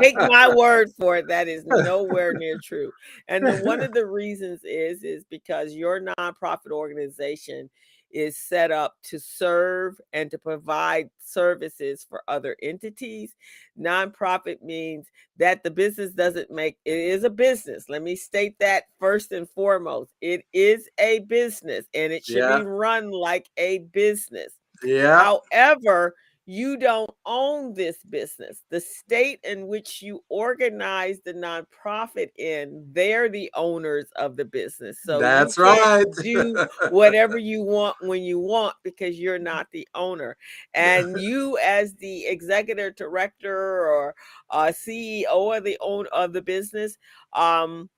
Take 0.00 0.16
my 0.28 0.52
word 0.54 0.90
for 0.98 1.16
it. 1.16 1.28
That 1.28 1.46
is 1.46 1.64
nowhere 1.64 2.32
near 2.34 2.58
true. 2.62 2.90
And 3.28 3.46
the, 3.46 3.58
one 3.58 3.80
of 3.80 3.92
the 3.92 4.06
reasons 4.06 4.60
is 4.64 5.04
is 5.04 5.24
because 5.30 5.74
your 5.74 6.00
nonprofit 6.00 6.72
organization 6.72 7.70
is 8.10 8.36
set 8.36 8.70
up 8.70 8.94
to 9.02 9.18
serve 9.18 9.94
and 10.12 10.30
to 10.30 10.38
provide 10.38 11.08
services 11.22 12.06
for 12.08 12.22
other 12.26 12.56
entities. 12.62 13.36
Nonprofit 13.78 14.62
means 14.62 15.06
that 15.36 15.62
the 15.62 15.70
business 15.70 16.12
doesn't 16.12 16.50
make 16.50 16.78
it 16.84 16.98
is 16.98 17.24
a 17.24 17.30
business. 17.30 17.84
Let 17.88 18.02
me 18.02 18.16
state 18.16 18.58
that 18.58 18.84
first 18.98 19.32
and 19.32 19.48
foremost. 19.50 20.14
It 20.20 20.44
is 20.52 20.88
a 20.98 21.20
business 21.20 21.86
and 21.94 22.12
it 22.12 22.24
should 22.24 22.38
yeah. 22.38 22.58
be 22.58 22.64
run 22.64 23.10
like 23.10 23.48
a 23.56 23.78
business. 23.92 24.52
Yeah. 24.82 25.38
However, 25.52 26.14
you 26.48 26.76
don't 26.76 27.10
own 27.26 27.74
this 27.74 27.98
business. 28.08 28.62
The 28.70 28.80
state 28.80 29.40
in 29.42 29.66
which 29.66 30.00
you 30.00 30.22
organize 30.28 31.18
the 31.24 31.34
nonprofit 31.34 32.28
in, 32.38 32.86
they're 32.92 33.28
the 33.28 33.50
owners 33.54 34.06
of 34.14 34.36
the 34.36 34.44
business. 34.44 35.00
So 35.02 35.18
that's 35.18 35.58
right. 35.58 36.04
do 36.22 36.64
whatever 36.90 37.36
you 37.36 37.62
want 37.62 37.96
when 38.00 38.22
you 38.22 38.38
want 38.38 38.76
because 38.84 39.18
you're 39.18 39.40
not 39.40 39.66
the 39.72 39.88
owner. 39.96 40.36
And 40.72 41.20
you, 41.20 41.58
as 41.58 41.94
the 41.94 42.26
executive 42.26 42.94
director 42.94 43.88
or 43.88 44.14
uh, 44.50 44.66
CEO 44.66 45.56
of 45.56 45.64
the 45.64 45.76
own 45.80 46.06
of 46.12 46.32
the 46.32 46.42
business, 46.42 46.96
um, 47.32 47.90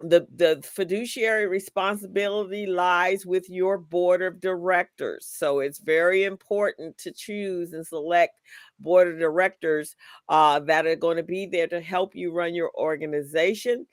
the 0.00 0.26
the 0.36 0.60
fiduciary 0.64 1.46
responsibility 1.46 2.66
lies 2.66 3.24
with 3.24 3.48
your 3.48 3.78
board 3.78 4.22
of 4.22 4.40
directors. 4.40 5.26
So 5.26 5.60
it's 5.60 5.78
very 5.78 6.24
important 6.24 6.98
to 6.98 7.12
choose 7.12 7.72
and 7.72 7.86
select 7.86 8.38
board 8.80 9.08
of 9.08 9.18
directors 9.18 9.94
uh, 10.28 10.60
that 10.60 10.86
are 10.86 10.96
going 10.96 11.16
to 11.16 11.22
be 11.22 11.46
there 11.46 11.68
to 11.68 11.80
help 11.80 12.14
you 12.14 12.32
run 12.32 12.54
your 12.54 12.70
organization 12.76 13.86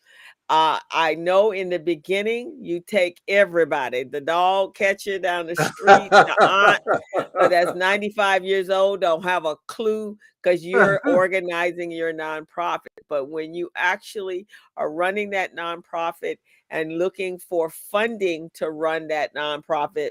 uh, 0.52 0.78
I 0.92 1.16
know 1.16 1.52
in 1.52 1.70
the 1.70 1.80
beginning 1.80 2.58
you 2.60 2.82
take 2.82 3.22
everybody, 3.30 4.04
the 4.04 4.20
dog 4.20 4.76
catcher 4.76 5.18
down 5.18 5.48
the 5.48 5.56
street, 5.56 6.10
the 6.12 6.36
aunt 6.42 7.50
that's 7.50 7.74
95 7.76 8.44
years 8.44 8.70
old 8.70 9.00
don't 9.00 9.24
have 9.24 9.46
a 9.46 9.56
clue 9.68 10.18
because 10.44 10.66
you're 10.66 11.00
organizing 11.08 11.90
your 11.90 12.14
nonprofit. 12.14 12.88
But 13.08 13.30
when 13.30 13.54
you 13.54 13.70
actually 13.78 14.46
are 14.76 14.92
running 14.92 15.30
that 15.30 15.56
nonprofit 15.56 16.36
and 16.70 16.98
looking 16.98 17.40
for 17.40 17.70
funding 17.70 18.50
to 18.56 18.72
run 18.72 19.08
that 19.08 19.34
nonprofit, 19.34 20.10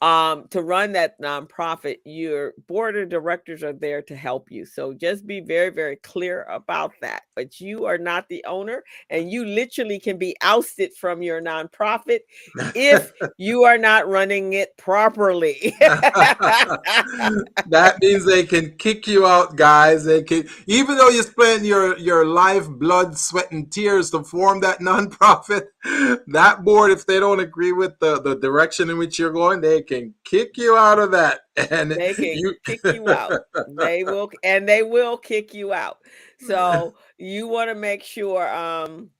um, 0.00 0.48
to 0.48 0.62
run 0.62 0.92
that 0.92 1.20
nonprofit, 1.20 1.96
your 2.04 2.54
board 2.66 2.96
of 2.96 3.10
directors 3.10 3.62
are 3.62 3.72
there 3.72 4.00
to 4.02 4.16
help 4.16 4.50
you. 4.50 4.64
So 4.64 4.94
just 4.94 5.26
be 5.26 5.40
very, 5.40 5.70
very 5.70 5.96
clear 5.96 6.44
about 6.44 6.92
that. 7.02 7.22
But 7.36 7.60
you 7.60 7.84
are 7.84 7.98
not 7.98 8.28
the 8.28 8.44
owner, 8.46 8.82
and 9.10 9.30
you 9.30 9.44
literally 9.44 10.00
can 10.00 10.16
be 10.16 10.36
ousted 10.40 10.94
from 10.94 11.22
your 11.22 11.42
nonprofit 11.42 12.20
if 12.74 13.12
you 13.36 13.64
are 13.64 13.78
not 13.78 14.08
running 14.08 14.54
it 14.54 14.76
properly. 14.76 15.74
that 15.80 16.78
means 18.00 18.24
they 18.24 18.44
can 18.44 18.76
kick 18.76 19.06
you 19.06 19.26
out, 19.26 19.56
guys. 19.56 20.04
They 20.04 20.22
can, 20.22 20.48
even 20.66 20.96
though 20.96 21.10
you 21.10 21.22
spend 21.22 21.66
your 21.66 21.98
your 21.98 22.24
life, 22.24 22.68
blood, 22.68 23.18
sweat, 23.18 23.52
and 23.52 23.70
tears 23.70 24.10
to 24.12 24.24
form 24.24 24.60
that 24.60 24.78
nonprofit. 24.80 25.64
That 26.26 26.64
board, 26.64 26.90
if 26.90 27.06
they 27.06 27.20
don't 27.20 27.40
agree 27.40 27.72
with 27.72 27.98
the 27.98 28.20
the 28.20 28.36
direction 28.36 28.90
in 28.90 28.98
which 28.98 29.18
you're 29.18 29.32
going, 29.32 29.60
they 29.60 29.82
can 29.90 30.14
kick 30.24 30.56
you 30.56 30.76
out 30.76 30.98
of 30.98 31.10
that 31.10 31.40
and 31.70 31.90
they 31.90 32.14
can 32.14 32.24
you... 32.24 32.54
kick 32.64 32.80
you 32.84 33.08
out. 33.08 33.32
They 33.76 34.04
will 34.04 34.30
and 34.44 34.68
they 34.68 34.82
will 34.82 35.16
kick 35.16 35.52
you 35.52 35.72
out. 35.72 35.98
So 36.46 36.94
you 37.18 37.48
want 37.48 37.70
to 37.70 37.74
make 37.74 38.04
sure 38.04 38.48
um 38.54 39.10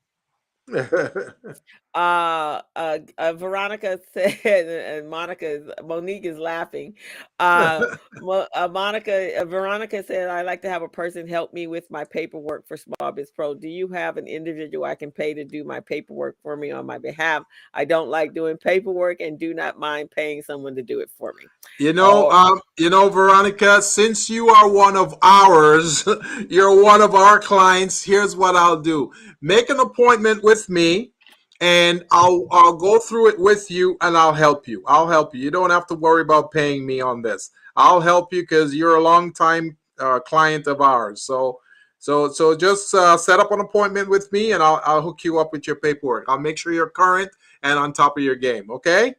uh, 1.94 2.62
uh, 2.76 2.98
uh, 3.18 3.32
Veronica 3.32 3.98
said, 4.14 4.38
and 4.44 5.10
Monica 5.10 5.46
is 5.46 5.70
Monique 5.84 6.24
is 6.24 6.38
laughing. 6.38 6.94
Uh, 7.40 7.96
Mo, 8.20 8.46
uh 8.54 8.68
Monica, 8.68 9.40
uh, 9.40 9.44
Veronica 9.44 10.02
said, 10.04 10.28
"I 10.28 10.42
like 10.42 10.62
to 10.62 10.68
have 10.68 10.82
a 10.82 10.88
person 10.88 11.26
help 11.26 11.52
me 11.52 11.66
with 11.66 11.90
my 11.90 12.04
paperwork 12.04 12.68
for 12.68 12.76
Small 12.76 13.12
Biz 13.12 13.32
Pro. 13.32 13.54
Do 13.54 13.68
you 13.68 13.88
have 13.88 14.18
an 14.18 14.28
individual 14.28 14.84
I 14.84 14.94
can 14.94 15.10
pay 15.10 15.34
to 15.34 15.44
do 15.44 15.64
my 15.64 15.80
paperwork 15.80 16.36
for 16.42 16.56
me 16.56 16.70
on 16.70 16.86
my 16.86 16.98
behalf? 16.98 17.42
I 17.74 17.84
don't 17.84 18.08
like 18.08 18.34
doing 18.34 18.56
paperwork 18.56 19.20
and 19.20 19.38
do 19.38 19.52
not 19.52 19.78
mind 19.78 20.12
paying 20.12 20.42
someone 20.42 20.76
to 20.76 20.82
do 20.82 21.00
it 21.00 21.10
for 21.18 21.34
me." 21.34 21.44
You 21.80 21.92
know, 21.92 22.28
oh. 22.30 22.52
um, 22.52 22.60
you 22.78 22.90
know, 22.90 23.08
Veronica, 23.08 23.82
since 23.82 24.30
you 24.30 24.48
are 24.48 24.68
one 24.68 24.96
of 24.96 25.16
ours, 25.22 26.06
you're 26.48 26.82
one 26.82 27.02
of 27.02 27.16
our 27.16 27.40
clients. 27.40 28.04
Here's 28.04 28.36
what 28.36 28.54
I'll 28.54 28.80
do: 28.80 29.10
make 29.40 29.70
an 29.70 29.80
appointment 29.80 30.44
with 30.44 30.68
me 30.68 31.14
and 31.60 32.04
I'll 32.10 32.46
I'll 32.50 32.76
go 32.76 32.98
through 32.98 33.28
it 33.28 33.38
with 33.38 33.70
you 33.70 33.96
and 34.00 34.16
I'll 34.16 34.32
help 34.32 34.66
you. 34.66 34.82
I'll 34.86 35.08
help 35.08 35.34
you. 35.34 35.42
You 35.42 35.50
don't 35.50 35.70
have 35.70 35.86
to 35.88 35.94
worry 35.94 36.22
about 36.22 36.50
paying 36.52 36.86
me 36.86 37.00
on 37.00 37.22
this. 37.22 37.50
I'll 37.76 38.00
help 38.00 38.32
you 38.32 38.42
because 38.42 38.74
you're 38.74 38.96
a 38.96 39.02
long 39.02 39.32
time 39.32 39.76
uh, 39.98 40.20
client 40.20 40.66
of 40.66 40.80
ours. 40.80 41.22
So 41.22 41.60
so 41.98 42.30
so 42.30 42.56
just 42.56 42.94
uh, 42.94 43.16
set 43.16 43.40
up 43.40 43.52
an 43.52 43.60
appointment 43.60 44.08
with 44.08 44.32
me 44.32 44.52
and 44.52 44.62
I'll 44.62 44.80
I'll 44.84 45.02
hook 45.02 45.22
you 45.22 45.38
up 45.38 45.52
with 45.52 45.66
your 45.66 45.76
paperwork. 45.76 46.24
I'll 46.28 46.38
make 46.38 46.56
sure 46.56 46.72
you're 46.72 46.90
current 46.90 47.30
and 47.62 47.78
on 47.78 47.92
top 47.92 48.16
of 48.16 48.24
your 48.24 48.36
game. 48.36 48.70
Okay. 48.70 49.14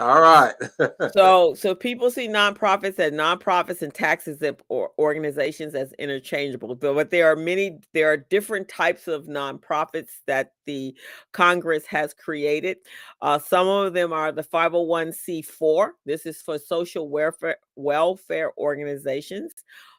All 0.00 0.20
right. 0.20 0.54
so, 1.12 1.54
so 1.54 1.74
people 1.74 2.10
see 2.10 2.26
nonprofits 2.26 2.98
as 2.98 3.12
nonprofits 3.12 3.82
and 3.82 3.92
taxes 3.92 4.42
or 4.68 4.92
organizations 4.98 5.74
as 5.74 5.92
interchangeable, 5.98 6.74
but, 6.74 6.94
but 6.94 7.10
there 7.10 7.30
are 7.30 7.36
many, 7.36 7.80
there 7.92 8.10
are 8.10 8.16
different 8.16 8.68
types 8.68 9.08
of 9.08 9.26
nonprofits 9.26 10.20
that 10.26 10.52
the 10.64 10.96
Congress 11.32 11.84
has 11.86 12.14
created. 12.14 12.78
Uh, 13.20 13.38
some 13.38 13.68
of 13.68 13.92
them 13.92 14.12
are 14.12 14.32
the 14.32 14.42
501c4. 14.42 15.90
This 16.06 16.24
is 16.24 16.40
for 16.40 16.58
social 16.58 17.08
welfare 17.08 17.56
welfare 17.76 18.52
organizations 18.58 19.52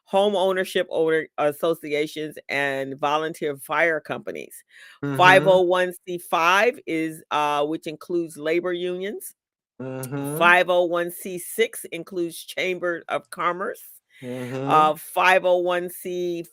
home 0.04 0.36
ownership 0.36 0.86
owner 0.90 1.26
associations 1.38 2.36
and 2.48 2.98
volunteer 2.98 3.56
fire 3.56 4.00
companies. 4.00 4.62
Mm-hmm. 5.02 5.18
501c5 5.18 6.78
is 6.86 7.22
uh, 7.30 7.64
which 7.64 7.86
includes 7.86 8.36
labor 8.36 8.72
unions. 8.72 9.34
Mm-hmm. 9.80 10.38
501c6 10.38 11.86
includes 11.92 12.36
Chamber 12.44 13.02
of 13.08 13.30
Commerce. 13.30 13.82
Mm-hmm. 14.22 14.70
Uh, 14.70 14.94
501c 14.94 16.46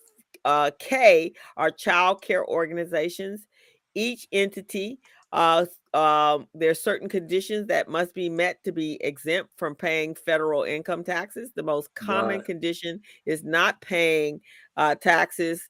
uh, 0.45 0.71
K 0.79 1.33
are 1.57 1.71
child 1.71 2.21
care 2.21 2.45
organizations. 2.45 3.47
Each 3.95 4.27
entity 4.31 4.99
uh, 5.31 5.65
um, 5.93 6.47
there 6.53 6.69
are 6.69 6.75
certain 6.75 7.09
conditions 7.09 7.67
that 7.67 7.87
must 7.87 8.13
be 8.13 8.29
met 8.29 8.63
to 8.63 8.71
be 8.71 8.97
exempt 9.01 9.51
from 9.57 9.75
paying 9.75 10.15
federal 10.15 10.63
income 10.63 11.03
taxes. 11.03 11.51
The 11.55 11.63
most 11.63 11.93
common 11.95 12.37
Right. 12.37 12.45
condition 12.45 13.01
is 13.25 13.43
not 13.43 13.81
paying 13.81 14.41
uh, 14.77 14.95
taxes, 14.95 15.67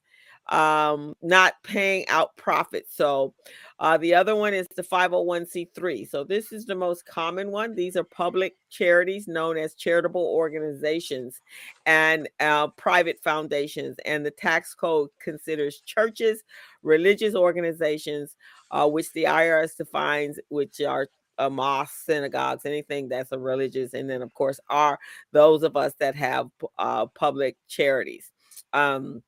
um, 0.49 1.15
not 1.21 1.53
paying 1.63 2.07
out 2.07 2.35
profits. 2.35 2.95
So 2.95 3.33
uh, 3.79 3.97
the 3.97 4.15
other 4.15 4.35
one 4.35 4.53
is 4.53 4.67
the 4.75 4.83
501c3. 4.83 6.09
So 6.09 6.23
this 6.23 6.51
is 6.51 6.65
the 6.65 6.75
most 6.75 7.05
common 7.05 7.51
one. 7.51 7.75
These 7.75 7.95
are 7.95 8.03
public 8.03 8.55
charities 8.69 9.27
known 9.27 9.57
as 9.57 9.75
charitable 9.75 10.25
organizations 10.25 11.39
and 11.85 12.27
uh, 12.39 12.67
private 12.69 13.19
foundations. 13.23 13.97
And 14.05 14.25
the 14.25 14.31
tax 14.31 14.73
code 14.73 15.09
considers 15.19 15.81
churches, 15.81 16.43
religious 16.83 17.35
organizations, 17.35 18.35
uh, 18.71 18.87
which 18.87 19.11
the 19.13 19.25
IRS 19.25 19.77
defines, 19.77 20.39
which 20.49 20.81
are 20.81 21.07
uh, 21.37 21.49
mosques, 21.49 22.05
synagogues, 22.05 22.65
anything 22.65 23.07
that's 23.07 23.31
a 23.31 23.39
religious, 23.39 23.93
and 23.93 24.09
then 24.09 24.21
of 24.21 24.33
course 24.33 24.59
are 24.69 24.99
those 25.31 25.63
of 25.63 25.77
us 25.77 25.93
that 25.99 26.13
have 26.15 26.49
uh, 26.77 27.05
public 27.05 27.55
charities. 27.69 28.31
Um, 28.73 29.23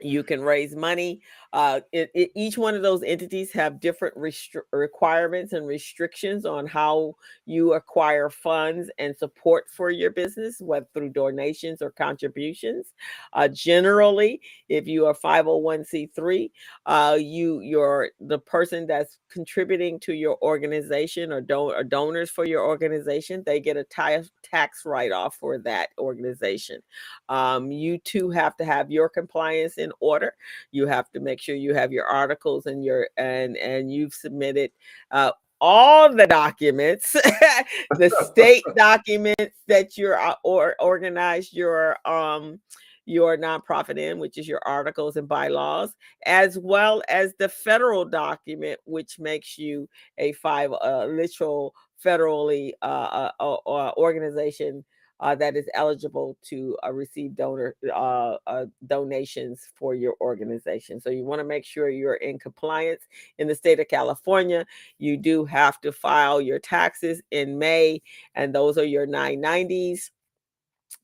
you 0.00 0.22
can 0.22 0.42
raise 0.42 0.76
money. 0.76 1.22
Uh, 1.52 1.80
it, 1.92 2.10
it- 2.14 2.32
each 2.36 2.58
one 2.58 2.74
of 2.74 2.82
those 2.82 3.02
entities 3.02 3.52
have 3.52 3.80
different 3.80 4.16
restri- 4.16 4.62
requirements 4.72 5.52
and 5.54 5.66
restrictions 5.66 6.46
on 6.46 6.66
how 6.66 7.14
you 7.46 7.74
acquire 7.74 8.30
funds 8.30 8.90
and 8.98 9.16
support 9.16 9.64
for 9.70 9.90
your 9.90 10.10
business, 10.10 10.60
whether 10.60 10.86
through 10.94 11.10
donations 11.10 11.82
or 11.82 11.90
contributions. 11.90 12.92
Uh, 13.32 13.48
generally, 13.48 14.40
if 14.68 14.86
you 14.86 15.06
are 15.06 15.14
501c3, 15.14 16.50
uh, 16.86 17.18
you 17.20 17.60
you're 17.60 18.10
the 18.20 18.38
person 18.40 18.86
that's 18.86 19.18
contributing 19.30 20.00
to 20.00 20.14
your 20.14 20.38
organization 20.42 21.32
or, 21.32 21.40
don- 21.40 21.74
or 21.74 21.84
donors 21.84 22.30
for 22.30 22.44
your 22.46 22.64
organization, 22.64 23.42
they 23.46 23.60
get 23.60 23.76
a 23.76 23.84
ti- 23.84 24.28
tax 24.42 24.84
write-off 24.84 25.36
for 25.36 25.58
that 25.58 25.90
organization. 25.98 26.80
Um, 27.28 27.72
you 27.72 27.98
too 27.98 28.30
have 28.30 28.56
to 28.58 28.64
have 28.66 28.90
your 28.90 29.08
compliance 29.08 29.78
in 29.78 29.85
order. 30.00 30.34
You 30.72 30.86
have 30.86 31.10
to 31.12 31.20
make 31.20 31.40
sure 31.40 31.54
you 31.54 31.74
have 31.74 31.92
your 31.92 32.06
articles 32.06 32.66
and 32.66 32.84
your 32.84 33.08
and 33.16 33.56
and 33.56 33.92
you've 33.92 34.14
submitted 34.14 34.70
uh, 35.10 35.32
all 35.60 36.14
the 36.14 36.26
documents, 36.26 37.12
the 37.92 38.10
state 38.30 38.64
documents 38.76 39.56
that 39.68 39.96
you're 39.96 40.18
uh, 40.18 40.34
or 40.44 40.76
organized 40.80 41.52
your 41.52 41.96
um 42.06 42.60
your 43.08 43.38
nonprofit 43.38 43.98
in, 43.98 44.18
which 44.18 44.36
is 44.36 44.48
your 44.48 44.60
articles 44.66 45.16
and 45.16 45.28
bylaws, 45.28 45.94
as 46.26 46.58
well 46.58 47.02
as 47.08 47.32
the 47.38 47.48
federal 47.48 48.04
document, 48.04 48.80
which 48.84 49.20
makes 49.20 49.56
you 49.56 49.88
a 50.18 50.32
five 50.32 50.72
uh, 50.72 51.06
literal 51.06 51.72
federally 52.04 52.72
uh, 52.82 53.30
uh, 53.40 53.54
uh, 53.66 53.92
organization 53.96 54.84
uh, 55.20 55.34
that 55.34 55.56
is 55.56 55.68
eligible 55.74 56.36
to 56.42 56.76
uh, 56.84 56.92
receive 56.92 57.34
donor 57.34 57.74
uh, 57.94 58.36
uh, 58.46 58.66
donations 58.86 59.68
for 59.74 59.94
your 59.94 60.14
organization. 60.20 61.00
So 61.00 61.10
you 61.10 61.24
want 61.24 61.40
to 61.40 61.44
make 61.44 61.64
sure 61.64 61.88
you're 61.88 62.14
in 62.14 62.38
compliance. 62.38 63.02
In 63.38 63.48
the 63.48 63.54
state 63.54 63.80
of 63.80 63.88
California, 63.88 64.66
you 64.98 65.16
do 65.16 65.44
have 65.44 65.80
to 65.82 65.92
file 65.92 66.40
your 66.40 66.58
taxes 66.58 67.22
in 67.30 67.58
May, 67.58 68.02
and 68.34 68.54
those 68.54 68.78
are 68.78 68.84
your 68.84 69.06
990s 69.06 70.10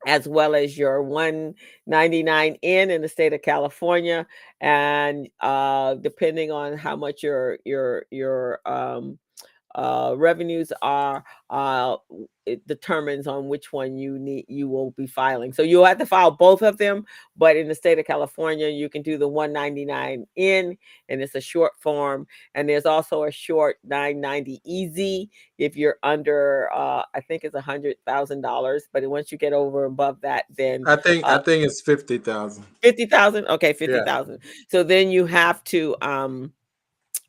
as 0.06 0.26
well 0.26 0.54
as 0.54 0.76
your 0.76 1.02
199N 1.02 2.56
in 2.62 3.02
the 3.02 3.08
state 3.08 3.32
of 3.32 3.42
California 3.42 4.26
and 4.60 5.28
uh 5.40 5.94
depending 5.94 6.50
on 6.50 6.76
how 6.76 6.96
much 6.96 7.22
your 7.22 7.58
your 7.64 8.04
your 8.10 8.60
um 8.66 9.18
uh 9.74 10.14
revenues 10.16 10.72
are 10.82 11.24
uh 11.50 11.96
it 12.44 12.66
determines 12.66 13.28
on 13.28 13.46
which 13.48 13.72
one 13.72 13.96
you 13.96 14.18
need 14.18 14.44
you 14.48 14.68
will 14.68 14.90
be 14.92 15.06
filing. 15.06 15.52
So 15.52 15.62
you'll 15.62 15.84
have 15.84 15.98
to 15.98 16.06
file 16.06 16.32
both 16.32 16.62
of 16.62 16.76
them 16.78 17.04
but 17.36 17.56
in 17.56 17.68
the 17.68 17.74
state 17.74 17.98
of 17.98 18.04
california 18.04 18.68
you 18.68 18.88
can 18.88 19.02
do 19.02 19.16
the 19.16 19.28
199 19.28 20.26
in 20.36 20.76
and 21.08 21.22
it's 21.22 21.34
a 21.34 21.40
short 21.40 21.72
form 21.80 22.26
and 22.54 22.68
there's 22.68 22.86
also 22.86 23.24
a 23.24 23.30
short 23.30 23.76
990-EZ 23.88 25.28
if 25.58 25.76
you're 25.76 25.96
under 26.02 26.68
uh 26.74 27.02
i 27.14 27.20
think 27.20 27.44
it's 27.44 27.54
a 27.54 27.60
hundred 27.60 27.96
thousand 28.06 28.40
dollars 28.40 28.84
but 28.92 29.08
once 29.08 29.30
you 29.32 29.38
get 29.38 29.52
over 29.52 29.84
above 29.84 30.20
that 30.20 30.44
then 30.56 30.82
I 30.86 30.96
think 30.96 31.24
I 31.24 31.34
Uh, 31.34 31.42
think 31.42 31.64
it's 31.64 31.80
fifty 31.80 32.18
thousand. 32.18 32.64
50,000 32.82 33.46
okay 33.46 33.72
50,000 33.72 34.38
so 34.68 34.82
then 34.82 35.10
you 35.10 35.26
have 35.26 35.62
to 35.64 35.94
um 36.02 36.52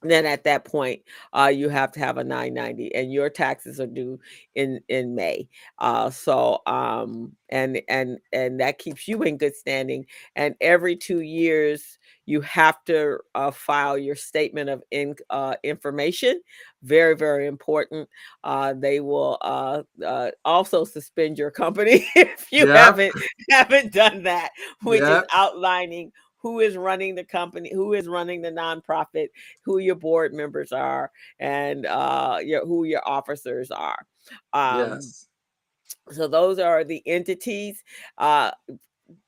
then 0.04 0.26
at 0.26 0.44
that 0.44 0.66
point 0.66 1.02
uh 1.34 1.52
you 1.54 1.70
have 1.70 1.92
to 1.92 2.00
have 2.00 2.18
a 2.18 2.24
990 2.24 2.94
and 2.96 3.12
your 3.12 3.30
taxes 3.30 3.80
are 3.80 3.88
due 3.88 4.20
in 4.56 4.80
in 4.90 5.16
May. 5.16 5.48
Uh 5.80 6.10
so 6.10 6.60
um 6.66 7.34
and 7.50 7.82
and 7.88 8.20
and 8.32 8.60
that 8.60 8.80
keeps 8.80 9.08
you 9.08 9.22
in 9.24 9.38
good 9.38 9.56
standing 9.56 10.06
and 10.36 10.56
every 10.62 10.96
2 10.96 11.22
years 11.22 11.98
you 12.26 12.40
have 12.40 12.82
to 12.86 13.20
uh, 13.36 13.52
file 13.52 13.98
your 13.98 14.16
statement 14.16 14.70
of 14.70 14.82
in, 14.92 15.14
uh, 15.30 15.56
information 15.64 16.40
very 16.84 17.16
very 17.16 17.48
important. 17.48 18.08
Uh, 18.44 18.74
they 18.74 19.00
will 19.00 19.38
uh, 19.42 19.84
uh, 20.06 20.32
also 20.46 20.84
suspend 20.84 21.38
your 21.38 21.50
company 21.50 22.06
if 22.16 22.48
you 22.52 22.68
haven't 22.68 23.14
haven't 23.50 23.94
done 23.94 24.24
that 24.24 24.52
which 24.84 25.02
is 25.02 25.24
outlining 25.34 26.12
who 26.44 26.60
is 26.60 26.78
running 26.78 27.16
the 27.16 27.24
company, 27.24 27.72
who 27.74 27.94
is 27.94 28.08
running 28.08 28.42
the 28.42 28.52
nonprofit, 28.52 29.30
who 29.64 29.80
your 29.80 29.96
board 29.96 30.34
members 30.34 30.72
are, 30.72 31.10
and 31.40 31.86
uh, 31.86 32.38
your 32.44 32.66
who 32.66 32.84
your 32.84 33.02
officers 33.08 33.72
are. 33.72 34.06
Um, 34.52 34.92
yes. 34.92 35.28
So 36.12 36.28
those 36.28 36.60
are 36.60 36.84
the 36.84 37.02
entities, 37.08 37.82
uh, 38.18 38.52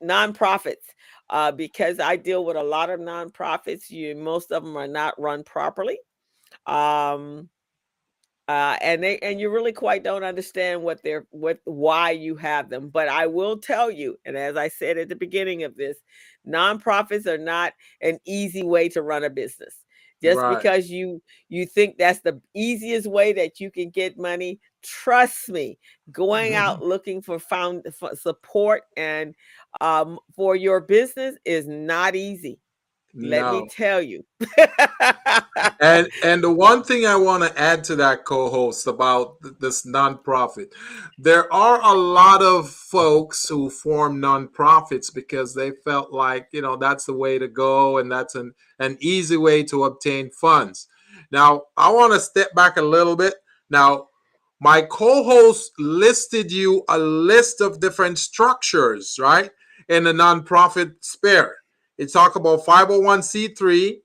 nonprofits. 0.04 0.76
Uh, 1.28 1.50
because 1.50 1.98
I 1.98 2.14
deal 2.14 2.44
with 2.44 2.56
a 2.56 2.62
lot 2.62 2.88
of 2.88 3.00
nonprofits, 3.00 3.90
you 3.90 4.14
most 4.14 4.52
of 4.52 4.62
them 4.62 4.76
are 4.76 4.86
not 4.86 5.20
run 5.20 5.42
properly. 5.42 5.98
Um, 6.66 7.48
uh, 8.48 8.76
and 8.80 9.02
they 9.02 9.18
and 9.18 9.40
you 9.40 9.50
really 9.50 9.72
quite 9.72 10.04
don't 10.04 10.22
understand 10.24 10.82
what 10.82 11.02
they're 11.02 11.26
what 11.30 11.58
why 11.64 12.10
you 12.12 12.36
have 12.36 12.68
them. 12.70 12.88
But 12.88 13.08
I 13.08 13.26
will 13.26 13.58
tell 13.58 13.90
you, 13.90 14.18
and 14.24 14.36
as 14.36 14.56
I 14.56 14.68
said 14.68 14.98
at 14.98 15.08
the 15.08 15.16
beginning 15.16 15.64
of 15.64 15.76
this, 15.76 15.96
nonprofits 16.46 17.26
are 17.26 17.38
not 17.38 17.72
an 18.00 18.18
easy 18.24 18.62
way 18.62 18.88
to 18.90 19.02
run 19.02 19.24
a 19.24 19.30
business. 19.30 19.74
Just 20.22 20.38
Right. 20.38 20.56
because 20.56 20.88
you 20.88 21.20
you 21.48 21.66
think 21.66 21.98
that's 21.98 22.20
the 22.20 22.40
easiest 22.54 23.06
way 23.06 23.32
that 23.34 23.60
you 23.60 23.70
can 23.70 23.90
get 23.90 24.16
money, 24.16 24.60
trust 24.82 25.48
me, 25.48 25.78
going 26.12 26.54
out 26.54 26.82
looking 26.82 27.20
for 27.22 27.38
found 27.38 27.82
for 27.98 28.14
support 28.16 28.84
and 28.96 29.34
um, 29.80 30.18
for 30.34 30.56
your 30.56 30.80
business 30.80 31.36
is 31.44 31.66
not 31.66 32.16
easy. 32.16 32.58
Let 33.16 33.40
No. 33.42 33.62
me 33.62 33.68
tell 33.68 34.02
you. 34.02 34.24
and 35.80 36.08
and 36.22 36.44
the 36.44 36.52
one 36.52 36.84
thing 36.84 37.06
I 37.06 37.16
want 37.16 37.42
to 37.42 37.58
add 37.58 37.82
to 37.84 37.96
that 37.96 38.24
co-host 38.24 38.86
about 38.86 39.40
th- 39.42 39.54
this 39.58 39.86
nonprofit, 39.86 40.66
there 41.18 41.50
are 41.52 41.80
a 41.82 41.94
lot 41.94 42.42
of 42.42 42.68
folks 42.68 43.48
who 43.48 43.70
form 43.70 44.20
nonprofits 44.20 45.12
because 45.12 45.54
they 45.54 45.70
felt 45.70 46.12
like 46.12 46.48
you 46.52 46.60
know 46.60 46.76
that's 46.76 47.06
the 47.06 47.14
way 47.14 47.38
to 47.38 47.48
go 47.48 47.98
and 47.98 48.12
that's 48.12 48.34
an 48.34 48.52
an 48.78 48.98
easy 49.00 49.36
way 49.38 49.62
to 49.64 49.84
obtain 49.84 50.30
funds. 50.30 50.88
Now 51.30 51.62
I 51.76 51.90
want 51.90 52.12
to 52.12 52.20
step 52.20 52.54
back 52.54 52.76
a 52.76 52.82
little 52.82 53.16
bit. 53.16 53.34
Now 53.70 54.08
my 54.60 54.82
co-host 54.82 55.72
listed 55.78 56.52
you 56.52 56.84
a 56.88 56.98
list 56.98 57.60
of 57.60 57.80
different 57.80 58.18
structures, 58.18 59.16
right, 59.18 59.50
in 59.88 60.04
the 60.04 60.12
nonprofit 60.12 60.94
sphere. 61.00 61.56
It 61.98 62.12
talk 62.12 62.36
about 62.36 62.64
501c3, 62.64 63.96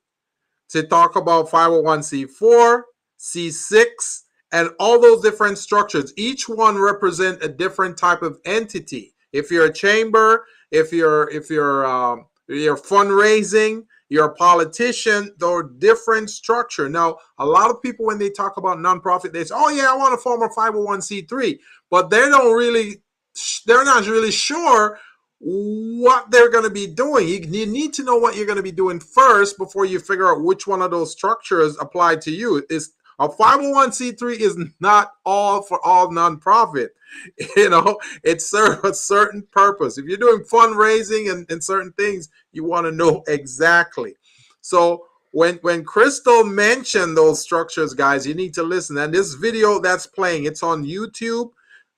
to 0.69 0.83
talk 0.83 1.15
about 1.15 1.49
501c4, 1.49 2.81
C6, 3.19 4.21
and 4.53 4.69
all 4.79 4.99
those 4.99 5.21
different 5.21 5.57
structures. 5.57 6.13
Each 6.17 6.47
one 6.47 6.77
represent 6.77 7.43
a 7.43 7.49
different 7.49 7.97
type 7.97 8.21
of 8.21 8.39
entity. 8.45 9.13
If 9.33 9.51
you're 9.51 9.65
a 9.65 9.73
chamber, 9.73 10.45
if 10.71 10.91
you're 10.91 11.29
if 11.29 11.49
you're 11.49 11.85
um, 11.85 12.25
you're 12.47 12.77
fundraising, 12.77 13.85
you're 14.09 14.25
a 14.25 14.33
politician, 14.33 15.33
they're 15.37 15.63
different 15.63 16.29
structure. 16.29 16.89
Now, 16.89 17.17
a 17.37 17.45
lot 17.45 17.69
of 17.69 17.81
people 17.81 18.05
when 18.05 18.19
they 18.19 18.29
talk 18.29 18.57
about 18.57 18.77
nonprofit, 18.77 19.31
they 19.31 19.43
say, 19.43 19.55
"Oh 19.57 19.69
yeah, 19.69 19.91
I 19.91 19.95
want 19.95 20.13
to 20.13 20.17
form 20.17 20.41
a 20.41 20.49
501c3," 20.49 21.59
but 21.89 22.09
they 22.09 22.19
don't 22.19 22.53
really, 22.53 23.01
they're 23.65 23.85
not 23.85 24.05
really 24.07 24.31
sure 24.31 24.99
what 25.43 26.29
they're 26.29 26.51
going 26.51 26.63
to 26.63 26.69
be 26.69 26.85
doing. 26.85 27.27
You, 27.27 27.39
you 27.39 27.65
need 27.65 27.93
to 27.95 28.03
know 28.03 28.15
what 28.15 28.35
you're 28.35 28.45
going 28.45 28.57
to 28.57 28.63
be 28.63 28.71
doing 28.71 28.99
first 28.99 29.57
before 29.57 29.85
you 29.85 29.99
figure 29.99 30.29
out 30.29 30.43
which 30.43 30.67
one 30.67 30.81
of 30.81 30.91
those 30.91 31.11
structures 31.11 31.75
apply 31.79 32.17
to 32.17 32.31
you. 32.31 32.63
Is 32.69 32.91
A 33.19 33.27
501c3 33.27 34.39
is 34.39 34.57
not 34.79 35.13
all 35.25 35.63
for 35.63 35.83
all 35.85 36.09
nonprofit. 36.09 36.89
You 37.57 37.69
know, 37.69 37.99
it 38.23 38.41
serves 38.41 38.85
a 38.85 38.93
certain 38.93 39.45
purpose. 39.51 39.97
If 39.97 40.05
you're 40.05 40.17
doing 40.17 40.45
fundraising 40.45 41.29
and, 41.29 41.45
and 41.51 41.61
certain 41.61 41.91
things, 41.93 42.29
you 42.53 42.63
want 42.63 42.85
to 42.85 42.91
know 42.93 43.21
exactly. 43.27 44.15
So 44.61 45.07
when 45.31 45.55
when 45.55 45.83
Crystal 45.83 46.45
mentioned 46.45 47.17
those 47.17 47.41
structures, 47.41 47.93
guys, 47.93 48.25
you 48.25 48.33
need 48.33 48.53
to 48.53 48.63
listen. 48.63 48.97
And 48.97 49.13
this 49.13 49.33
video 49.33 49.79
that's 49.79 50.07
playing, 50.07 50.45
it's 50.45 50.63
on 50.63 50.85
YouTube 50.85 51.51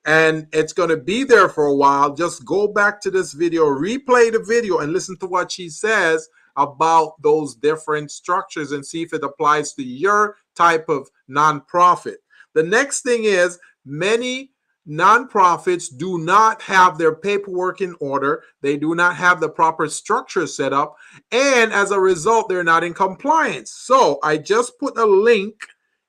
and 0.04 0.46
it's 0.52 0.72
going 0.72 0.90
to 0.90 0.96
be 0.96 1.24
there 1.24 1.48
for 1.48 1.66
a 1.66 1.74
while. 1.74 2.14
Just 2.14 2.44
go 2.44 2.68
back 2.68 3.00
to 3.02 3.10
this 3.10 3.32
video, 3.32 3.64
replay 3.64 4.30
the 4.30 4.44
video, 4.46 4.78
and 4.78 4.92
listen 4.92 5.16
to 5.18 5.26
what 5.26 5.50
she 5.50 5.68
says 5.68 6.28
about 6.56 7.20
those 7.22 7.54
different 7.54 8.10
structures 8.10 8.72
and 8.72 8.84
see 8.84 9.02
if 9.02 9.12
it 9.12 9.24
applies 9.24 9.72
to 9.74 9.82
your 9.82 10.36
type 10.54 10.88
of 10.88 11.08
nonprofit. 11.28 12.16
The 12.54 12.62
next 12.62 13.02
thing 13.02 13.24
is 13.24 13.58
many 13.84 14.50
nonprofits 14.88 15.86
do 15.96 16.18
not 16.18 16.60
have 16.62 16.98
their 16.98 17.14
paperwork 17.14 17.80
in 17.80 17.96
order, 18.00 18.42
they 18.60 18.76
do 18.76 18.94
not 18.94 19.16
have 19.16 19.40
the 19.40 19.48
proper 19.48 19.88
structure 19.88 20.46
set 20.46 20.72
up, 20.72 20.96
and 21.32 21.72
as 21.72 21.90
a 21.90 21.98
result, 21.98 22.48
they're 22.48 22.62
not 22.62 22.84
in 22.84 22.92
compliance. 22.92 23.70
So 23.70 24.18
I 24.22 24.36
just 24.36 24.78
put 24.78 24.98
a 24.98 25.06
link 25.06 25.54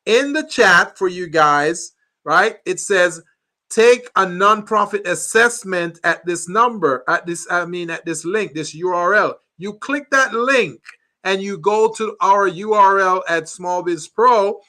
in 0.05 0.34
the 0.34 0.43
chat 0.43 0.97
for 0.97 1.07
you 1.07 1.27
guys, 1.27 1.93
right? 2.26 2.57
It 2.65 2.80
says 2.80 3.22
take 3.69 4.09
a 4.15 4.25
nonprofit 4.25 5.07
assessment 5.07 5.99
at 6.03 6.25
this 6.25 6.47
number, 6.47 7.03
at 7.07 7.25
this, 7.25 7.47
I 7.49 7.65
mean, 7.65 7.89
at 7.89 8.05
this 8.05 8.25
link, 8.25 8.53
this 8.53 8.75
URL. 8.75 9.33
You 9.57 9.73
click 9.73 10.09
that 10.11 10.33
link 10.33 10.81
and 11.23 11.41
you 11.41 11.57
go 11.57 11.91
to 11.97 12.15
our 12.21 12.49
URL 12.49 13.21
at 13.27 13.49
Small 13.49 13.83
Biz 13.83 14.07
Pro 14.09 14.59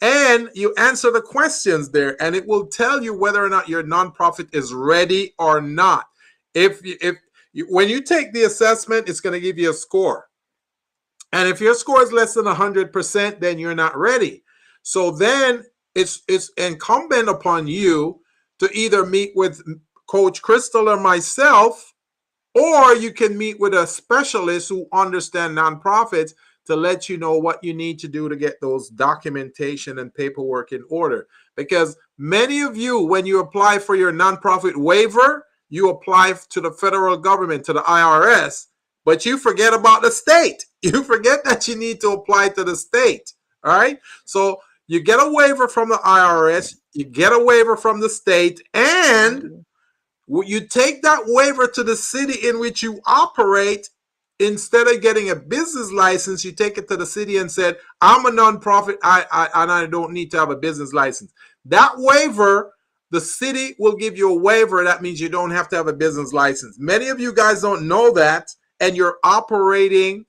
and 0.00 0.50
you 0.54 0.74
answer 0.78 1.10
the 1.10 1.22
questions 1.22 1.90
there 1.90 2.20
and 2.20 2.34
it 2.34 2.46
will 2.46 2.66
tell 2.66 3.02
you 3.02 3.14
whether 3.14 3.42
or 3.42 3.48
not 3.48 3.68
your 3.68 3.84
nonprofit 3.84 4.54
is 4.54 4.74
ready 4.74 5.32
or 5.38 5.60
not. 5.60 6.06
If 6.54 6.80
if 6.84 7.16
you, 7.52 7.66
when 7.70 7.88
you 7.88 8.02
take 8.02 8.32
the 8.32 8.44
assessment, 8.44 9.08
it's 9.08 9.20
going 9.20 9.34
to 9.34 9.40
give 9.40 9.58
you 9.58 9.70
a 9.70 9.74
score. 9.74 10.28
And 11.32 11.48
if 11.48 11.60
your 11.60 11.74
score 11.74 12.02
is 12.02 12.12
less 12.12 12.34
than 12.34 12.44
100%, 12.44 13.40
then 13.40 13.58
you're 13.58 13.74
not 13.74 13.96
ready. 13.96 14.42
So 14.82 15.10
then 15.10 15.64
it's 15.94 16.22
it's 16.28 16.50
incumbent 16.56 17.28
upon 17.28 17.66
you 17.66 18.21
to 18.62 18.70
either 18.78 19.04
meet 19.04 19.32
with 19.34 19.60
Coach 20.06 20.40
Crystal 20.40 20.88
or 20.88 21.00
myself, 21.00 21.94
or 22.54 22.94
you 22.94 23.12
can 23.12 23.36
meet 23.36 23.58
with 23.58 23.74
a 23.74 23.86
specialist 23.86 24.68
who 24.68 24.86
understand 24.92 25.56
nonprofits 25.56 26.32
to 26.66 26.76
let 26.76 27.08
you 27.08 27.16
know 27.16 27.36
what 27.36 27.62
you 27.64 27.74
need 27.74 27.98
to 27.98 28.08
do 28.08 28.28
to 28.28 28.36
get 28.36 28.60
those 28.60 28.88
documentation 28.88 29.98
and 29.98 30.14
paperwork 30.14 30.70
in 30.70 30.84
order. 30.90 31.26
Because 31.56 31.96
many 32.18 32.60
of 32.60 32.76
you, 32.76 33.00
when 33.00 33.26
you 33.26 33.40
apply 33.40 33.80
for 33.80 33.96
your 33.96 34.12
nonprofit 34.12 34.76
waiver, 34.76 35.44
you 35.68 35.88
apply 35.88 36.34
to 36.50 36.60
the 36.60 36.70
federal 36.70 37.16
government, 37.16 37.64
to 37.64 37.72
the 37.72 37.80
IRS, 37.80 38.66
but 39.04 39.26
you 39.26 39.38
forget 39.38 39.74
about 39.74 40.02
the 40.02 40.10
state. 40.10 40.64
You 40.84 41.04
forget 41.04 41.44
that 41.44 41.68
you 41.68 41.76
need 41.76 42.00
to 42.00 42.08
apply 42.08 42.48
to 42.48 42.64
the 42.64 42.74
state. 42.74 43.34
All 43.62 43.72
right. 43.72 44.00
So 44.24 44.58
you 44.92 45.00
get 45.00 45.20
a 45.20 45.32
waiver 45.32 45.68
from 45.68 45.88
the 45.88 45.96
IRS, 46.04 46.76
you 46.92 47.06
get 47.06 47.32
a 47.32 47.42
waiver 47.42 47.78
from 47.78 48.00
the 48.00 48.10
state, 48.10 48.60
and 48.74 49.42
mm-hmm. 49.42 50.40
you 50.44 50.66
take 50.68 51.00
that 51.00 51.22
waiver 51.24 51.66
to 51.66 51.82
the 51.82 51.96
city 51.96 52.46
in 52.46 52.60
which 52.60 52.82
you 52.82 53.00
operate. 53.06 53.88
Instead 54.38 54.88
of 54.88 55.00
getting 55.00 55.30
a 55.30 55.36
business 55.36 55.90
license, 55.92 56.44
you 56.44 56.52
take 56.52 56.76
it 56.76 56.88
to 56.88 56.96
the 56.98 57.06
city 57.06 57.38
and 57.38 57.50
said, 57.50 57.78
"I'm 58.02 58.26
a 58.26 58.30
nonprofit, 58.30 58.98
I, 59.02 59.24
I 59.32 59.62
and 59.62 59.72
I 59.72 59.86
don't 59.86 60.12
need 60.12 60.30
to 60.32 60.38
have 60.38 60.50
a 60.50 60.56
business 60.56 60.92
license." 60.92 61.32
That 61.64 61.94
waiver, 61.96 62.74
the 63.10 63.20
city 63.22 63.74
will 63.78 63.96
give 63.96 64.18
you 64.18 64.30
a 64.30 64.38
waiver. 64.38 64.84
That 64.84 65.00
means 65.00 65.22
you 65.22 65.30
don't 65.30 65.52
have 65.52 65.70
to 65.70 65.76
have 65.76 65.88
a 65.88 65.94
business 65.94 66.34
license. 66.34 66.76
Many 66.78 67.08
of 67.08 67.18
you 67.18 67.32
guys 67.32 67.62
don't 67.62 67.88
know 67.88 68.12
that, 68.12 68.54
and 68.78 68.94
you're 68.94 69.16
operating 69.24 70.26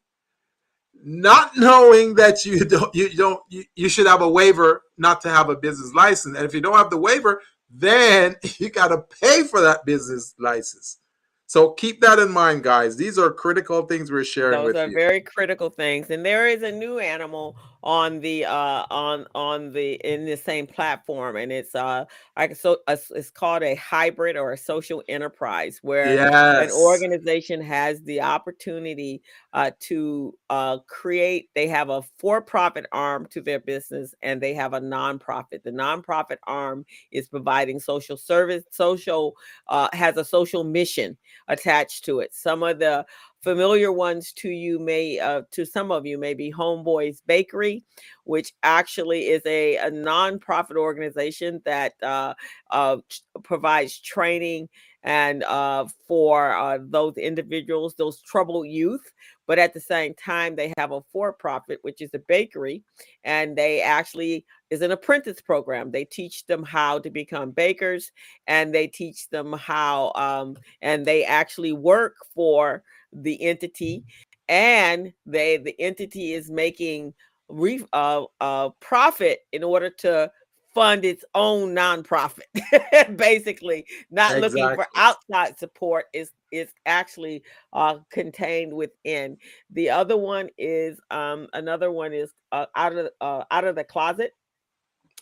not 1.06 1.56
knowing 1.58 2.16
that 2.16 2.46
you 2.46 2.64
don't 2.66 2.94
you 2.96 3.10
don't 3.10 3.42
you, 3.50 3.64
you 3.76 3.90
should 3.90 4.08
have 4.08 4.22
a 4.22 4.30
waiver 4.30 4.82
not 4.98 5.22
to 5.22 5.30
have 5.30 5.50
a 5.50 5.56
business 5.56 5.94
license. 5.94 6.38
And 6.38 6.46
if 6.46 6.54
you 6.54 6.62
don't 6.62 6.78
have 6.78 6.90
the 6.90 6.98
waiver 6.98 7.42
then 7.74 8.36
you 8.58 8.70
got 8.70 8.90
to 8.90 9.00
pay 9.22 9.44
for 9.44 9.62
that 9.62 9.86
business 9.86 10.36
license. 10.40 11.00
So 11.46 11.72
keep 11.72 12.02
that 12.02 12.20
in 12.20 12.32
mind 12.32 12.64
guys. 12.64 12.96
These 12.96 13.20
are 13.20 13.32
critical 13.32 13.84
things 13.84 14.12
we're 14.12 14.24
sharing 14.24 14.64
Those 14.64 14.76
are 14.76 14.88
you. 14.88 14.96
very 14.96 15.22
critical 15.22 15.70
things. 15.70 16.10
And 16.10 16.26
there 16.26 16.48
is 16.48 16.64
a 16.64 16.72
new 16.72 17.00
animal 17.00 17.56
on 17.84 18.20
the 18.22 18.46
uh 18.46 18.86
on 18.90 19.26
on 19.36 19.72
the 19.74 19.94
in 20.06 20.26
the 20.26 20.38
same 20.38 20.66
platform 20.66 21.36
and 21.36 21.52
it's 21.52 21.76
uh 21.76 22.06
like 22.38 22.56
so 22.56 22.78
it's 22.88 23.30
called 23.30 23.62
a 23.62 23.76
hybrid 23.76 24.38
or 24.38 24.54
a 24.54 24.58
social 24.58 25.04
enterprise 25.10 25.80
where 25.82 26.16
an 26.64 26.72
organization 26.72 27.62
has 27.62 28.02
the 28.04 28.22
opportunity 28.22 29.22
uh, 29.54 29.72
to 29.80 30.36
uh, 30.50 30.80
create 30.88 31.50
they 31.56 31.68
have 31.68 31.90
a 31.90 32.02
for-profit 32.18 32.86
arm 32.92 33.28
to 33.30 33.42
their 33.42 33.60
business 33.60 34.16
and 34.22 34.42
they 34.42 34.54
have 34.54 34.74
a 34.74 34.80
nonprofit. 34.80 35.64
The 35.64 35.72
nonprofit 35.72 36.38
arm 36.48 36.86
is 37.12 37.28
providing 37.28 37.80
social 37.80 38.18
service 38.18 38.64
social 38.72 39.36
uh, 39.68 39.90
has 39.94 40.18
a 40.18 40.26
social 40.26 40.64
mission 40.64 41.18
attached 41.48 42.06
to 42.06 42.20
it. 42.20 42.34
Some 42.34 42.64
of 42.64 42.80
the 42.80 43.06
familiar 43.44 43.92
ones 43.92 44.32
to 44.32 44.50
you 44.50 44.80
may 44.80 45.20
uh, 45.20 45.42
to 45.52 45.66
some 45.66 45.92
of 45.92 46.06
you 46.06 46.18
may 46.18 46.34
be 46.34 46.52
homeboys 46.52 47.22
bakery 47.28 47.84
which 48.24 48.54
actually 48.64 49.28
is 49.28 49.42
a, 49.46 49.76
a 49.78 49.92
nonprofit 49.92 50.78
organization 50.78 51.62
that 51.66 51.94
uh, 52.02 52.34
uh, 52.72 52.98
provides 53.44 54.00
training 54.00 54.68
and 55.04 55.44
uh, 55.44 55.86
for 56.08 56.56
uh, 56.56 56.80
those 56.82 57.18
individuals 57.18 57.96
those 57.96 58.22
troubled 58.22 58.66
youth 58.68 59.12
but 59.46 59.60
at 59.60 59.74
the 59.74 59.80
same 59.80 60.14
time 60.14 60.56
they 60.56 60.72
have 60.78 60.94
a 60.94 61.02
for-profit 61.12 61.80
which 61.82 62.02
is 62.02 62.12
a 62.14 62.20
bakery 62.20 62.82
and 63.26 63.58
they 63.58 63.82
actually 63.82 64.46
is 64.74 64.82
an 64.82 64.92
apprentice 64.92 65.40
program. 65.40 65.92
They 65.92 66.04
teach 66.04 66.48
them 66.48 66.64
how 66.64 66.98
to 66.98 67.12
become 67.12 67.52
bakers 67.52 68.12
and 68.48 68.74
they 68.74 68.88
teach 68.88 69.30
them 69.30 69.54
how 69.54 70.12
um, 70.16 70.58
and 70.82 71.06
they 71.06 71.24
actually 71.24 71.74
work 71.74 72.16
for 72.34 72.84
the 73.14 73.42
entity 73.42 74.04
and 74.50 75.14
they 75.26 75.58
the 75.58 75.80
entity 75.80 76.34
is 76.34 76.50
making 76.50 77.14
re, 77.50 77.84
uh, 77.94 78.24
uh, 78.42 78.70
profit 78.80 79.40
in 79.52 79.64
order 79.64 79.90
to 79.90 80.32
fund 80.74 81.06
its 81.06 81.24
own 81.36 81.74
nonprofit 81.76 82.42
basically. 83.18 83.86
Not 84.10 84.40
looking 84.40 84.68
for 84.76 84.88
outside 84.96 85.58
support 85.60 86.06
is 86.14 86.32
is 86.52 86.70
actually 86.86 87.44
uh, 87.74 87.98
contained 88.12 88.74
within. 88.74 89.38
The 89.72 89.90
other 89.90 90.18
one 90.18 90.50
is 90.58 91.00
um 91.12 91.48
another 91.54 91.92
one 91.92 92.14
is 92.14 92.32
uh, 92.52 92.66
out 92.76 92.96
of 92.96 93.10
uh, 93.22 93.44
out 93.52 93.66
of 93.66 93.76
the 93.76 93.84
closet 93.84 94.34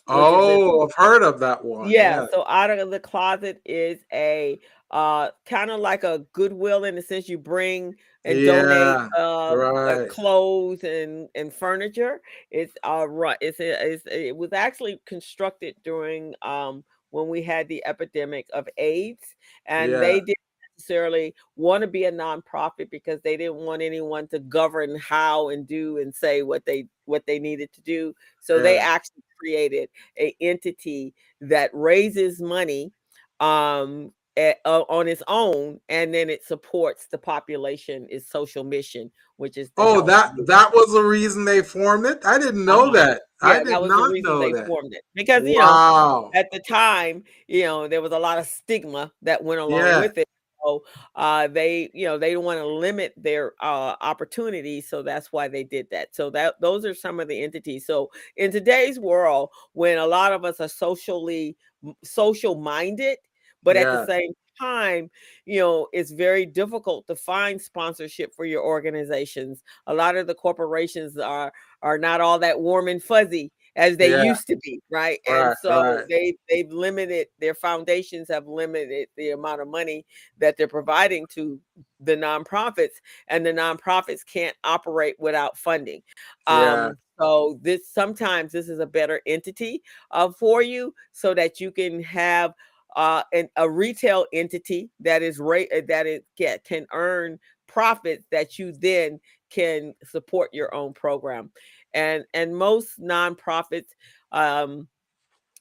which 0.07 0.17
is 0.17 0.23
a 0.23 0.25
oh 0.25 0.83
i've 0.83 0.95
heard 0.95 1.21
of 1.21 1.39
that 1.39 1.63
one 1.63 1.87
yeah 1.87 2.21
yeah. 2.21 2.27
so 2.31 2.43
out 2.47 2.71
of 2.71 2.89
the 2.89 2.99
closet 2.99 3.61
is 3.65 3.99
a 4.11 4.59
uh 4.91 5.29
kind 5.45 5.71
of 5.71 5.79
like 5.79 6.03
a 6.03 6.25
goodwill 6.33 6.83
in 6.83 6.95
the 6.95 7.01
sense 7.01 7.29
you 7.29 7.37
bring 7.37 7.95
and 8.25 8.45
donate 8.45 8.77
yeah 8.77 9.07
uh, 9.17 9.51
uh 9.51 9.55
right. 9.55 10.09
clothes 10.09 10.83
and 10.83 11.29
and 11.35 11.53
furniture. 11.53 12.21
It's 12.51 12.73
uh 12.83 13.07
right 13.07 13.37
it's, 13.41 13.57
it's 13.59 14.05
it 14.05 14.35
was 14.35 14.53
actually 14.53 15.01
constructed 15.05 15.75
during 15.83 16.35
um 16.41 16.83
when 17.09 17.27
we 17.27 17.41
had 17.41 17.67
the 17.67 17.85
epidemic 17.85 18.47
of 18.53 18.67
AIDS 18.77 19.35
and 19.65 19.91
yeah. 19.91 19.99
they 19.99 20.19
didn't 20.19 20.37
necessarily 20.77 21.35
want 21.55 21.81
to 21.81 21.87
be 21.87 22.05
a 22.05 22.11
nonprofit 22.11 22.89
because 22.89 23.19
they 23.21 23.37
didn't 23.37 23.55
want 23.55 23.81
anyone 23.81 24.27
to 24.27 24.39
govern 24.39 24.97
how 24.97 25.49
and 25.49 25.67
do 25.67 25.97
and 25.97 26.13
say 26.13 26.41
what 26.41 26.65
they 26.65 26.87
what 27.05 27.25
they 27.25 27.39
needed 27.39 27.71
to 27.73 27.81
do. 27.81 28.13
So 28.41 28.61
they 28.61 28.77
actually 28.77 29.23
created 29.39 29.89
a 30.17 30.35
entity 30.39 31.13
that 31.41 31.71
raises 31.73 32.41
money 32.41 32.91
um 33.39 34.11
eh, 34.37 34.53
uh, 34.65 34.81
on 34.89 35.07
its 35.07 35.23
own 35.27 35.79
and 35.89 36.13
then 36.13 36.29
it 36.29 36.43
supports 36.45 37.07
the 37.07 37.17
population 37.17 38.07
its 38.09 38.29
social 38.29 38.63
mission 38.63 39.11
which 39.37 39.57
is 39.57 39.71
oh 39.77 40.01
that 40.01 40.31
youth 40.37 40.47
that 40.47 40.71
was 40.73 40.91
the 40.93 41.01
reason 41.01 41.43
they 41.45 41.61
formed 41.61 42.05
it 42.05 42.25
i 42.25 42.37
didn't 42.37 42.63
know 42.65 42.83
uh-huh. 42.85 42.91
that 42.91 43.21
i 43.41 43.53
Yeah, 43.53 43.59
did 43.59 43.67
that 43.67 43.81
was 43.81 43.89
the 43.89 43.97
not 43.97 44.09
reason 44.11 44.31
know 44.31 44.39
they 44.39 44.51
that 44.53 44.67
formed 44.67 44.93
it. 44.93 45.03
Because, 45.15 45.43
you 45.43 45.57
know, 45.57 46.31
at 46.33 46.49
the 46.51 46.59
time, 46.59 47.23
you 47.47 47.63
know, 47.63 47.87
there 47.87 48.01
was 48.01 48.11
a 48.11 48.19
lot 48.19 48.37
of 48.37 48.45
stigma 48.45 49.11
that 49.23 49.43
went 49.43 49.59
along 49.59 49.79
yeah 49.81 49.99
with 49.99 50.17
it. 50.17 50.27
So 50.63 50.83
uh 51.15 51.47
they, 51.47 51.89
you 51.93 52.05
know, 52.05 52.19
they 52.19 52.33
don't 52.33 52.43
want 52.45 52.59
to 52.59 52.67
limit 52.67 53.13
their 53.17 53.53
uh 53.61 53.95
opportunities. 53.99 54.87
So 54.87 55.01
that's 55.01 55.31
why 55.31 55.47
they 55.47 55.63
did 55.63 55.87
that. 55.89 56.15
So 56.15 56.29
that 56.31 56.61
those 56.61 56.85
are 56.85 56.93
some 56.93 57.19
of 57.19 57.27
the 57.27 57.41
entities. 57.43 57.87
So 57.87 58.11
in 58.37 58.51
today's 58.51 58.99
world, 58.99 59.49
when 59.73 59.97
a 59.97 60.05
lot 60.05 60.33
of 60.33 60.45
us 60.45 60.59
are 60.59 60.67
socially 60.67 61.57
social 62.03 62.55
minded, 62.55 63.17
but 63.63 63.77
at 63.77 63.91
the 63.91 64.05
same 64.05 64.33
time, 64.59 65.09
you 65.45 65.59
know, 65.59 65.87
it's 65.93 66.11
very 66.11 66.45
difficult 66.45 67.07
to 67.07 67.15
find 67.15 67.61
sponsorship 67.61 68.33
for 68.35 68.45
your 68.45 68.63
organizations. 68.63 69.63
A 69.87 69.93
lot 69.93 70.15
of 70.17 70.27
the 70.27 70.35
corporations 70.35 71.17
are 71.17 71.51
are 71.81 71.97
not 71.97 72.21
all 72.21 72.39
that 72.39 72.59
warm 72.61 72.87
and 72.87 73.01
fuzzy 73.03 73.51
as 73.77 73.97
they 73.97 74.09
Yeah. 74.11 74.23
used 74.25 74.45
to 74.47 74.57
be, 74.57 74.81
right? 74.91 75.19
And 75.27 75.55
so 75.61 75.81
right. 75.81 76.05
they 76.09 76.35
they've 76.49 76.71
limited 76.71 77.27
their 77.39 77.55
foundations 77.55 78.27
have 78.29 78.47
limited 78.47 79.07
the 79.17 79.31
amount 79.31 79.61
of 79.61 79.67
money 79.69 80.05
that 80.39 80.57
they're 80.57 80.67
providing 80.67 81.25
to 81.35 81.59
the 81.99 82.15
nonprofits, 82.17 82.95
and 83.29 83.45
the 83.45 83.53
nonprofits 83.53 84.25
can't 84.25 84.55
operate 84.63 85.15
without 85.19 85.57
funding. 85.57 86.01
Yeah. 86.49 86.87
Um, 86.87 86.97
so 87.19 87.59
this 87.61 87.87
sometimes 87.87 88.51
this 88.51 88.67
is 88.69 88.79
a 88.79 88.85
better 88.85 89.21
entity 89.25 89.81
uh, 90.11 90.31
for 90.31 90.61
you, 90.61 90.93
so 91.13 91.33
that 91.33 91.59
you 91.59 91.71
can 91.71 92.03
have 92.03 92.53
uh, 92.95 93.23
an, 93.33 93.49
a 93.55 93.69
retail 93.69 94.25
entity 94.33 94.89
that 94.99 95.21
is 95.21 95.39
rate 95.39 95.69
that 95.87 96.07
it 96.07 96.25
get, 96.37 96.63
can 96.63 96.85
earn 96.93 97.39
profits 97.67 98.25
that 98.31 98.59
you 98.59 98.71
then 98.73 99.19
can 99.49 99.93
support 100.03 100.49
your 100.53 100.73
own 100.73 100.93
program. 100.93 101.51
And 101.93 102.25
and 102.33 102.55
most 102.55 102.99
nonprofits 103.01 103.89
um 104.31 104.87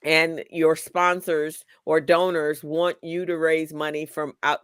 and 0.02 0.44
your 0.50 0.76
sponsors 0.76 1.64
or 1.84 2.00
donors 2.00 2.64
want 2.64 2.96
you 3.02 3.26
to 3.26 3.36
raise 3.36 3.72
money 3.72 4.06
from 4.06 4.32
out 4.42 4.60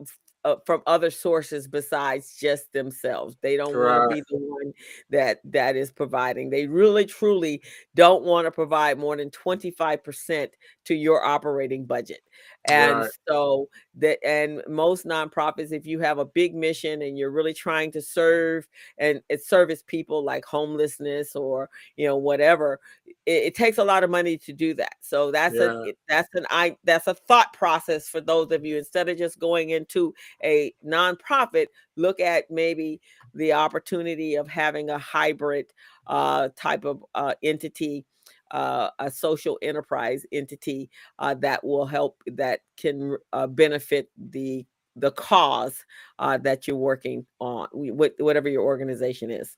uh, 0.47 0.56
from 0.64 0.80
other 0.86 1.10
sources 1.10 1.66
besides 1.66 2.36
just 2.36 2.72
themselves. 2.72 3.36
They 3.43 3.56
don't 3.56 3.76
want 3.76 4.10
to 4.10 4.14
be 4.14 4.22
the 4.30 4.36
one 4.36 4.72
that 5.10 5.40
that 5.44 5.74
is 5.74 5.90
providing. 5.90 6.51
They 6.51 6.68
really 6.68 7.05
truly 7.05 7.62
don't 7.97 8.22
want 8.22 8.47
to 8.47 8.52
provide 8.52 8.97
more 8.97 9.16
than 9.16 9.30
25% 9.30 10.48
to 10.84 10.94
your 10.94 11.24
operating 11.24 11.84
budget 11.84 12.20
and 12.68 13.02
Right. 13.02 13.10
so 13.28 13.68
that 13.94 14.18
and 14.24 14.62
most 14.68 15.06
nonprofits 15.06 15.72
if 15.72 15.86
you 15.86 16.01
have 16.01 16.18
a 16.18 16.24
big 16.24 16.55
mission 16.55 17.02
and 17.02 17.16
you're 17.18 17.30
really 17.30 17.55
trying 17.55 17.90
to 17.93 18.02
serve 18.02 18.66
and 18.98 19.22
it 19.28 19.44
service 19.44 19.82
people 19.86 20.24
like 20.24 20.44
homelessness 20.44 21.36
or 21.36 21.70
you 21.97 22.06
know 22.06 22.16
whatever 22.16 22.80
it, 23.06 23.14
it 23.44 23.55
takes 23.55 23.78
a 23.78 23.84
lot 23.84 24.02
of 24.05 24.10
money 24.10 24.36
to 24.36 24.52
do 24.52 24.74
that 24.74 24.94
so 25.01 25.30
that's 25.30 25.55
Yeah. 25.55 25.72
a 25.86 25.94
that's 26.09 26.28
an 26.34 26.47
i 26.51 26.76
that's 26.84 27.06
a 27.06 27.14
thought 27.14 27.52
process 27.52 28.09
for 28.09 28.20
those 28.20 28.51
of 28.51 28.64
you 28.64 28.76
instead 28.76 29.09
of 29.09 29.16
just 29.16 29.38
going 29.38 29.70
into 29.70 30.12
a 30.43 30.72
nonprofit 30.84 31.66
look 31.97 32.20
at 32.20 32.51
maybe 32.51 33.01
the 33.34 33.52
opportunity 33.52 34.34
of 34.34 34.48
having 34.48 34.90
a 34.90 34.98
hybrid 34.98 35.66
uh, 36.06 36.48
type 36.56 36.84
of 36.84 37.05
uh, 37.14 37.34
entity 37.43 38.05
uh, 38.51 38.90
a 38.98 39.10
social 39.10 39.59
enterprise 39.62 40.24
entity 40.32 40.90
uh, 41.18 41.35
that 41.35 41.64
will 41.64 41.86
help 41.86 42.23
that 42.27 42.60
can 42.77 43.16
uh, 43.32 43.47
benefit 43.47 44.10
the 44.16 44.66
the 44.97 45.10
cause 45.10 45.85
uh, 46.18 46.39
that 46.39 46.66
you're 46.66 46.77
working 46.77 47.27
on 47.39 47.68
whatever 47.73 48.48
your 48.48 48.62
organization 48.62 49.31
is 49.31 49.56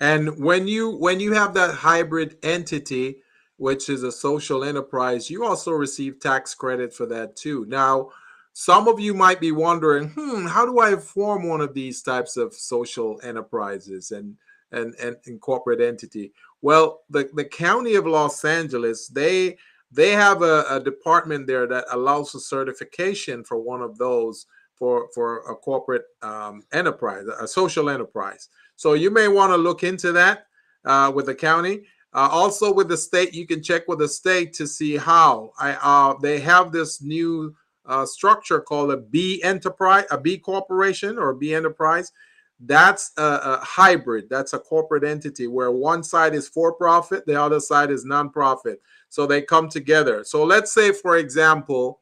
And 0.00 0.42
when 0.42 0.68
you 0.68 0.90
when 0.96 1.20
you 1.20 1.32
have 1.32 1.54
that 1.54 1.74
hybrid 1.74 2.36
entity, 2.42 3.22
which 3.56 3.88
is 3.88 4.02
a 4.02 4.12
social 4.12 4.64
enterprise, 4.64 5.30
you 5.30 5.44
also 5.44 5.72
receive 5.72 6.20
tax 6.20 6.54
credit 6.54 6.94
for 6.94 7.06
that 7.06 7.36
too. 7.36 7.64
Now, 7.68 8.10
some 8.52 8.88
of 8.88 9.00
you 9.00 9.14
might 9.14 9.40
be 9.40 9.52
wondering, 9.52 10.10
hmm, 10.10 10.46
how 10.46 10.64
do 10.66 10.80
I 10.80 10.96
form 10.96 11.48
one 11.48 11.60
of 11.60 11.74
these 11.74 12.02
types 12.02 12.36
of 12.36 12.54
social 12.54 13.20
enterprises 13.22 14.10
and 14.10 14.36
and 14.72 14.94
and, 14.96 15.16
and 15.26 15.40
corporate 15.40 15.80
entity? 15.80 16.32
Well, 16.62 17.02
the, 17.10 17.28
the 17.34 17.44
county 17.44 17.94
of 17.94 18.06
Los 18.06 18.44
Angeles, 18.44 19.08
they 19.08 19.56
they 19.92 20.10
have 20.10 20.42
a, 20.42 20.64
a 20.68 20.80
department 20.80 21.46
there 21.46 21.66
that 21.66 21.84
allows 21.92 22.32
for 22.32 22.40
certification 22.40 23.44
for 23.44 23.56
one 23.58 23.82
of 23.82 23.98
those 23.98 24.46
for 24.74 25.08
for 25.14 25.38
a 25.50 25.54
corporate 25.54 26.04
um, 26.22 26.62
enterprise, 26.72 27.26
a 27.40 27.46
social 27.46 27.88
enterprise. 27.88 28.48
So 28.76 28.92
you 28.92 29.10
may 29.10 29.28
want 29.28 29.52
to 29.52 29.56
look 29.56 29.82
into 29.84 30.12
that 30.12 30.46
uh, 30.84 31.12
with 31.14 31.26
the 31.26 31.34
county. 31.34 31.82
Uh, 32.12 32.28
also 32.30 32.72
with 32.72 32.88
the 32.88 32.96
state, 32.96 33.34
you 33.34 33.46
can 33.46 33.62
check 33.62 33.86
with 33.88 33.98
the 33.98 34.08
state 34.08 34.52
to 34.54 34.66
see 34.66 34.96
how 34.96 35.52
I 35.58 35.72
uh, 35.74 36.14
they 36.20 36.40
have 36.40 36.72
this 36.72 37.02
new 37.02 37.54
uh, 37.84 38.06
structure 38.06 38.60
called 38.60 38.90
a 38.90 38.96
B 38.96 39.42
enterprise, 39.42 40.04
a 40.10 40.18
B 40.18 40.38
corporation 40.38 41.18
or 41.18 41.30
a 41.30 41.36
B 41.36 41.54
enterprise. 41.54 42.12
That's 42.60 43.12
a, 43.18 43.22
a 43.22 43.60
hybrid. 43.62 44.28
That's 44.30 44.54
a 44.54 44.58
corporate 44.58 45.04
entity 45.04 45.46
where 45.46 45.70
one 45.70 46.02
side 46.02 46.34
is 46.34 46.48
for 46.48 46.72
profit, 46.72 47.26
the 47.26 47.40
other 47.40 47.60
side 47.60 47.90
is 47.90 48.06
nonprofit. 48.06 48.76
So 49.08 49.26
they 49.26 49.42
come 49.42 49.68
together. 49.68 50.24
So 50.24 50.42
let's 50.42 50.72
say, 50.72 50.92
for 50.92 51.18
example, 51.18 52.00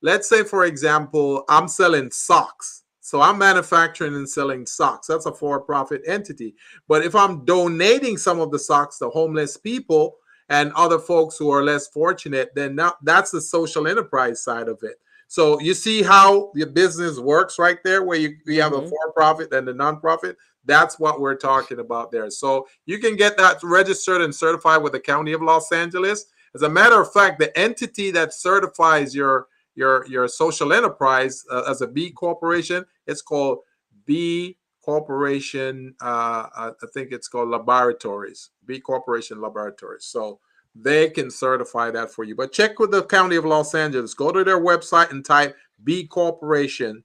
let's 0.00 0.28
say 0.28 0.44
for 0.44 0.66
example, 0.66 1.44
I'm 1.48 1.68
selling 1.68 2.10
socks. 2.10 2.84
So 3.00 3.20
I'm 3.20 3.38
manufacturing 3.38 4.14
and 4.14 4.28
selling 4.28 4.64
socks. 4.64 5.08
That's 5.08 5.26
a 5.26 5.32
for-profit 5.32 6.02
entity. 6.06 6.54
But 6.86 7.04
if 7.04 7.16
I'm 7.16 7.44
donating 7.44 8.16
some 8.16 8.38
of 8.38 8.52
the 8.52 8.60
socks 8.60 8.98
to 8.98 9.10
homeless 9.10 9.56
people 9.56 10.16
and 10.48 10.72
other 10.74 11.00
folks 11.00 11.36
who 11.36 11.50
are 11.50 11.64
less 11.64 11.88
fortunate, 11.88 12.54
then 12.54 12.76
now 12.76 12.94
that's 13.02 13.32
the 13.32 13.40
social 13.40 13.88
enterprise 13.88 14.44
side 14.44 14.68
of 14.68 14.78
it. 14.82 15.00
So 15.32 15.58
you 15.60 15.72
see 15.72 16.02
how 16.02 16.52
your 16.54 16.66
business 16.66 17.18
works 17.18 17.58
right 17.58 17.78
there, 17.82 18.02
where 18.02 18.18
you, 18.18 18.36
you 18.44 18.60
have 18.60 18.74
a 18.74 18.82
Mhm. 18.82 18.90
for-profit 18.90 19.50
and 19.54 19.66
a 19.66 19.72
nonprofit. 19.72 20.36
That's 20.66 20.98
what 20.98 21.20
we're 21.22 21.36
talking 21.36 21.78
about 21.78 22.10
there. 22.12 22.28
So 22.28 22.68
you 22.84 22.98
can 22.98 23.16
get 23.16 23.38
that 23.38 23.62
registered 23.62 24.20
and 24.20 24.34
certified 24.34 24.82
with 24.82 24.92
the 24.92 25.00
County 25.00 25.32
of 25.32 25.40
Los 25.40 25.72
Angeles. 25.72 26.26
As 26.54 26.60
a 26.60 26.68
matter 26.68 27.00
of 27.00 27.10
fact, 27.14 27.38
the 27.38 27.58
entity 27.58 28.10
that 28.10 28.34
certifies 28.34 29.14
your 29.14 29.48
your 29.74 30.04
your 30.06 30.28
social 30.28 30.70
enterprise 30.70 31.42
uh, 31.50 31.64
as 31.66 31.80
a 31.80 31.86
B 31.86 32.10
corporation, 32.10 32.84
it's 33.06 33.22
called 33.22 33.60
B 34.04 34.58
Corporation. 34.84 35.94
Uh, 36.02 36.44
I 36.54 36.86
think 36.92 37.10
it's 37.10 37.28
called 37.28 37.48
Laboratories, 37.48 38.50
B 38.66 38.80
Corporation 38.80 39.40
Laboratories. 39.40 40.04
So 40.04 40.40
they 40.74 41.10
can 41.10 41.30
certify 41.30 41.90
that 41.90 42.10
for 42.10 42.24
you. 42.24 42.34
But 42.34 42.52
check 42.52 42.78
with 42.78 42.90
the 42.90 43.04
County 43.04 43.36
of 43.36 43.44
Los 43.44 43.74
Angeles. 43.74 44.14
Go 44.14 44.32
to 44.32 44.44
their 44.44 44.60
website 44.60 45.10
and 45.10 45.24
type 45.24 45.56
B 45.84 46.06
Corporation, 46.06 47.04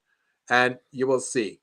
and 0.49 0.77
you 0.91 1.07
will 1.07 1.19
see. 1.19 1.59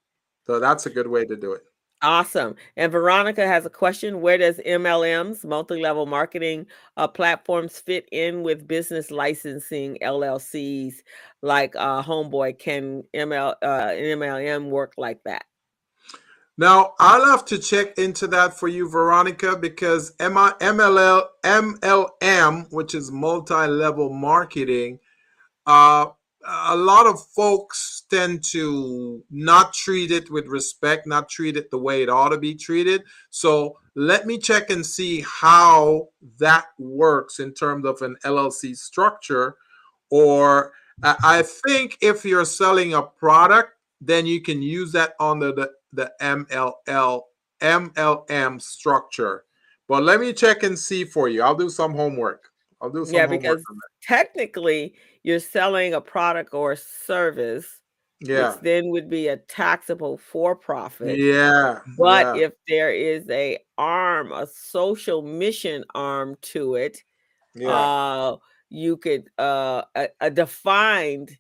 So 0.47 0.61
that's 0.61 0.87
a 0.87 0.91
good 0.91 1.07
way 1.07 1.25
to 1.25 1.37
do 1.37 1.53
it. 1.53 1.63
Awesome. 2.03 2.55
And 2.77 2.93
Veronica 2.93 3.47
has 3.47 3.65
a 3.65 3.71
question. 3.71 4.21
Where 4.21 4.37
does 4.37 4.59
MLMs, 4.59 5.43
multi-level 5.43 6.05
marketing 6.05 6.67
uh, 6.99 7.09
platforms, 7.09 7.79
fit 7.79 8.07
in 8.13 8.43
with 8.43 8.69
business 8.69 9.11
licensing 9.11 9.97
LLCs 10.03 10.97
like 11.41 11.75
uh, 11.77 12.03
Homeboy? 12.03 12.59
Can 12.59 13.05
ML 13.15 13.55
uh, 13.63 13.89
MLM 13.89 14.69
work 14.69 14.93
like 14.99 15.25
that? 15.25 15.47
Now, 16.57 16.95
I'll 17.01 17.27
have 17.27 17.45
to 17.47 17.59
check 17.59 17.99
into 17.99 18.29
that 18.29 18.59
for 18.59 18.69
you, 18.69 18.89
Veronica, 18.89 19.57
because 19.57 20.13
MLL, 20.19 21.27
MLM, 21.43 22.73
which 22.73 22.95
is 22.95 23.11
multi-level 23.11 24.11
marketing, 24.11 25.01
uh, 25.67 26.07
a 26.47 26.77
lot 26.77 27.07
of 27.07 27.25
folks 27.29 28.05
tend 28.11 28.45
to 28.45 29.25
not 29.31 29.73
treat 29.73 30.11
it 30.11 30.31
with 30.31 30.47
respect, 30.47 31.07
not 31.07 31.29
treat 31.29 31.57
it 31.57 31.71
the 31.71 31.79
way 31.79 32.03
it 32.03 32.09
ought 32.09 32.29
to 32.29 32.39
be 32.39 32.55
treated. 32.55 33.03
So 33.31 33.79
let 33.95 34.27
me 34.27 34.39
check 34.39 34.71
and 34.71 34.85
see 34.85 35.25
how 35.27 36.09
that 36.39 36.67
works 36.79 37.41
in 37.41 37.53
terms 37.53 37.87
of 37.87 38.03
an 38.03 38.17
LLC 38.25 38.77
structure. 38.77 39.57
Or 40.11 40.73
I 41.03 41.43
think 41.43 41.99
if 42.01 42.25
you're 42.25 42.45
selling 42.45 42.95
a 42.95 43.03
product, 43.03 43.73
then 44.01 44.27
you 44.27 44.43
can 44.43 44.63
use 44.63 44.93
that 44.93 45.15
under 45.19 45.51
the, 45.51 45.71
the 45.95 46.13
MLL, 46.21 47.23
MLM 47.61 48.61
structure. 48.61 49.45
But 49.89 50.03
let 50.03 50.21
me 50.21 50.33
check 50.33 50.63
and 50.63 50.79
see 50.79 51.05
for 51.05 51.29
you. 51.29 51.43
I'll 51.43 51.55
do 51.55 51.69
some 51.69 51.95
homework. 51.95 52.51
I'll 52.81 52.91
do 52.91 53.05
some 53.05 53.15
Yeah, 53.15 53.27
homework 53.27 53.43
because 53.43 53.65
technically 54.03 54.95
you're 55.23 55.41
selling 55.41 55.95
a 55.95 56.01
product 56.01 56.55
or 56.55 56.77
service, 56.77 57.81
Yeah. 58.21 58.53
which 58.53 58.61
then 58.63 58.89
would 58.91 59.09
be 59.09 59.29
a 59.29 59.37
taxable 59.37 60.19
for 60.19 60.57
profit. 60.57 61.19
Yeah. 61.19 61.81
But 61.99 62.37
yeah, 62.37 62.47
if 62.47 62.53
there 62.67 62.93
is 62.93 63.29
a 63.31 63.59
arm, 63.79 64.33
a 64.33 64.47
social 64.47 65.23
mission 65.23 65.85
arm 65.95 66.37
to 66.53 66.77
it, 66.77 67.03
yeah. 67.55 67.69
uh 67.69 68.37
you 68.71 68.97
could 68.97 69.31
uh 69.39 69.83
a, 69.95 70.09
a 70.21 70.31
defined 70.31 71.37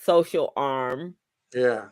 social 0.00 0.52
arm 0.56 1.14
yeah. 1.54 1.88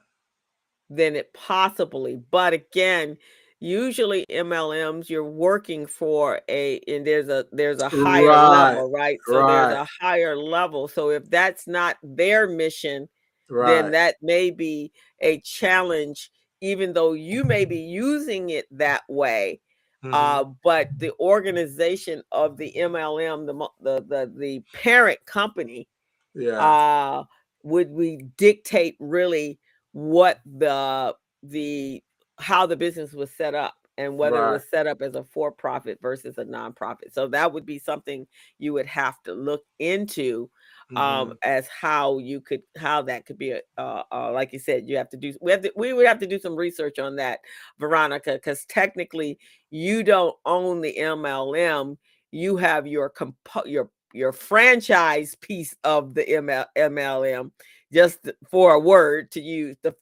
Then 0.97 1.17
it 1.17 1.33
possibly 1.35 2.17
but 2.31 2.53
again 2.53 3.17
usually 3.61 4.27
mlms 4.31 5.09
you're 5.09 5.25
working 5.25 5.87
for 5.87 6.41
a 6.49 6.81
and 6.89 7.07
there's 7.07 7.29
a 7.29 7.47
there's 7.53 7.81
a 7.81 7.89
higher 7.89 8.39
Right, 8.41 8.41
level 8.41 8.91
right 8.91 9.21
so 9.25 9.43
there's 9.43 9.71
a 9.71 9.87
higher 10.01 10.37
level 10.37 10.89
so 10.89 11.11
if 11.11 11.29
that's 11.31 11.67
not 11.69 11.97
their 12.03 12.49
mission 12.49 13.09
Right. 13.49 13.67
then 13.67 13.91
that 13.93 14.17
may 14.23 14.51
be 14.51 14.93
a 15.21 15.41
challenge 15.41 16.31
even 16.61 16.93
though 16.93 17.13
you 17.13 17.45
may 17.45 17.65
be 17.65 17.79
using 17.79 18.51
it 18.51 18.67
that 18.71 19.03
way 19.09 19.61
Mhm. 20.03 20.13
uh, 20.13 20.45
but 20.63 20.91
the 20.99 21.13
organization 21.21 22.23
of 22.33 22.57
the 22.59 22.77
MLM, 22.77 23.47
the 23.47 23.55
the 23.81 24.05
the, 24.07 24.33
the 24.37 24.65
parent 24.75 25.25
company, 25.25 25.89
yeah. 26.35 26.61
uh, 26.61 27.25
would 27.63 27.91
we 27.91 28.19
dictate 28.37 28.97
really 29.01 29.59
what 29.93 30.41
the 30.45 31.15
the 31.43 32.03
how 32.39 32.67
the 32.67 32.77
business 32.77 33.13
was 33.13 33.31
set 33.31 33.55
up 33.55 33.75
and 33.99 34.17
whether 34.17 34.39
Right. 34.39 34.49
it 34.49 34.53
was 34.53 34.69
set 34.71 34.87
up 34.87 35.03
as 35.03 35.15
a 35.15 35.23
for-profit 35.25 35.99
versus 36.01 36.39
a 36.39 36.45
nonprofit. 36.45 37.13
So 37.13 37.29
that 37.29 37.53
would 37.53 37.67
be 37.67 37.79
something 37.79 38.27
you 38.59 38.73
would 38.73 38.87
have 38.87 39.23
to 39.25 39.35
look 39.35 39.63
into 39.79 40.51
um 40.97 41.33
Mhm. 41.33 41.39
as 41.43 41.69
how 41.69 42.19
you 42.19 42.41
could 42.41 42.63
how 42.77 43.01
that 43.03 43.25
could 43.27 43.39
be 43.39 43.51
a 43.53 43.61
uh, 43.79 44.03
uh 44.13 44.31
like 44.33 44.53
you 44.53 44.59
said 44.59 44.87
you 44.87 44.97
have 44.97 45.09
to 45.09 45.17
do 45.17 45.33
we 45.41 45.51
have 45.51 45.63
to 45.63 45.73
we 45.75 45.93
would 45.95 46.07
have 46.07 46.19
to 46.19 46.27
do 46.27 46.39
some 46.39 46.55
research 46.55 46.99
on 46.99 47.17
that 47.17 47.41
veronica 47.79 48.35
because 48.35 48.67
technically 48.67 49.39
you 49.71 50.03
don't 50.03 50.37
own 50.45 50.83
the 50.83 50.95
mlm 51.01 51.97
you 52.31 52.57
have 52.57 52.87
your 52.87 53.09
compo- 53.09 53.65
your 53.65 53.91
your 54.13 54.33
franchise 54.33 55.35
piece 55.37 55.75
of 55.85 56.13
the 56.15 56.25
ML- 56.25 56.67
mlm 56.77 57.51
just 57.93 58.31
for 58.51 58.75
a 58.75 58.81
word 58.81 59.31
to 59.33 59.41
use 59.41 59.77
the 59.83 59.95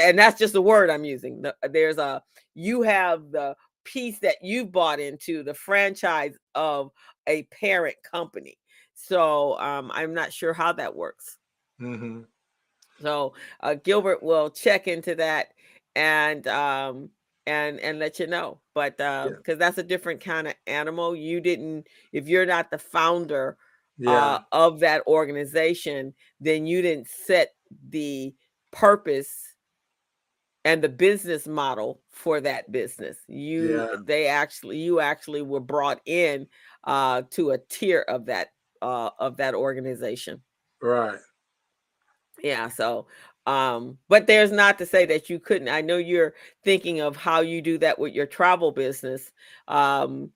and 0.00 0.18
that's 0.18 0.38
just 0.38 0.52
the 0.52 0.62
word 0.62 0.90
i'm 0.90 1.04
using 1.04 1.42
the, 1.42 1.54
there's 1.70 1.98
a 1.98 2.22
you 2.54 2.82
have 2.82 3.30
the 3.32 3.54
piece 3.84 4.18
that 4.20 4.36
you've 4.42 4.72
bought 4.72 5.00
into 5.00 5.42
the 5.42 5.54
franchise 5.54 6.36
of 6.54 6.90
a 7.26 7.42
parent 7.44 7.96
company 8.10 8.56
so 8.96 9.58
um, 9.60 9.90
I'm 9.94 10.14
not 10.14 10.32
sure 10.32 10.52
how 10.54 10.72
that 10.72 10.96
works. 10.96 11.36
Mhm. 11.80 12.26
So 13.00 13.34
uh, 13.60 13.74
Gilbert 13.74 14.22
will 14.22 14.50
check 14.50 14.88
into 14.88 15.14
that 15.16 15.48
and 15.94 16.46
um, 16.48 17.10
and 17.46 17.78
and 17.80 17.98
let 17.98 18.18
you 18.18 18.26
know. 18.26 18.60
But 18.74 18.96
because 18.96 19.40
Yeah. 19.46 19.54
that's 19.54 19.78
a 19.78 19.82
different 19.82 20.20
kind 20.20 20.48
of 20.48 20.54
animal, 20.66 21.14
you 21.14 21.40
didn't. 21.40 21.86
If 22.12 22.26
you're 22.26 22.46
not 22.46 22.70
the 22.70 22.78
founder 22.78 23.58
Yeah. 23.98 24.10
uh, 24.12 24.40
of 24.52 24.80
that 24.80 25.06
organization, 25.06 26.14
then 26.40 26.66
you 26.66 26.82
didn't 26.82 27.08
set 27.08 27.54
the 27.88 28.34
purpose 28.72 29.54
and 30.64 30.82
the 30.82 30.88
business 30.88 31.46
model 31.46 32.02
for 32.10 32.40
that 32.40 32.70
business. 32.72 33.18
You 33.28 33.76
Yeah. 33.76 33.96
they 34.04 34.26
actually 34.26 34.78
you 34.78 35.00
actually 35.00 35.42
were 35.42 35.60
brought 35.60 36.00
in 36.06 36.48
uh, 36.84 37.22
to 37.30 37.52
a 37.52 37.58
tier 37.58 38.00
of 38.08 38.26
that 38.26 38.48
uh, 38.82 39.10
of 39.18 39.36
that 39.38 39.54
organization. 39.54 40.42
right. 40.80 41.18
Yeah. 42.42 42.68
So, 42.68 43.06
um, 43.46 43.98
but 44.08 44.26
there's 44.26 44.52
not 44.52 44.78
to 44.78 44.86
say 44.86 45.06
that 45.06 45.30
you 45.30 45.38
couldn't. 45.38 45.68
I 45.68 45.80
know 45.80 45.96
you're 45.96 46.34
thinking 46.64 47.00
of 47.00 47.16
how 47.16 47.40
you 47.40 47.62
do 47.62 47.78
that 47.78 47.98
with 47.98 48.12
your 48.12 48.26
travel 48.26 48.72
business, 48.72 49.32
um, 49.68 50.30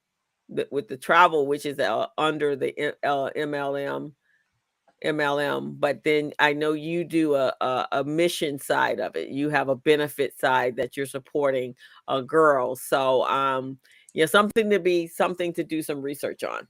th- 0.54 0.68
with 0.70 0.88
the 0.88 0.96
travel, 0.96 1.46
which 1.46 1.66
is 1.66 1.78
uh, 1.78 2.06
under 2.18 2.56
the 2.56 2.94
uh, 3.02 3.30
MLM. 3.36 4.12
MLM, 5.04 5.80
but 5.80 6.04
then 6.04 6.32
I 6.38 6.52
know 6.52 6.72
you 6.72 7.04
do 7.04 7.34
a, 7.34 7.54
a 7.62 7.88
a 7.92 8.04
mission 8.04 8.58
side 8.58 9.00
of 9.00 9.16
it. 9.16 9.28
You 9.30 9.48
have 9.48 9.70
a 9.70 9.74
benefit 9.74 10.38
side 10.38 10.76
that 10.76 10.94
you're 10.96 11.06
supporting 11.06 11.74
a 12.06 12.22
girl. 12.22 12.76
So 12.76 13.24
um 13.26 13.78
yeah, 14.12 14.26
something 14.26 14.68
to 14.68 14.78
be 14.78 15.06
something 15.06 15.54
to 15.54 15.64
do 15.64 15.82
some 15.82 16.02
research 16.02 16.44
on. 16.44 16.68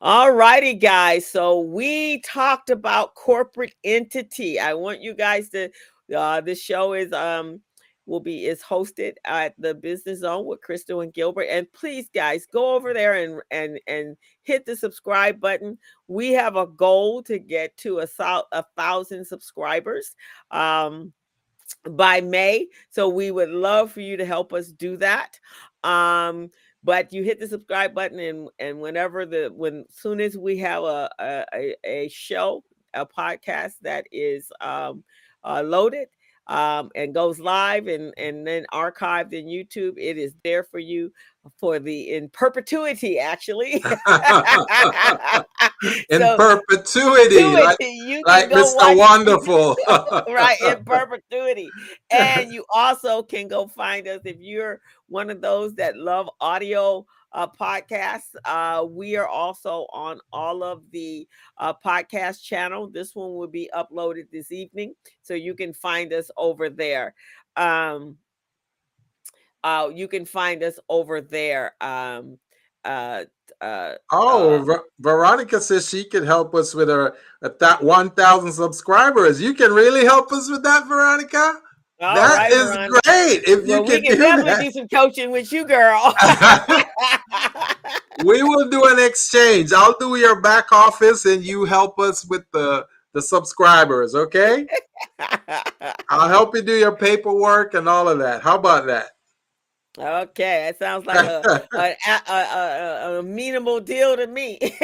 All 0.00 0.30
righty, 0.32 0.74
guys. 0.74 1.26
So 1.26 1.60
we 1.60 2.20
talked 2.20 2.70
about 2.70 3.14
corporate 3.14 3.74
entity. 3.82 4.60
I 4.60 4.74
want 4.74 5.00
you 5.00 5.14
guys 5.14 5.48
to 5.50 5.70
uh 6.14 6.40
this 6.40 6.60
show 6.60 6.92
is 6.92 7.12
um 7.12 7.60
will 8.06 8.20
be 8.20 8.46
is 8.46 8.62
hosted 8.62 9.14
at 9.24 9.54
the 9.58 9.74
business 9.74 10.20
zone 10.20 10.44
with 10.46 10.60
Crystal 10.60 11.00
and 11.00 11.12
Gilbert. 11.12 11.46
And 11.50 11.70
please, 11.72 12.08
guys, 12.14 12.46
go 12.46 12.74
over 12.74 12.92
there 12.92 13.14
and 13.14 13.40
and 13.50 13.80
and 13.86 14.16
hit 14.42 14.66
the 14.66 14.76
subscribe 14.76 15.40
button. 15.40 15.78
We 16.08 16.32
have 16.32 16.56
a 16.56 16.66
goal 16.66 17.22
to 17.24 17.38
get 17.38 17.76
to 17.78 18.00
a, 18.00 18.08
a 18.52 18.64
thousand 18.76 19.24
subscribers 19.26 20.14
um 20.50 21.12
by 21.90 22.20
May. 22.20 22.68
So 22.90 23.08
we 23.08 23.30
would 23.30 23.48
love 23.50 23.90
for 23.92 24.00
you 24.00 24.16
to 24.16 24.24
help 24.26 24.52
us 24.52 24.68
do 24.68 24.96
that. 24.98 25.38
Um, 25.82 26.50
but 26.82 27.12
you 27.12 27.22
hit 27.22 27.40
the 27.40 27.48
subscribe 27.48 27.94
button 27.94 28.18
and 28.18 28.48
and 28.58 28.80
whenever 28.80 29.24
the 29.24 29.50
when 29.54 29.86
soon 29.88 30.20
as 30.20 30.36
we 30.36 30.58
have 30.58 30.84
a, 30.84 31.10
a- 31.18 31.74
a 31.84 32.08
show, 32.08 32.62
a 32.92 33.06
podcast 33.06 33.74
that 33.82 34.06
is 34.12 34.52
um 34.60 35.02
uh, 35.42 35.62
loaded 35.62 36.08
um 36.46 36.90
and 36.94 37.14
goes 37.14 37.38
live 37.40 37.86
and 37.86 38.12
and 38.16 38.46
then 38.46 38.66
archived 38.72 39.32
in 39.32 39.46
YouTube, 39.46 39.94
it 39.96 40.18
is 40.18 40.34
there 40.44 40.64
for 40.64 40.78
you 40.78 41.10
for 41.58 41.78
the 41.78 42.12
in 42.12 42.28
perpetuity 42.30 43.18
actually. 43.18 43.74
In 46.08 46.20
So, 46.20 46.36
perpetuity, 46.36 47.44
like, 47.44 47.76
perpetuity, 47.78 47.96
you 48.06 48.22
like 48.26 48.48
Mr. 48.50 48.96
Wonderful. 48.96 49.76
right 50.32 50.56
in 50.62 50.82
perpetuity 50.86 51.68
and 52.10 52.50
you 52.50 52.64
also 52.74 53.22
can 53.22 53.48
go 53.48 53.66
find 53.66 54.08
us 54.08 54.20
if 54.24 54.36
you're 54.40 54.80
one 55.08 55.28
of 55.30 55.40
those 55.42 55.74
that 55.74 55.96
love 55.96 56.30
audio 56.40 57.04
uh, 57.34 57.46
podcasts 57.48 58.34
uh, 58.44 58.84
we 58.88 59.16
are 59.16 59.26
also 59.28 59.86
on 59.92 60.20
all 60.32 60.62
of 60.62 60.82
the 60.92 61.28
uh, 61.58 61.72
podcast 61.84 62.42
channel 62.42 62.88
this 62.88 63.14
one 63.14 63.34
will 63.34 63.48
be 63.48 63.68
uploaded 63.76 64.30
this 64.30 64.52
evening 64.52 64.94
so 65.22 65.34
you 65.34 65.54
can 65.54 65.74
find 65.74 66.12
us 66.12 66.30
over 66.36 66.70
there 66.70 67.14
um, 67.56 68.16
uh, 69.64 69.90
you 69.92 70.06
can 70.08 70.24
find 70.24 70.62
us 70.62 70.78
over 70.88 71.20
there 71.20 71.74
um, 71.80 72.38
uh, 72.84 73.24
uh, 73.60 73.94
Oh, 74.12 74.54
Uh, 74.54 74.58
Ver- 74.62 74.84
Veronica 75.00 75.60
says 75.60 75.88
she 75.88 76.04
could 76.04 76.24
help 76.24 76.54
us 76.54 76.74
with 76.74 76.88
her 76.88 77.16
at 77.42 77.58
that 77.58 77.82
1,000 77.82 78.52
subscribers. 78.52 79.40
You 79.40 79.54
can 79.54 79.72
really 79.72 80.04
help 80.04 80.32
us 80.32 80.50
with 80.50 80.62
that, 80.64 80.86
Veronica? 80.86 81.60
All 82.00 82.14
That 82.14 82.36
right, 82.36 82.52
is 82.52 82.64
Veronica. 82.64 83.00
great. 83.04 83.42
If 83.46 83.66
you 83.66 83.72
well, 83.72 83.82
we 83.84 83.90
can 83.90 84.02
can 84.02 84.16
do 84.16 84.22
definitely 84.22 84.50
that, 84.52 84.62
do 84.64 84.70
some 84.70 84.88
coaching 84.88 85.30
with 85.30 85.52
you 85.52 85.66
girl 85.66 86.14
we 88.24 88.42
will 88.42 88.68
do 88.68 88.84
an 88.86 88.98
exchange. 89.04 89.72
I'll 89.72 89.96
do 89.98 90.16
your 90.16 90.40
back 90.40 90.72
office 90.72 91.24
and 91.24 91.44
you 91.44 91.64
help 91.64 91.98
us 91.98 92.24
with 92.26 92.44
the 92.52 92.86
the 93.12 93.22
subscribers, 93.22 94.14
okay? 94.16 94.66
I'll 96.10 96.28
help 96.28 96.54
you 96.56 96.62
do 96.62 96.74
your 96.76 96.96
paperwork 96.96 97.74
and 97.74 97.88
all 97.88 98.08
of 98.08 98.18
that. 98.18 98.42
How 98.42 98.56
about 98.56 98.86
that? 98.86 99.10
Okay, 99.98 100.66
that 100.66 100.78
sounds 100.78 101.06
like 101.06 101.22
a, 101.22 101.46
a, 101.76 101.94
a, 102.06 102.32
a, 102.32 103.18
amenable 103.20 103.80
deal 103.80 104.16
to 104.16 104.26
me. 104.26 104.58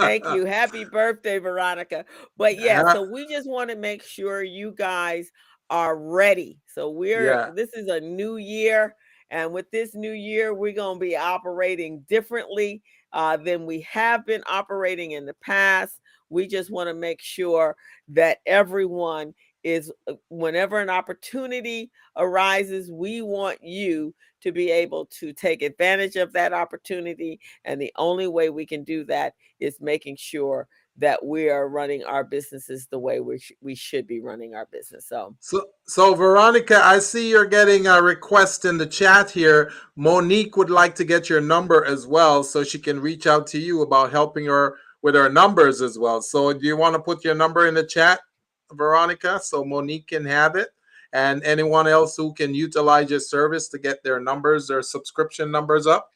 Thank 0.00 0.28
you. 0.30 0.44
Happy 0.46 0.84
birthday, 0.84 1.38
Veronica. 1.38 2.04
But 2.36 2.58
yeah, 2.58 2.84
so 2.84 3.02
we 3.02 3.26
just 3.26 3.48
want 3.48 3.70
to 3.70 3.76
make 3.76 4.02
sure 4.02 4.42
you 4.42 4.72
guys 4.72 5.30
are 5.70 5.96
ready. 5.98 6.58
So 6.66 6.90
we're 6.90 7.24
Yeah. 7.24 7.50
this 7.54 7.72
is 7.74 7.88
a 7.88 8.00
new 8.00 8.36
year, 8.36 8.94
and 9.30 9.52
with 9.52 9.70
this 9.70 9.94
new 9.94 10.12
year, 10.12 10.54
we're 10.54 10.72
gonna 10.72 10.98
be 10.98 11.16
operating 11.16 12.04
differently 12.08 12.82
uh, 13.12 13.36
than 13.36 13.66
we 13.66 13.82
have 13.82 14.24
been 14.26 14.42
operating 14.48 15.12
in 15.12 15.26
the 15.26 15.34
past. 15.42 16.00
We 16.30 16.46
just 16.46 16.70
want 16.70 16.88
to 16.88 16.94
make 16.94 17.20
sure 17.20 17.76
that 18.08 18.38
everyone 18.46 19.34
is 19.64 19.92
uh, 20.08 20.14
whenever 20.28 20.80
an 20.80 20.90
opportunity 20.90 21.90
arises, 22.16 22.90
we 22.90 23.22
want 23.22 23.62
you 23.62 24.14
to 24.42 24.52
be 24.52 24.70
able 24.70 25.06
to 25.06 25.32
take 25.32 25.62
advantage 25.62 26.16
of 26.16 26.32
that 26.32 26.52
opportunity. 26.52 27.40
And 27.64 27.80
the 27.80 27.92
only 27.96 28.26
way 28.26 28.50
we 28.50 28.66
can 28.66 28.84
do 28.84 29.04
that 29.04 29.34
is 29.60 29.80
making 29.80 30.16
sure 30.16 30.68
that 30.98 31.24
we 31.24 31.48
are 31.48 31.68
running 31.68 32.04
our 32.04 32.22
businesses 32.22 32.86
the 32.86 32.98
way 32.98 33.20
we, 33.20 33.38
sh- 33.38 33.52
we 33.62 33.74
should 33.74 34.06
be 34.06 34.20
running 34.20 34.54
our 34.54 34.66
business. 34.66 35.06
So, 35.06 35.34
So, 35.40 35.64
so 35.86 36.14
Veronica, 36.14 36.80
I 36.84 36.98
see 36.98 37.30
you're 37.30 37.46
getting 37.46 37.86
a 37.86 38.02
request 38.02 38.66
in 38.66 38.76
the 38.76 38.86
chat 38.86 39.30
here. 39.30 39.72
Monique 39.96 40.56
would 40.56 40.70
like 40.70 40.94
to 40.96 41.04
get 41.04 41.30
your 41.30 41.40
number 41.40 41.84
as 41.84 42.06
well, 42.06 42.44
so 42.44 42.62
she 42.62 42.78
can 42.78 43.00
reach 43.00 43.26
out 43.26 43.46
to 43.48 43.58
you 43.58 43.80
about 43.82 44.12
helping 44.12 44.44
her 44.46 44.76
with 45.00 45.14
her 45.14 45.30
numbers 45.30 45.80
as 45.80 45.98
well. 45.98 46.20
So, 46.20 46.52
do 46.52 46.66
you 46.66 46.76
want 46.76 46.94
to 46.94 47.00
put 47.00 47.24
your 47.24 47.34
number 47.34 47.66
in 47.66 47.74
the 47.74 47.84
chat, 47.84 48.20
Veronica, 48.76 49.40
so 49.42 49.64
Monique 49.64 50.08
can 50.08 50.24
have 50.24 50.56
it, 50.56 50.68
and 51.12 51.42
anyone 51.44 51.86
else 51.86 52.16
who 52.16 52.32
can 52.34 52.54
utilize 52.54 53.10
your 53.10 53.20
service 53.20 53.68
to 53.68 53.78
get 53.78 54.02
their 54.02 54.20
numbers, 54.20 54.68
their 54.68 54.82
subscription 54.82 55.50
numbers 55.50 55.86
up? 55.86 56.12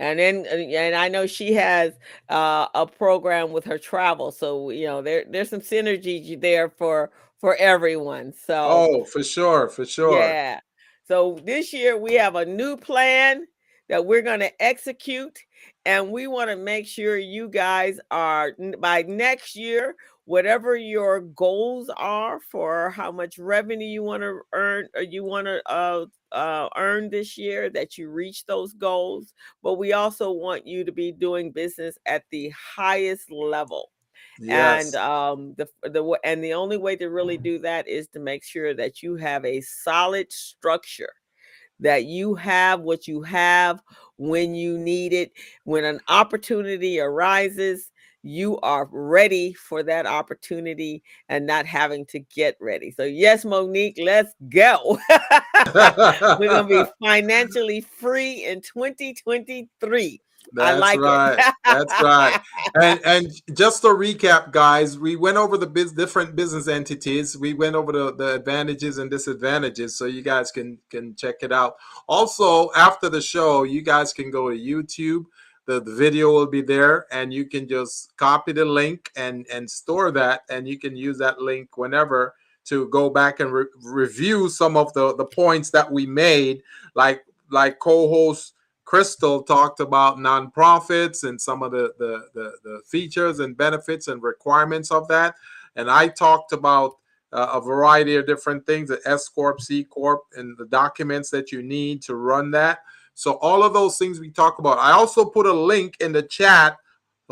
and 0.00 0.18
then, 0.18 0.46
uh, 0.50 0.54
and 0.54 0.94
I 0.96 1.08
know 1.08 1.26
she 1.26 1.52
has 1.52 1.92
uh, 2.30 2.66
a 2.74 2.86
program 2.86 3.52
with 3.52 3.66
her 3.66 3.78
travel. 3.78 4.32
So, 4.32 4.70
you 4.70 4.86
know, 4.86 5.02
there, 5.02 5.24
there's 5.28 5.50
some 5.50 5.60
synergy 5.60 6.40
there 6.40 6.70
for, 6.70 7.10
for 7.38 7.54
everyone. 7.56 8.32
So, 8.32 8.54
Oh, 8.56 9.04
for 9.04 9.22
sure, 9.22 9.68
for 9.68 9.84
sure. 9.84 10.18
Yeah. 10.18 10.60
So 11.06 11.38
this 11.44 11.72
year 11.74 11.98
we 11.98 12.14
have 12.14 12.34
a 12.34 12.46
new 12.46 12.78
plan 12.78 13.46
that 13.90 14.06
we're 14.06 14.22
going 14.22 14.40
to 14.40 14.62
execute 14.62 15.38
and 15.84 16.10
we 16.10 16.26
want 16.26 16.48
to 16.48 16.56
make 16.56 16.86
sure 16.86 17.18
you 17.18 17.48
guys 17.48 18.00
are 18.10 18.52
by 18.78 19.02
next 19.02 19.54
year 19.54 19.96
whatever 20.30 20.76
your 20.76 21.20
goals 21.20 21.90
are 21.96 22.38
for 22.40 22.90
how 22.90 23.10
much 23.10 23.36
revenue 23.36 23.84
you 23.86 24.00
want 24.02 24.22
to 24.22 24.38
earn 24.52 24.86
or 24.94 25.02
you 25.02 25.24
want 25.24 25.44
to 25.46 25.60
uh, 25.68 26.06
uh, 26.30 26.68
earn 26.76 27.10
this 27.10 27.36
year 27.36 27.68
that 27.68 27.98
you 27.98 28.08
reach 28.08 28.46
those 28.46 28.72
goals 28.74 29.34
but 29.62 29.74
we 29.74 29.92
also 29.92 30.30
want 30.30 30.64
you 30.66 30.84
to 30.84 30.92
be 30.92 31.10
doing 31.10 31.50
business 31.50 31.98
at 32.06 32.22
the 32.30 32.48
highest 32.76 33.28
level 33.32 33.90
Yes. 34.38 34.92
and 34.92 34.94
um 34.96 35.54
the 35.58 35.66
the 35.82 36.18
and 36.24 36.44
the 36.44 36.54
only 36.54 36.76
way 36.76 36.94
to 36.94 37.08
really 37.08 37.38
do 37.38 37.58
that 37.58 37.88
is 37.88 38.06
to 38.08 38.20
make 38.20 38.44
sure 38.44 38.72
that 38.74 39.02
you 39.02 39.16
have 39.16 39.44
a 39.44 39.60
solid 39.62 40.30
structure 40.32 41.12
that 41.80 42.04
you 42.04 42.34
have 42.34 42.80
what 42.80 43.06
you 43.08 43.22
have 43.22 43.82
when 44.18 44.54
you 44.54 44.78
need 44.78 45.12
it. 45.12 45.32
When 45.64 45.84
an 45.84 46.00
opportunity 46.08 47.00
arises, 47.00 47.90
you 48.22 48.58
are 48.60 48.88
ready 48.90 49.52
for 49.54 49.82
that 49.82 50.06
opportunity 50.06 51.02
and 51.28 51.46
not 51.46 51.66
having 51.66 52.04
to 52.06 52.20
get 52.20 52.56
ready. 52.60 52.90
So, 52.90 53.04
yes, 53.04 53.44
Monique, 53.44 53.98
let's 54.02 54.34
go. 54.48 54.98
We're 55.74 56.48
going 56.48 56.68
to 56.68 56.84
be 56.84 56.90
financially 57.06 57.80
free 57.80 58.44
in 58.44 58.60
2023. 58.60 60.20
That's 60.52 60.80
like 60.80 61.00
right. 61.00 61.52
That's 61.64 62.02
right. 62.02 62.40
And 62.80 63.00
and 63.04 63.28
just 63.54 63.82
to 63.82 63.88
recap, 63.88 64.52
guys, 64.52 64.98
we 64.98 65.16
went 65.16 65.36
over 65.36 65.56
the 65.56 65.66
biz, 65.66 65.92
different 65.92 66.34
business 66.34 66.66
entities. 66.66 67.36
We 67.36 67.54
went 67.54 67.76
over 67.76 67.92
the, 67.92 68.14
the 68.14 68.34
advantages 68.34 68.98
and 68.98 69.10
disadvantages, 69.10 69.96
so 69.96 70.06
you 70.06 70.22
guys 70.22 70.50
can 70.50 70.78
can 70.90 71.14
check 71.14 71.36
it 71.42 71.52
out. 71.52 71.74
Also, 72.08 72.70
after 72.74 73.08
the 73.08 73.20
show, 73.20 73.62
you 73.62 73.82
guys 73.82 74.12
can 74.12 74.30
go 74.30 74.50
to 74.50 74.56
YouTube. 74.56 75.26
The, 75.66 75.80
the 75.80 75.94
video 75.94 76.32
will 76.32 76.46
be 76.46 76.62
there, 76.62 77.06
and 77.12 77.32
you 77.32 77.44
can 77.44 77.68
just 77.68 78.16
copy 78.16 78.52
the 78.52 78.64
link 78.64 79.10
and 79.16 79.46
and 79.52 79.70
store 79.70 80.10
that, 80.12 80.42
and 80.50 80.66
you 80.66 80.78
can 80.78 80.96
use 80.96 81.18
that 81.18 81.40
link 81.40 81.76
whenever 81.76 82.34
to 82.64 82.88
go 82.88 83.08
back 83.08 83.40
and 83.40 83.52
re- 83.52 83.66
review 83.82 84.48
some 84.48 84.76
of 84.76 84.92
the 84.94 85.14
the 85.16 85.24
points 85.24 85.70
that 85.70 85.90
we 85.90 86.06
made, 86.06 86.62
like 86.94 87.24
like 87.50 87.78
co-host 87.78 88.54
Crystal 88.90 89.44
talked 89.44 89.78
about 89.78 90.16
nonprofits 90.16 91.22
and 91.22 91.40
some 91.40 91.62
of 91.62 91.70
the, 91.70 91.92
the, 92.00 92.26
the, 92.34 92.52
the, 92.64 92.82
features 92.88 93.38
and 93.38 93.56
benefits 93.56 94.08
and 94.08 94.20
requirements 94.20 94.90
of 94.90 95.06
that. 95.06 95.36
And 95.76 95.88
I 95.88 96.08
talked 96.08 96.52
about 96.52 96.96
uh, 97.32 97.50
a 97.52 97.60
variety 97.60 98.16
of 98.16 98.26
different 98.26 98.66
things, 98.66 98.88
the 98.88 99.00
S 99.04 99.28
Corp, 99.28 99.60
C 99.60 99.84
Corp, 99.84 100.22
and 100.36 100.58
the 100.58 100.66
documents 100.66 101.30
that 101.30 101.52
you 101.52 101.62
need 101.62 102.02
to 102.02 102.16
run 102.16 102.50
that. 102.50 102.80
So 103.20 103.34
all 103.34 103.62
of 103.62 103.72
those 103.72 103.98
things 103.98 104.20
we 104.20 104.30
talk 104.30 104.58
about. 104.58 104.78
I 104.78 104.92
also 104.92 105.24
put 105.24 105.46
a 105.46 105.52
link 105.52 105.96
in 106.00 106.12
the 106.12 106.22
chat 106.22 106.76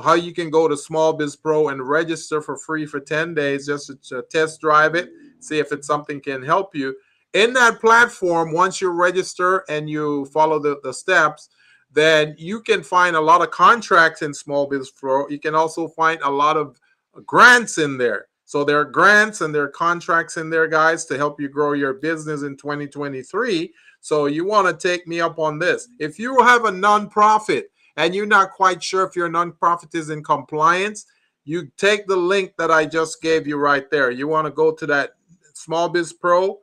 how 0.02 0.14
you 0.14 0.32
can 0.32 0.48
go 0.48 0.68
to 0.68 0.76
Small 0.76 1.12
Biz 1.12 1.34
Pro 1.34 1.68
and 1.68 1.82
register 1.82 2.40
for 2.40 2.56
free 2.56 2.86
for 2.86 3.00
10 3.00 3.34
days 3.34 3.66
just 3.66 3.90
to 4.10 4.22
test 4.30 4.60
drive 4.60 4.94
it, 4.94 5.10
see 5.40 5.58
if 5.58 5.72
it's 5.72 5.88
something 5.88 6.20
can 6.20 6.40
help 6.40 6.72
you 6.72 6.94
in 7.34 7.52
that 7.54 7.80
platform, 7.80 8.52
once 8.52 8.80
you 8.80 8.90
register 8.90 9.64
and 9.68 9.88
you 9.88 10.26
follow 10.26 10.58
the, 10.58 10.80
the 10.82 10.92
steps, 10.92 11.50
then 11.90 12.34
you 12.38 12.60
can 12.60 12.82
find 12.82 13.16
a 13.16 13.20
lot 13.20 13.42
of 13.42 13.50
contracts 13.50 14.22
in 14.22 14.32
Small 14.32 14.66
Biz 14.66 14.90
Pro. 14.90 15.28
You 15.28 15.38
can 15.38 15.54
also 15.54 15.88
find 15.88 16.20
a 16.22 16.30
lot 16.30 16.56
of 16.56 16.78
grants 17.26 17.78
in 17.78 17.98
there. 17.98 18.26
So 18.48 18.64
there 18.64 18.80
are 18.80 18.84
grants 18.86 19.42
and 19.42 19.54
there 19.54 19.64
are 19.64 19.68
contracts 19.68 20.38
in 20.38 20.48
there, 20.48 20.68
guys, 20.68 21.04
to 21.04 21.18
help 21.18 21.38
you 21.38 21.50
grow 21.50 21.74
your 21.74 21.92
business 21.92 22.40
in 22.44 22.56
2023. 22.56 23.70
So 24.00 24.24
you 24.24 24.46
want 24.46 24.66
to 24.66 24.88
take 24.88 25.06
me 25.06 25.20
up 25.20 25.38
on 25.38 25.58
this. 25.58 25.86
If 25.98 26.18
you 26.18 26.42
have 26.42 26.64
a 26.64 26.70
nonprofit 26.70 27.64
and 27.98 28.14
you're 28.14 28.24
not 28.24 28.52
quite 28.52 28.82
sure 28.82 29.04
if 29.04 29.14
your 29.14 29.28
nonprofit 29.28 29.94
is 29.94 30.08
in 30.08 30.24
compliance, 30.24 31.04
you 31.44 31.70
take 31.76 32.06
the 32.06 32.16
link 32.16 32.54
that 32.56 32.70
I 32.70 32.86
just 32.86 33.20
gave 33.20 33.46
you 33.46 33.58
right 33.58 33.90
there. 33.90 34.10
You 34.10 34.28
want 34.28 34.46
to 34.46 34.50
go 34.50 34.72
to 34.72 34.86
that 34.86 35.10
Small 35.52 35.90
Biz 35.90 36.14
Pro 36.14 36.58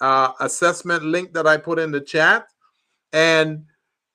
uh, 0.00 0.32
assessment 0.40 1.04
link 1.04 1.32
that 1.34 1.46
I 1.46 1.56
put 1.56 1.78
in 1.78 1.92
the 1.92 2.00
chat, 2.00 2.48
and 3.12 3.64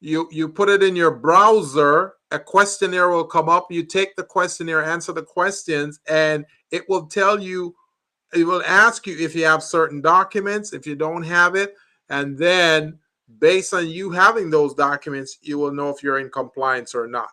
you 0.02 0.28
you 0.30 0.50
put 0.50 0.68
it 0.68 0.84
in 0.84 0.94
your 0.94 1.12
browser. 1.12 2.16
A 2.34 2.40
questionnaire 2.40 3.10
will 3.10 3.24
come 3.24 3.48
up. 3.48 3.72
You 3.72 3.84
take 3.84 4.16
the 4.16 4.24
questionnaire, 4.24 4.84
answer 4.84 5.14
the 5.14 5.24
questions, 5.24 6.00
and 6.08 6.46
it 6.72 6.88
will 6.90 7.06
tell 7.06 7.42
you. 7.42 7.76
It 8.34 8.46
will 8.46 8.64
ask 8.66 9.06
you 9.06 9.16
if 9.20 9.36
you 9.36 9.46
have 9.46 9.62
certain 9.62 10.02
documents. 10.02 10.74
If 10.74 10.88
you 10.88 10.96
don't 10.96 11.22
have 11.22 11.56
it, 11.56 11.76
and 12.10 12.36
then 12.36 12.98
based 13.40 13.74
on 13.74 13.88
you 13.88 14.10
having 14.10 14.50
those 14.50 14.74
documents, 14.74 15.38
you 15.42 15.60
will 15.60 15.72
know 15.72 15.90
if 15.90 16.02
you're 16.02 16.20
in 16.20 16.30
compliance 16.30 16.96
or 16.96 17.08
not. 17.08 17.30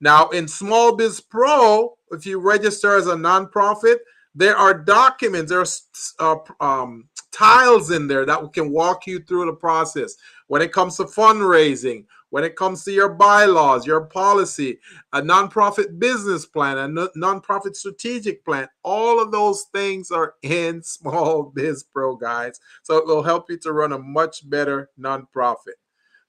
Now, 0.00 0.28
in 0.28 0.46
Small 0.46 0.94
Biz 0.94 1.20
Pro, 1.22 1.96
if 2.10 2.26
you 2.26 2.38
register 2.38 2.96
as 2.96 3.06
a 3.06 3.14
nonprofit, 3.14 3.96
there 4.34 4.56
are 4.56 4.74
documents, 4.74 5.50
there's 5.50 5.84
uh, 6.18 6.36
um, 6.60 7.08
tiles 7.30 7.90
in 7.90 8.06
there 8.06 8.26
that 8.26 8.52
can 8.52 8.70
walk 8.70 9.06
you 9.06 9.20
through 9.20 9.46
the 9.46 9.52
process. 9.54 10.14
When 10.48 10.60
it 10.60 10.72
comes 10.72 10.96
to 10.96 11.04
fundraising, 11.04 12.04
when 12.34 12.42
it 12.42 12.56
comes 12.56 12.82
to 12.82 12.90
your 12.90 13.10
bylaws, 13.10 13.86
your 13.86 14.06
policy, 14.06 14.80
a 15.12 15.22
nonprofit 15.22 16.00
business 16.00 16.44
plan, 16.44 16.76
a 16.78 16.88
nonprofit 17.16 17.76
strategic 17.76 18.44
plan, 18.44 18.66
all 18.82 19.22
of 19.22 19.30
those 19.30 19.66
things 19.72 20.10
are 20.10 20.34
in 20.42 20.82
Small 20.82 21.44
Biz 21.44 21.84
Pro, 21.84 22.16
guys. 22.16 22.58
So 22.82 22.96
it 22.96 23.06
will 23.06 23.22
help 23.22 23.48
you 23.50 23.58
to 23.58 23.72
run 23.72 23.92
a 23.92 24.00
much 24.00 24.50
better 24.50 24.90
nonprofit. 24.98 25.78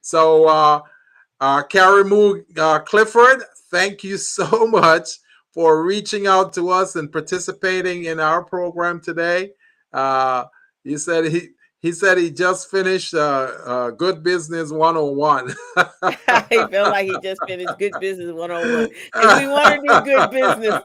So, 0.01 0.47
uh, 0.47 0.81
uh, 1.41 1.63
Carrie 1.63 2.43
uh, 2.55 2.79
Clifford, 2.81 3.41
thank 3.71 4.03
you 4.03 4.17
so 4.19 4.67
much 4.67 5.09
for 5.55 5.81
reaching 5.81 6.27
out 6.27 6.53
to 6.53 6.69
us 6.69 6.97
and 6.97 7.11
participating 7.11 8.03
in 8.03 8.19
our 8.19 8.43
program 8.43 9.01
today. 9.01 9.53
Uh, 9.91 10.45
he 10.83 10.99
said 10.99 11.31
he 11.31 11.54
he 11.85 11.91
said 11.91 12.17
he 12.17 12.31
just 12.31 12.71
finished 12.71 13.13
uh, 13.13 13.51
uh, 13.63 13.91
Good 13.91 14.23
Business 14.23 14.71
101. 14.71 15.49
he 16.49 16.55
felt 16.71 16.89
like 16.89 17.05
he 17.05 17.15
just 17.21 17.39
finished 17.47 17.77
Good 17.77 17.93
Business 17.99 18.33
101. 18.33 18.89
And 19.13 19.39
we 19.39 19.47
want 19.47 19.75
to 19.75 19.81
do 19.83 20.01
good 20.03 20.31
business. 20.31 20.81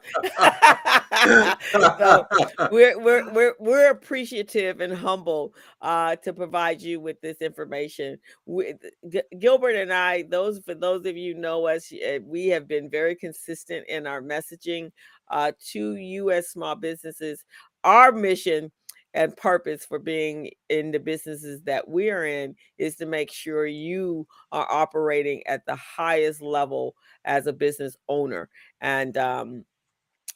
so 1.98 2.26
we're, 2.70 3.00
we're, 3.00 3.32
we're, 3.32 3.54
we're 3.58 3.90
appreciative 3.90 4.82
and 4.82 4.92
humble 4.92 5.54
uh, 5.80 6.16
to 6.16 6.34
provide 6.34 6.82
you 6.82 7.00
with 7.00 7.18
this 7.22 7.38
information. 7.38 8.18
We, 8.44 8.74
G- 9.08 9.22
Gilbert 9.38 9.76
and 9.76 9.94
I, 9.94 10.24
those 10.24 10.58
for 10.58 10.74
those 10.74 11.06
of 11.06 11.16
you 11.16 11.32
know 11.32 11.66
us, 11.66 11.90
eh, 11.98 12.18
we 12.22 12.48
have 12.48 12.68
been 12.68 12.90
very 12.90 13.14
consistent 13.14 13.88
in 13.88 14.06
our 14.06 14.20
messaging 14.20 14.92
uh, 15.30 15.52
to 15.72 15.96
U.S. 15.96 16.48
small 16.48 16.74
businesses. 16.74 17.42
Our 17.84 18.12
mission 18.12 18.70
and 19.14 19.36
purpose 19.36 19.84
for 19.84 19.98
being 19.98 20.50
in 20.68 20.90
the 20.90 21.00
businesses 21.00 21.62
that 21.62 21.88
we're 21.88 22.26
in 22.26 22.54
is 22.78 22.96
to 22.96 23.06
make 23.06 23.32
sure 23.32 23.66
you 23.66 24.26
are 24.52 24.70
operating 24.70 25.46
at 25.46 25.66
the 25.66 25.76
highest 25.76 26.40
level 26.40 26.94
as 27.24 27.46
a 27.46 27.52
business 27.52 27.96
owner. 28.08 28.48
And 28.80 29.16
um 29.16 29.64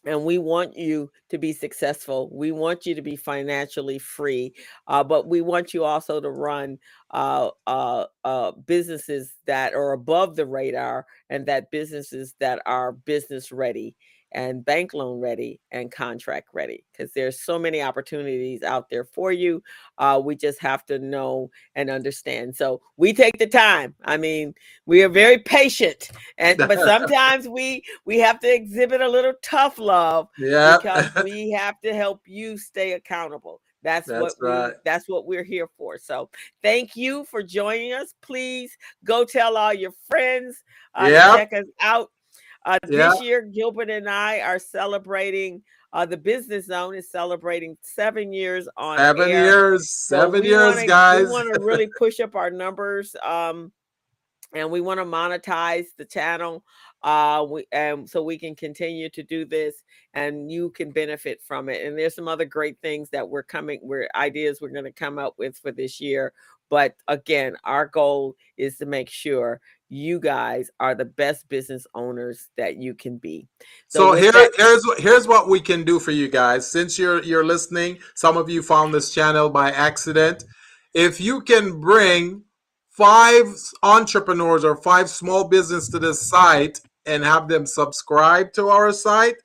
and 0.06 0.22
we 0.22 0.36
want 0.36 0.76
you 0.76 1.10
to 1.30 1.38
be 1.38 1.54
successful. 1.54 2.28
We 2.30 2.52
want 2.52 2.84
you 2.84 2.94
to 2.94 3.00
be 3.00 3.16
financially 3.16 3.98
free 3.98 4.52
uh, 4.86 5.02
but 5.02 5.28
we 5.28 5.40
want 5.40 5.72
you 5.72 5.84
also 5.84 6.20
to 6.20 6.30
run 6.30 6.78
uh, 7.12 7.50
uh, 7.66 8.06
uh 8.24 8.52
businesses 8.66 9.34
that 9.46 9.72
are 9.72 9.92
above 9.92 10.36
the 10.36 10.46
radar 10.46 11.06
and 11.30 11.46
that 11.46 11.70
businesses 11.70 12.34
that 12.40 12.60
are 12.66 12.92
business 12.92 13.50
ready 13.52 13.94
and 14.34 14.64
bank 14.64 14.92
loan 14.92 15.20
ready 15.20 15.60
and 15.70 15.90
contract 15.90 16.48
ready 16.52 16.84
because 16.92 17.12
there's 17.12 17.40
so 17.40 17.58
many 17.58 17.80
opportunities 17.80 18.62
out 18.62 18.90
there 18.90 19.04
for 19.04 19.32
you 19.32 19.62
uh, 19.98 20.20
we 20.22 20.34
just 20.34 20.60
have 20.60 20.84
to 20.84 20.98
know 20.98 21.50
and 21.76 21.88
understand 21.88 22.54
so 22.54 22.80
we 22.96 23.12
take 23.12 23.38
the 23.38 23.46
time 23.46 23.94
i 24.04 24.16
mean 24.16 24.54
we 24.86 25.02
are 25.02 25.08
very 25.08 25.38
patient 25.38 26.10
and 26.38 26.58
but 26.58 26.78
sometimes 26.84 27.48
we 27.48 27.82
we 28.04 28.18
have 28.18 28.40
to 28.40 28.52
exhibit 28.52 29.00
a 29.00 29.08
little 29.08 29.34
tough 29.42 29.78
love 29.78 30.28
yeah 30.38 30.76
because 30.76 31.24
we 31.24 31.50
have 31.58 31.80
to 31.80 31.94
help 31.94 32.20
you 32.26 32.58
stay 32.58 32.92
accountable 32.92 33.60
that's, 33.82 34.08
that's 34.08 34.22
what 34.22 34.34
right. 34.40 34.68
we, 34.68 34.72
that's 34.82 35.06
what 35.10 35.26
we're 35.26 35.44
here 35.44 35.68
for. 35.76 35.98
So 35.98 36.30
thank 36.62 36.96
you 36.96 37.26
for 37.26 37.42
joining 37.42 37.92
us. 37.92 38.14
Please 38.22 38.74
go 39.04 39.26
tell 39.26 39.58
all 39.58 39.74
your 39.74 39.92
friends 40.08 40.64
uh, 40.94 41.08
yeah. 41.10 41.36
check 41.36 41.52
us 41.52 41.66
out 41.80 42.10
uh, 42.64 42.78
yeah. 42.88 43.10
This 43.10 43.22
year, 43.22 43.42
Gilbert 43.42 43.90
and 43.90 44.08
I 44.08 44.40
are 44.40 44.58
celebrating. 44.58 45.62
Uh, 45.92 46.04
the 46.04 46.16
business 46.16 46.66
zone 46.66 46.94
is 46.94 47.10
celebrating 47.10 47.76
seven 47.82 48.32
years 48.32 48.68
on 48.76 48.98
seven 48.98 49.30
air. 49.30 49.44
years, 49.44 49.90
seven 49.90 50.42
so 50.42 50.48
years, 50.48 50.74
wanna, 50.74 50.86
guys. 50.86 51.26
We 51.26 51.30
want 51.30 51.54
to 51.54 51.60
really 51.60 51.88
push 51.98 52.20
up 52.20 52.34
our 52.34 52.50
numbers, 52.50 53.14
um, 53.22 53.70
and 54.54 54.70
we 54.70 54.80
want 54.80 54.98
to 54.98 55.04
monetize 55.04 55.86
the 55.96 56.04
channel. 56.04 56.64
Uh, 57.02 57.46
we 57.48 57.66
and 57.70 58.08
so 58.08 58.22
we 58.22 58.38
can 58.38 58.56
continue 58.56 59.10
to 59.10 59.22
do 59.22 59.44
this, 59.44 59.84
and 60.14 60.50
you 60.50 60.70
can 60.70 60.90
benefit 60.90 61.42
from 61.42 61.68
it. 61.68 61.86
And 61.86 61.96
there's 61.96 62.16
some 62.16 62.28
other 62.28 62.46
great 62.46 62.78
things 62.80 63.10
that 63.10 63.28
we're 63.28 63.42
coming, 63.42 63.78
we're 63.82 64.08
ideas 64.14 64.60
we're 64.60 64.70
going 64.70 64.84
to 64.84 64.92
come 64.92 65.18
up 65.18 65.34
with 65.38 65.56
for 65.58 65.70
this 65.70 66.00
year. 66.00 66.32
But 66.70 66.96
again, 67.06 67.56
our 67.62 67.86
goal 67.86 68.34
is 68.56 68.78
to 68.78 68.86
make 68.86 69.10
sure 69.10 69.60
you 69.94 70.18
guys 70.18 70.70
are 70.80 70.94
the 70.94 71.04
best 71.04 71.48
business 71.48 71.86
owners 71.94 72.48
that 72.56 72.76
you 72.76 72.94
can 72.94 73.16
be. 73.16 73.46
So, 73.88 74.10
so 74.10 74.12
here, 74.14 74.32
that- 74.32 74.50
here's 74.56 74.84
what 74.84 75.00
here's 75.00 75.28
what 75.28 75.48
we 75.48 75.60
can 75.60 75.84
do 75.84 76.00
for 76.00 76.10
you 76.10 76.28
guys. 76.28 76.70
Since 76.70 76.98
you're 76.98 77.22
you're 77.22 77.44
listening, 77.44 77.98
some 78.14 78.36
of 78.36 78.50
you 78.50 78.62
found 78.62 78.92
this 78.92 79.14
channel 79.14 79.48
by 79.48 79.70
accident. 79.70 80.44
If 80.94 81.20
you 81.20 81.40
can 81.40 81.80
bring 81.80 82.42
five 82.90 83.46
entrepreneurs 83.82 84.64
or 84.64 84.76
five 84.76 85.08
small 85.08 85.48
business 85.48 85.88
to 85.90 85.98
this 85.98 86.28
site 86.28 86.80
and 87.06 87.24
have 87.24 87.48
them 87.48 87.66
subscribe 87.66 88.52
to 88.54 88.68
our 88.68 88.92
site, 88.92 89.36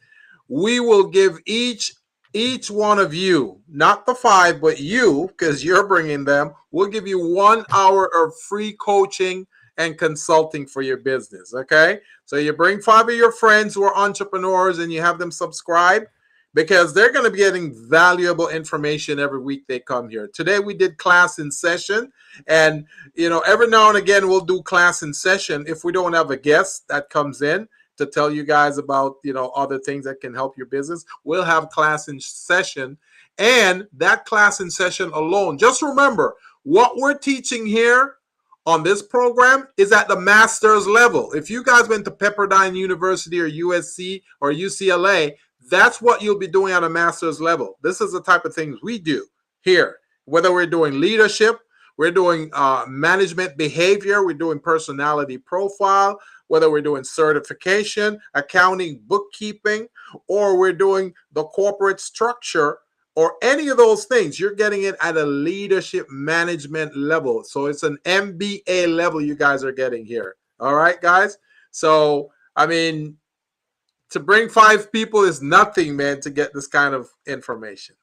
we 0.47 0.79
will 0.79 1.07
give 1.07 1.39
each 1.45 1.93
each 2.33 2.69
one 2.69 2.99
of 2.99 3.11
you, 3.11 3.59
not 3.67 4.05
the 4.05 4.13
five, 4.13 4.61
but 4.61 4.79
you, 4.79 5.27
because 5.29 5.65
you're 5.65 5.87
bringing 5.87 6.23
them, 6.25 6.53
we'll 6.71 6.87
give 6.87 7.07
you 7.07 7.19
one 7.19 7.65
hour 7.71 8.07
of 8.15 8.31
free 8.47 8.73
coaching 8.73 9.47
and 9.79 9.97
consulting 9.97 10.67
for 10.67 10.81
your 10.83 10.97
business. 10.97 11.53
Okay. 11.53 12.01
So 12.25 12.35
you 12.35 12.53
bring 12.53 12.81
five 12.81 13.07
of 13.07 13.15
your 13.15 13.31
friends 13.31 13.73
who 13.73 13.83
are 13.83 13.95
entrepreneurs 13.95 14.77
and 14.77 14.91
you 14.91 15.01
have 15.01 15.17
them 15.17 15.31
subscribe 15.31 16.03
because 16.53 16.93
they're 16.93 17.13
going 17.13 17.23
to 17.23 17.31
be 17.31 17.37
getting 17.37 17.73
valuable 17.89 18.49
information 18.49 19.19
every 19.19 19.39
week 19.39 19.65
they 19.67 19.79
come 19.79 20.09
here. 20.09 20.27
Today 20.27 20.59
we 20.59 20.73
did 20.73 20.97
class 20.97 21.39
in 21.39 21.49
session 21.49 22.11
and 22.45 22.85
you 23.15 23.29
know 23.29 23.39
every 23.47 23.67
now 23.67 23.87
and 23.87 23.97
again 23.97 24.27
we'll 24.27 24.41
do 24.41 24.61
class 24.61 25.01
in 25.01 25.13
session 25.13 25.63
if 25.65 25.83
we 25.85 25.93
don't 25.93 26.13
have 26.13 26.29
a 26.29 26.37
guest 26.37 26.87
that 26.89 27.09
comes 27.09 27.41
in 27.41 27.67
to 27.95 28.05
tell 28.05 28.29
you 28.29 28.43
guys 28.43 28.77
about 28.77 29.15
you 29.23 29.31
know 29.31 29.49
other 29.55 29.79
things 29.79 30.03
that 30.03 30.19
can 30.19 30.33
help 30.33 30.57
your 30.57 30.67
business. 30.67 31.05
We'll 31.23 31.45
have 31.45 31.69
class 31.69 32.09
in 32.09 32.19
session 32.19 32.97
and 33.37 33.87
that 33.93 34.25
class 34.25 34.59
in 34.59 34.69
session 34.69 35.09
alone. 35.13 35.57
Just 35.57 35.81
remember 35.81 36.35
what 36.63 36.97
we're 36.97 37.17
teaching 37.17 37.65
here 37.65 38.15
on 38.69 38.83
this 38.83 39.01
program 39.01 39.67
is 39.77 39.91
at 39.91 40.07
the 40.07 40.19
master's 40.19 40.85
level. 40.85 41.31
If 41.31 41.49
you 41.49 41.63
guys 41.63 41.87
went 41.87 42.05
to 42.05 42.11
Pepperdine 42.11 42.77
University 42.77 43.39
or 43.39 43.49
USC 43.49 44.21
or 44.41 44.51
UCLA, 44.51 45.33
that's 45.71 46.03
what 46.03 46.21
you'll 46.21 46.37
be 46.37 46.47
doing 46.47 46.71
at 46.73 46.83
a 46.83 46.89
master's 46.89 47.41
level. 47.41 47.79
This 47.81 47.99
is 47.99 48.11
the 48.11 48.21
type 48.21 48.45
of 48.45 48.53
things 48.53 48.77
we 48.83 48.99
do 48.99 49.25
here. 49.61 49.97
Whether 50.25 50.53
we're 50.53 50.67
doing 50.67 50.99
leadership, 50.99 51.57
we're 51.97 52.11
doing 52.11 52.51
uh, 52.53 52.85
management 52.87 53.57
behavior, 53.57 54.23
we're 54.23 54.33
doing 54.35 54.59
personality 54.59 55.39
profile, 55.39 56.19
whether 56.47 56.69
we're 56.69 56.83
doing 56.83 57.03
certification, 57.03 58.19
accounting, 58.35 59.01
bookkeeping, 59.07 59.87
or 60.27 60.59
we're 60.59 60.73
doing 60.73 61.11
the 61.31 61.43
corporate 61.45 61.99
structure 61.99 62.77
or 63.19 63.35
any 63.41 63.67
of 63.67 63.75
those 63.75 64.05
things, 64.05 64.39
you're 64.39 64.55
getting 64.55 64.83
it 64.83 64.95
at 65.01 65.17
a 65.17 65.25
leadership 65.25 66.07
management 66.09 66.95
level. 66.95 67.43
So 67.43 67.65
it's 67.65 67.83
an 67.83 67.97
MBA 68.05 68.95
level 68.95 69.19
you 69.19 69.35
guys 69.35 69.61
are 69.61 69.73
getting 69.73 70.05
here. 70.05 70.37
All 70.57 70.75
right, 70.75 71.01
guys. 71.01 71.37
So, 71.71 72.31
I 72.55 72.65
mean, 72.65 73.17
to 74.11 74.21
bring 74.21 74.47
five 74.47 74.89
people 74.93 75.25
is 75.25 75.41
nothing, 75.41 75.97
man, 75.97 76.21
to 76.21 76.29
get 76.29 76.53
this 76.53 76.67
kind 76.67 76.95
of 76.95 77.09
information. 77.27 77.97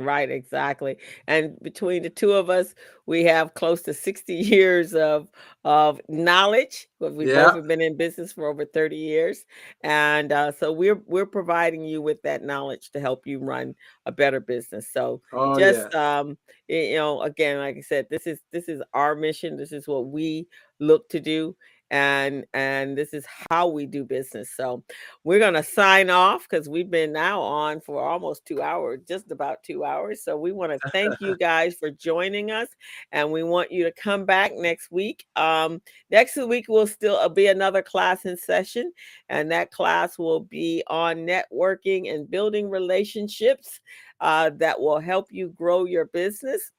Right, 0.00 0.30
exactly. 0.30 0.96
And 1.26 1.58
between 1.60 2.02
the 2.02 2.08
two 2.08 2.32
of 2.32 2.48
us, 2.48 2.74
we 3.04 3.22
have 3.24 3.52
close 3.52 3.82
to 3.82 3.92
60 3.92 4.34
years 4.34 4.94
of 4.94 5.28
of 5.64 6.00
knowledge. 6.08 6.88
We've 7.00 7.28
Yeah. 7.28 7.34
both 7.34 7.68
been 7.68 7.82
in 7.82 7.98
business 7.98 8.32
for 8.32 8.46
over 8.46 8.64
30 8.64 8.96
years. 8.96 9.44
And 9.82 10.32
uh, 10.32 10.52
so 10.52 10.72
we're 10.72 11.02
we're 11.06 11.26
providing 11.26 11.84
you 11.84 12.00
with 12.00 12.22
that 12.22 12.42
knowledge 12.42 12.90
to 12.92 13.00
help 13.00 13.26
you 13.26 13.40
run 13.40 13.74
a 14.06 14.12
better 14.12 14.40
business. 14.40 14.88
So 14.90 15.20
Oh 15.32 15.58
yeah. 15.58 15.88
just 15.88 15.94
um 15.94 16.38
you 16.68 16.94
know 16.94 17.20
again 17.22 17.58
like 17.58 17.76
i 17.76 17.80
said 17.80 18.06
this 18.08 18.24
is 18.26 18.38
this 18.52 18.68
is 18.68 18.80
our 18.94 19.16
mission 19.16 19.56
this 19.56 19.72
is 19.72 19.88
what 19.88 20.06
we 20.06 20.46
look 20.78 21.08
to 21.08 21.18
do 21.20 21.56
and 21.90 22.44
and 22.54 22.96
this 22.96 23.12
is 23.12 23.24
how 23.50 23.66
we 23.66 23.86
do 23.86 24.04
business 24.04 24.50
so 24.56 24.82
we're 25.24 25.38
going 25.38 25.54
to 25.54 25.62
sign 25.62 26.08
off 26.08 26.46
because 26.48 26.68
we've 26.68 26.90
been 26.90 27.12
now 27.12 27.40
on 27.40 27.80
for 27.80 28.02
almost 28.02 28.44
two 28.44 28.62
hours 28.62 29.00
just 29.08 29.30
about 29.30 29.62
two 29.62 29.84
hours 29.84 30.22
so 30.22 30.36
we 30.36 30.52
want 30.52 30.72
to 30.72 30.90
thank 30.90 31.12
you 31.20 31.36
guys 31.40 31.74
for 31.74 31.90
joining 31.90 32.50
us 32.50 32.68
and 33.12 33.30
we 33.30 33.42
want 33.42 33.72
you 33.72 33.84
to 33.84 33.92
come 33.92 34.24
back 34.24 34.52
next 34.54 34.90
week 34.90 35.26
um 35.36 35.80
next 36.10 36.36
week 36.36 36.66
will 36.68 36.86
still 36.86 37.16
uh, 37.16 37.28
be 37.28 37.46
another 37.46 37.82
class 37.82 38.24
in 38.24 38.36
session 38.36 38.92
and 39.28 39.50
that 39.50 39.70
class 39.70 40.18
will 40.18 40.40
be 40.40 40.82
on 40.86 41.26
networking 41.26 42.12
and 42.14 42.30
building 42.30 42.70
relationships 42.70 43.80
uh, 44.20 44.50
that 44.56 44.78
will 44.80 45.00
help 45.00 45.28
you 45.30 45.48
grow 45.48 45.84
your 45.84 46.06
business. 46.06 46.70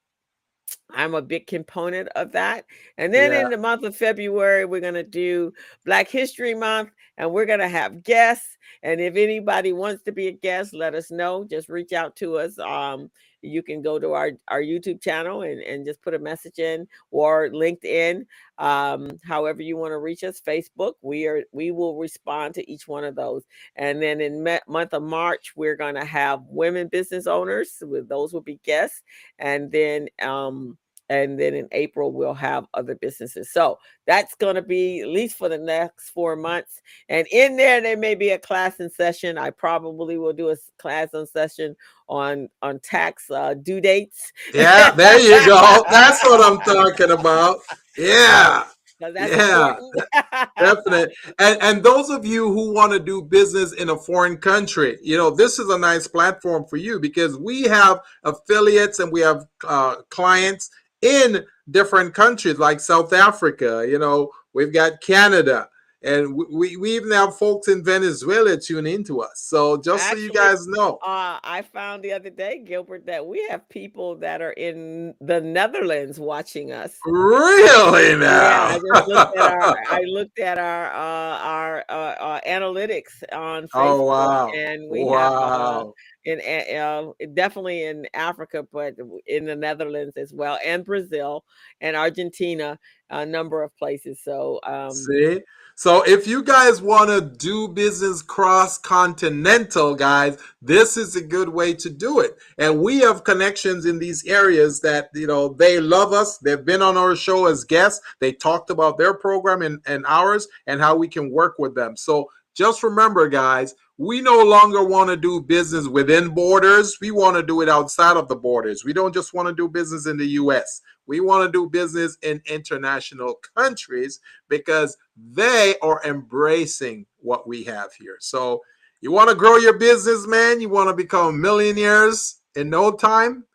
I'm 0.94 1.16
a 1.16 1.22
big 1.22 1.48
component 1.48 2.10
of 2.16 2.32
that. 2.34 2.66
And 2.98 3.14
then 3.14 3.32
Yeah. 3.32 3.42
in 3.42 3.50
the 3.50 3.58
month 3.58 3.84
of 3.84 3.96
February, 3.96 4.66
we're 4.66 4.82
going 4.82 4.94
to 4.96 5.04
do 5.04 5.54
Black 5.86 6.10
History 6.10 6.54
Month 6.54 6.90
and 7.18 7.32
we're 7.32 7.46
going 7.46 7.60
to 7.60 7.70
have 7.70 8.04
guests. 8.04 8.58
And 8.84 9.00
if 9.00 9.16
anybody 9.16 9.74
wants 9.74 10.04
to 10.04 10.12
be 10.12 10.28
a 10.28 10.32
guest, 10.32 10.74
let 10.74 10.96
us 10.96 11.12
know. 11.12 11.44
Just 11.46 11.70
reach 11.70 11.94
out 11.94 12.16
to 12.18 12.38
us. 12.38 12.58
Um, 12.60 13.10
you 13.42 13.64
can 13.64 13.82
go 13.82 14.00
to 14.00 14.14
our, 14.14 14.32
our 14.48 14.62
YouTube 14.62 15.02
channel 15.02 15.42
and, 15.42 15.62
and 15.62 15.86
just 15.86 16.02
put 16.02 16.14
a 16.14 16.20
message 16.20 16.60
in 16.60 16.88
or 17.12 17.50
LinkedIn. 17.50 18.26
Um, 18.58 19.20
however 19.26 19.62
you 19.62 19.78
want 19.78 19.92
to 19.92 19.98
reach 19.98 20.24
us, 20.24 20.42
Facebook. 20.42 20.94
We 21.02 21.26
are 21.28 21.44
we 21.52 21.72
will 21.72 21.98
respond 21.98 22.54
to 22.56 22.72
each 22.72 22.88
one 22.88 23.04
of 23.04 23.16
those. 23.16 23.44
And 23.76 24.02
then 24.02 24.22
in 24.22 24.44
me- 24.44 24.60
month 24.68 24.94
of 24.94 25.04
March, 25.04 25.54
we're 25.56 25.76
going 25.76 25.96
to 25.96 26.06
have 26.06 26.42
women 26.46 26.88
business 26.88 27.28
owners. 27.28 27.82
Those 27.82 28.34
will 28.34 28.42
be 28.42 28.60
guests, 28.64 29.02
and 29.40 29.72
then 29.72 30.08
um, 30.22 30.78
and 31.12 31.38
then 31.38 31.54
in 31.54 31.68
April 31.74 32.14
we'll 32.14 32.34
have 32.34 32.66
other 32.74 32.96
businesses. 32.96 33.52
So 33.52 33.78
that's 34.08 34.34
going 34.36 34.56
to 34.56 34.62
be 34.62 35.02
at 35.02 35.10
least 35.10 35.38
for 35.38 35.50
the 35.50 35.58
next 35.58 36.12
four 36.12 36.38
months. 36.38 36.82
And 37.10 37.28
in 37.34 37.58
there, 37.58 37.82
there 37.82 37.98
may 37.98 38.16
be 38.16 38.30
a 38.30 38.40
class 38.40 38.80
and 38.80 38.90
session. 38.90 39.38
I 39.38 39.50
probably 39.50 40.18
will 40.18 40.32
do 40.32 40.52
a 40.52 40.56
class 40.80 41.10
in 41.14 41.28
session 41.28 41.76
on 42.08 42.48
on 42.62 42.80
tax 42.80 43.30
uh, 43.30 43.56
due 43.56 43.82
dates. 43.82 44.32
Yeah, 44.54 44.92
there 44.92 45.20
you 45.20 45.46
go. 45.46 45.84
That's 45.92 46.24
what 46.24 46.40
I'm 46.42 46.60
talking 46.66 47.12
about. 47.12 47.58
Yeah. 47.98 48.64
that's 49.02 49.36
Yeah, 49.36 49.76
definitely. 50.58 51.14
And 51.40 51.62
and 51.62 51.84
those 51.84 52.10
of 52.10 52.26
you 52.26 52.54
who 52.54 52.74
want 52.74 52.94
to 52.94 53.00
do 53.00 53.22
business 53.22 53.74
in 53.74 53.90
a 53.90 53.98
foreign 53.98 54.38
country, 54.38 54.98
you 55.02 55.18
know, 55.18 55.30
this 55.30 55.60
is 55.60 55.70
a 55.70 55.78
nice 55.78 56.08
platform 56.08 56.64
for 56.70 56.78
you 56.78 57.02
because 57.02 57.38
we 57.38 57.64
have 57.64 58.00
affiliates 58.24 59.00
and 59.00 59.12
we 59.12 59.20
have 59.20 59.46
uh, 59.68 59.98
clients 60.10 60.70
in 61.02 61.46
different 61.70 62.14
countries 62.14 62.58
like 62.58 62.80
South 62.80 63.14
Africa. 63.14 63.86
You 63.88 64.00
know, 64.00 64.32
we've 64.54 64.74
got 64.74 65.02
Canada. 65.02 65.70
And 66.04 66.36
we, 66.36 66.78
we, 66.78 66.96
even 66.96 67.12
have 67.12 67.38
folks 67.38 67.68
in 67.68 67.84
Venezuela 67.84 68.58
tune 68.58 68.88
into 68.88 69.22
us. 69.22 69.34
So 69.36 69.78
just 69.78 70.10
so 70.10 70.16
you 70.16 70.32
guys 70.32 70.66
know. 70.68 70.96
Uh, 70.96 71.40
I 71.44 71.62
found 71.62 72.04
the 72.04 72.12
other 72.12 72.32
day, 72.32 72.64
Gilbert, 72.66 73.06
that 73.06 73.26
we 73.26 73.46
have 73.50 73.70
people 73.70 74.16
that 74.16 74.42
are 74.42 74.54
in 74.54 75.14
the 75.22 75.40
Netherlands 75.40 76.20
watching 76.20 76.72
us. 76.72 76.98
Really 77.06 78.16
Yeah, 78.22 78.80
I 78.80 78.80
now? 78.80 79.06
looked 79.08 79.38
at 79.38 79.52
our 79.52 79.78
I 79.90 80.02
looked 80.02 80.40
at 80.40 80.58
our 80.58 80.88
uh, 80.88 81.38
our 81.38 81.86
uh, 81.90 81.92
uh, 81.92 82.40
analytics 82.48 83.24
on 83.32 83.68
oh 83.74 83.78
Facebook, 83.78 84.08
wow. 84.08 84.52
and 84.52 84.90
we 84.90 85.02
have 85.02 85.34
uh, 85.34 85.86
in 86.26 86.42
uh, 86.78 87.12
definitely 87.34 87.84
in 87.84 88.08
Africa, 88.14 88.66
but 88.72 88.96
in 89.28 89.46
the 89.46 89.56
Netherlands 89.56 90.18
as 90.18 90.34
well, 90.34 90.58
and 90.66 90.86
Brazil 90.86 91.44
and 91.80 91.96
Argentina, 91.96 92.80
a 93.10 93.26
number 93.26 93.64
of 93.64 93.76
places. 93.78 94.20
So 94.24 94.60
um, 94.64 94.92
See? 94.92 95.40
So 95.82 96.04
if 96.04 96.28
you 96.28 96.44
guys 96.44 96.80
want 96.80 97.10
to 97.10 97.22
do 97.22 97.68
business 97.68 98.22
cross 98.22 98.78
continental, 98.78 99.96
guys, 99.96 100.38
this 100.62 100.96
is 100.96 101.16
a 101.16 101.24
good 101.24 101.50
way 101.50 101.74
to 101.74 101.90
do 101.90 102.20
it. 102.20 102.38
And 102.60 102.84
we 102.84 103.00
have 103.00 103.24
connections 103.24 103.88
in 103.88 103.98
these 103.98 104.24
areas 104.28 104.80
that, 104.82 105.10
you 105.16 105.26
know, 105.26 105.48
they 105.48 105.80
love 105.80 106.14
us. 106.14 106.38
They've 106.38 106.64
been 106.64 106.84
on 106.84 106.98
our 106.98 107.16
show 107.16 107.48
as 107.48 107.64
guests. 107.64 108.00
They 108.20 108.32
talked 108.32 108.70
about 108.70 109.00
their 109.00 109.16
program 109.16 109.64
and, 109.64 109.80
and 109.88 110.06
ours 110.08 110.48
and 110.68 110.80
how 110.80 110.96
we 110.96 111.08
can 111.08 111.32
work 111.32 111.56
with 111.58 111.74
them. 111.74 111.98
So 111.98 112.30
just 112.54 112.84
remember, 112.84 113.28
guys, 113.28 113.74
we 114.02 114.20
no 114.20 114.42
longer 114.42 114.84
want 114.84 115.12
to 115.12 115.16
do 115.16 115.40
business 115.40 115.88
within 115.88 116.30
borders. 116.30 116.98
We 117.00 117.12
want 117.12 117.36
to 117.36 117.44
do 117.44 117.62
it 117.62 117.70
outside 117.70 118.18
of 118.18 118.28
the 118.28 118.36
borders. 118.36 118.84
We 118.84 118.94
don't 118.94 119.14
just 119.14 119.32
want 119.32 119.48
to 119.48 119.54
do 119.54 119.68
business 119.68 120.08
in 120.08 120.18
the 120.18 120.26
US. 120.26 120.82
We 121.06 121.20
want 121.20 121.46
to 121.46 121.52
do 121.52 121.70
business 121.70 122.18
in 122.24 122.42
international 122.48 123.40
countries 123.56 124.20
because 124.50 124.98
they 125.16 125.76
are 125.84 126.02
embracing 126.04 127.06
what 127.20 127.48
we 127.48 127.64
have 127.66 127.94
here. 127.94 128.18
So, 128.20 128.64
you 129.02 129.12
want 129.12 129.30
to 129.30 129.36
grow 129.36 129.58
your 129.58 129.78
business, 129.78 130.26
man? 130.26 130.62
You 130.62 130.70
want 130.70 130.90
to 130.90 130.96
become 130.96 131.40
millionaires 131.40 132.42
in 132.56 132.72
no 132.72 132.92
time? 132.92 133.46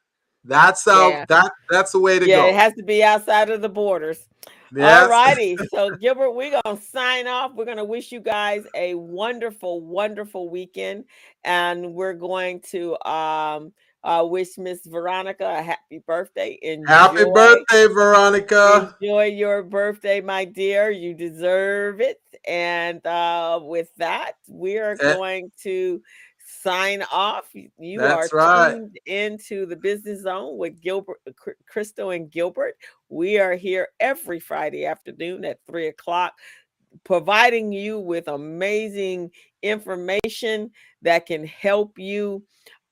That's 0.44 0.84
how 0.84 1.08
yeah, 1.08 1.24
that 1.24 1.50
that's 1.70 1.90
the 1.90 1.98
way 1.98 2.20
to 2.20 2.24
go. 2.24 2.30
yeah, 2.30 2.44
it 2.44 2.54
has 2.54 2.72
to 2.74 2.84
be 2.84 3.02
outside 3.02 3.50
of 3.50 3.62
the 3.62 3.68
borders. 3.68 4.28
All 4.78 5.08
righty. 5.08 5.56
So, 5.72 5.90
Gilbert, 5.96 6.32
we're 6.32 6.60
going 6.62 6.76
to 6.76 6.82
sign 6.82 7.26
off. 7.26 7.52
We're 7.54 7.64
going 7.64 7.76
to 7.76 7.84
wish 7.84 8.12
you 8.12 8.20
guys 8.20 8.64
a 8.74 8.94
wonderful, 8.94 9.80
wonderful 9.80 10.48
weekend. 10.48 11.04
And 11.44 11.94
we're 11.94 12.14
going 12.14 12.60
to 12.70 12.96
um, 13.08 13.72
uh, 14.02 14.24
wish 14.24 14.56
Miss 14.58 14.84
Veronica 14.86 15.46
a 15.58 15.62
happy 15.62 15.98
birthday. 16.06 16.58
Happy 16.86 17.24
birthday, 17.24 17.86
Veronica. 17.86 18.96
Enjoy 19.00 19.24
your 19.24 19.62
birthday, 19.62 20.20
my 20.20 20.44
dear. 20.44 20.90
You 20.90 21.14
deserve 21.14 22.00
it. 22.00 22.20
And 22.46 23.04
uh, 23.06 23.60
with 23.62 23.88
that, 23.96 24.32
we 24.48 24.78
are 24.78 24.96
Eh, 25.00 25.14
going 25.14 25.50
to 25.62 26.00
sign 26.46 27.02
off. 27.12 27.50
You 27.78 28.00
That's 28.00 28.32
are 28.32 28.36
right. 28.36 28.72
tuned 28.72 28.98
into 29.06 29.66
the 29.66 29.76
business 29.76 30.22
zone 30.22 30.56
with 30.56 30.80
Gilbert, 30.80 31.20
uh, 31.26 31.32
Crystal, 31.68 32.10
and 32.10 32.30
Gilbert. 32.30 32.76
We 33.08 33.38
are 33.38 33.54
here 33.54 33.88
every 34.00 34.40
Friday 34.40 34.86
afternoon 34.86 35.44
at 35.44 35.58
three 35.66 35.88
o'clock, 35.88 36.34
providing 37.04 37.72
you 37.72 37.98
with 37.98 38.28
amazing 38.28 39.30
information 39.62 40.70
that 41.02 41.26
can 41.26 41.44
help 41.44 41.98
you 41.98 42.44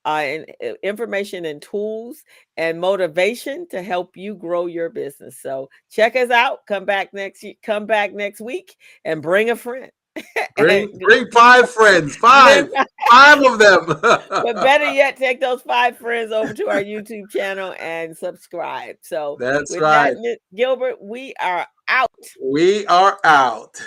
uh, 0.05 0.22
and 0.22 0.47
uh, 0.62 0.74
information 0.82 1.47
and 1.47 1.62
tools 1.62 2.24
and 2.56 2.78
motivation 2.81 3.66
to 3.68 3.82
help 3.82 4.16
you 4.16 4.35
grow 4.35 4.66
your 4.66 4.90
business. 4.90 5.40
So 5.40 5.70
check 5.90 6.16
us 6.16 6.31
out. 6.31 6.66
Come 6.66 6.85
back 6.85 7.14
next 7.14 7.44
come 7.62 7.86
back 7.86 8.12
next 8.12 8.40
week 8.40 8.76
and 9.05 9.22
bring 9.22 9.51
a 9.51 9.56
friend. 9.56 9.90
Bring, 10.57 10.97
bring 10.99 11.28
five 11.32 11.69
friends, 11.69 12.15
five, 12.20 12.70
five 13.11 13.43
of 13.43 13.59
them. 13.59 13.86
but 13.86 14.55
better 14.55 14.91
yet, 14.93 15.16
take 15.16 15.41
those 15.41 15.61
five 15.62 15.99
friends 15.99 16.31
over 16.31 16.55
to 16.55 16.69
our 16.69 16.82
YouTube 16.82 17.28
channel 17.31 17.74
and 17.81 18.16
subscribe. 18.16 18.97
So 19.03 19.36
that's 19.41 19.77
right, 19.77 20.15
that, 20.15 20.39
Gilbert. 20.55 21.03
We 21.03 21.35
are 21.41 21.66
out. 21.89 22.11
We 22.41 22.86
are 22.86 23.19
out. 23.24 23.81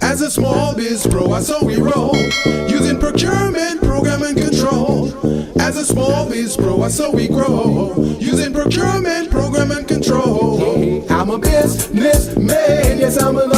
As 0.00 0.20
a 0.20 0.30
small 0.30 0.76
biz 0.76 1.06
pro, 1.06 1.32
I 1.32 1.40
saw 1.40 1.64
we 1.64 1.76
roll 1.76 2.14
using 2.68 3.00
procurement, 3.00 3.82
program, 3.82 4.22
and 4.22 4.36
control. 4.36 5.08
As 5.60 5.76
a 5.76 5.84
small 5.84 6.28
biz 6.28 6.56
pro, 6.56 6.82
I 6.82 6.88
saw 6.88 7.10
we 7.10 7.26
grow 7.26 7.94
using 8.20 8.52
procurement, 8.52 9.30
program, 9.30 9.70
and 9.70 9.88
control. 9.88 11.10
I'm 11.10 11.30
a 11.30 11.38
businessman, 11.38 12.98
yes, 12.98 13.20
I'm 13.20 13.38
an 13.38 13.54